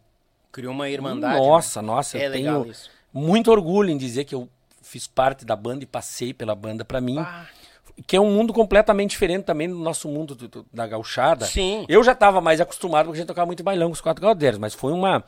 Criou 0.51 0.73
uma 0.73 0.89
irmandade. 0.89 1.37
Nossa, 1.37 1.79
nossa, 1.79 2.17
É 2.17 2.25
eu 2.25 2.31
legal 2.31 2.61
tenho 2.63 2.71
isso. 2.71 2.89
muito 3.13 3.51
orgulho 3.51 3.91
em 3.91 3.97
dizer 3.97 4.23
que 4.25 4.33
eu 4.33 4.49
fiz 4.81 5.05
parte 5.05 5.45
da 5.45 5.55
banda 5.55 5.83
e 5.83 5.87
passei 5.87 6.33
pela 6.33 6.55
banda 6.55 6.83
pra 6.83 6.99
mim. 6.99 7.23
Que 8.07 8.15
é 8.15 8.19
um 8.21 8.31
mundo 8.33 8.51
completamente 8.51 9.11
diferente 9.11 9.43
também 9.43 9.69
do 9.69 9.75
nosso 9.77 10.07
mundo 10.07 10.33
do- 10.33 10.47
do- 10.47 10.65
da 10.73 10.87
gauchada. 10.87 11.45
Sim. 11.45 11.85
Eu 11.87 12.03
já 12.03 12.13
estava 12.13 12.41
mais 12.41 12.59
acostumado 12.59 13.05
porque 13.05 13.17
a 13.17 13.21
gente 13.21 13.27
tocava 13.27 13.45
muito 13.45 13.63
bailão 13.63 13.89
com 13.89 13.93
os 13.93 14.01
quatro 14.01 14.21
galdeiros, 14.23 14.57
mas 14.57 14.73
foi 14.73 14.91
uma, 14.93 15.23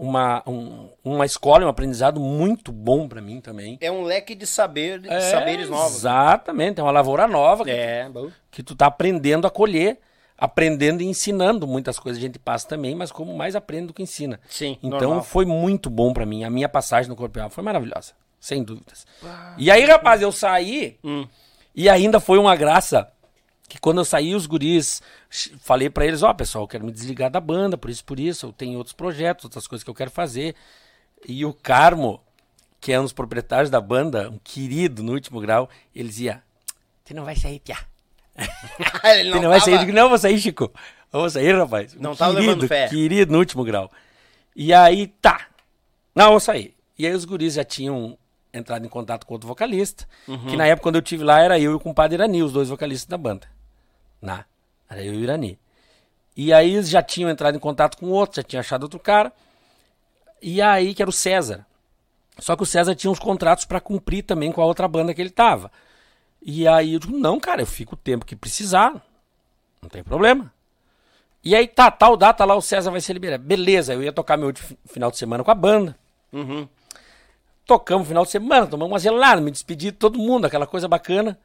uma, 0.00 0.42
um- 0.46 0.88
uma 1.04 1.26
escola, 1.26 1.64
um 1.66 1.68
aprendizado 1.68 2.18
muito 2.18 2.72
bom 2.72 3.06
pra 3.06 3.20
mim 3.20 3.40
também. 3.40 3.76
É 3.80 3.90
um 3.90 4.02
leque 4.02 4.34
de 4.34 4.46
saber, 4.46 4.98
de 5.00 5.08
É, 5.10 5.20
saberes 5.20 5.68
novos. 5.68 5.96
Exatamente, 5.98 6.80
é 6.80 6.82
uma 6.82 6.90
lavoura 6.92 7.26
nova 7.26 7.64
que, 7.64 7.70
É, 7.70 8.08
bom. 8.08 8.30
que 8.50 8.62
tu 8.62 8.74
tá 8.74 8.86
aprendendo 8.86 9.46
a 9.46 9.50
colher, 9.50 9.98
aprendendo 10.38 11.02
e 11.02 11.06
ensinando 11.06 11.66
muitas 11.66 11.98
coisas 11.98 12.18
a 12.22 12.26
gente 12.26 12.38
passa 12.38 12.66
também, 12.66 12.94
mas 12.94 13.12
como 13.12 13.36
mais 13.36 13.54
aprende 13.54 13.88
do 13.88 13.92
que 13.94 14.02
ensina. 14.02 14.40
Sim, 14.48 14.78
Então 14.82 15.00
normal. 15.00 15.22
foi 15.22 15.44
muito 15.44 15.90
bom 15.90 16.12
pra 16.14 16.24
mim. 16.24 16.44
A 16.44 16.50
minha 16.50 16.68
passagem 16.68 17.08
no 17.10 17.14
Corpo 17.16 17.38
foi 17.50 17.62
maravilhosa, 17.62 18.12
sem 18.40 18.62
dúvidas. 18.62 19.06
e 19.58 19.70
aí, 19.70 19.84
rapaz, 19.84 20.22
eu 20.22 20.32
saí 20.32 20.96
Hum. 21.04 21.26
e 21.74 21.90
ainda 21.90 22.18
foi 22.18 22.38
uma 22.38 22.56
graça 22.56 23.10
que 23.68 23.78
quando 23.78 23.98
eu 23.98 24.04
saí, 24.04 24.34
os 24.34 24.46
guris, 24.46 25.00
falei 25.60 25.88
pra 25.88 26.04
eles, 26.04 26.22
ó, 26.22 26.32
pessoal, 26.34 26.64
eu 26.64 26.68
quero 26.68 26.84
me 26.84 26.92
desligar 26.92 27.30
da 27.30 27.40
banda, 27.40 27.78
por 27.78 27.88
isso, 27.90 28.04
por 28.04 28.18
isso, 28.18 28.46
eu 28.46 28.52
tenho 28.52 28.76
outros 28.78 28.92
projetos, 28.94 29.44
outras 29.44 29.66
coisas 29.66 29.84
que 29.84 29.90
eu 29.90 29.94
quero 29.94 30.10
fazer. 30.10 30.54
E 31.26 31.44
o 31.44 31.52
Carmo, 31.54 32.20
que 32.80 32.92
é 32.92 32.98
um 32.98 33.04
dos 33.04 33.12
proprietários 33.12 33.70
da 33.70 33.80
banda, 33.80 34.28
um 34.30 34.38
querido 34.42 35.02
no 35.02 35.12
último 35.12 35.40
grau, 35.40 35.68
ele 35.94 36.08
dizia, 36.08 36.42
você 37.04 37.14
não 37.14 37.24
vai 37.24 37.36
sair, 37.36 37.60
piá. 37.60 37.78
Ele 39.04 39.32
Você 39.32 39.40
não 39.40 39.50
vai 39.50 39.60
sair? 39.60 39.74
Eu 39.74 39.78
digo, 39.80 39.92
não, 39.92 40.02
eu 40.04 40.08
vou 40.08 40.16
sair, 40.18 40.38
Chico. 40.38 40.72
Eu 41.12 41.20
vou 41.20 41.28
sair, 41.28 41.52
rapaz. 41.58 41.94
Não 41.94 42.14
tava 42.16 42.38
levando 42.38 42.66
fé. 42.66 42.88
Querido, 42.88 43.32
no 43.32 43.38
último 43.38 43.64
grau. 43.64 43.90
E 44.56 44.72
aí, 44.72 45.08
tá. 45.20 45.46
Não, 46.14 46.26
eu 46.26 46.30
vou 46.30 46.40
sair. 46.40 46.74
E 46.98 47.06
aí 47.06 47.12
os 47.12 47.24
guris 47.24 47.54
já 47.54 47.64
tinham 47.64 48.16
entrado 48.54 48.86
em 48.86 48.88
contato 48.88 49.26
com 49.26 49.34
outro 49.34 49.46
vocalista, 49.48 50.08
Uhum. 50.26 50.46
que 50.46 50.56
na 50.56 50.66
época 50.66 50.84
quando 50.84 50.96
eu 50.96 51.02
tive 51.02 51.22
lá 51.24 51.40
era 51.40 51.58
eu 51.58 51.72
e 51.72 51.74
o 51.74 51.80
compadre 51.80 52.14
Irani, 52.16 52.42
os 52.42 52.52
dois 52.52 52.68
vocalistas 52.68 53.06
da 53.08 53.18
banda. 53.18 53.46
Na. 54.22 54.44
Era 54.90 55.02
eu 55.04 55.14
e 55.14 55.18
o 55.18 55.20
Irani. 55.20 55.58
E 56.36 56.52
aí 56.52 56.74
eles 56.74 56.90
já 56.90 57.02
tinham 57.02 57.30
entrado 57.30 57.56
em 57.56 57.60
contato 57.60 57.96
com 57.96 58.08
outro, 58.08 58.36
já 58.36 58.42
tinham 58.42 58.60
achado 58.60 58.82
outro 58.82 58.98
cara. 58.98 59.32
E 60.42 60.60
aí, 60.60 60.94
que 60.94 61.02
era 61.02 61.08
o 61.08 61.12
César. 61.12 61.64
Só 62.38 62.56
que 62.56 62.62
o 62.62 62.66
César 62.66 62.94
tinha 62.94 63.10
uns 63.10 63.18
contratos 63.18 63.64
pra 63.64 63.80
cumprir 63.80 64.24
também 64.24 64.50
com 64.50 64.60
a 64.60 64.64
outra 64.64 64.88
banda 64.88 65.14
que 65.14 65.20
ele 65.20 65.30
tava. 65.30 65.70
E 66.42 66.66
aí 66.66 66.94
eu 66.94 66.98
digo, 66.98 67.16
não, 67.16 67.38
cara, 67.38 67.62
eu 67.62 67.66
fico 67.66 67.94
o 67.94 67.98
tempo 67.98 68.24
que 68.24 68.34
precisar. 68.34 68.94
Não 69.80 69.88
tem 69.88 70.02
problema. 70.02 70.52
E 71.44 71.54
aí, 71.54 71.68
tá, 71.68 71.90
tal 71.90 72.16
data 72.16 72.44
lá, 72.44 72.54
o 72.54 72.62
César 72.62 72.90
vai 72.90 73.00
ser 73.00 73.12
liberado. 73.12 73.44
Beleza, 73.44 73.94
eu 73.94 74.02
ia 74.02 74.12
tocar 74.12 74.36
meu 74.36 74.48
último 74.48 74.76
final 74.86 75.10
de 75.10 75.18
semana 75.18 75.44
com 75.44 75.50
a 75.50 75.54
banda. 75.54 75.96
Tocamos 77.66 78.08
final 78.08 78.24
de 78.24 78.30
semana, 78.30 78.66
tomamos 78.66 78.92
uma 78.92 78.98
gelada, 78.98 79.40
me 79.40 79.50
despedi 79.50 79.86
de 79.86 79.92
todo 79.92 80.18
mundo, 80.18 80.46
aquela 80.46 80.66
coisa 80.66 80.88
bacana. 80.88 81.38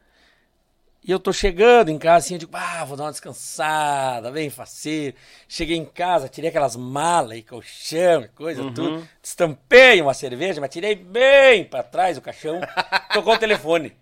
E 1.06 1.12
eu 1.12 1.20
tô 1.20 1.32
chegando 1.32 1.88
em 1.88 1.98
casa 1.98 2.26
assim, 2.26 2.34
eu 2.34 2.40
digo, 2.40 2.56
ah, 2.56 2.84
vou 2.84 2.96
dar 2.96 3.04
uma 3.04 3.12
descansada, 3.12 4.28
bem 4.32 4.50
faceiro. 4.50 5.16
Cheguei 5.46 5.76
em 5.76 5.84
casa, 5.84 6.28
tirei 6.28 6.50
aquelas 6.50 6.74
malas 6.74 7.38
e 7.38 7.42
colchão, 7.42 8.22
e 8.22 8.28
coisa, 8.28 8.64
tudo. 8.72 9.08
Destampei 9.22 10.02
uma 10.02 10.12
cerveja, 10.12 10.60
mas 10.60 10.68
tirei 10.68 10.96
bem 10.96 11.64
pra 11.64 11.84
trás 11.84 12.18
o 12.18 12.20
caixão. 12.20 12.60
Tocou 13.14 13.34
o 13.34 13.38
telefone. 13.38 13.96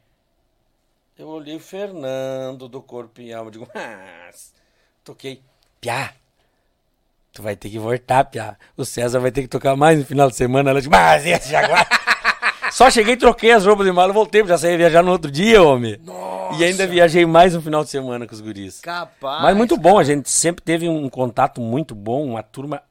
Eu 1.19 1.29
olhei 1.29 1.57
o 1.57 1.61
Fernando 1.61 2.71
do 2.71 2.81
Corpo 2.81 3.21
e 3.21 3.35
Alma, 3.35 3.51
digo, 3.51 3.69
mas... 3.75 4.55
Toquei. 5.05 5.43
Piá, 5.83 6.15
tu 7.35 7.43
vai 7.43 7.55
ter 7.55 7.69
que 7.69 7.79
voltar, 7.79 8.25
Piá. 8.25 8.57
O 8.79 8.85
César 8.87 9.21
vai 9.21 9.31
ter 9.31 9.43
que 9.43 9.49
tocar 9.49 9.77
mais 9.77 9.99
no 9.99 10.07
final 10.07 10.31
de 10.31 10.37
semana. 10.37 10.71
Ela 10.71 10.81
disse, 10.81 10.91
mas 10.91 11.27
esse 11.27 11.51
Jaguar... 11.51 11.87
Só 12.75 12.91
cheguei, 12.91 13.17
troquei 13.17 13.53
as 13.53 13.65
roupas 13.65 13.87
de 13.87 13.93
mala 13.93 14.13
voltei, 14.13 14.45
já 14.45 14.59
saí 14.59 14.77
viajar 14.77 15.01
no 15.01 15.13
outro 15.13 15.31
dia, 15.31 15.63
homem. 15.63 15.97
E 16.59 16.65
ainda 16.65 16.89
viajei 16.89 17.25
mais 17.25 17.55
um 17.55 17.61
final 17.63 17.85
de 17.85 17.91
semana 17.91 18.27
com 18.27 18.35
os 18.35 18.41
guris. 18.41 18.81
Capaz. 18.81 19.43
Mas 19.45 19.57
muito 19.57 19.77
bom, 19.77 19.97
a 19.97 20.03
gente 20.03 20.29
sempre 20.29 20.61
teve 20.65 20.89
um 20.89 21.09
contato 21.09 21.61
muito 21.61 21.95
bom, 21.95 22.25
uma 22.27 22.43
turma, 22.43 22.83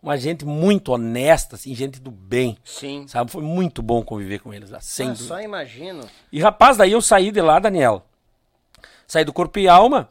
uma 0.00 0.16
gente 0.16 0.44
muito 0.44 0.92
honesta, 0.92 1.56
assim, 1.56 1.74
gente 1.74 2.00
do 2.00 2.10
bem. 2.12 2.56
Sim. 2.64 3.04
Sabe, 3.08 3.28
foi 3.32 3.42
muito 3.42 3.82
bom 3.82 4.00
conviver 4.00 4.38
com 4.38 4.54
eles 4.54 4.70
lá, 4.70 4.80
sem 4.80 5.08
Ah, 5.08 5.10
dúvida. 5.10 5.28
só 5.28 5.40
imagino. 5.40 6.08
E 6.30 6.40
rapaz, 6.40 6.76
daí 6.76 6.92
eu 6.92 7.02
saí 7.02 7.32
de 7.32 7.40
lá, 7.40 7.58
Daniel. 7.58 8.04
saí 9.08 9.24
do 9.24 9.32
corpo 9.32 9.58
e 9.58 9.66
alma 9.68 10.08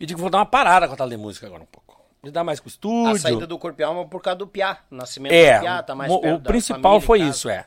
e 0.00 0.06
digo, 0.06 0.18
vou 0.18 0.30
dar 0.30 0.38
uma 0.38 0.46
parada 0.46 0.88
com 0.88 0.94
a 0.94 0.96
tal 0.96 1.08
de 1.10 1.18
música 1.18 1.46
agora 1.46 1.62
um 1.62 1.66
pouco. 1.66 2.00
Lidar 2.24 2.42
mais 2.44 2.60
com 2.60 2.66
o 2.66 2.68
estúdio. 2.70 3.14
A 3.14 3.18
saída 3.18 3.46
do 3.46 3.58
corpo 3.58 3.78
e 3.82 3.84
alma 3.84 4.06
por 4.06 4.22
causa 4.22 4.38
do 4.38 4.46
Piá. 4.46 4.78
Nascimento 4.90 5.32
É, 5.34 5.58
do 5.58 5.60
Piá, 5.60 5.82
tá 5.82 5.94
mais 5.94 6.10
o, 6.10 6.18
perto 6.18 6.36
o 6.40 6.40
principal 6.42 6.80
família, 6.82 7.06
foi 7.06 7.18
casa. 7.18 7.30
isso, 7.30 7.48
é. 7.50 7.66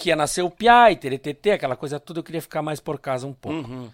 Que 0.00 0.08
ia 0.08 0.16
nascer 0.16 0.42
o 0.42 0.48
Piá 0.48 0.90
e 0.90 0.96
TTT, 0.96 1.50
aquela 1.50 1.76
coisa 1.76 2.00
tudo, 2.00 2.20
eu 2.20 2.24
queria 2.24 2.40
ficar 2.40 2.62
mais 2.62 2.80
por 2.80 2.98
casa 2.98 3.26
um 3.26 3.34
pouco. 3.34 3.70
Uhum. 3.70 3.90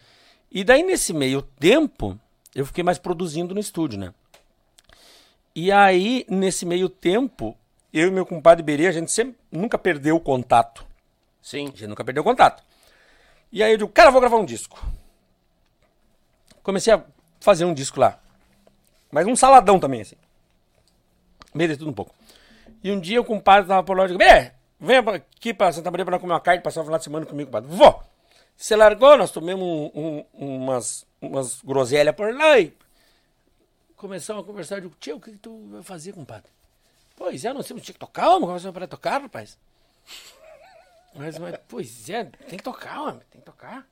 E 0.53 0.63
daí, 0.63 0.85
nesse 0.85 1.13
meio 1.13 1.43
tempo, 1.43 2.17
eu 2.55 2.65
fiquei 2.65 2.85
mais 2.85 2.97
produzindo 2.97 3.53
no 3.53 3.59
estúdio, 3.59 3.99
né? 3.99 4.15
E 5.53 5.73
aí, 5.73 6.25
nesse 6.29 6.65
meio 6.65 6.89
tempo, 6.89 7.59
eu 7.93 8.07
e 8.07 8.11
meu 8.13 8.25
compadre 8.25 8.63
Berê, 8.63 8.87
a 8.87 8.93
gente 8.93 9.11
sempre, 9.11 9.37
nunca 9.51 9.77
perdeu 9.77 10.15
o 10.15 10.21
contato. 10.21 10.87
Sim. 11.43 11.65
A 11.65 11.71
gente 11.71 11.89
nunca 11.89 12.05
perdeu 12.05 12.21
o 12.21 12.25
contato. 12.25 12.63
E 13.51 13.61
aí 13.61 13.73
eu 13.73 13.77
digo, 13.77 13.91
cara, 13.91 14.11
eu 14.11 14.13
vou 14.13 14.21
gravar 14.21 14.37
um 14.37 14.45
disco. 14.45 14.81
Comecei 16.63 16.95
a 16.95 17.03
fazer 17.41 17.65
um 17.65 17.75
disco 17.75 17.99
lá. 17.99 18.21
Mas 19.11 19.27
um 19.27 19.35
saladão 19.35 19.81
também, 19.81 20.03
assim. 20.03 20.17
Meio 21.53 21.71
de 21.71 21.77
tudo 21.77 21.91
um 21.91 21.95
pouco. 21.95 22.15
E 22.81 22.93
um 22.93 23.01
dia 23.01 23.21
o 23.21 23.25
compadre 23.25 23.67
tava 23.67 23.83
por 23.83 23.97
lá 23.97 24.05
e 24.05 24.07
digo, 24.07 24.19
Bê, 24.21 24.53
vem 24.81 25.03
pra- 25.03 25.17
aqui 25.17 25.53
pra 25.55 25.73
Santa 25.73 25.91
Maria 25.91 26.05
nós 26.05 26.21
comer 26.21 26.33
uma 26.33 26.41
carne, 26.41 26.63
passar 26.63 26.81
o 26.81 26.85
final 26.85 26.99
de 26.99 27.05
semana 27.05 27.27
comigo, 27.27 27.49
compadre. 27.51 27.75
Vou! 27.75 28.03
Você 28.57 28.75
largou, 28.75 29.17
nós 29.19 29.31
tomamos 29.31 29.63
um- 29.95 30.25
um- 30.35 30.57
umas, 30.65 31.07
umas 31.21 31.61
groselhas 31.61 32.15
por 32.15 32.35
lá 32.35 32.59
e 32.59 32.75
começamos 33.97 34.43
a 34.43 34.47
conversar. 34.47 34.77
Eu 34.77 34.81
digo, 34.83 34.95
tio, 34.99 35.17
o 35.17 35.21
que, 35.21 35.33
que 35.33 35.39
tu 35.39 35.67
vai 35.71 35.83
fazer, 35.83 36.13
compadre? 36.13 36.51
Pois 37.17 37.45
é, 37.45 37.53
nós 37.53 37.67
temos 37.67 37.83
tinha 37.83 37.93
que 37.95 37.99
tocar, 38.01 38.27
vamos 38.29 38.47
começar 38.49 38.73
para 38.73 38.87
tocar, 38.87 39.21
rapaz. 39.23 39.59
Mas, 41.15 41.39
mas, 41.39 41.59
pois 41.69 42.09
é, 42.11 42.25
tem 42.25 42.59
que 42.59 42.65
tocar, 42.65 43.01
homem, 43.03 43.23
tem 43.31 43.41
que 43.41 43.47
tocar. 43.47 43.87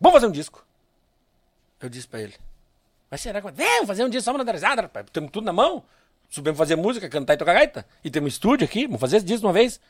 Vamos 0.00 0.14
fazer 0.16 0.26
um 0.26 0.32
disco. 0.32 0.64
Eu 1.80 1.88
disse 1.88 2.08
pra 2.08 2.20
ele. 2.20 2.34
Mas 3.10 3.20
será 3.20 3.40
que. 3.40 3.50
Vem, 3.52 3.86
fazer 3.86 4.04
um 4.04 4.08
disco 4.08 4.24
só 4.24 4.32
monetarizado, 4.32 4.82
rapaz. 4.82 5.06
Temos 5.12 5.30
tudo 5.30 5.44
na 5.44 5.52
mão. 5.52 5.84
Subimos 6.28 6.58
fazer 6.58 6.76
música, 6.76 7.08
cantar 7.08 7.34
e 7.34 7.36
tocar 7.36 7.54
gaita. 7.54 7.86
E 8.04 8.10
temos 8.10 8.26
um 8.26 8.28
estúdio 8.28 8.64
aqui, 8.66 8.86
vamos 8.86 9.00
fazer 9.00 9.18
esse 9.18 9.26
disco 9.26 9.46
uma 9.46 9.52
vez. 9.52 9.80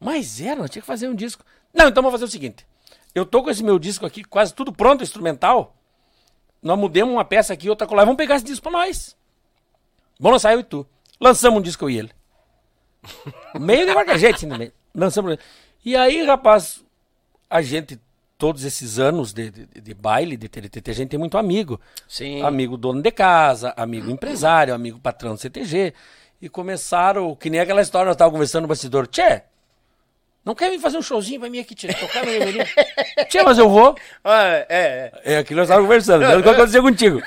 Mas 0.00 0.40
era, 0.40 0.56
nós 0.56 0.70
tinha 0.70 0.82
que 0.82 0.86
fazer 0.86 1.08
um 1.08 1.14
disco. 1.14 1.44
Não, 1.72 1.88
então 1.88 2.02
vamos 2.02 2.14
fazer 2.14 2.24
o 2.24 2.32
seguinte. 2.32 2.66
Eu 3.14 3.24
tô 3.24 3.42
com 3.42 3.50
esse 3.50 3.62
meu 3.62 3.78
disco 3.78 4.04
aqui, 4.04 4.24
quase 4.24 4.52
tudo 4.52 4.72
pronto, 4.72 5.02
instrumental. 5.04 5.76
Nós 6.62 6.78
mudemos 6.78 7.12
uma 7.14 7.24
peça 7.24 7.52
aqui, 7.52 7.68
outra 7.70 7.86
colar. 7.86 8.04
Vamos 8.04 8.16
pegar 8.16 8.36
esse 8.36 8.44
disco 8.44 8.62
pra 8.62 8.72
nós. 8.72 9.16
Vamos 10.18 10.36
lançar 10.36 10.52
eu 10.52 10.60
e 10.60 10.64
tu. 10.64 10.86
Lançamos 11.20 11.58
um 11.58 11.62
disco 11.62 11.84
eu 11.84 11.90
e 11.90 11.98
ele. 11.98 12.10
Meio 13.60 13.86
de 13.86 13.92
qualquer 13.92 14.34
assim, 14.34 14.48
também. 14.48 14.72
Lançamos. 14.94 15.36
E 15.84 15.96
aí, 15.96 16.22
rapaz, 16.24 16.84
a 17.48 17.62
gente, 17.62 18.00
todos 18.42 18.64
esses 18.64 18.98
anos 18.98 19.32
de, 19.32 19.52
de, 19.52 19.66
de 19.66 19.94
baile, 19.94 20.36
de 20.36 20.48
TTT, 20.48 20.90
a 20.90 20.94
gente 20.94 21.10
tem 21.10 21.18
muito 21.18 21.38
amigo. 21.38 21.80
Sim. 22.08 22.42
Amigo 22.42 22.76
dono 22.76 23.00
de 23.00 23.12
casa, 23.12 23.72
amigo 23.76 24.10
empresário, 24.10 24.74
amigo 24.74 24.98
patrão 24.98 25.34
do 25.34 25.40
CTG. 25.40 25.94
E 26.40 26.48
começaram, 26.48 27.36
que 27.36 27.48
nem 27.48 27.60
aquela 27.60 27.80
história, 27.80 28.06
nós 28.06 28.16
estávamos 28.16 28.34
conversando 28.34 28.62
no 28.62 28.68
bastidor. 28.68 29.06
Tchê, 29.06 29.42
não 30.44 30.56
quer 30.56 30.70
vir 30.70 30.80
fazer 30.80 30.98
um 30.98 31.02
showzinho 31.02 31.38
pra 31.38 31.48
mim 31.48 31.60
aqui, 31.60 31.72
tchê? 31.72 31.94
Tocar 31.94 32.26
no 32.26 32.32
Ribeirinho? 32.32 32.64
Tchê, 33.30 33.44
mas 33.44 33.58
eu 33.58 33.68
vou. 33.68 33.94
Ah, 34.24 34.48
é, 34.48 34.66
é. 34.68 35.12
É 35.22 35.38
aquilo 35.38 35.44
que 35.44 35.54
nós 35.54 35.66
estávamos 35.66 35.86
conversando. 35.86 36.24
É 36.24 36.36
o 36.36 36.42
que 36.42 36.48
aconteceu 36.48 36.82
contigo. 36.82 37.22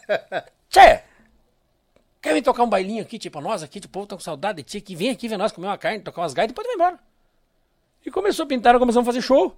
Tchê, 0.72 1.02
quer 2.22 2.32
vir 2.32 2.40
tocar 2.40 2.62
um 2.62 2.70
bailinho 2.70 3.02
aqui, 3.02 3.18
tipo, 3.18 3.38
nós 3.42 3.62
aqui, 3.62 3.78
tipo, 3.78 3.90
o 3.90 3.92
povo 3.92 4.06
tá 4.06 4.16
com 4.16 4.22
saudade 4.22 4.62
de 4.62 4.62
ti 4.62 4.78
aqui, 4.78 4.96
vem 4.96 5.10
aqui 5.10 5.28
ver 5.28 5.36
nós 5.36 5.52
comer 5.52 5.66
uma 5.66 5.76
carne, 5.76 6.00
tocar 6.00 6.22
umas 6.22 6.32
gaitas, 6.32 6.54
depois 6.54 6.66
tu 6.66 6.78
vai 6.78 6.88
embora. 6.88 6.98
E 8.06 8.10
começou 8.10 8.44
a 8.44 8.48
pintar, 8.48 8.78
começamos 8.78 9.06
a 9.06 9.12
fazer 9.12 9.20
show. 9.20 9.54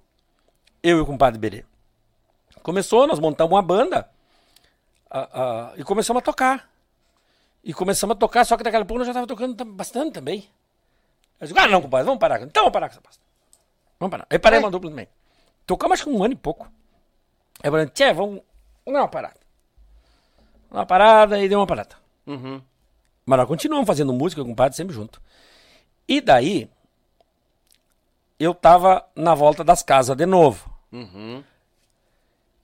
Eu 0.83 0.97
e 0.97 1.01
o 1.01 1.05
compadre 1.05 1.39
Berê. 1.39 1.63
Começou, 2.61 3.07
nós 3.07 3.17
montamos 3.17 3.53
uma 3.53 3.61
banda 3.61 4.09
e 5.77 5.83
começamos 5.83 6.21
a 6.21 6.23
tocar. 6.23 6.69
E 7.63 7.73
começamos 7.73 8.15
a 8.15 8.19
tocar, 8.19 8.45
só 8.45 8.57
que 8.57 8.63
daquela 8.63 8.83
pouco 8.83 8.99
nós 8.99 9.07
já 9.07 9.11
estava 9.11 9.25
tocando 9.25 9.63
bastante 9.63 10.11
também. 10.11 10.49
Eu 11.39 11.47
digo, 11.47 11.57
ah, 11.59 11.67
não, 11.67 11.81
compadre, 11.81 12.05
vamos 12.05 12.19
parar. 12.19 12.41
Então 12.41 12.63
vamos 12.63 12.73
parar 12.73 12.89
com 12.89 12.93
essa 12.93 13.01
pasta. 13.01 13.21
Vamos 13.97 14.11
parar. 14.11 14.27
Aí 14.29 14.37
parei 14.37 14.59
uma 14.59 14.69
dupla 14.69 14.89
também. 14.89 15.07
Tocamos 15.65 15.93
acho 15.93 16.03
que 16.03 16.09
um 16.09 16.21
ano 16.21 16.33
e 16.33 16.37
pouco. 16.37 16.65
Aí 16.65 17.69
eu 17.69 17.71
falei, 17.71 17.87
tchê, 17.87 18.11
vamos, 18.11 18.41
vamos 18.85 18.99
dar 18.99 19.03
uma 19.03 19.07
parada. 19.07 19.39
Uma 20.69 20.85
parada 20.85 21.39
e 21.39 21.47
deu 21.47 21.59
uma 21.59 21.67
parada. 21.67 21.95
Mas 23.25 23.37
nós 23.39 23.47
continuamos 23.47 23.87
fazendo 23.87 24.11
música 24.11 24.41
com 24.41 24.47
o 24.47 24.51
compadre 24.51 24.75
sempre 24.75 24.93
junto. 24.93 25.21
E 26.05 26.19
daí, 26.19 26.69
eu 28.37 28.53
tava 28.53 29.07
na 29.15 29.33
volta 29.33 29.63
das 29.63 29.81
casas 29.81 30.17
de 30.17 30.25
novo. 30.25 30.72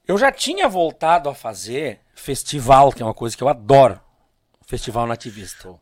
Eu 0.07 0.18
já 0.18 0.31
tinha 0.31 0.68
voltado 0.68 1.30
a 1.30 1.35
fazer 1.35 1.99
festival, 2.15 2.91
que 2.91 3.01
é 3.01 3.06
uma 3.06 3.14
coisa 3.14 3.35
que 3.38 3.43
eu 3.43 3.49
adoro. 3.49 3.99
Festival 4.65 5.06
nativista. 5.07 5.76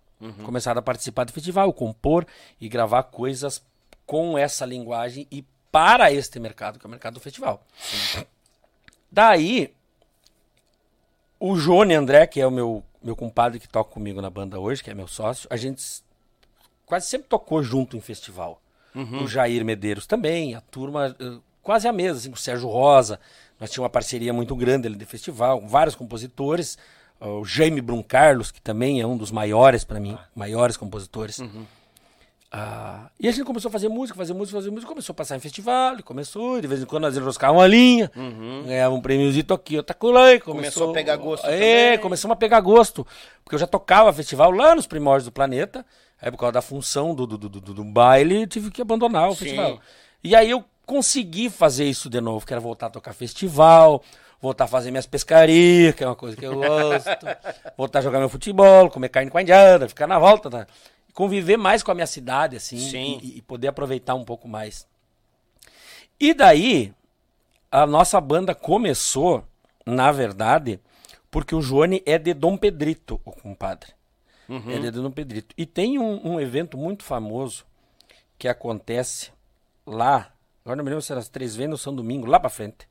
Começado 0.44 0.78
a 0.78 0.82
participar 0.82 1.26
do 1.26 1.32
festival, 1.34 1.72
compor 1.74 2.26
e 2.60 2.68
gravar 2.68 3.03
coisas 3.03 3.64
com 4.06 4.38
essa 4.38 4.65
linguagem 4.65 5.28
e 5.30 5.45
para 5.72 6.11
este 6.11 6.40
mercado, 6.40 6.80
que 6.80 6.86
é 6.86 6.88
o 6.88 6.91
mercado 6.91 7.15
do 7.15 7.19
festival. 7.19 7.61
Daí, 9.11 9.74
o 11.40 11.56
Johnny 11.56 11.94
André, 11.94 12.26
que 12.28 12.41
é 12.41 12.48
o 12.48 12.52
meu, 12.52 12.84
meu 13.02 13.15
compadre 13.15 13.60
que 13.60 13.68
toca 13.68 13.91
comigo 13.91 14.22
na 14.22 14.30
banda 14.30 14.60
hoje, 14.60 14.84
que 14.84 14.90
é 14.90 14.94
meu 14.94 15.07
sócio, 15.07 15.48
a 15.52 15.56
gente 15.56 15.84
quase 16.86 17.07
sempre 17.07 17.28
tocou 17.28 17.61
junto 17.61 17.95
em 17.95 18.02
festival. 18.02 18.61
O 19.24 19.28
Jair 19.28 19.64
Medeiros 19.64 20.07
também, 20.07 20.56
a 20.56 20.61
turma 20.61 21.15
eh, 21.19 21.38
quase 21.68 21.85
a 21.88 21.91
mesma, 21.91 22.18
assim, 22.18 22.30
com 22.30 22.35
o 22.38 22.39
Sérgio 22.39 22.69
Rosa. 22.69 23.19
Nós 23.60 23.69
tínhamos 23.69 23.84
uma 23.88 23.89
parceria 23.89 24.31
muito 24.31 24.56
grande 24.56 24.88
ali 24.88 24.95
de 24.95 25.06
festival, 25.06 25.60
com 25.60 25.68
vários 25.68 25.95
compositores. 25.95 26.77
O 27.19 27.44
Jaime 27.44 27.81
Brum 27.81 28.02
Carlos, 28.02 28.52
que 28.52 28.61
também 28.61 29.02
é 29.02 29.06
um 29.06 29.18
dos 29.18 29.31
maiores 29.31 29.84
para 29.84 29.99
mim, 29.99 30.18
maiores 30.35 30.77
compositores. 30.77 31.41
Ah, 32.49 33.10
e 33.19 33.27
a 33.27 33.31
gente 33.31 33.44
começou 33.44 33.68
a 33.68 33.72
fazer 33.72 33.89
música, 33.89 34.18
fazer 34.18 34.34
música, 34.34 34.57
fazer 34.57 34.69
música, 34.72 34.88
começou 34.88 35.11
a 35.11 35.15
passar 35.15 35.35
em 35.35 35.39
festival, 35.39 36.02
começou, 36.03 36.57
e 36.57 36.61
de 36.61 36.68
vez 36.68 36.81
em 36.81 36.85
quando 36.85 37.03
nós 37.03 37.18
enroscávamos 37.18 37.61
uma 37.61 37.68
linha, 37.68 38.10
ganhava 38.65 38.95
um 38.95 39.02
prêmiozito 39.02 39.53
aqui, 39.53 39.76
outra 39.76 39.94
colar, 39.94 40.34
e 40.35 40.39
começou, 40.39 40.53
Começou 40.85 40.91
a 40.91 40.94
pegar 40.94 41.18
gosto 41.18 41.45
É, 41.45 41.84
também. 41.91 41.99
começamos 41.99 42.34
a 42.34 42.38
pegar 42.38 42.61
gosto, 42.61 43.06
porque 43.44 43.56
eu 43.56 43.60
já 43.60 43.68
tocava 43.68 44.14
festival 44.14 44.49
lá 44.52 44.73
nos 44.73 44.88
primórdios 44.88 45.26
do 45.26 45.31
planeta, 45.31 45.85
aí 46.22 46.31
por 46.31 46.38
causa 46.38 46.53
da 46.53 46.61
função 46.61 47.14
do, 47.14 47.27
do, 47.27 47.38
do, 47.38 47.49
do- 47.49 47.73
do 47.73 47.84
baile, 47.84 48.44
eu 48.44 48.48
tive 48.48 48.72
que 48.72 48.81
abandonar 48.81 49.27
o 49.27 49.34
Sim. 49.34 49.39
festival. 49.39 49.80
E 50.23 50.34
aí 50.34 50.49
eu 50.49 50.64
consegui 50.88 51.50
fazer 51.50 51.86
isso 51.86 52.10
de 52.10 52.20
novo, 52.20 52.46
que 52.46 52.54
era 52.54 52.60
voltar 52.60 52.88
a 52.88 52.90
tocar 52.90 53.14
festival, 53.14 54.02
voltar 54.42 54.64
a 54.64 54.68
fazer 54.68 54.90
minhas 54.90 55.06
pescarias, 55.06 55.94
que 55.94 56.04
é 56.04 56.08
uma 56.08 56.16
coisa 56.16 56.36
que 56.36 56.46
eu 56.46 56.56
gosto, 56.56 57.28
voltar 57.78 58.00
a 58.00 58.02
jogar 58.02 58.20
meu 58.20 58.30
futebol, 58.30 58.90
comer 58.90 59.10
carne 59.10 59.30
com 59.30 59.38
a 59.38 59.42
indiana, 59.42 59.88
ficar 59.88 60.08
na 60.08 60.18
volta, 60.18 60.50
tá? 60.50 60.68
conviver 61.14 61.58
mais 61.58 61.82
com 61.82 61.92
a 61.92 61.96
minha 61.96 62.06
cidade, 62.06 62.56
assim, 62.56 62.78
Sim. 62.78 63.20
E, 63.24 63.38
e 63.40 63.42
poder 63.42 63.70
aproveitar 63.70 64.14
um 64.14 64.24
pouco 64.24 64.48
mais. 64.48 64.88
E 66.20 66.32
daí, 66.32 66.94
a 67.72 67.88
nossa 67.88 68.22
banda 68.22 68.54
começou, 68.54 69.44
na 69.84 70.12
verdade, 70.12 70.80
porque 71.32 71.56
o 71.56 71.62
Joane 71.62 72.04
é 72.06 72.20
de 72.20 72.36
Dom 72.36 72.56
Pedrito, 72.56 73.20
o 73.26 73.32
compadre. 73.32 73.94
Ele 74.48 74.88
é 74.88 74.92
de 74.92 75.02
Dom 75.02 75.10
Pedrito. 75.12 75.56
E 75.58 75.66
tem 75.66 75.98
um, 75.98 76.34
um 76.34 76.40
evento 76.40 76.78
muito 76.78 77.04
famoso 77.04 77.66
que 78.38 78.48
acontece 78.48 79.32
lá, 79.88 80.32
agora 80.68 80.76
não 80.76 80.84
me 80.84 80.89
lembro 80.89 81.02
se 81.02 81.14
é 81.14 81.15
nas 81.15 81.30
Três 81.30 81.56
Vendas 81.56 81.80
ou 81.80 81.84
São 81.84 81.95
Domingo, 81.95 82.27
lá 82.27 82.39
pra 82.39 82.49
frente. 82.49 82.89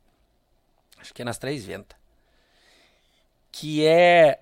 Acho 0.98 1.12
que 1.12 1.20
é 1.20 1.24
nas 1.26 1.36
Três 1.36 1.62
Ventas. 1.64 1.96
Que 3.52 3.86
é 3.86 4.40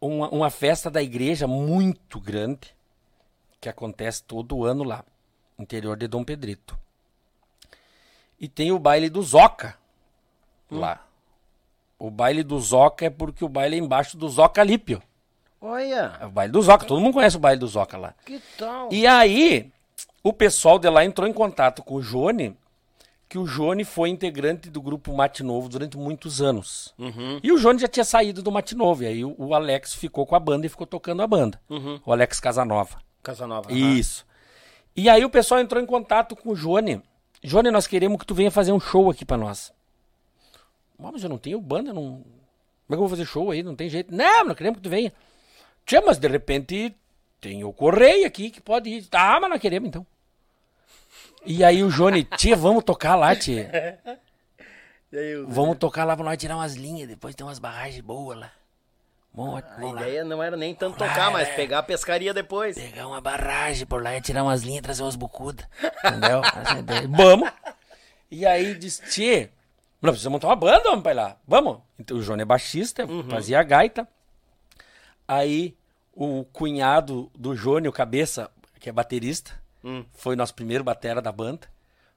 uma, 0.00 0.30
uma 0.30 0.50
festa 0.50 0.90
da 0.90 1.02
igreja 1.02 1.46
muito 1.46 2.18
grande, 2.18 2.74
que 3.60 3.68
acontece 3.68 4.22
todo 4.24 4.64
ano 4.64 4.82
lá, 4.82 5.04
interior 5.58 5.94
de 5.94 6.08
Dom 6.08 6.24
Pedrito. 6.24 6.78
E 8.38 8.48
tem 8.48 8.72
o 8.72 8.78
baile 8.78 9.10
do 9.10 9.22
Zoca 9.22 9.76
lá. 10.70 11.06
O 11.98 12.10
baile 12.10 12.42
do 12.42 12.58
Zoca 12.58 13.04
é 13.04 13.10
porque 13.10 13.44
o 13.44 13.48
baile 13.48 13.76
é 13.76 13.78
embaixo 13.78 14.16
do 14.16 14.26
Zoca 14.26 14.62
Lípio. 14.64 15.02
Olha, 15.60 16.16
É 16.18 16.24
o 16.24 16.30
baile 16.30 16.50
do 16.50 16.62
Zoca, 16.62 16.86
todo 16.86 17.02
mundo 17.02 17.12
conhece 17.12 17.36
o 17.36 17.40
baile 17.40 17.60
do 17.60 17.66
Zoca 17.68 17.98
lá. 17.98 18.14
que 18.24 18.40
tal? 18.56 18.88
E 18.90 19.06
aí, 19.06 19.70
o 20.22 20.32
pessoal 20.32 20.78
de 20.78 20.88
lá 20.88 21.04
entrou 21.04 21.28
em 21.28 21.32
contato 21.34 21.82
com 21.82 21.96
o 21.96 22.02
Jone, 22.02 22.56
que 23.30 23.38
o 23.38 23.46
Jone 23.46 23.84
foi 23.84 24.08
integrante 24.10 24.68
do 24.68 24.82
grupo 24.82 25.14
Mate 25.14 25.44
Novo 25.44 25.68
durante 25.68 25.96
muitos 25.96 26.42
anos. 26.42 26.92
E 27.42 27.52
o 27.52 27.56
Jone 27.56 27.78
já 27.78 27.86
tinha 27.86 28.04
saído 28.04 28.42
do 28.42 28.50
Mate 28.50 28.74
Novo, 28.74 29.04
e 29.04 29.06
aí 29.06 29.24
o, 29.24 29.34
o 29.38 29.54
Alex 29.54 29.94
ficou 29.94 30.26
com 30.26 30.34
a 30.34 30.40
banda 30.40 30.66
e 30.66 30.68
ficou 30.68 30.84
tocando 30.86 31.22
a 31.22 31.26
banda. 31.28 31.58
O 32.04 32.12
Alex 32.12 32.40
Casanova. 32.40 32.98
Casanova. 33.22 33.72
Isso. 33.72 34.26
E 34.96 35.08
aí 35.08 35.24
o 35.24 35.30
pessoal 35.30 35.60
entrou 35.60 35.80
em 35.80 35.86
contato 35.86 36.34
com 36.34 36.50
o 36.50 36.56
Jone. 36.56 37.00
Jone, 37.42 37.70
nós 37.70 37.86
queremos 37.86 38.18
que 38.18 38.26
tu 38.26 38.34
venha 38.34 38.50
fazer 38.50 38.72
um 38.72 38.80
show 38.80 39.08
aqui 39.08 39.24
pra 39.24 39.36
nós. 39.36 39.72
"Ah, 40.98 41.10
Mas 41.12 41.22
eu 41.22 41.28
não 41.30 41.38
tenho 41.38 41.60
banda, 41.60 41.92
não. 41.92 42.02
Como 42.02 42.24
é 42.88 42.88
que 42.88 42.94
eu 42.94 42.98
vou 42.98 43.08
fazer 43.08 43.24
show 43.26 43.50
aí? 43.52 43.62
Não 43.62 43.76
tem 43.76 43.88
jeito. 43.88 44.12
Não, 44.12 44.44
nós 44.44 44.56
queremos 44.56 44.78
que 44.78 44.82
tu 44.82 44.90
venha. 44.90 45.12
Tia, 45.86 46.02
mas 46.04 46.18
de 46.18 46.26
repente 46.26 46.94
tem 47.40 47.62
o 47.62 47.72
Correio 47.72 48.26
aqui 48.26 48.50
que 48.50 48.60
pode 48.60 48.90
ir. 48.90 49.06
Tá, 49.06 49.38
mas 49.40 49.48
nós 49.48 49.60
queremos 49.60 49.88
então. 49.88 50.04
E 51.44 51.64
aí 51.64 51.82
o 51.82 51.90
Jone, 51.90 52.24
tia, 52.24 52.54
vamos 52.56 52.84
tocar 52.84 53.16
lá, 53.16 53.34
tia. 53.34 53.98
Aí, 55.12 55.44
Vamos 55.48 55.76
tocar 55.76 56.04
lá 56.04 56.14
pra 56.14 56.24
nós 56.24 56.38
tirar 56.38 56.54
umas 56.54 56.76
linhas, 56.76 57.08
depois 57.08 57.34
tem 57.34 57.44
umas 57.44 57.58
barragens 57.58 58.00
boas 58.00 58.38
lá. 58.38 58.52
Vamos, 59.34 59.56
A 59.60 59.66
vamos 59.76 59.94
lá. 59.94 60.02
ideia 60.02 60.22
não 60.24 60.40
era 60.40 60.56
nem 60.56 60.72
tanto 60.72 60.98
Vamos 60.98 61.08
lá, 61.08 61.14
tocar, 61.14 61.30
mas 61.32 61.48
é. 61.48 61.54
pegar 61.56 61.80
a 61.80 61.82
pescaria 61.82 62.32
depois. 62.32 62.76
Pegar 62.76 63.08
uma 63.08 63.20
barragem 63.20 63.86
por 63.86 64.00
lá 64.00 64.16
e 64.16 64.20
tirar 64.20 64.44
umas 64.44 64.62
linhas 64.62 64.78
e 64.78 64.82
trazer 64.82 65.02
umas 65.02 65.16
bucudas. 65.16 65.66
Entendeu? 66.04 66.42
É. 66.44 67.06
Vamos. 67.08 67.50
E 68.30 68.46
aí 68.46 68.72
disse, 68.76 69.02
tchê, 69.02 69.50
não 70.00 70.10
precisa 70.10 70.30
montar 70.30 70.46
uma 70.46 70.54
banda, 70.54 70.84
vamos 70.84 71.02
pra 71.02 71.12
lá. 71.12 71.36
Vamos. 71.46 71.78
Então 71.98 72.16
o 72.16 72.22
João 72.22 72.38
é 72.38 72.44
baixista, 72.44 73.04
fazia 73.28 73.58
a 73.58 73.64
gaita. 73.64 74.06
Aí 75.26 75.76
o 76.12 76.44
cunhado 76.44 77.30
do 77.36 77.56
Jônio, 77.56 77.90
o 77.90 77.94
Cabeça, 77.94 78.48
que 78.78 78.88
é 78.88 78.92
baterista, 78.92 79.59
foi 80.12 80.36
nosso 80.36 80.54
primeiro 80.54 80.84
batera 80.84 81.20
da 81.20 81.32
banda. 81.32 81.66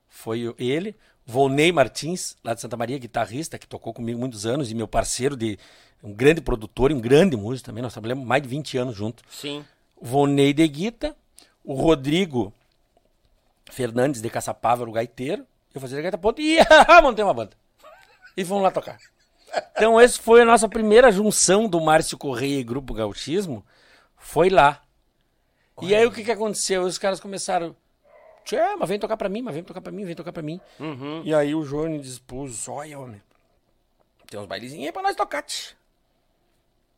Foi 0.08 0.54
ele. 0.58 0.96
Volney 1.26 1.72
Martins, 1.72 2.36
lá 2.44 2.54
de 2.54 2.62
Santa 2.62 2.76
Maria, 2.76 2.98
guitarrista, 2.98 3.58
que 3.58 3.68
tocou 3.68 3.94
comigo 3.94 4.20
muitos 4.20 4.46
anos 4.46 4.70
e 4.70 4.76
meu 4.76 4.88
parceiro 4.88 5.38
de 5.38 5.58
um 6.04 6.14
grande 6.14 6.42
produtor 6.42 6.92
e 6.92 6.94
um 6.94 7.00
grande 7.00 7.38
músico 7.38 7.68
também. 7.68 7.82
Nós 7.82 7.94
trabalhamos 7.94 8.26
mais 8.26 8.44
de 8.44 8.50
20 8.50 8.78
anos 8.78 8.96
juntos. 8.96 9.24
Sim. 9.30 9.64
Volney 10.02 10.54
de 10.54 10.68
guita, 10.68 11.16
o 11.64 11.74
Rodrigo 11.76 12.54
Fernandes 13.72 14.22
de 14.22 14.30
Caçapava 14.30 14.84
o 14.84 14.92
gaiteiro. 14.92 15.46
Eu 15.74 15.80
fazia 15.80 16.02
gaita 16.02 16.18
ponta 16.18 16.42
e 16.42 16.58
montei 17.02 17.24
uma 17.24 17.34
banda. 17.34 17.52
E 18.36 18.44
fomos 18.44 18.64
lá 18.64 18.72
tocar. 18.72 18.98
Então, 19.72 20.00
essa 20.00 20.22
foi 20.22 20.42
a 20.42 20.46
nossa 20.46 20.68
primeira 20.68 21.12
junção 21.12 21.68
do 21.68 21.80
Márcio 21.80 22.18
Correia 22.18 22.60
e 22.60 22.64
Grupo 22.64 22.94
Gauchismo. 22.94 23.66
Foi 24.18 24.50
lá. 24.50 24.83
E 25.82 25.96
aí, 25.96 26.06
o 26.06 26.12
que 26.12 26.24
que 26.24 26.32
aconteceu? 26.32 26.84
Os 26.84 26.98
caras 26.98 27.20
começaram... 27.20 27.76
Tchê, 28.46 28.58
mas 28.78 28.90
vem 28.90 29.00
tocar 29.00 29.16
pra 29.16 29.30
mim, 29.30 29.42
mas 29.42 29.56
vem 29.56 29.64
tocar 29.64 29.80
pra 29.80 29.92
mim, 29.92 30.04
vem 30.06 30.16
tocar 30.16 30.34
pra 30.34 30.44
mim. 30.44 30.60
E 31.24 31.34
aí, 31.34 31.56
o 31.56 31.64
Johnny 31.64 32.00
dispôs, 32.00 32.68
olha, 32.68 33.00
homem, 33.00 33.22
tem 34.28 34.40
uns 34.40 34.46
bailezinhos 34.46 34.86
aí 34.86 34.92
pra 34.92 35.02
nós 35.02 35.16
tocar, 35.16 35.44
tch. 35.44 35.76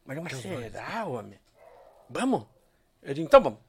Mas, 0.06 0.18
mas 0.19 0.38
será, 0.38 1.06
homem? 1.06 1.39
Vamos? 2.10 2.45
Eu 3.02 3.14
digo, 3.14 3.27
então 3.27 3.41
vamos. 3.41 3.60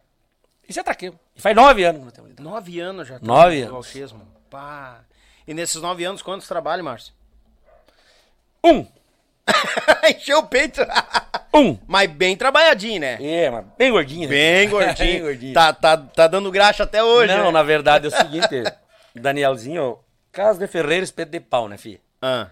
E 0.68 0.72
você 0.72 0.82
tá 0.82 0.90
aqui. 0.90 1.12
E 1.34 1.40
faz 1.40 1.54
nove 1.54 1.84
anos 1.84 1.98
que 1.98 2.04
nós 2.04 2.12
temos 2.12 2.30
ali. 2.30 2.42
Nove 2.42 2.80
anos 2.80 3.08
já. 3.08 3.18
Nove 3.20 3.60
no 3.60 3.68
anos. 3.68 3.86
Autismo. 3.86 4.26
Pá. 4.50 5.04
E 5.46 5.54
nesses 5.54 5.80
nove 5.80 6.04
anos, 6.04 6.22
quantos 6.22 6.48
trabalham, 6.48 6.84
Márcio? 6.84 7.14
Um! 8.64 8.86
Encheu 10.08 10.38
o 10.38 10.46
peito. 10.46 10.80
Um! 11.54 11.78
Mas 11.86 12.10
bem 12.10 12.36
trabalhadinho, 12.36 13.00
né? 13.00 13.18
É, 13.20 13.50
mas 13.50 13.64
bem 13.78 13.90
gordinho. 13.90 14.28
né? 14.28 14.34
Bem 14.34 14.68
gordinho. 14.70 14.96
bem 14.98 15.22
gordinho. 15.22 15.54
Tá, 15.54 15.72
tá, 15.72 15.96
tá 15.96 16.26
dando 16.26 16.50
graxa 16.50 16.82
até 16.84 17.02
hoje. 17.02 17.32
Não, 17.34 17.46
né? 17.46 17.50
na 17.50 17.62
verdade 17.62 18.06
é 18.06 18.08
o 18.08 18.10
seguinte, 18.10 18.48
Danielzinho, 19.14 19.98
casa 20.32 20.58
de 20.58 20.66
Ferreira, 20.66 21.04
espeto 21.04 21.32
de 21.32 21.40
pau, 21.40 21.68
né, 21.68 21.76
filho? 21.76 22.00
Ah, 22.20 22.48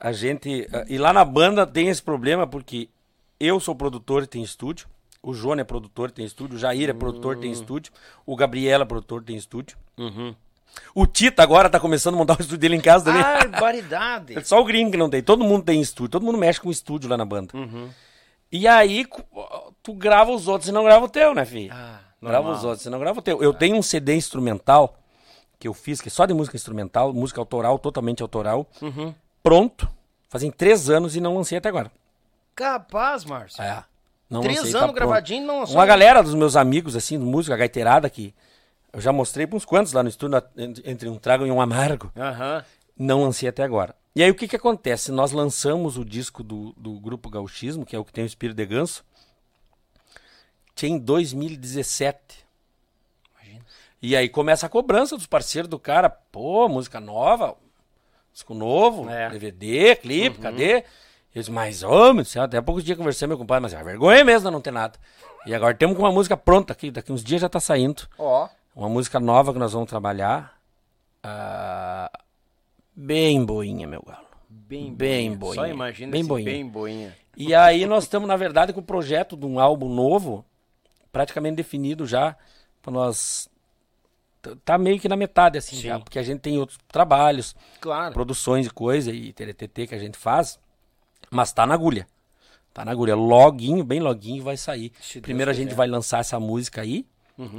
A 0.00 0.12
gente. 0.12 0.66
ah, 0.72 0.84
E 0.88 0.96
lá 0.98 1.12
na 1.12 1.24
banda 1.24 1.66
tem 1.66 1.88
esse 1.88 2.02
problema 2.02 2.46
porque 2.46 2.88
eu 3.38 3.60
sou 3.60 3.74
produtor 3.74 4.22
e 4.22 4.26
tenho 4.26 4.44
estúdio. 4.44 4.88
O 5.22 5.34
João 5.34 5.58
é 5.58 5.64
produtor 5.64 6.10
e 6.10 6.12
tem 6.12 6.24
estúdio. 6.24 6.54
O 6.56 6.58
Jair 6.58 6.88
é 6.88 6.92
produtor 6.92 7.36
e 7.36 7.40
tem 7.40 7.50
estúdio. 7.50 7.92
O 8.24 8.36
Gabriela 8.36 8.84
é 8.84 8.86
produtor 8.86 9.22
e 9.22 9.24
tem 9.26 9.36
estúdio. 9.36 9.76
O 10.94 11.06
Tita 11.06 11.42
agora 11.42 11.68
tá 11.68 11.78
começando 11.80 12.14
a 12.14 12.18
montar 12.18 12.34
o 12.34 12.40
estúdio 12.40 12.58
dele 12.58 12.76
em 12.76 12.80
casa 12.80 13.04
também. 13.04 13.22
barbaridade. 13.50 14.38
É 14.38 14.42
só 14.42 14.60
o 14.60 14.64
gringo 14.64 14.90
que 14.90 14.96
não 14.96 15.10
tem. 15.10 15.22
Todo 15.22 15.44
mundo 15.44 15.64
tem 15.64 15.80
estúdio. 15.80 16.10
Todo 16.10 16.24
mundo 16.24 16.38
mexe 16.38 16.60
com 16.60 16.70
estúdio 16.70 17.08
lá 17.08 17.16
na 17.16 17.24
banda. 17.24 17.52
E 18.50 18.66
aí, 18.66 19.04
tu 19.82 19.92
grava 19.94 20.30
os 20.30 20.48
outros 20.48 20.68
e 20.68 20.72
não 20.72 20.84
grava 20.84 21.04
o 21.04 21.08
teu, 21.08 21.34
né, 21.34 21.44
filho? 21.44 21.72
Ah, 21.74 22.00
grava 22.22 22.44
normal. 22.44 22.58
os 22.58 22.64
outros 22.64 22.86
e 22.86 22.90
não 22.90 22.98
grava 22.98 23.18
o 23.18 23.22
teu. 23.22 23.42
Eu 23.42 23.52
tenho 23.52 23.76
um 23.76 23.82
CD 23.82 24.14
instrumental 24.14 24.98
que 25.58 25.66
eu 25.66 25.74
fiz, 25.74 26.00
que 26.00 26.08
é 26.08 26.10
só 26.10 26.26
de 26.26 26.34
música 26.34 26.56
instrumental, 26.56 27.12
música 27.12 27.40
autoral, 27.40 27.78
totalmente 27.78 28.22
autoral. 28.22 28.66
Pronto. 29.42 29.88
Fazem 30.28 30.50
três 30.50 30.90
anos 30.90 31.16
e 31.16 31.20
não 31.20 31.34
lancei 31.36 31.58
até 31.58 31.68
agora. 31.68 31.90
Capaz, 32.54 33.24
Márcio. 33.24 33.62
É. 33.62 33.84
Não 34.28 34.40
Três 34.40 34.58
lancei, 34.58 34.74
anos 34.74 34.86
tá 34.88 34.92
gravadinho 34.92 35.42
e 35.42 35.46
não 35.46 35.60
lançou. 35.60 35.76
Uma 35.76 35.86
galera 35.86 36.22
dos 36.22 36.34
meus 36.34 36.56
amigos, 36.56 36.96
assim, 36.96 37.16
música 37.16 37.56
gaiteirada, 37.56 38.10
que 38.10 38.34
eu 38.96 39.00
já 39.00 39.12
mostrei 39.12 39.46
pra 39.46 39.56
uns 39.56 39.64
quantos 39.64 39.92
lá 39.92 40.02
no 40.02 40.08
estúdio, 40.08 40.42
entre- 40.84 41.08
um 41.08 41.18
trago 41.18 41.46
e 41.46 41.50
um 41.52 41.60
amargo 41.60 42.10
Aham. 42.16 42.64
não 42.98 43.22
lancei 43.22 43.48
até 43.48 43.62
agora. 43.62 43.94
E 44.14 44.22
aí 44.22 44.30
o 44.30 44.34
que 44.34 44.48
que 44.48 44.56
acontece? 44.56 45.12
Nós 45.12 45.30
lançamos 45.32 45.96
o 45.98 46.04
disco 46.04 46.42
do, 46.42 46.72
do 46.76 46.98
Grupo 46.98 47.28
Gauchismo, 47.30 47.84
que 47.86 47.94
é 47.94 47.98
o 47.98 48.04
que 48.04 48.12
tem 48.12 48.24
o 48.24 48.26
Espírito 48.26 48.56
de 48.56 48.66
Ganso, 48.66 49.04
em 50.82 50.98
2017. 50.98 52.44
E 54.02 54.14
aí 54.14 54.28
começa 54.28 54.66
a 54.66 54.68
cobrança 54.68 55.16
dos 55.16 55.26
parceiros 55.26 55.68
do 55.68 55.78
cara. 55.78 56.08
Pô, 56.08 56.68
música 56.68 57.00
nova, 57.00 57.56
disco 58.32 58.54
novo, 58.54 59.08
É. 59.10 59.30
DVD, 59.30 59.96
clipe, 59.96 60.38
cadê? 60.38 60.84
Eu 61.34 61.40
disse, 61.42 61.50
mas, 61.50 61.82
meu 61.82 62.24
céu, 62.24 62.42
até 62.44 62.56
há 62.58 62.62
poucos 62.62 62.84
dias 62.84 62.96
conversei 62.96 63.26
com 63.26 63.30
meu 63.30 63.38
compadre, 63.38 63.62
mas 63.62 63.74
é 63.74 63.82
vergonha 63.82 64.24
mesmo 64.24 64.50
não 64.50 64.60
ter 64.60 64.70
nada. 64.70 64.98
E 65.44 65.54
agora 65.54 65.74
temos 65.74 65.96
com 65.96 66.02
uma 66.02 66.12
música 66.12 66.36
pronta 66.36 66.72
aqui, 66.72 66.90
daqui 66.90 67.12
uns 67.12 67.22
dias 67.24 67.40
já 67.40 67.48
tá 67.48 67.58
saindo. 67.60 68.06
Ó. 68.18 68.48
Uma 68.76 68.88
música 68.90 69.18
nova 69.18 69.52
que 69.54 69.58
nós 69.58 69.72
vamos 69.72 69.88
trabalhar. 69.88 70.60
ah, 71.22 72.10
bem 72.94 73.42
boinha, 73.44 73.86
meu 73.86 74.02
galo. 74.02 74.26
Bem, 74.48 74.92
Bem 74.94 75.34
boinha. 75.34 75.54
Só 75.54 75.60
boinha. 75.62 75.74
imagina 75.74 76.12
Bem 76.12 76.24
boinha. 76.24 76.44
bem 76.50 76.66
boinha. 76.68 77.16
E 77.36 77.54
aí 77.54 77.86
nós 77.86 78.04
estamos, 78.04 78.28
na 78.28 78.36
verdade, 78.36 78.72
com 78.72 78.80
o 78.80 78.82
projeto 78.82 79.36
de 79.36 79.46
um 79.46 79.58
álbum 79.58 79.88
novo, 79.88 80.44
praticamente 81.12 81.56
definido 81.56 82.06
já, 82.06 82.36
para 82.82 82.92
nós. 82.92 83.48
Tá 84.64 84.76
meio 84.78 85.00
que 85.00 85.08
na 85.08 85.16
metade, 85.16 85.58
assim, 85.58 85.76
Sim. 85.76 85.82
já, 85.82 85.98
porque 85.98 86.18
a 86.18 86.22
gente 86.22 86.40
tem 86.40 86.58
outros 86.58 86.78
trabalhos, 86.88 87.56
Claro. 87.80 88.12
produções 88.14 88.66
e 88.66 88.70
coisa, 88.70 89.10
e 89.10 89.32
TTT 89.32 89.88
que 89.88 89.94
a 89.94 89.98
gente 89.98 90.16
faz, 90.16 90.58
mas 91.30 91.52
tá 91.52 91.66
na 91.66 91.74
agulha. 91.74 92.06
Tá 92.72 92.84
na 92.84 92.92
agulha. 92.92 93.16
Loguinho, 93.16 93.82
bem 93.82 94.00
loguinho, 94.00 94.44
vai 94.44 94.56
sair. 94.56 94.92
Se 95.00 95.14
Deus 95.14 95.22
Primeiro 95.22 95.50
a 95.50 95.54
gente 95.54 95.68
quiser. 95.68 95.76
Vai 95.76 95.88
lançar 95.88 96.20
essa 96.20 96.38
música 96.38 96.82
aí. 96.82 97.06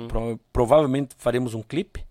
Pro- 0.08 0.40
provavelmente 0.52 1.16
faremos 1.18 1.54
um 1.54 1.62
clipe. 1.62 2.06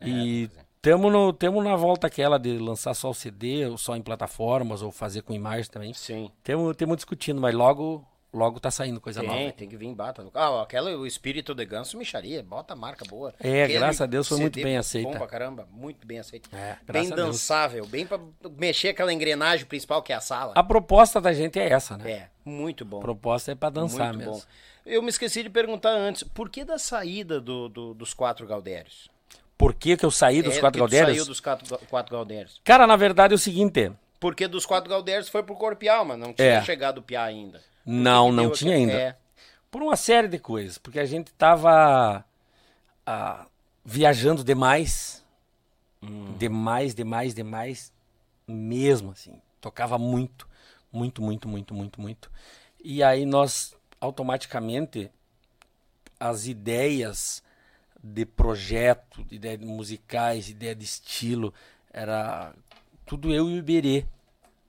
É, 0.00 0.08
e 0.08 0.50
temos 0.82 1.12
no, 1.12 1.32
tamo 1.32 1.62
na 1.62 1.76
volta 1.76 2.06
aquela 2.06 2.38
de 2.38 2.58
lançar 2.58 2.94
só 2.94 3.10
o 3.10 3.14
CD, 3.14 3.66
ou 3.66 3.76
só 3.76 3.96
em 3.96 4.02
plataformas, 4.02 4.82
ou 4.82 4.90
fazer 4.90 5.22
com 5.22 5.32
imagem 5.32 5.70
também. 5.70 5.92
Sim. 5.94 6.30
Temos, 6.42 6.76
temos 6.76 6.96
discutindo, 6.96 7.40
mas 7.40 7.54
logo, 7.54 8.06
logo 8.32 8.60
tá 8.60 8.70
saindo 8.70 9.00
coisa 9.00 9.22
nova. 9.22 9.36
Tem, 9.38 9.50
tem 9.52 9.68
que 9.68 9.76
vir 9.76 9.94
bata. 9.94 10.26
Ah, 10.34 10.62
aquela, 10.62 10.90
o 10.96 11.06
espírito 11.06 11.54
de 11.54 11.64
ganso 11.64 11.96
micharia, 11.98 12.42
bota 12.42 12.74
a 12.74 12.76
marca 12.76 13.04
boa. 13.08 13.34
É, 13.40 13.64
Aquele 13.64 13.78
graças 13.78 14.00
a 14.00 14.06
Deus 14.06 14.28
foi 14.28 14.38
muito 14.38 14.54
CD 14.54 14.64
bem 14.64 14.74
Bom 14.74 14.80
aceita. 14.80 15.18
pra 15.18 15.26
caramba, 15.26 15.68
muito 15.72 16.06
bem 16.06 16.18
aceita. 16.18 16.48
É, 16.56 16.76
bem 16.90 17.08
dançável, 17.10 17.86
bem 17.86 18.06
pra 18.06 18.18
mexer 18.56 18.88
aquela 18.88 19.12
engrenagem 19.12 19.66
principal 19.66 20.02
que 20.02 20.12
é 20.12 20.16
a 20.16 20.20
sala. 20.20 20.52
A 20.54 20.62
proposta 20.62 21.20
da 21.20 21.32
gente 21.32 21.58
é 21.58 21.68
essa, 21.70 21.96
né? 21.98 22.10
É, 22.10 22.28
muito 22.44 22.84
bom. 22.84 22.98
A 22.98 23.02
proposta 23.02 23.52
é 23.52 23.54
pra 23.54 23.70
dançar 23.70 24.08
muito 24.14 24.18
mesmo. 24.18 24.32
bom. 24.34 24.42
Eu 24.86 25.02
me 25.02 25.08
esqueci 25.10 25.42
de 25.42 25.50
perguntar 25.50 25.90
antes, 25.90 26.22
por 26.22 26.48
que 26.48 26.64
da 26.64 26.78
saída 26.78 27.40
do, 27.40 27.68
do- 27.68 27.94
dos 27.94 28.14
quatro 28.14 28.46
Galdérios? 28.46 29.08
Por 29.58 29.74
que, 29.74 29.94
que 29.96 30.06
eu 30.06 30.10
saí 30.10 30.40
dos 30.40 30.56
É, 30.56 30.60
quatro 30.60 30.78
Galdérios? 30.80 31.10
saiu 31.16 31.26
dos 31.26 31.38
quatro, 31.38 31.78
quatro 31.86 32.16
Galdérios. 32.16 32.60
Cara, 32.64 32.86
na 32.86 32.96
verdade 32.96 33.34
é 33.34 33.36
o 33.36 33.38
seguinte. 33.38 33.92
Porque 34.18 34.48
dos 34.48 34.64
quatro 34.64 34.88
Galdérios 34.88 35.28
foi 35.28 35.42
pro 35.42 35.54
Corpial, 35.54 36.04
mas 36.04 36.18
não 36.18 36.32
tinha 36.32 36.48
É. 36.48 36.62
chegado 36.62 36.98
o 36.98 37.02
Piá 37.02 37.24
ainda. 37.24 37.60
Não, 37.84 38.30
não 38.30 38.50
tinha 38.50 38.74
ainda. 38.74 38.92
É. 38.92 39.16
Por 39.70 39.82
uma 39.82 39.96
série 39.96 40.28
de 40.28 40.38
coisas. 40.38 40.78
Porque 40.78 40.98
a 40.98 41.06
gente 41.06 41.32
tava 41.32 42.24
ah, 43.06 43.46
viajando 43.84 44.44
demais. 44.44 45.24
Demais, 46.38 46.94
demais, 46.94 47.34
demais. 47.34 47.92
Mesmo, 48.46 49.12
assim. 49.12 49.40
Tocava 49.60 49.98
muito. 49.98 50.48
Muito, 50.92 51.22
muito, 51.22 51.48
muito, 51.48 51.74
muito, 51.74 52.00
muito. 52.00 52.30
E 52.82 53.02
aí 53.02 53.24
nós, 53.24 53.76
automaticamente, 54.00 55.10
as 56.18 56.46
ideias 56.46 57.42
de 58.02 58.24
projeto, 58.24 59.22
de 59.24 59.36
ideias 59.36 59.60
musicais, 59.60 60.48
ideia 60.48 60.74
de 60.74 60.84
estilo, 60.84 61.52
era 61.92 62.54
tudo 63.04 63.32
eu 63.32 63.48
e 63.48 63.54
o 63.54 63.58
Iberê 63.58 64.06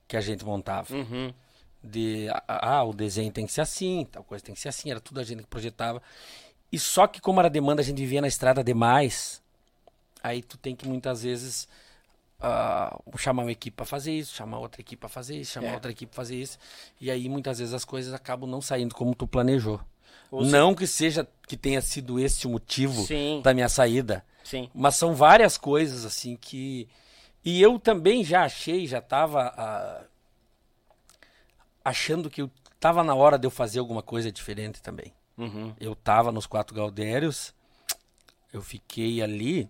que 0.07 0.17
a 0.17 0.21
gente 0.21 0.43
montava 0.43 0.93
Uhum. 0.93 1.33
De 1.83 2.27
ah, 2.47 2.83
o 2.83 2.93
desenho 2.93 3.31
tem 3.31 3.45
que 3.45 3.51
ser 3.53 3.61
assim, 3.61 4.07
tal 4.11 4.23
coisa 4.23 4.43
tem 4.43 4.53
que 4.53 4.61
ser 4.61 4.69
assim, 4.69 4.91
era 4.91 4.99
tudo 4.99 5.19
a 5.19 5.23
gente 5.23 5.43
que 5.43 5.47
projetava. 5.49 6.01
E 6.71 6.77
só 6.79 7.07
que 7.07 7.19
como 7.19 7.39
era 7.39 7.49
demanda, 7.49 7.81
a 7.81 7.85
gente 7.85 7.97
vivia 7.97 8.21
na 8.21 8.27
estrada 8.27 8.63
demais. 8.63 9.41
Aí 10.23 10.41
tu 10.43 10.57
tem 10.57 10.75
que 10.75 10.87
muitas 10.87 11.23
vezes 11.23 11.67
ah, 12.39 12.97
chamar 13.17 13.43
uma 13.43 13.51
equipe 13.51 13.75
para 13.75 13.85
fazer 13.85 14.13
isso, 14.13 14.35
chamar 14.35 14.59
outra 14.59 14.81
equipe 14.81 14.99
para 14.99 15.09
fazer 15.09 15.37
isso, 15.37 15.51
chamar 15.53 15.69
É. 15.69 15.73
outra 15.73 15.91
equipe 15.91 16.11
para 16.11 16.15
fazer 16.23 16.35
isso. 16.37 16.57
E 16.99 17.09
aí 17.11 17.27
muitas 17.27 17.59
vezes 17.59 17.73
as 17.73 17.83
coisas 17.85 18.13
acabam 18.13 18.49
não 18.49 18.61
saindo 18.61 18.95
como 18.95 19.13
tu 19.15 19.27
planejou. 19.27 19.79
Ou 20.29 20.45
se- 20.45 20.51
não 20.51 20.73
que 20.73 20.87
seja 20.87 21.27
que 21.47 21.57
tenha 21.57 21.81
sido 21.81 22.19
esse 22.19 22.47
o 22.47 22.51
motivo 22.51 23.03
Sim. 23.05 23.41
da 23.43 23.53
minha 23.53 23.67
saída, 23.67 24.23
Sim. 24.43 24.69
mas 24.73 24.95
são 24.95 25.13
várias 25.13 25.57
coisas 25.57 26.05
assim 26.05 26.35
que. 26.37 26.87
E 27.43 27.61
eu 27.61 27.77
também 27.79 28.23
já 28.23 28.43
achei, 28.45 28.85
já 28.87 28.99
estava 28.99 30.07
achando 31.83 32.29
que 32.29 32.41
eu 32.41 32.51
tava 32.79 33.03
na 33.03 33.13
hora 33.15 33.37
de 33.37 33.45
eu 33.45 33.51
fazer 33.51 33.79
alguma 33.79 34.01
coisa 34.01 34.31
diferente 34.31 34.81
também. 34.81 35.13
Uhum. 35.37 35.73
Eu 35.79 35.95
tava 35.95 36.31
nos 36.31 36.45
quatro 36.45 36.75
Galdérios, 36.75 37.53
eu 38.53 38.61
fiquei 38.61 39.21
ali 39.21 39.69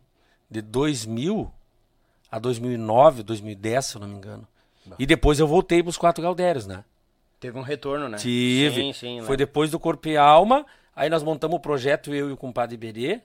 de 0.49 0.61
2000 0.61 1.51
a 2.31 2.39
2009, 2.39 3.23
2010, 3.23 3.85
se 3.85 3.95
eu 3.95 4.01
não 4.01 4.07
me 4.07 4.15
engano. 4.15 4.47
E 4.97 5.05
depois 5.05 5.39
eu 5.39 5.47
voltei 5.47 5.83
pros 5.83 5.97
Quatro 5.97 6.23
Galdérios, 6.23 6.65
né? 6.65 6.83
Teve 7.39 7.57
um 7.57 7.61
retorno, 7.61 8.07
né? 8.09 8.17
Tive. 8.17 8.75
Sim, 8.81 8.93
sim. 8.93 9.21
Foi 9.21 9.31
né? 9.31 9.37
depois 9.37 9.69
do 9.69 9.79
Corpo 9.79 10.07
e 10.07 10.17
Alma. 10.17 10.65
Aí 10.95 11.09
nós 11.09 11.23
montamos 11.23 11.57
o 11.57 11.59
projeto, 11.59 12.13
eu 12.13 12.29
e 12.29 12.31
o 12.31 12.37
compadre 12.37 12.75
Iberê, 12.75 13.21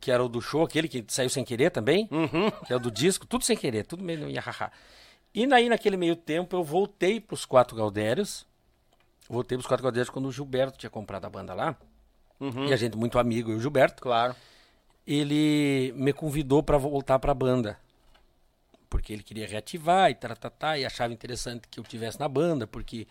que 0.00 0.10
era 0.10 0.22
o 0.22 0.28
do 0.28 0.40
show, 0.40 0.62
aquele 0.64 0.88
que 0.88 1.04
saiu 1.08 1.30
sem 1.30 1.44
querer 1.44 1.70
também, 1.70 2.08
Uhum. 2.10 2.50
que 2.66 2.72
é 2.72 2.76
o 2.76 2.80
do 2.80 2.90
disco, 2.90 3.26
tudo 3.26 3.44
sem 3.44 3.56
querer, 3.56 3.84
tudo 3.86 4.02
meio. 4.02 4.28
E 5.34 5.52
aí, 5.52 5.68
naquele 5.68 5.96
meio 5.96 6.14
tempo, 6.14 6.56
eu 6.56 6.62
voltei 6.62 7.20
pros 7.20 7.44
Quatro 7.44 7.76
Galdérios. 7.76 8.46
Voltei 9.28 9.56
pros 9.56 9.66
Quatro 9.66 9.82
Galdérios 9.82 10.10
quando 10.10 10.26
o 10.26 10.32
Gilberto 10.32 10.78
tinha 10.78 10.90
comprado 10.90 11.24
a 11.24 11.30
banda 11.30 11.54
lá. 11.54 11.76
Uhum. 12.38 12.66
E 12.66 12.72
a 12.72 12.76
gente 12.76 12.96
muito 12.96 13.18
amigo, 13.18 13.50
eu 13.50 13.54
e 13.54 13.58
o 13.58 13.60
Gilberto. 13.60 14.02
Claro. 14.02 14.34
Ele 15.06 15.92
me 15.96 16.12
convidou 16.12 16.62
pra 16.62 16.76
voltar 16.76 17.18
pra 17.18 17.32
banda. 17.32 17.78
Porque 18.90 19.12
ele 19.12 19.22
queria 19.22 19.46
reativar 19.46 20.10
e 20.10 20.14
taratata, 20.14 20.76
e 20.76 20.84
achava 20.84 21.12
interessante 21.12 21.66
que 21.66 21.80
eu 21.80 21.84
tivesse 21.84 22.20
na 22.20 22.28
banda, 22.28 22.66
porque 22.66 23.06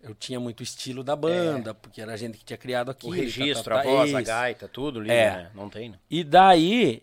eu 0.00 0.14
tinha 0.14 0.40
muito 0.40 0.62
estilo 0.62 1.04
da 1.04 1.14
banda, 1.14 1.74
porque 1.74 2.00
era 2.00 2.14
a 2.14 2.16
gente 2.16 2.38
que 2.38 2.44
tinha 2.44 2.56
criado 2.56 2.92
É. 2.92 3.06
O 3.06 3.10
registro, 3.10 3.76
a 3.76 3.82
voz, 3.82 4.14
a 4.14 4.20
isso. 4.22 4.26
gaita, 4.26 4.68
tudo 4.68 5.00
ali, 5.00 5.10
É. 5.10 5.30
né? 5.30 5.50
Não 5.54 5.68
tem, 5.68 5.90
né? 5.90 5.98
E 6.08 6.24
daí, 6.24 7.02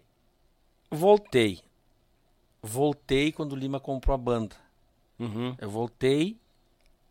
voltei. 0.89 1.59
Voltei 2.67 3.31
quando 3.31 3.53
o 3.53 3.55
Lima 3.55 3.79
comprou 3.79 4.15
a 4.15 4.17
banda. 4.17 4.55
Uhum. 5.19 5.55
Eu 5.59 5.69
voltei, 5.69 6.35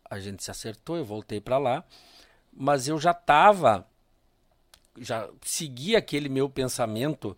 a 0.09 0.19
gente 0.19 0.43
se 0.43 0.51
acertou, 0.51 0.97
eu 0.97 1.05
voltei 1.05 1.39
pra 1.39 1.57
lá, 1.57 1.85
mas 2.51 2.89
eu 2.89 2.99
já 2.99 3.13
tava, 3.13 3.87
já 4.97 5.29
segui 5.41 5.95
aquele 5.95 6.27
meu 6.27 6.49
pensamento 6.49 7.37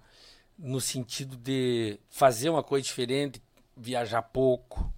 no 0.57 0.81
sentido 0.81 1.38
de 1.38 1.99
fazer 2.10 2.49
uma 2.49 2.64
coisa 2.64 2.84
diferente, 2.84 3.39
viajar 3.76 4.23
pouco, 4.23 4.91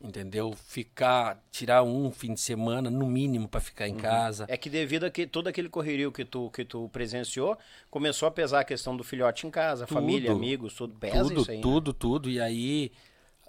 entendeu? 0.00 0.54
Ficar, 0.66 1.42
tirar 1.50 1.82
um 1.82 2.10
fim 2.12 2.34
de 2.34 2.40
semana, 2.40 2.88
no 2.90 3.06
mínimo, 3.06 3.48
pra 3.48 3.60
ficar 3.60 3.88
em 3.88 3.96
casa. 3.96 4.46
É 4.48 4.56
que 4.56 4.70
devido 4.70 5.04
a 5.04 5.10
que 5.10 5.26
todo 5.26 5.48
aquele 5.48 5.68
correrio 5.68 6.12
que 6.12 6.24
tu, 6.24 6.50
que 6.50 6.64
tu 6.64 6.88
presenciou, 6.92 7.58
começou 7.90 8.28
a 8.28 8.30
pesar 8.30 8.60
a 8.60 8.64
questão 8.64 8.96
do 8.96 9.02
filhote 9.02 9.46
em 9.46 9.50
casa, 9.50 9.86
Tudo. 9.86 9.94
família, 9.96 10.30
amigos, 10.32 10.74
tudo 10.74 10.94
pesa 10.94 11.22
tudo, 11.24 11.40
isso 11.42 11.50
aí. 11.50 11.56
né? 11.56 11.62
tudo, 11.62 11.92
tudo. 11.92 12.30
E 12.30 12.40
aí, 12.40 12.92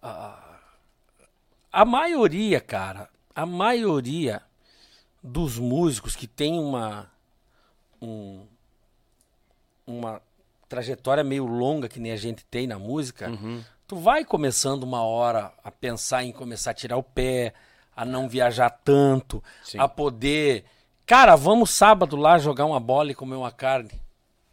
a, 0.02 0.60
a 1.72 1.86
maioria, 1.86 2.60
cara, 2.60 3.10
a 3.36 3.46
maioria 3.46 4.42
dos 5.24 5.60
músicos 5.60 6.16
que 6.16 6.26
tem 6.28 6.58
uma, 6.58 7.12
um- 8.02 8.46
uma 9.86 10.22
trajetória 10.68 11.24
meio 11.24 11.46
longa 11.46 11.90
que 11.90 12.00
nem 12.00 12.12
a 12.12 12.16
gente 12.18 12.46
tem 12.46 12.68
na 12.68 12.78
música, 12.80 13.30
Uhum. 13.30 13.64
Tu 13.90 13.96
vai 13.96 14.24
começando 14.24 14.84
uma 14.84 15.02
hora 15.02 15.52
a 15.64 15.72
pensar 15.72 16.24
em 16.24 16.32
começar 16.32 16.70
a 16.70 16.76
tirar 16.76 16.96
o 16.96 17.02
pé, 17.02 17.56
a 17.96 18.06
não 18.06 18.30
viajar 18.30 18.70
tanto, 18.70 19.44
Sim. 19.64 19.80
a 19.80 19.88
poder... 19.88 20.64
Cara, 21.08 21.36
vamos 21.36 21.72
sábado 21.72 22.16
lá 22.16 22.38
jogar 22.38 22.66
uma 22.66 22.80
bola 22.80 23.12
e 23.12 23.16
comer 23.16 23.36
uma 23.36 23.52
carne. 23.52 23.90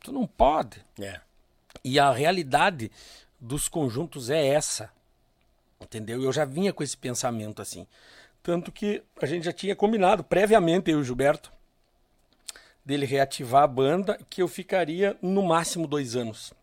Tu 0.01 0.11
não 0.11 0.27
pode. 0.27 0.83
É. 0.99 1.21
E 1.85 1.99
a 1.99 2.11
realidade 2.11 2.91
dos 3.39 3.69
conjuntos 3.69 4.31
é 4.31 4.43
essa. 4.43 4.91
Entendeu? 5.83 6.23
Eu 6.23 6.33
já 6.33 6.47
vinha 6.47 6.73
com 6.73 6.83
esse 6.83 6.97
pensamento 6.97 7.61
assim. 7.61 7.87
Tanto 8.43 8.73
que 8.73 9.03
a 9.21 9.27
gente 9.27 9.45
já 9.45 9.53
tinha 9.53 9.77
combinado 9.77 10.25
previamente, 10.25 10.91
eu 10.91 10.97
e 10.97 11.01
o 11.03 11.05
Gilberto, 11.05 11.53
dele 12.83 13.05
reativar 13.05 13.65
a 13.65 13.69
banda, 13.69 14.19
que 14.31 14.41
eu 14.41 14.49
ficaria 14.49 15.15
no 15.21 15.43
máximo 15.43 15.87
dois 15.87 16.17
anos. 16.17 16.55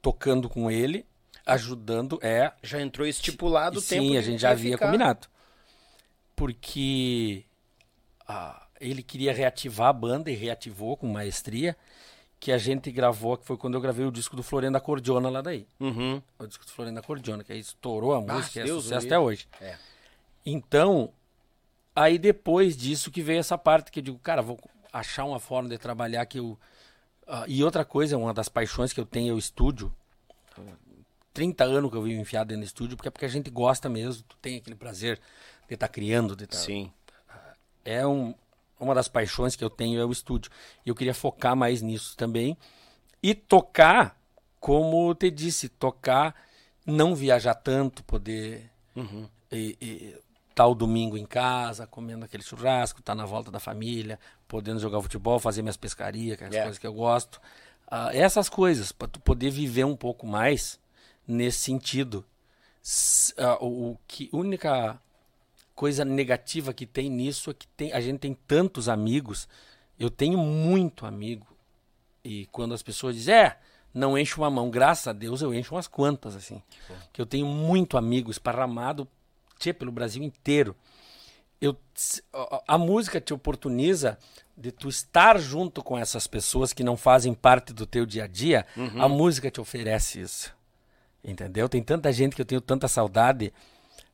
Tocando 0.00 0.48
com 0.48 0.70
ele, 0.70 1.04
ajudando, 1.44 2.18
é. 2.22 2.52
Já 2.62 2.80
entrou 2.80 3.06
estipulado 3.06 3.78
o 3.78 3.82
tempo 3.82 4.02
Sim, 4.02 4.16
a 4.16 4.20
gente 4.22 4.40
já 4.40 4.48
ia 4.48 4.52
havia 4.52 4.72
ficar. 4.72 4.86
combinado. 4.86 5.26
Porque 6.34 7.44
ah, 8.28 8.66
ele 8.80 9.02
queria 9.02 9.32
reativar 9.32 9.88
a 9.88 9.92
banda 9.92 10.30
e 10.30 10.34
reativou 10.34 10.96
com 10.96 11.06
maestria, 11.06 11.76
que 12.38 12.52
a 12.52 12.58
gente 12.58 12.90
gravou, 12.90 13.36
que 13.36 13.46
foi 13.46 13.56
quando 13.56 13.74
eu 13.74 13.80
gravei 13.80 14.04
o 14.04 14.12
disco 14.12 14.36
do 14.36 14.42
Florenda 14.42 14.80
Cordiona 14.80 15.30
lá 15.30 15.40
daí. 15.40 15.66
Uhum. 15.80 16.22
O 16.38 16.46
disco 16.46 16.64
do 16.64 16.70
Florenda 16.70 17.02
Cordiona, 17.02 17.42
que 17.42 17.52
aí 17.52 17.60
estourou 17.60 18.14
a 18.14 18.20
música, 18.20 18.60
é 18.60 18.64
Deus 18.64 18.84
sucesso 18.84 19.06
até 19.06 19.18
hoje. 19.18 19.48
É. 19.60 19.76
Então, 20.44 21.12
aí 21.94 22.18
depois 22.18 22.76
disso 22.76 23.10
que 23.10 23.22
veio 23.22 23.40
essa 23.40 23.56
parte 23.56 23.90
que 23.90 24.00
eu 24.00 24.04
digo, 24.04 24.18
cara, 24.18 24.42
vou 24.42 24.58
achar 24.92 25.24
uma 25.24 25.40
forma 25.40 25.68
de 25.68 25.78
trabalhar 25.78 26.24
que 26.26 26.38
eu... 26.38 26.58
ah, 27.26 27.44
e 27.48 27.64
outra 27.64 27.84
coisa, 27.84 28.16
uma 28.16 28.32
das 28.32 28.48
paixões 28.48 28.92
que 28.92 29.00
eu 29.00 29.06
tenho 29.06 29.32
é 29.32 29.34
o 29.34 29.38
estúdio. 29.38 29.92
30 31.32 31.64
anos 31.64 31.90
que 31.90 31.96
eu 31.96 32.02
vivo 32.02 32.20
enfiado 32.20 32.48
dentro 32.48 32.62
do 32.62 32.66
estúdio, 32.66 32.96
porque 32.96 33.08
é 33.08 33.10
porque 33.10 33.26
a 33.26 33.28
gente 33.28 33.50
gosta 33.50 33.90
mesmo, 33.90 34.22
tu 34.22 34.36
tem 34.40 34.56
aquele 34.56 34.76
prazer 34.76 35.20
de 35.68 35.74
estar 35.74 35.88
criando, 35.88 36.34
de 36.34 36.44
estar 36.44 36.56
Sim. 36.56 36.90
é 37.84 38.06
um, 38.06 38.34
uma 38.80 38.94
das 38.94 39.06
paixões 39.06 39.54
que 39.54 39.62
eu 39.62 39.68
tenho 39.68 40.00
é 40.00 40.04
o 40.04 40.12
estúdio. 40.12 40.50
E 40.84 40.88
eu 40.88 40.94
queria 40.94 41.12
focar 41.12 41.54
mais 41.54 41.82
nisso 41.82 42.16
também. 42.16 42.56
E 43.22 43.34
tocar, 43.34 44.18
como 44.58 45.10
eu 45.10 45.14
te 45.14 45.30
disse, 45.30 45.68
tocar, 45.68 46.34
não 46.86 47.14
viajar 47.14 47.54
tanto, 47.54 48.02
poder 48.04 48.70
Uhum. 48.94 49.28
e, 49.52 49.76
e, 49.78 50.16
tá 50.56 50.66
o 50.66 50.74
domingo 50.74 51.18
em 51.18 51.26
casa, 51.26 51.86
comendo 51.86 52.24
aquele 52.24 52.42
churrasco, 52.42 53.02
tá 53.02 53.14
na 53.14 53.26
volta 53.26 53.50
da 53.50 53.60
família, 53.60 54.18
podendo 54.48 54.80
jogar 54.80 55.02
futebol, 55.02 55.38
fazer 55.38 55.60
minhas 55.60 55.76
pescarias, 55.76 56.38
que 56.38 56.44
é 56.44 56.46
É. 56.46 56.62
coisas 56.62 56.78
que 56.78 56.86
eu 56.86 56.94
gosto. 56.94 57.38
Ah, 57.86 58.08
essas 58.14 58.48
coisas, 58.48 58.90
para 58.90 59.06
tu 59.06 59.20
poder 59.20 59.50
viver 59.50 59.84
um 59.84 59.94
pouco 59.94 60.26
mais 60.26 60.80
nesse 61.28 61.58
sentido. 61.58 62.24
S- 62.82 63.34
ah, 63.36 63.58
o, 63.62 63.90
o 63.92 63.98
que 64.08 64.30
única 64.32 64.98
coisa 65.74 66.06
negativa 66.06 66.72
que 66.72 66.86
tem 66.86 67.10
nisso 67.10 67.50
é 67.50 67.54
que 67.54 67.66
tem, 67.68 67.92
a 67.92 68.00
gente 68.00 68.20
tem 68.20 68.32
tantos 68.32 68.88
amigos. 68.88 69.46
Eu 69.98 70.08
tenho 70.08 70.38
muito 70.38 71.04
amigo. 71.04 71.46
E 72.24 72.46
quando 72.46 72.72
as 72.72 72.82
pessoas 72.82 73.14
dizem, 73.14 73.34
é, 73.34 73.58
não 73.92 74.16
enche 74.16 74.36
uma 74.38 74.50
mão, 74.50 74.70
graças 74.70 75.06
a 75.06 75.12
Deus 75.12 75.42
eu 75.42 75.52
encho 75.52 75.74
umas 75.74 75.86
quantas, 75.86 76.34
assim. 76.34 76.62
Que 77.12 77.20
eu 77.20 77.26
tenho 77.26 77.46
muito 77.46 77.98
amigo 77.98 78.30
esparramado 78.30 79.06
tchê, 79.58 79.72
pelo 79.72 79.92
Brasil 79.92 80.22
inteiro. 80.22 80.76
Eu, 81.60 81.76
a, 82.66 82.76
música 82.76 83.20
te 83.20 83.32
oportuniza 83.32 84.18
de 84.56 84.70
tu 84.70 84.88
estar 84.88 85.38
junto 85.38 85.82
com 85.82 85.96
essas 85.96 86.26
pessoas 86.26 86.72
que 86.72 86.84
não 86.84 86.96
fazem 86.96 87.32
parte 87.32 87.72
do 87.72 87.86
teu 87.86 88.04
dia 88.04 88.24
a 88.24 88.26
dia. 88.26 88.66
A 88.98 89.08
música 89.08 89.50
te 89.50 89.60
oferece 89.60 90.20
isso. 90.20 90.54
Entendeu? 91.24 91.68
Tem 91.68 91.82
tanta 91.82 92.12
gente 92.12 92.36
que 92.36 92.42
eu 92.42 92.46
tenho 92.46 92.60
tanta 92.60 92.86
saudade. 92.88 93.52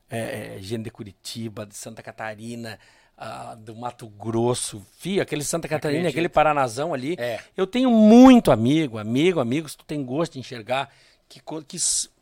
É, 0.09 0.57
é, 0.57 0.59
gente 0.61 0.85
de 0.85 0.91
Curitiba, 0.91 1.67
de 1.67 1.75
Santa 1.75 2.03
Catarina, 2.03 2.79
ah, 3.17 3.57
do 3.59 3.75
Mato 3.75 4.09
Grosso. 4.09 4.85
Fio, 4.99 5.23
aquele 5.23 5.43
Santa 5.43 5.67
Catarina, 5.67 6.01
Acredito. 6.01 6.15
aquele 6.15 6.29
Paranazão 6.29 6.93
ali. 6.95 7.17
É. 7.19 7.41
Eu 7.57 7.67
tenho 7.67 7.91
muito 7.91 8.53
amigo, 8.53 8.99
amigo, 8.99 9.41
amigos, 9.41 9.75
tu 9.75 9.85
tem 9.85 10.05
gosto 10.05 10.35
de 10.35 10.39
enxergar 10.39 10.91
que, 11.29 11.41
que 11.67 11.77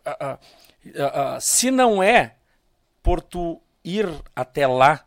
ah, 0.04 0.38
ah, 0.96 1.38
se 1.40 1.70
não 1.70 2.02
é 2.02 2.36
por 3.02 3.20
tu 3.20 3.60
ir 3.84 4.08
até 4.34 4.66
lá 4.66 5.04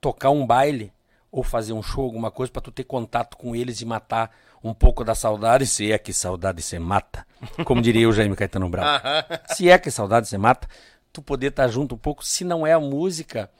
tocar 0.00 0.30
um 0.30 0.46
baile 0.46 0.92
ou 1.30 1.42
fazer 1.42 1.72
um 1.72 1.82
show, 1.82 2.04
alguma 2.04 2.30
coisa, 2.30 2.52
pra 2.52 2.62
tu 2.62 2.70
ter 2.70 2.84
contato 2.84 3.36
com 3.36 3.54
eles 3.54 3.80
e 3.80 3.84
matar 3.84 4.34
um 4.62 4.74
pouco 4.74 5.04
da 5.04 5.14
saudade, 5.14 5.66
se 5.66 5.92
é 5.92 5.98
que 5.98 6.12
saudade 6.12 6.62
você 6.62 6.78
mata, 6.78 7.26
como 7.64 7.80
diria 7.80 8.08
o 8.08 8.12
Jaime 8.12 8.34
Caetano 8.34 8.68
Bravo. 8.68 9.02
se 9.54 9.68
é 9.68 9.78
que 9.78 9.90
saudade 9.90 10.26
você 10.26 10.38
mata, 10.38 10.68
tu 11.12 11.22
poder 11.22 11.48
estar 11.48 11.68
junto 11.68 11.94
um 11.94 11.98
pouco, 11.98 12.24
se 12.24 12.44
não 12.44 12.66
é 12.66 12.72
a 12.72 12.80
música. 12.80 13.50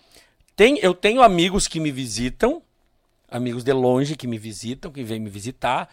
Tem, 0.56 0.78
eu 0.78 0.94
tenho 0.94 1.22
amigos 1.22 1.68
que 1.68 1.78
me 1.78 1.92
visitam, 1.92 2.62
amigos 3.30 3.62
de 3.62 3.72
longe 3.72 4.16
que 4.16 4.26
me 4.26 4.38
visitam, 4.38 4.90
que 4.90 5.04
vêm 5.04 5.20
me 5.20 5.30
visitar, 5.30 5.88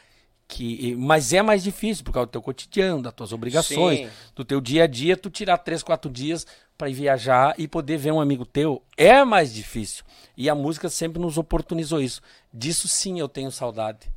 que 0.48 0.96
mas 0.96 1.34
é 1.34 1.42
mais 1.42 1.64
difícil 1.64 2.04
por 2.04 2.12
causa 2.12 2.28
do 2.28 2.32
teu 2.32 2.42
cotidiano, 2.42 3.02
das 3.02 3.14
tuas 3.14 3.34
obrigações, 3.34 4.00
Sim. 4.00 4.10
do 4.36 4.46
teu 4.46 4.62
dia 4.62 4.84
a 4.84 4.88
dia, 4.88 5.18
tu 5.18 5.30
tirar 5.30 5.58
três, 5.58 5.82
quatro 5.82 6.10
dias 6.10 6.46
para 6.78 6.90
ir 6.90 6.94
viajar 6.94 7.56
e 7.58 7.68
poder 7.68 7.98
ver 7.98 8.12
um 8.12 8.20
amigo 8.20 8.46
teu 8.46 8.82
é 8.98 9.24
mais 9.24 9.54
difícil. 9.54 10.04
E 10.36 10.50
a 10.50 10.56
música 10.56 10.90
sempre 10.90 11.22
nos 11.22 11.38
oportunizou 11.38 12.02
isso. 12.02 12.22
Disso 12.54 12.88
sim 12.88 13.20
eu 13.20 13.30
tenho 13.30 13.52
saudade 13.52 14.10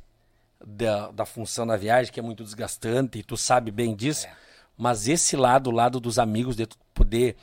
da, 0.65 1.09
da 1.11 1.25
função 1.25 1.65
da 1.65 1.77
viagem, 1.77 2.11
que 2.11 2.19
é 2.19 2.23
muito 2.23 2.43
desgastante, 2.43 3.19
e 3.19 3.23
tu 3.23 3.37
sabe 3.37 3.71
bem 3.71 3.95
disso. 3.95 4.27
Mas 4.77 5.07
esse 5.07 5.35
lado, 5.35 5.69
o 5.69 5.73
lado 5.73 5.99
dos 5.99 6.19
amigos, 6.19 6.55
de 6.55 6.65
tu 6.65 6.77
poder 6.93 7.35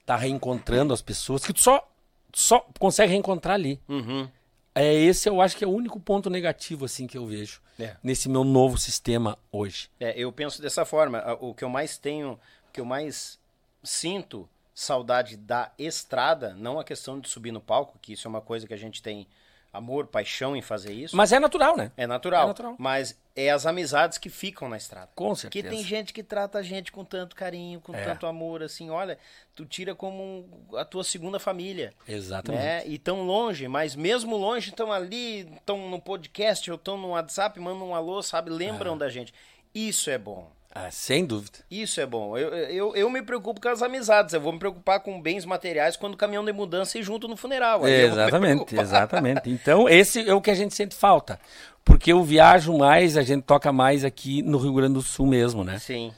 estar 0.00 0.16
reencontrando 0.16 0.92
as 0.92 1.02
pessoas, 1.02 1.44
que 1.44 1.52
tu 1.52 1.60
só, 1.60 1.88
só 2.32 2.66
consegue 2.78 3.12
reencontrar 3.12 3.54
ali. 3.54 3.80
Uhum. 3.88 4.28
É 4.74 4.92
esse 4.94 5.28
eu 5.28 5.40
acho 5.40 5.56
que 5.56 5.64
é 5.64 5.66
o 5.66 5.70
único 5.70 6.00
ponto 6.00 6.30
negativo 6.30 6.84
assim 6.86 7.06
que 7.06 7.18
eu 7.18 7.26
vejo 7.26 7.60
É. 7.78 7.96
nesse 8.02 8.28
meu 8.28 8.42
novo 8.44 8.78
sistema 8.78 9.38
hoje. 9.50 9.90
É, 10.00 10.18
eu 10.18 10.32
penso 10.32 10.62
dessa 10.62 10.84
forma. 10.84 11.22
O 11.40 11.54
que 11.54 11.62
eu 11.64 11.68
mais 11.68 11.98
tenho, 11.98 12.32
o 12.68 12.72
que 12.72 12.80
eu 12.80 12.84
mais 12.84 13.38
sinto 13.82 14.48
saudade 14.74 15.36
da 15.36 15.70
estrada, 15.78 16.54
não 16.54 16.80
a 16.80 16.84
questão 16.84 17.20
de 17.20 17.28
subir 17.28 17.52
no 17.52 17.60
palco, 17.60 17.98
que 18.00 18.14
isso 18.14 18.26
é 18.26 18.30
uma 18.30 18.40
coisa 18.40 18.66
que 18.66 18.72
a 18.72 18.78
gente 18.78 19.02
tem 19.02 19.26
amor, 19.72 20.06
paixão 20.06 20.54
em 20.54 20.60
fazer 20.62 20.92
isso. 20.92 21.16
Mas 21.16 21.32
é 21.32 21.40
natural, 21.40 21.76
né? 21.76 21.90
É 21.96 22.06
natural. 22.06 22.44
É 22.44 22.46
natural. 22.48 22.76
Mas 22.78 23.18
é 23.34 23.50
as 23.50 23.64
amizades 23.64 24.18
que 24.18 24.28
ficam 24.28 24.68
na 24.68 24.76
estrada. 24.76 25.08
Com 25.14 25.28
Porque 25.28 25.40
certeza. 25.60 25.68
tem 25.70 25.82
gente 25.82 26.12
que 26.12 26.22
trata 26.22 26.58
a 26.58 26.62
gente 26.62 26.92
com 26.92 27.04
tanto 27.04 27.34
carinho, 27.34 27.80
com 27.80 27.94
É. 27.94 28.04
tanto 28.04 28.26
amor, 28.26 28.62
assim, 28.62 28.90
olha, 28.90 29.18
tu 29.56 29.64
tira 29.64 29.94
como 29.94 30.22
um- 30.70 30.76
a 30.76 30.84
tua 30.84 31.02
segunda 31.02 31.38
família. 31.38 31.94
Exatamente. 32.06 32.62
Né? 32.62 32.86
E 32.86 32.98
tão 32.98 33.22
longe, 33.22 33.66
mas 33.68 33.96
mesmo 33.96 34.36
longe, 34.36 34.68
estão 34.68 34.92
ali, 34.92 35.48
estão 35.54 35.88
no 35.88 35.98
podcast, 36.00 36.70
ou 36.70 36.76
estão 36.76 36.98
no 36.98 37.08
WhatsApp, 37.10 37.58
mandam 37.58 37.88
um 37.88 37.94
alô, 37.94 38.22
sabe? 38.22 38.50
Lembram 38.50 38.98
da 38.98 39.08
gente. 39.08 39.32
Isso 39.74 40.10
é 40.10 40.18
bom. 40.18 40.50
Ah, 40.74 40.90
sem 40.90 41.26
dúvida. 41.26 41.58
Isso 41.70 42.00
é 42.00 42.06
bom. 42.06 42.36
Eu, 42.36 42.48
eu, 42.48 42.96
eu 42.96 43.10
me 43.10 43.20
preocupo 43.22 43.60
com 43.60 43.68
as 43.68 43.82
amizades. 43.82 44.32
Eu 44.32 44.40
vou 44.40 44.54
me 44.54 44.58
preocupar 44.58 45.00
com 45.00 45.20
bens 45.20 45.44
materiais 45.44 45.96
quando 45.96 46.14
o 46.14 46.16
caminhão 46.16 46.42
de 46.42 46.52
mudança 46.52 46.98
ir 46.98 47.02
junto 47.02 47.28
no 47.28 47.36
funeral. 47.36 47.82
Me 47.82 47.90
Exatamente, 47.90 48.74
exatamente. 48.74 49.42
Então, 49.52 49.86
esse 49.86 50.26
é 50.26 50.32
o 50.32 50.40
que 50.40 50.50
a 50.50 50.54
gente 50.54 50.74
sente 50.74 50.94
falta. 50.94 51.38
Porque 51.84 52.12
eu 52.12 52.24
viajo 52.24 52.76
mais, 52.76 53.18
a 53.18 53.22
gente 53.22 53.42
toca 53.42 53.70
mais 53.70 54.02
aqui 54.02 54.40
no 54.40 54.56
Rio 54.56 54.72
Grande 54.72 54.94
do 54.94 55.02
Sul 55.02 55.26
mesmo, 55.26 55.62
né? 55.62 55.78
Sim. 55.78 56.10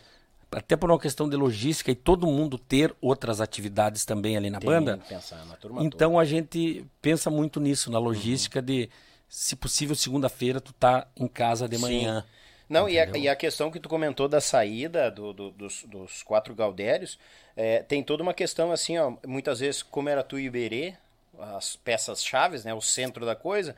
Até 0.52 0.76
por 0.76 0.88
uma 0.88 1.00
questão 1.00 1.28
de 1.28 1.34
logística 1.34 1.90
e 1.90 1.94
todo 1.96 2.24
mundo 2.24 2.56
ter 2.56 2.94
outras 3.00 3.40
atividades 3.40 4.04
também 4.04 4.36
ali 4.36 4.50
na 4.50 4.60
Tem 4.60 4.70
banda. 4.70 4.98
que 4.98 5.08
pensar 5.08 5.44
na 5.46 5.56
turma 5.56 5.78
toda. 5.78 5.86
Então 5.86 6.16
a 6.16 6.24
gente 6.24 6.86
pensa 7.02 7.28
muito 7.28 7.58
nisso, 7.58 7.90
na 7.90 7.98
logística 7.98 8.62
de, 8.62 8.88
se 9.28 9.56
possível, 9.56 9.96
segunda-feira 9.96 10.60
tu 10.60 10.72
tá 10.72 11.08
em 11.16 11.26
casa 11.26 11.68
de 11.68 11.76
Sim. 11.76 12.22
Não, 12.68 12.88
e 12.88 12.98
a, 12.98 13.08
e 13.14 13.28
a 13.28 13.36
questão 13.36 13.70
que 13.70 13.78
tu 13.78 13.88
comentou 13.88 14.28
da 14.28 14.40
saída 14.40 15.10
do- 15.10 15.32
do- 15.32 15.50
dos, 15.50 15.84
dos 15.84 16.22
quatro 16.22 16.54
Gaudérios, 16.54 17.18
é, 17.56 17.82
tem 17.82 18.02
toda 18.02 18.22
uma 18.22 18.34
questão 18.34 18.72
assim, 18.72 18.98
ó, 18.98 19.14
muitas 19.26 19.60
vezes, 19.60 19.82
como 19.82 20.08
era 20.08 20.22
tu 20.22 20.38
e 20.38 20.46
Iberê, 20.46 20.94
as 21.38 21.76
peças 21.76 22.24
chaves, 22.24 22.64
né, 22.64 22.72
o 22.72 22.80
centro 22.80 23.26
da 23.26 23.34
coisa, 23.36 23.76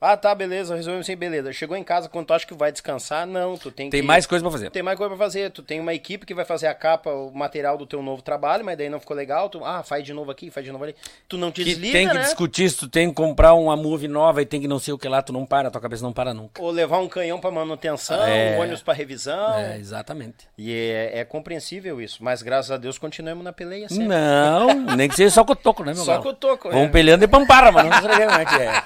ah, 0.00 0.16
tá, 0.16 0.34
beleza, 0.34 0.74
resolvemos 0.76 1.06
assim, 1.06 1.16
beleza. 1.16 1.52
Chegou 1.52 1.76
em 1.76 1.82
casa, 1.84 2.08
quando 2.08 2.26
tu 2.26 2.34
acha 2.34 2.46
que 2.46 2.54
vai 2.54 2.70
descansar, 2.70 3.26
não, 3.26 3.56
tu 3.56 3.70
tem 3.70 3.88
Tem 3.90 4.00
que... 4.00 4.06
mais 4.06 4.26
coisa 4.26 4.42
pra 4.42 4.50
fazer. 4.52 4.70
Tem 4.70 4.82
mais 4.82 4.96
coisa 4.98 5.14
pra 5.14 5.24
fazer. 5.24 5.50
Tu 5.50 5.62
tem 5.62 5.80
uma 5.80 5.94
equipe 5.94 6.26
que 6.26 6.34
vai 6.34 6.44
fazer 6.44 6.66
a 6.66 6.74
capa, 6.74 7.10
o 7.10 7.32
material 7.34 7.76
do 7.78 7.86
teu 7.86 8.02
novo 8.02 8.22
trabalho, 8.22 8.64
mas 8.64 8.76
daí 8.76 8.88
não 8.88 9.00
ficou 9.00 9.16
legal. 9.16 9.48
Tu, 9.48 9.64
ah, 9.64 9.82
faz 9.82 10.04
de 10.04 10.12
novo 10.12 10.30
aqui, 10.30 10.50
faz 10.50 10.64
de 10.66 10.70
novo 10.72 10.84
ali. 10.84 10.94
Tu 11.28 11.36
não 11.38 11.50
te 11.50 11.62
Que 11.64 11.70
desliga, 11.70 11.92
tem 11.92 12.08
que 12.08 12.14
né? 12.14 12.20
discutir 12.22 12.70
se 12.70 12.76
tu 12.76 12.88
tem 12.88 13.08
que 13.08 13.14
comprar 13.14 13.54
uma 13.54 13.76
move 13.76 14.06
nova 14.08 14.42
e 14.42 14.46
tem 14.46 14.60
que 14.60 14.68
não 14.68 14.78
sei 14.78 14.92
o 14.94 14.98
que 14.98 15.08
lá, 15.08 15.22
tu 15.22 15.32
não 15.32 15.46
para, 15.46 15.70
tua 15.70 15.80
cabeça 15.80 16.02
não 16.02 16.12
para 16.12 16.34
nunca. 16.34 16.60
Ou 16.62 16.70
levar 16.70 16.98
um 16.98 17.08
canhão 17.08 17.40
pra 17.40 17.50
manutenção, 17.50 18.22
É. 18.24 18.56
um 18.56 18.60
ônibus 18.60 18.82
pra 18.82 18.92
revisão. 18.94 19.54
É, 19.54 19.78
exatamente. 19.78 20.46
E 20.58 20.72
é, 20.72 21.20
é 21.20 21.24
compreensível 21.24 22.00
isso. 22.00 22.22
Mas 22.22 22.42
graças 22.42 22.70
a 22.70 22.76
Deus 22.76 22.98
continuamos 22.98 23.44
na 23.44 23.52
peleia 23.52 23.88
sempre. 23.88 24.06
Não, 24.08 24.74
nem 24.96 25.08
que 25.08 25.16
seja 25.16 25.30
só 25.30 25.44
cotoco, 25.44 25.82
né, 25.84 25.94
meu 25.94 26.04
Só 26.04 26.12
galo? 26.12 26.22
cotoco, 26.24 26.68
Vamos 26.70 26.88
é. 26.88 26.90
peleando 26.90 27.26
de 27.26 27.30
pampara, 27.30 27.72
mas 27.72 27.84
não 27.88 28.00
sei 28.00 28.26
como 28.26 28.38
é 28.40 28.44
que 28.44 28.54
é. 28.56 28.82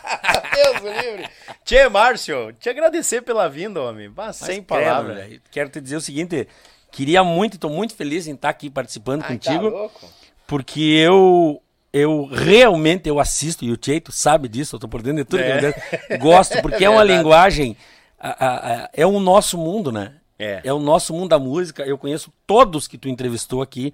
Deus 0.54 0.82
o 0.82 0.99
livre. 1.02 1.28
Tchê, 1.64 1.88
Márcio, 1.88 2.52
te 2.58 2.68
agradecer 2.68 3.22
pela 3.22 3.48
vinda, 3.48 3.80
homem. 3.82 4.10
Bah, 4.10 4.32
sem 4.32 4.58
Mas, 4.58 4.66
palavras. 4.66 5.40
Quero 5.50 5.68
te 5.70 5.80
dizer 5.80 5.96
o 5.96 6.00
seguinte, 6.00 6.46
queria 6.90 7.22
muito, 7.24 7.54
estou 7.54 7.70
muito 7.70 7.94
feliz 7.94 8.26
em 8.26 8.34
estar 8.34 8.48
aqui 8.48 8.68
participando 8.70 9.22
Ai, 9.22 9.28
contigo, 9.28 9.70
Tá 9.70 9.76
louco? 9.76 10.08
porque 10.46 10.80
eu 10.80 11.62
eu 11.92 12.24
realmente 12.26 13.08
eu 13.08 13.18
assisto 13.18 13.64
e 13.64 13.72
o 13.72 13.78
Cheito 13.80 14.12
sabe 14.12 14.48
disso, 14.48 14.76
eu 14.76 14.80
tô 14.80 14.86
por 14.86 15.02
dentro 15.02 15.24
de 15.24 15.28
tudo 15.28 15.42
que 15.42 15.48
É. 15.48 15.74
eu 16.10 16.18
gosto, 16.20 16.62
porque 16.62 16.84
é 16.84 16.88
uma 16.88 16.98
Verdade. 17.04 17.18
linguagem 17.18 17.76
a- 18.18 18.28
a- 18.46 18.74
a- 18.84 18.90
é 18.92 19.04
o 19.04 19.18
nosso 19.18 19.58
mundo, 19.58 19.90
né? 19.90 20.14
É. 20.38 20.72
o 20.72 20.78
nosso 20.78 21.12
mundo 21.12 21.28
da 21.30 21.38
música. 21.38 21.82
Eu 21.82 21.98
conheço 21.98 22.32
todos 22.46 22.86
que 22.88 22.96
tu 22.96 23.08
entrevistou 23.08 23.60
aqui, 23.60 23.92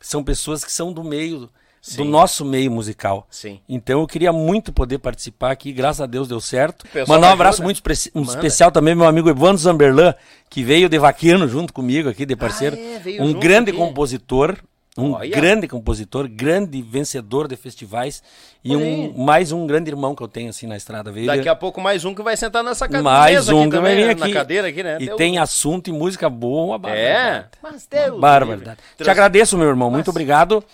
são 0.00 0.22
pessoas 0.24 0.62
que 0.64 0.70
são 0.72 0.92
do 0.92 1.02
meio 1.04 1.48
Sim. 1.88 1.98
do 1.98 2.04
nosso 2.04 2.44
meio 2.44 2.68
musical. 2.70 3.26
Sim. 3.30 3.60
Então 3.68 4.00
eu 4.00 4.06
queria 4.08 4.32
muito 4.32 4.72
poder 4.72 4.98
participar 4.98 5.52
aqui, 5.52 5.72
graças 5.72 6.00
a 6.00 6.06
Deus 6.06 6.26
deu 6.26 6.40
certo. 6.40 6.84
Mandar 6.92 7.06
um 7.08 7.14
ajuda? 7.14 7.32
abraço 7.32 7.62
muito 7.62 7.80
um 8.14 8.22
especial 8.22 8.72
também 8.72 8.94
meu 8.94 9.06
amigo 9.06 9.28
Evandro 9.30 9.58
Zamberlan, 9.58 10.12
que 10.50 10.64
veio 10.64 10.88
de 10.88 10.98
vaquiano 10.98 11.46
junto 11.46 11.72
comigo 11.72 12.08
aqui, 12.08 12.26
de 12.26 12.34
parceiro. 12.34 12.76
é, 12.76 12.98
veio 12.98 13.22
um 13.22 13.32
grande 13.32 13.70
aqui. 13.70 13.78
compositor, 13.78 14.56
um 14.98 15.12
Olha. 15.12 15.28
grande 15.30 15.68
compositor, 15.68 16.26
grande 16.26 16.80
vencedor 16.82 17.46
de 17.46 17.54
festivais 17.54 18.22
e 18.64 18.74
um 18.74 19.12
mais 19.16 19.52
um 19.52 19.64
grande 19.66 19.90
irmão 19.90 20.14
que 20.14 20.22
eu 20.22 20.26
tenho 20.28 20.48
assim 20.50 20.66
na 20.66 20.74
estrada. 20.76 21.12
Veio 21.12 21.26
Daqui 21.26 21.48
a 21.48 21.54
pouco 21.54 21.80
mais 21.82 22.04
um 22.04 22.14
que 22.14 22.22
vai 22.22 22.36
sentar 22.36 22.64
nessa 22.64 22.86
cadeira. 22.86 23.02
mais 23.04 23.48
um 23.50 23.68
que 23.70 23.78
vai 23.78 23.92
também, 23.92 23.96
vir 23.96 24.06
né? 24.06 24.10
aqui. 24.12 24.20
Na 24.22 24.30
cadeira 24.32 24.68
aqui, 24.68 24.82
né? 24.82 24.96
E 25.00 25.08
tem 25.10 25.38
assunto 25.38 25.88
e 25.88 25.92
música 25.92 26.28
boa, 26.30 26.64
uma 26.64 26.74
É. 26.76 26.78
barbaridade. 26.78 27.46
Mas 27.62 27.86
Deus 27.86 28.20
Barbaridade. 28.20 28.78
livre. 28.80 29.04
Te 29.04 29.10
agradeço, 29.10 29.56
meu 29.58 29.68
irmão. 29.68 29.90
Muito 29.90 30.08
obrigado. 30.10 30.64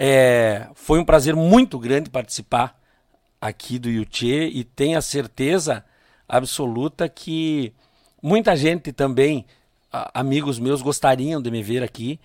É, 0.00 0.68
foi 0.74 1.00
um 1.00 1.04
prazer 1.04 1.34
muito 1.34 1.76
grande 1.76 2.08
participar 2.08 2.80
aqui 3.40 3.80
do 3.80 3.90
Yuchê 3.90 4.46
e 4.46 4.62
tenho 4.62 4.96
a 4.96 5.02
certeza 5.02 5.84
absoluta 6.28 7.08
que 7.08 7.72
muita 8.22 8.54
gente 8.56 8.92
também, 8.92 9.44
a- 9.92 10.20
amigos 10.20 10.60
meus, 10.60 10.82
gostariam 10.82 11.42
de 11.42 11.50
me 11.50 11.62
ver 11.64 11.82
aqui. 11.82 12.20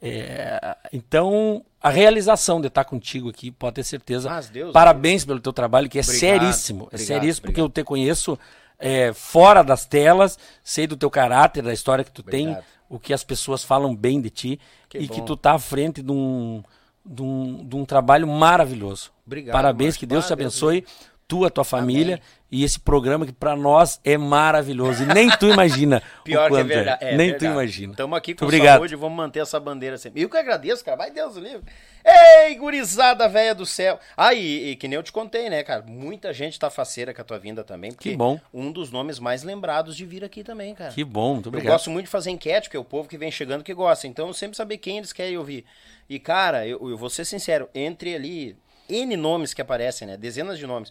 É, 0.00 0.76
então, 0.94 1.62
a 1.82 1.90
realização 1.90 2.58
de 2.58 2.68
estar 2.68 2.84
contigo 2.84 3.28
aqui, 3.28 3.50
pode 3.50 3.74
ter 3.74 3.84
certeza. 3.84 4.30
Mas 4.30 4.48
Deus 4.48 4.72
Parabéns 4.72 5.22
pelo 5.22 5.40
teu 5.40 5.52
trabalho, 5.52 5.90
que 5.90 5.98
é 5.98 6.02
Obrigado, 6.02 6.18
seríssimo. 6.40 6.84
é 6.84 6.86
obrigado, 6.94 7.06
seríssimo, 7.06 7.42
porque 7.46 7.60
obrigado. 7.60 7.78
eu 7.78 7.84
te 7.84 7.86
conheço 7.86 8.38
é, 8.78 9.12
fora 9.12 9.62
das 9.62 9.84
telas, 9.84 10.38
sei 10.64 10.86
do 10.86 10.96
teu 10.96 11.10
caráter, 11.10 11.62
da 11.62 11.72
história 11.72 12.02
que 12.02 12.10
tu 12.12 12.22
tem, 12.22 12.56
o 12.88 12.98
que 12.98 13.12
as 13.12 13.22
pessoas 13.22 13.62
falam 13.62 13.94
bem 13.94 14.22
de 14.22 14.30
ti 14.30 14.60
Que 14.88 14.98
e 15.00 15.06
bom. 15.06 15.14
que 15.14 15.20
tu 15.22 15.36
tá 15.36 15.52
à 15.52 15.58
frente 15.58 16.00
de 16.02 16.10
um, 16.10 16.62
de 17.04 17.22
um, 17.22 17.64
de 17.66 17.76
um 17.76 17.84
trabalho 17.84 18.26
maravilhoso. 18.26 19.10
Obrigado, 19.26 19.52
Parabéns, 19.52 19.88
Márcio. 19.88 20.00
que 20.00 20.06
Deus 20.06 20.26
te 20.26 20.32
abençoe, 20.32 20.84
tu, 21.30 21.44
a 21.44 21.50
tua 21.50 21.62
família 21.64 22.20
e 22.50 22.64
esse 22.64 22.80
programa 22.80 23.24
que 23.24 23.30
pra 23.32 23.54
nós 23.54 24.00
é 24.04 24.18
maravilhoso. 24.18 25.04
E 25.04 25.06
nem 25.06 25.30
tu 25.30 25.46
imagina 25.46 26.02
Pior 26.24 26.48
que 26.48 26.56
é 26.56 26.58
quanto 26.58 26.66
verdade. 26.66 27.04
é 27.04 27.16
nem 27.16 27.30
verdade. 27.30 27.38
tu 27.38 27.44
imagina. 27.52 27.92
Estamos 27.92 28.18
aqui 28.18 28.34
com 28.34 28.44
obrigado. 28.44 28.78
saúde, 28.78 28.96
vamos 28.96 29.16
manter 29.16 29.38
essa 29.38 29.60
bandeira 29.60 29.96
sempre. 29.96 30.20
E 30.20 30.24
eu 30.24 30.28
que 30.28 30.36
agradeço, 30.36 30.84
cara. 30.84 30.96
Vai 30.96 31.12
Deus 31.12 31.36
o 31.36 31.40
livre. 31.40 31.62
Ei, 32.04 32.56
gurizada 32.56 33.28
velha 33.28 33.54
do 33.54 33.64
céu. 33.64 34.00
Ah, 34.16 34.34
e, 34.34 34.74
que 34.74 34.88
nem 34.88 34.96
eu 34.96 35.02
te 35.04 35.12
contei, 35.12 35.48
né, 35.48 35.62
cara? 35.62 35.84
Muita 35.86 36.32
gente 36.32 36.58
tá 36.58 36.68
faceira 36.68 37.14
com 37.14 37.20
a 37.20 37.24
tua 37.24 37.38
vinda 37.38 37.62
também. 37.62 37.92
Porque 37.92 38.10
Que 38.10 38.16
bom. 38.16 38.40
Um 38.52 38.72
dos 38.72 38.90
nomes 38.90 39.20
mais 39.20 39.44
lembrados 39.44 39.96
de 39.96 40.04
vir 40.04 40.24
aqui 40.24 40.42
também, 40.42 40.74
cara. 40.74 40.92
Que 40.92 41.04
bom, 41.04 41.34
muito 41.34 41.46
Eu 41.46 41.50
obrigado. 41.50 41.72
gosto 41.74 41.90
muito 41.90 42.06
de 42.06 42.10
fazer 42.10 42.30
enquete, 42.30 42.62
porque 42.68 42.76
é 42.76 42.80
o 42.80 42.84
povo 42.84 43.08
que 43.08 43.16
vem 43.16 43.30
chegando 43.30 43.62
que 43.62 43.72
gosta. 43.72 44.08
Então, 44.08 44.26
eu 44.26 44.34
sempre 44.34 44.56
saber 44.56 44.78
quem 44.78 44.98
eles 44.98 45.12
querem 45.12 45.38
ouvir. 45.38 45.64
E, 46.08 46.18
cara, 46.18 46.66
eu, 46.66 46.90
eu 46.90 46.96
vou 46.98 47.08
ser 47.08 47.24
sincero, 47.24 47.68
entre 47.72 48.14
ali, 48.16 48.56
N 48.88 49.16
nomes 49.16 49.54
que 49.54 49.62
aparecem, 49.62 50.08
né? 50.08 50.16
Dezenas 50.16 50.58
de 50.58 50.66
nomes. 50.66 50.90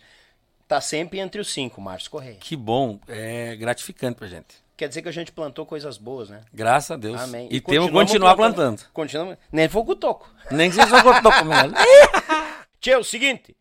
Tá 0.69 0.79
sempre 0.79 1.17
entre 1.17 1.41
os 1.41 1.51
cinco, 1.51 1.81
Márcio 1.81 2.11
Correia. 2.11 2.37
Que 2.39 2.55
bom, 2.55 2.99
é 3.07 3.55
gratificante 3.55 4.19
pra 4.19 4.27
gente. 4.27 4.55
Quer 4.77 4.87
dizer 4.87 5.01
que 5.01 5.09
a 5.09 5.11
gente 5.11 5.31
plantou 5.31 5.65
coisas 5.65 5.97
boas, 5.97 6.29
né? 6.29 6.41
Graças 6.53 6.91
a 6.91 6.95
Deus. 6.95 7.19
Amém. 7.19 7.47
E, 7.49 7.59
temos 7.59 7.87
que 7.87 7.91
continuar 7.91 8.35
plantando. 8.35 8.83
Continuamos. 8.93 9.35
Nem 9.51 9.67
fogo 9.67 9.95
toco. 9.95 10.31
Nem 10.51 10.69
que 10.69 10.75
seja 10.75 11.01
cotoco, 11.01 11.43
meu 11.43 11.57
velho. 11.57 11.73
Tchê, 12.79 12.91
é 12.91 12.97
o 12.99 13.03
seguinte. 13.03 13.57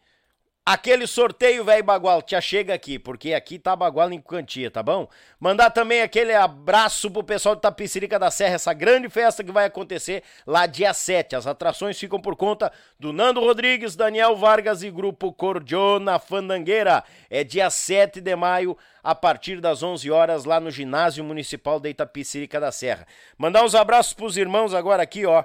Aquele 0.71 1.07
sorteio, 1.07 1.65
velho 1.65 1.83
Bagual, 1.83 2.23
já 2.27 2.43
chega 2.43 2.75
aqui, 2.75 2.99
porque 2.99 3.33
aqui 3.33 3.59
tá 3.59 3.75
Bagual 3.75 4.13
em 4.13 4.21
quantia, 4.21 4.71
tá 4.71 4.83
bom? 4.83 5.09
Mandar 5.41 5.71
também 5.71 6.03
aquele 6.03 6.35
abraço 6.35 7.11
pro 7.11 7.25
pessoal 7.25 7.55
de 7.55 7.63
Tapicirica 7.63 8.19
da 8.19 8.31
Serra, 8.31 8.57
essa 8.57 8.75
grande 8.75 9.09
festa 9.09 9.43
que 9.43 9.51
vai 9.51 9.65
acontecer 9.65 10.23
lá 10.47 10.67
dia 10.67 10.93
7. 10.93 11.35
As 11.35 11.47
atrações 11.47 11.99
ficam 11.99 12.21
por 12.21 12.37
conta 12.37 12.71
do 13.01 13.15
Nando 13.15 13.41
Rodrigues, 13.41 13.97
Daniel 13.97 14.37
Vargas 14.37 14.83
e 14.83 14.91
Grupo 14.91 15.33
Cordiona 15.33 16.19
Fandangueira. 16.19 17.03
É 17.31 17.43
dia 17.43 17.71
7 17.71 18.21
de 18.21 18.37
maio, 18.37 18.77
a 19.03 19.15
partir 19.15 19.63
das 19.63 19.83
11 19.83 20.11
horas, 20.11 20.45
lá 20.45 20.61
no 20.61 20.71
Ginásio 20.71 21.25
Municipal 21.25 21.81
de 21.81 21.89
Itapicirica 21.89 22.61
da 22.61 22.71
Serra. 22.71 23.07
Mandar 23.39 23.65
uns 23.65 23.75
abraços 23.75 24.13
pros 24.13 24.37
irmãos 24.37 24.75
agora 24.75 25.03
aqui, 25.03 25.25
ó. 25.25 25.45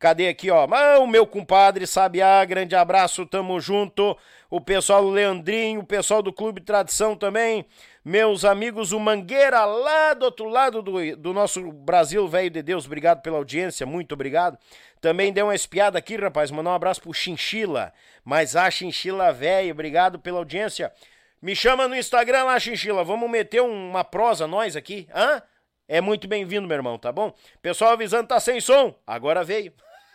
Cadê 0.00 0.28
aqui, 0.28 0.50
ó? 0.50 0.66
O 0.98 1.06
meu 1.06 1.26
compadre 1.26 1.86
Sabiá, 1.86 2.42
grande 2.46 2.74
abraço, 2.74 3.26
tamo 3.26 3.60
junto. 3.60 4.16
O 4.48 4.58
pessoal 4.58 5.02
do 5.02 5.10
Leandrinho, 5.10 5.80
o 5.80 5.86
pessoal 5.86 6.22
do 6.22 6.32
Clube 6.32 6.62
Tradição 6.62 7.14
também. 7.14 7.66
Meus 8.02 8.42
amigos, 8.46 8.92
o 8.92 8.98
Mangueira, 8.98 9.62
lá 9.66 10.14
do 10.14 10.24
outro 10.24 10.48
lado 10.48 10.80
do, 10.80 11.16
do 11.16 11.34
nosso 11.34 11.70
Brasil, 11.70 12.26
velho 12.26 12.48
de 12.48 12.62
Deus, 12.62 12.86
obrigado 12.86 13.20
pela 13.20 13.36
audiência, 13.36 13.84
muito 13.84 14.12
obrigado. 14.12 14.56
Também 15.02 15.34
deu 15.34 15.44
uma 15.44 15.54
espiada 15.54 15.98
aqui, 15.98 16.16
rapaz, 16.16 16.50
mandar 16.50 16.70
um 16.70 16.74
abraço 16.74 17.02
pro 17.02 17.12
Chinchila. 17.12 17.92
Mas 18.24 18.56
a 18.56 18.70
Chinchila, 18.70 19.30
velho, 19.34 19.70
obrigado 19.70 20.18
pela 20.18 20.38
audiência. 20.38 20.90
Me 21.42 21.54
chama 21.54 21.86
no 21.86 21.94
Instagram 21.94 22.44
lá, 22.44 22.58
Chinchila, 22.58 23.04
vamos 23.04 23.28
meter 23.30 23.60
uma 23.60 24.02
prosa 24.02 24.46
nós 24.46 24.76
aqui, 24.76 25.06
hã? 25.14 25.42
É 25.86 26.00
muito 26.00 26.26
bem-vindo, 26.26 26.66
meu 26.66 26.76
irmão, 26.76 26.98
tá 26.98 27.12
bom? 27.12 27.34
Pessoal 27.60 27.92
avisando, 27.92 28.28
tá 28.28 28.40
sem 28.40 28.62
som. 28.62 28.94
Agora 29.06 29.44
veio. 29.44 29.74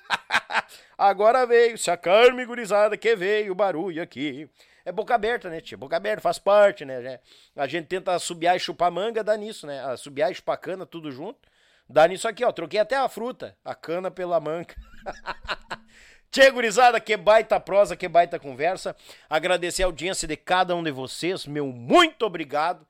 Agora 0.97 1.45
veio. 1.45 1.77
Se 1.77 1.91
a 1.91 1.97
carne 1.97 2.45
gurizada 2.45 2.97
que 2.97 3.15
veio 3.15 3.51
o 3.51 3.55
barulho 3.55 4.01
aqui. 4.01 4.49
É 4.85 4.91
boca 4.91 5.15
aberta, 5.15 5.49
né, 5.49 5.59
tia? 5.61 5.75
Boca 5.75 5.97
aberta, 5.97 6.21
faz 6.21 6.37
parte, 6.37 6.85
né? 6.85 7.19
A 7.55 7.65
gente 7.65 7.87
tenta 7.87 8.17
subiar 8.19 8.55
e 8.55 8.59
chupar 8.59 8.91
manga, 8.91 9.23
dá 9.23 9.35
nisso, 9.35 9.65
né? 9.65 9.83
A 9.83 9.97
Subiar 9.97 10.31
e 10.31 10.35
chupar 10.35 10.59
cana, 10.59 10.85
tudo 10.85 11.11
junto. 11.11 11.49
Dá 11.89 12.07
nisso 12.07 12.27
aqui, 12.27 12.45
ó. 12.45 12.51
Troquei 12.51 12.79
até 12.79 12.95
a 12.95 13.09
fruta. 13.09 13.57
A 13.65 13.73
cana 13.73 14.11
pela 14.11 14.39
manga. 14.39 14.75
Tchê, 16.31 16.51
gurizada, 16.51 16.99
que 16.99 17.15
baita 17.17 17.59
prosa, 17.59 17.95
que 17.95 18.07
baita 18.07 18.37
conversa. 18.37 18.95
Agradecer 19.29 19.83
a 19.83 19.85
audiência 19.85 20.27
de 20.27 20.35
cada 20.35 20.75
um 20.75 20.83
de 20.83 20.91
vocês, 20.91 21.45
meu 21.47 21.67
muito 21.67 22.25
obrigado. 22.25 22.85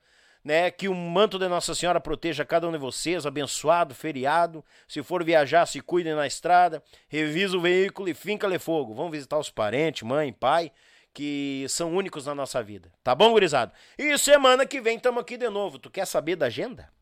Né, 0.46 0.70
que 0.70 0.86
o 0.86 0.94
manto 0.94 1.40
de 1.40 1.48
Nossa 1.48 1.74
Senhora 1.74 2.00
proteja 2.00 2.44
cada 2.44 2.68
um 2.68 2.70
de 2.70 2.78
vocês, 2.78 3.26
abençoado, 3.26 3.96
feriado. 3.96 4.64
Se 4.86 5.02
for 5.02 5.24
viajar, 5.24 5.66
se 5.66 5.80
cuidem 5.80 6.14
na 6.14 6.24
estrada, 6.24 6.80
revisa 7.08 7.56
o 7.56 7.60
veículo 7.60 8.08
e 8.08 8.14
finca-lhe 8.14 8.56
fogo. 8.56 8.94
Vamos 8.94 9.10
visitar 9.10 9.40
os 9.40 9.50
parentes, 9.50 10.04
mãe, 10.04 10.32
pai, 10.32 10.70
que 11.12 11.66
são 11.68 11.92
únicos 11.92 12.26
na 12.26 12.34
nossa 12.34 12.62
vida. 12.62 12.92
Tá 13.02 13.12
bom, 13.12 13.32
gurizada? 13.32 13.72
E 13.98 14.16
semana 14.18 14.64
que 14.64 14.80
vem 14.80 14.98
estamos 14.98 15.20
aqui 15.20 15.36
de 15.36 15.50
novo. 15.50 15.80
Tu 15.80 15.90
quer 15.90 16.06
saber 16.06 16.36
da 16.36 16.46
agenda? 16.46 16.92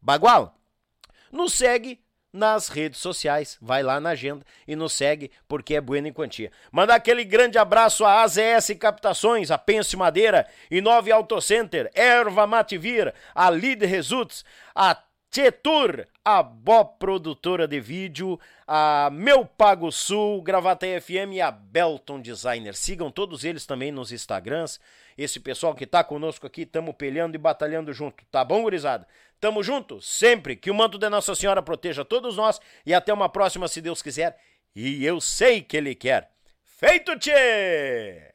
Bagual, 0.00 0.56
nos 1.32 1.52
segue 1.52 2.00
nas 2.34 2.68
redes 2.68 2.98
sociais. 2.98 3.56
Vai 3.62 3.84
lá 3.84 4.00
na 4.00 4.10
agenda 4.10 4.44
e 4.66 4.74
nos 4.74 4.92
segue 4.92 5.30
porque 5.46 5.76
é 5.76 5.80
bueno 5.80 6.08
em 6.08 6.12
quantia. 6.12 6.50
Mandar 6.72 6.96
aquele 6.96 7.24
grande 7.24 7.56
abraço 7.56 8.04
a 8.04 8.22
AZS 8.22 8.74
Captações, 8.78 9.52
a 9.52 9.56
Pense 9.56 9.96
Madeira, 9.96 10.46
Inove 10.68 11.12
Auto 11.12 11.40
Center, 11.40 11.88
Erva 11.94 12.44
Mativir, 12.46 13.14
a 13.32 13.48
Lead 13.48 13.86
Results, 13.86 14.44
a 14.74 15.00
Tietur, 15.30 16.06
a 16.24 16.42
Bó 16.42 16.84
Produtora 16.84 17.66
de 17.66 17.80
Vídeo, 17.80 18.38
a 18.66 19.10
Meu 19.12 19.44
Pago 19.44 19.90
Sul, 19.90 20.40
Gravata 20.42 20.86
FM 20.86 21.34
e 21.34 21.40
a 21.40 21.50
Belton 21.50 22.20
Designer. 22.20 22.74
Sigam 22.74 23.10
todos 23.10 23.44
eles 23.44 23.66
também 23.66 23.90
nos 23.90 24.12
Instagrams. 24.12 24.78
Esse 25.18 25.38
pessoal 25.38 25.74
que 25.74 25.86
tá 25.86 26.02
conosco 26.02 26.46
aqui, 26.46 26.64
tamo 26.66 26.94
pelhando 26.94 27.36
e 27.36 27.38
batalhando 27.38 27.92
junto. 27.92 28.24
Tá 28.30 28.44
bom, 28.44 28.62
gurizada? 28.62 29.06
Tamo 29.44 29.62
junto 29.62 30.00
sempre. 30.00 30.56
Que 30.56 30.70
o 30.70 30.74
manto 30.74 30.96
de 30.96 31.06
Nossa 31.10 31.34
Senhora 31.34 31.62
proteja 31.62 32.02
todos 32.02 32.38
nós 32.38 32.58
e 32.86 32.94
até 32.94 33.12
uma 33.12 33.28
próxima, 33.28 33.68
se 33.68 33.82
Deus 33.82 34.00
quiser. 34.00 34.38
E 34.74 35.04
eu 35.04 35.20
sei 35.20 35.60
que 35.60 35.76
Ele 35.76 35.94
quer. 35.94 36.30
Feito, 36.62 37.14
tchê! 37.18 38.32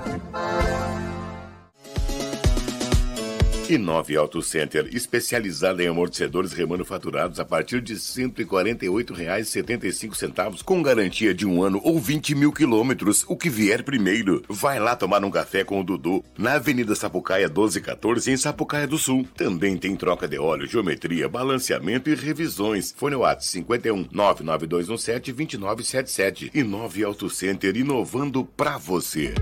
E 3.73 3.78
9 3.78 4.16
Auto 4.16 4.43
Center, 4.43 4.86
especializada 4.93 5.82
em 5.82 5.86
amortecedores 5.86 6.53
remanufaturados 6.53 7.40
a 7.40 7.44
partir 7.47 7.81
de 7.81 7.94
R$ 7.94 7.99
148,75, 7.99 10.62
com 10.62 10.82
garantia 10.82 11.32
de 11.32 11.47
um 11.47 11.62
ano 11.62 11.81
ou 11.82 11.99
20 11.99 12.35
mil 12.35 12.53
quilômetros, 12.53 13.24
o 13.27 13.35
que 13.35 13.49
vier 13.49 13.82
primeiro. 13.82 14.43
Vai 14.47 14.78
lá 14.78 14.94
tomar 14.94 15.24
um 15.24 15.31
café 15.31 15.65
com 15.65 15.81
o 15.81 15.85
Dudu, 15.85 16.23
na 16.36 16.57
Avenida 16.57 16.94
Sapucaia 16.94 17.49
1214, 17.49 18.31
em 18.31 18.36
Sapucaia 18.36 18.86
do 18.86 18.99
Sul. 18.99 19.27
Também 19.35 19.78
tem 19.78 19.97
troca 19.97 20.28
de 20.28 20.39
óleo, 20.39 20.69
geometria, 20.69 21.27
balanceamento 21.27 22.11
e 22.11 22.15
revisões. 22.15 22.93
Fone 22.94 23.16
WhatsApp 23.16 23.47
51 23.47 24.09
99217 24.12 25.32
2977 25.32 26.51
e 26.53 26.62
9 26.62 27.05
Auto 27.05 27.31
Center, 27.31 27.74
inovando 27.74 28.44
pra 28.44 28.77
você. 28.77 29.32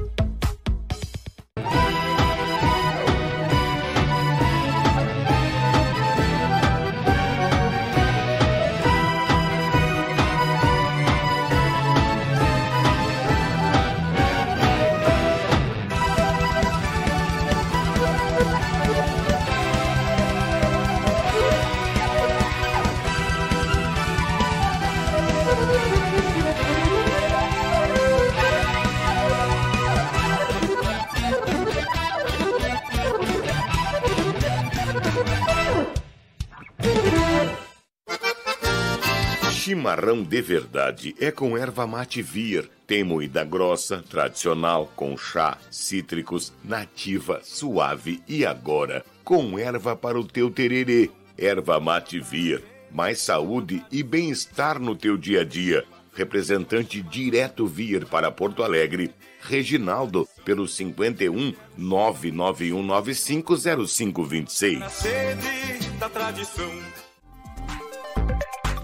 Chimarrão 40.10 40.22
de 40.24 40.42
verdade 40.42 41.14
é 41.20 41.30
com 41.30 41.56
erva 41.56 41.86
mate 41.86 42.20
vir. 42.20 42.68
Tem 42.86 43.04
moída 43.04 43.44
grossa, 43.44 44.02
tradicional, 44.10 44.90
com 44.96 45.16
chá, 45.16 45.56
cítricos, 45.70 46.52
nativa, 46.64 47.40
suave 47.44 48.20
e 48.26 48.44
agora 48.44 49.04
com 49.22 49.56
erva 49.56 49.94
para 49.94 50.18
o 50.18 50.24
teu 50.24 50.50
tererê. 50.50 51.08
Erva 51.38 51.78
mate 51.78 52.18
vir. 52.18 52.60
Mais 52.90 53.20
saúde 53.20 53.84
e 53.92 54.02
bem-estar 54.02 54.80
no 54.80 54.96
teu 54.96 55.16
dia 55.16 55.42
a 55.42 55.44
dia. 55.44 55.84
Representante 56.12 57.00
direto 57.00 57.68
vir 57.68 58.04
para 58.04 58.32
Porto 58.32 58.64
Alegre. 58.64 59.14
Reginaldo, 59.40 60.26
pelo 60.44 60.66
51 60.66 61.54
991950526. 61.78 64.78
Na 64.80 64.88
sede 64.88 65.88
da 66.00 66.08
tradição. 66.08 66.68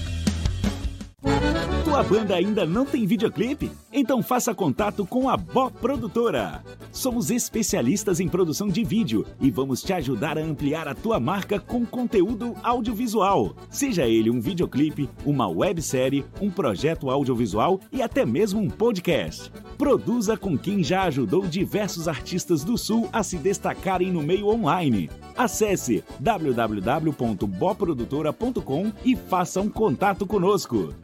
Tua 1.91 2.03
banda 2.03 2.35
ainda 2.35 2.65
não 2.65 2.85
tem 2.85 3.05
videoclipe? 3.05 3.69
Então 3.91 4.23
faça 4.23 4.55
contato 4.55 5.05
com 5.05 5.27
a 5.27 5.35
Bó 5.35 5.69
Produtora. 5.69 6.63
Somos 6.89 7.29
especialistas 7.29 8.21
em 8.21 8.29
produção 8.29 8.69
de 8.69 8.81
vídeo 8.81 9.25
e 9.41 9.51
vamos 9.51 9.83
te 9.83 9.91
ajudar 9.91 10.37
a 10.37 10.41
ampliar 10.41 10.87
a 10.87 10.95
tua 10.95 11.19
marca 11.19 11.59
com 11.59 11.85
conteúdo 11.85 12.55
audiovisual. 12.63 13.53
Seja 13.69 14.07
ele 14.07 14.29
um 14.29 14.39
videoclipe, 14.39 15.09
uma 15.25 15.49
websérie, 15.49 16.23
um 16.39 16.49
projeto 16.49 17.09
audiovisual 17.09 17.77
e 17.91 18.01
até 18.01 18.25
mesmo 18.25 18.61
um 18.61 18.69
podcast. 18.69 19.51
Produza 19.77 20.37
com 20.37 20.57
quem 20.57 20.81
já 20.81 21.03
ajudou 21.03 21.45
diversos 21.45 22.07
artistas 22.07 22.63
do 22.63 22.77
Sul 22.77 23.09
a 23.11 23.21
se 23.21 23.35
destacarem 23.35 24.13
no 24.13 24.21
meio 24.21 24.47
online. 24.47 25.09
Acesse 25.35 26.05
www.boprodutora.com 26.21 28.93
e 29.03 29.17
faça 29.17 29.59
um 29.59 29.69
contato 29.69 30.25
conosco. 30.25 30.95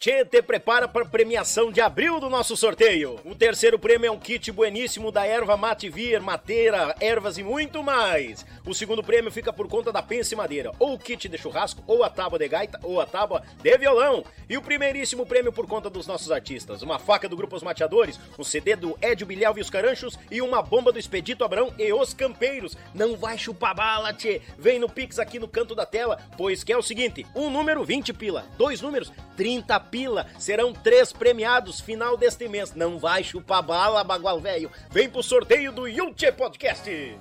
Tchê, 0.00 0.24
prepara 0.24 0.88
para 0.88 1.04
premiação 1.04 1.70
de 1.70 1.78
abril 1.78 2.18
do 2.18 2.30
nosso 2.30 2.56
sorteio. 2.56 3.20
O 3.22 3.34
terceiro 3.34 3.78
prêmio 3.78 4.08
é 4.08 4.10
um 4.10 4.18
kit 4.18 4.50
bueníssimo 4.50 5.12
da 5.12 5.26
erva 5.26 5.58
mate 5.58 5.90
vir, 5.90 6.22
mateira, 6.22 6.96
ervas 6.98 7.36
e 7.36 7.42
muito 7.42 7.82
mais. 7.82 8.46
O 8.64 8.72
segundo 8.72 9.02
prêmio 9.02 9.30
fica 9.30 9.52
por 9.52 9.68
conta 9.68 9.92
da 9.92 10.02
Pense 10.02 10.34
Madeira, 10.34 10.72
ou 10.78 10.94
o 10.94 10.98
kit 10.98 11.28
de 11.28 11.36
churrasco, 11.36 11.84
ou 11.86 12.02
a 12.02 12.08
tábua 12.08 12.38
de 12.38 12.48
gaita, 12.48 12.80
ou 12.82 12.98
a 12.98 13.04
tábua 13.04 13.42
de 13.62 13.76
violão. 13.76 14.24
E 14.48 14.56
o 14.56 14.62
primeiríssimo 14.62 15.26
prêmio 15.26 15.52
por 15.52 15.66
conta 15.66 15.90
dos 15.90 16.06
nossos 16.06 16.32
artistas, 16.32 16.80
uma 16.80 16.98
faca 16.98 17.28
do 17.28 17.36
Grupo 17.36 17.54
Os 17.54 17.62
Mateadores, 17.62 18.18
um 18.38 18.42
CD 18.42 18.76
do 18.76 18.96
Edio 19.02 19.26
Bilhau 19.26 19.58
e 19.58 19.60
os 19.60 19.68
Caranchos 19.68 20.18
e 20.30 20.40
uma 20.40 20.62
bomba 20.62 20.90
do 20.90 20.98
Expedito 20.98 21.44
Abrão 21.44 21.74
e 21.78 21.92
os 21.92 22.14
Campeiros. 22.14 22.74
Não 22.94 23.18
vai 23.18 23.36
chupar 23.36 23.74
bala, 23.74 24.14
tchê. 24.14 24.40
Vem 24.56 24.78
no 24.78 24.88
Pix 24.88 25.18
aqui 25.18 25.38
no 25.38 25.46
canto 25.46 25.74
da 25.74 25.84
tela, 25.84 26.18
pois 26.38 26.64
que 26.64 26.72
é 26.72 26.78
o 26.78 26.82
seguinte, 26.82 27.26
um 27.36 27.50
número 27.50 27.84
20 27.84 28.14
pila, 28.14 28.46
dois 28.56 28.80
números 28.80 29.12
30 29.36 29.89
pila. 29.90 30.26
Serão 30.38 30.72
três 30.72 31.12
premiados 31.12 31.80
final 31.80 32.16
deste 32.16 32.48
mês. 32.48 32.74
Não 32.74 32.98
vai 32.98 33.24
chupar 33.24 33.62
bala, 33.62 34.04
bagual 34.04 34.40
velho. 34.40 34.70
Vem 34.90 35.08
pro 35.08 35.22
sorteio 35.22 35.72
do 35.72 35.86
Yulche 35.86 36.30
Podcast. 36.32 37.18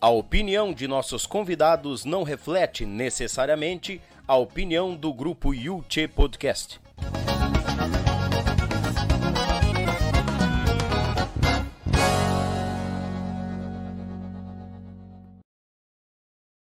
A 0.00 0.08
opinião 0.08 0.72
de 0.72 0.88
nossos 0.88 1.26
convidados 1.26 2.04
não 2.04 2.22
reflete 2.22 2.86
necessariamente 2.86 4.00
a 4.26 4.36
opinião 4.36 4.94
do 4.94 5.12
grupo 5.12 5.52
Yulche 5.52 6.08
Podcast. 6.08 6.80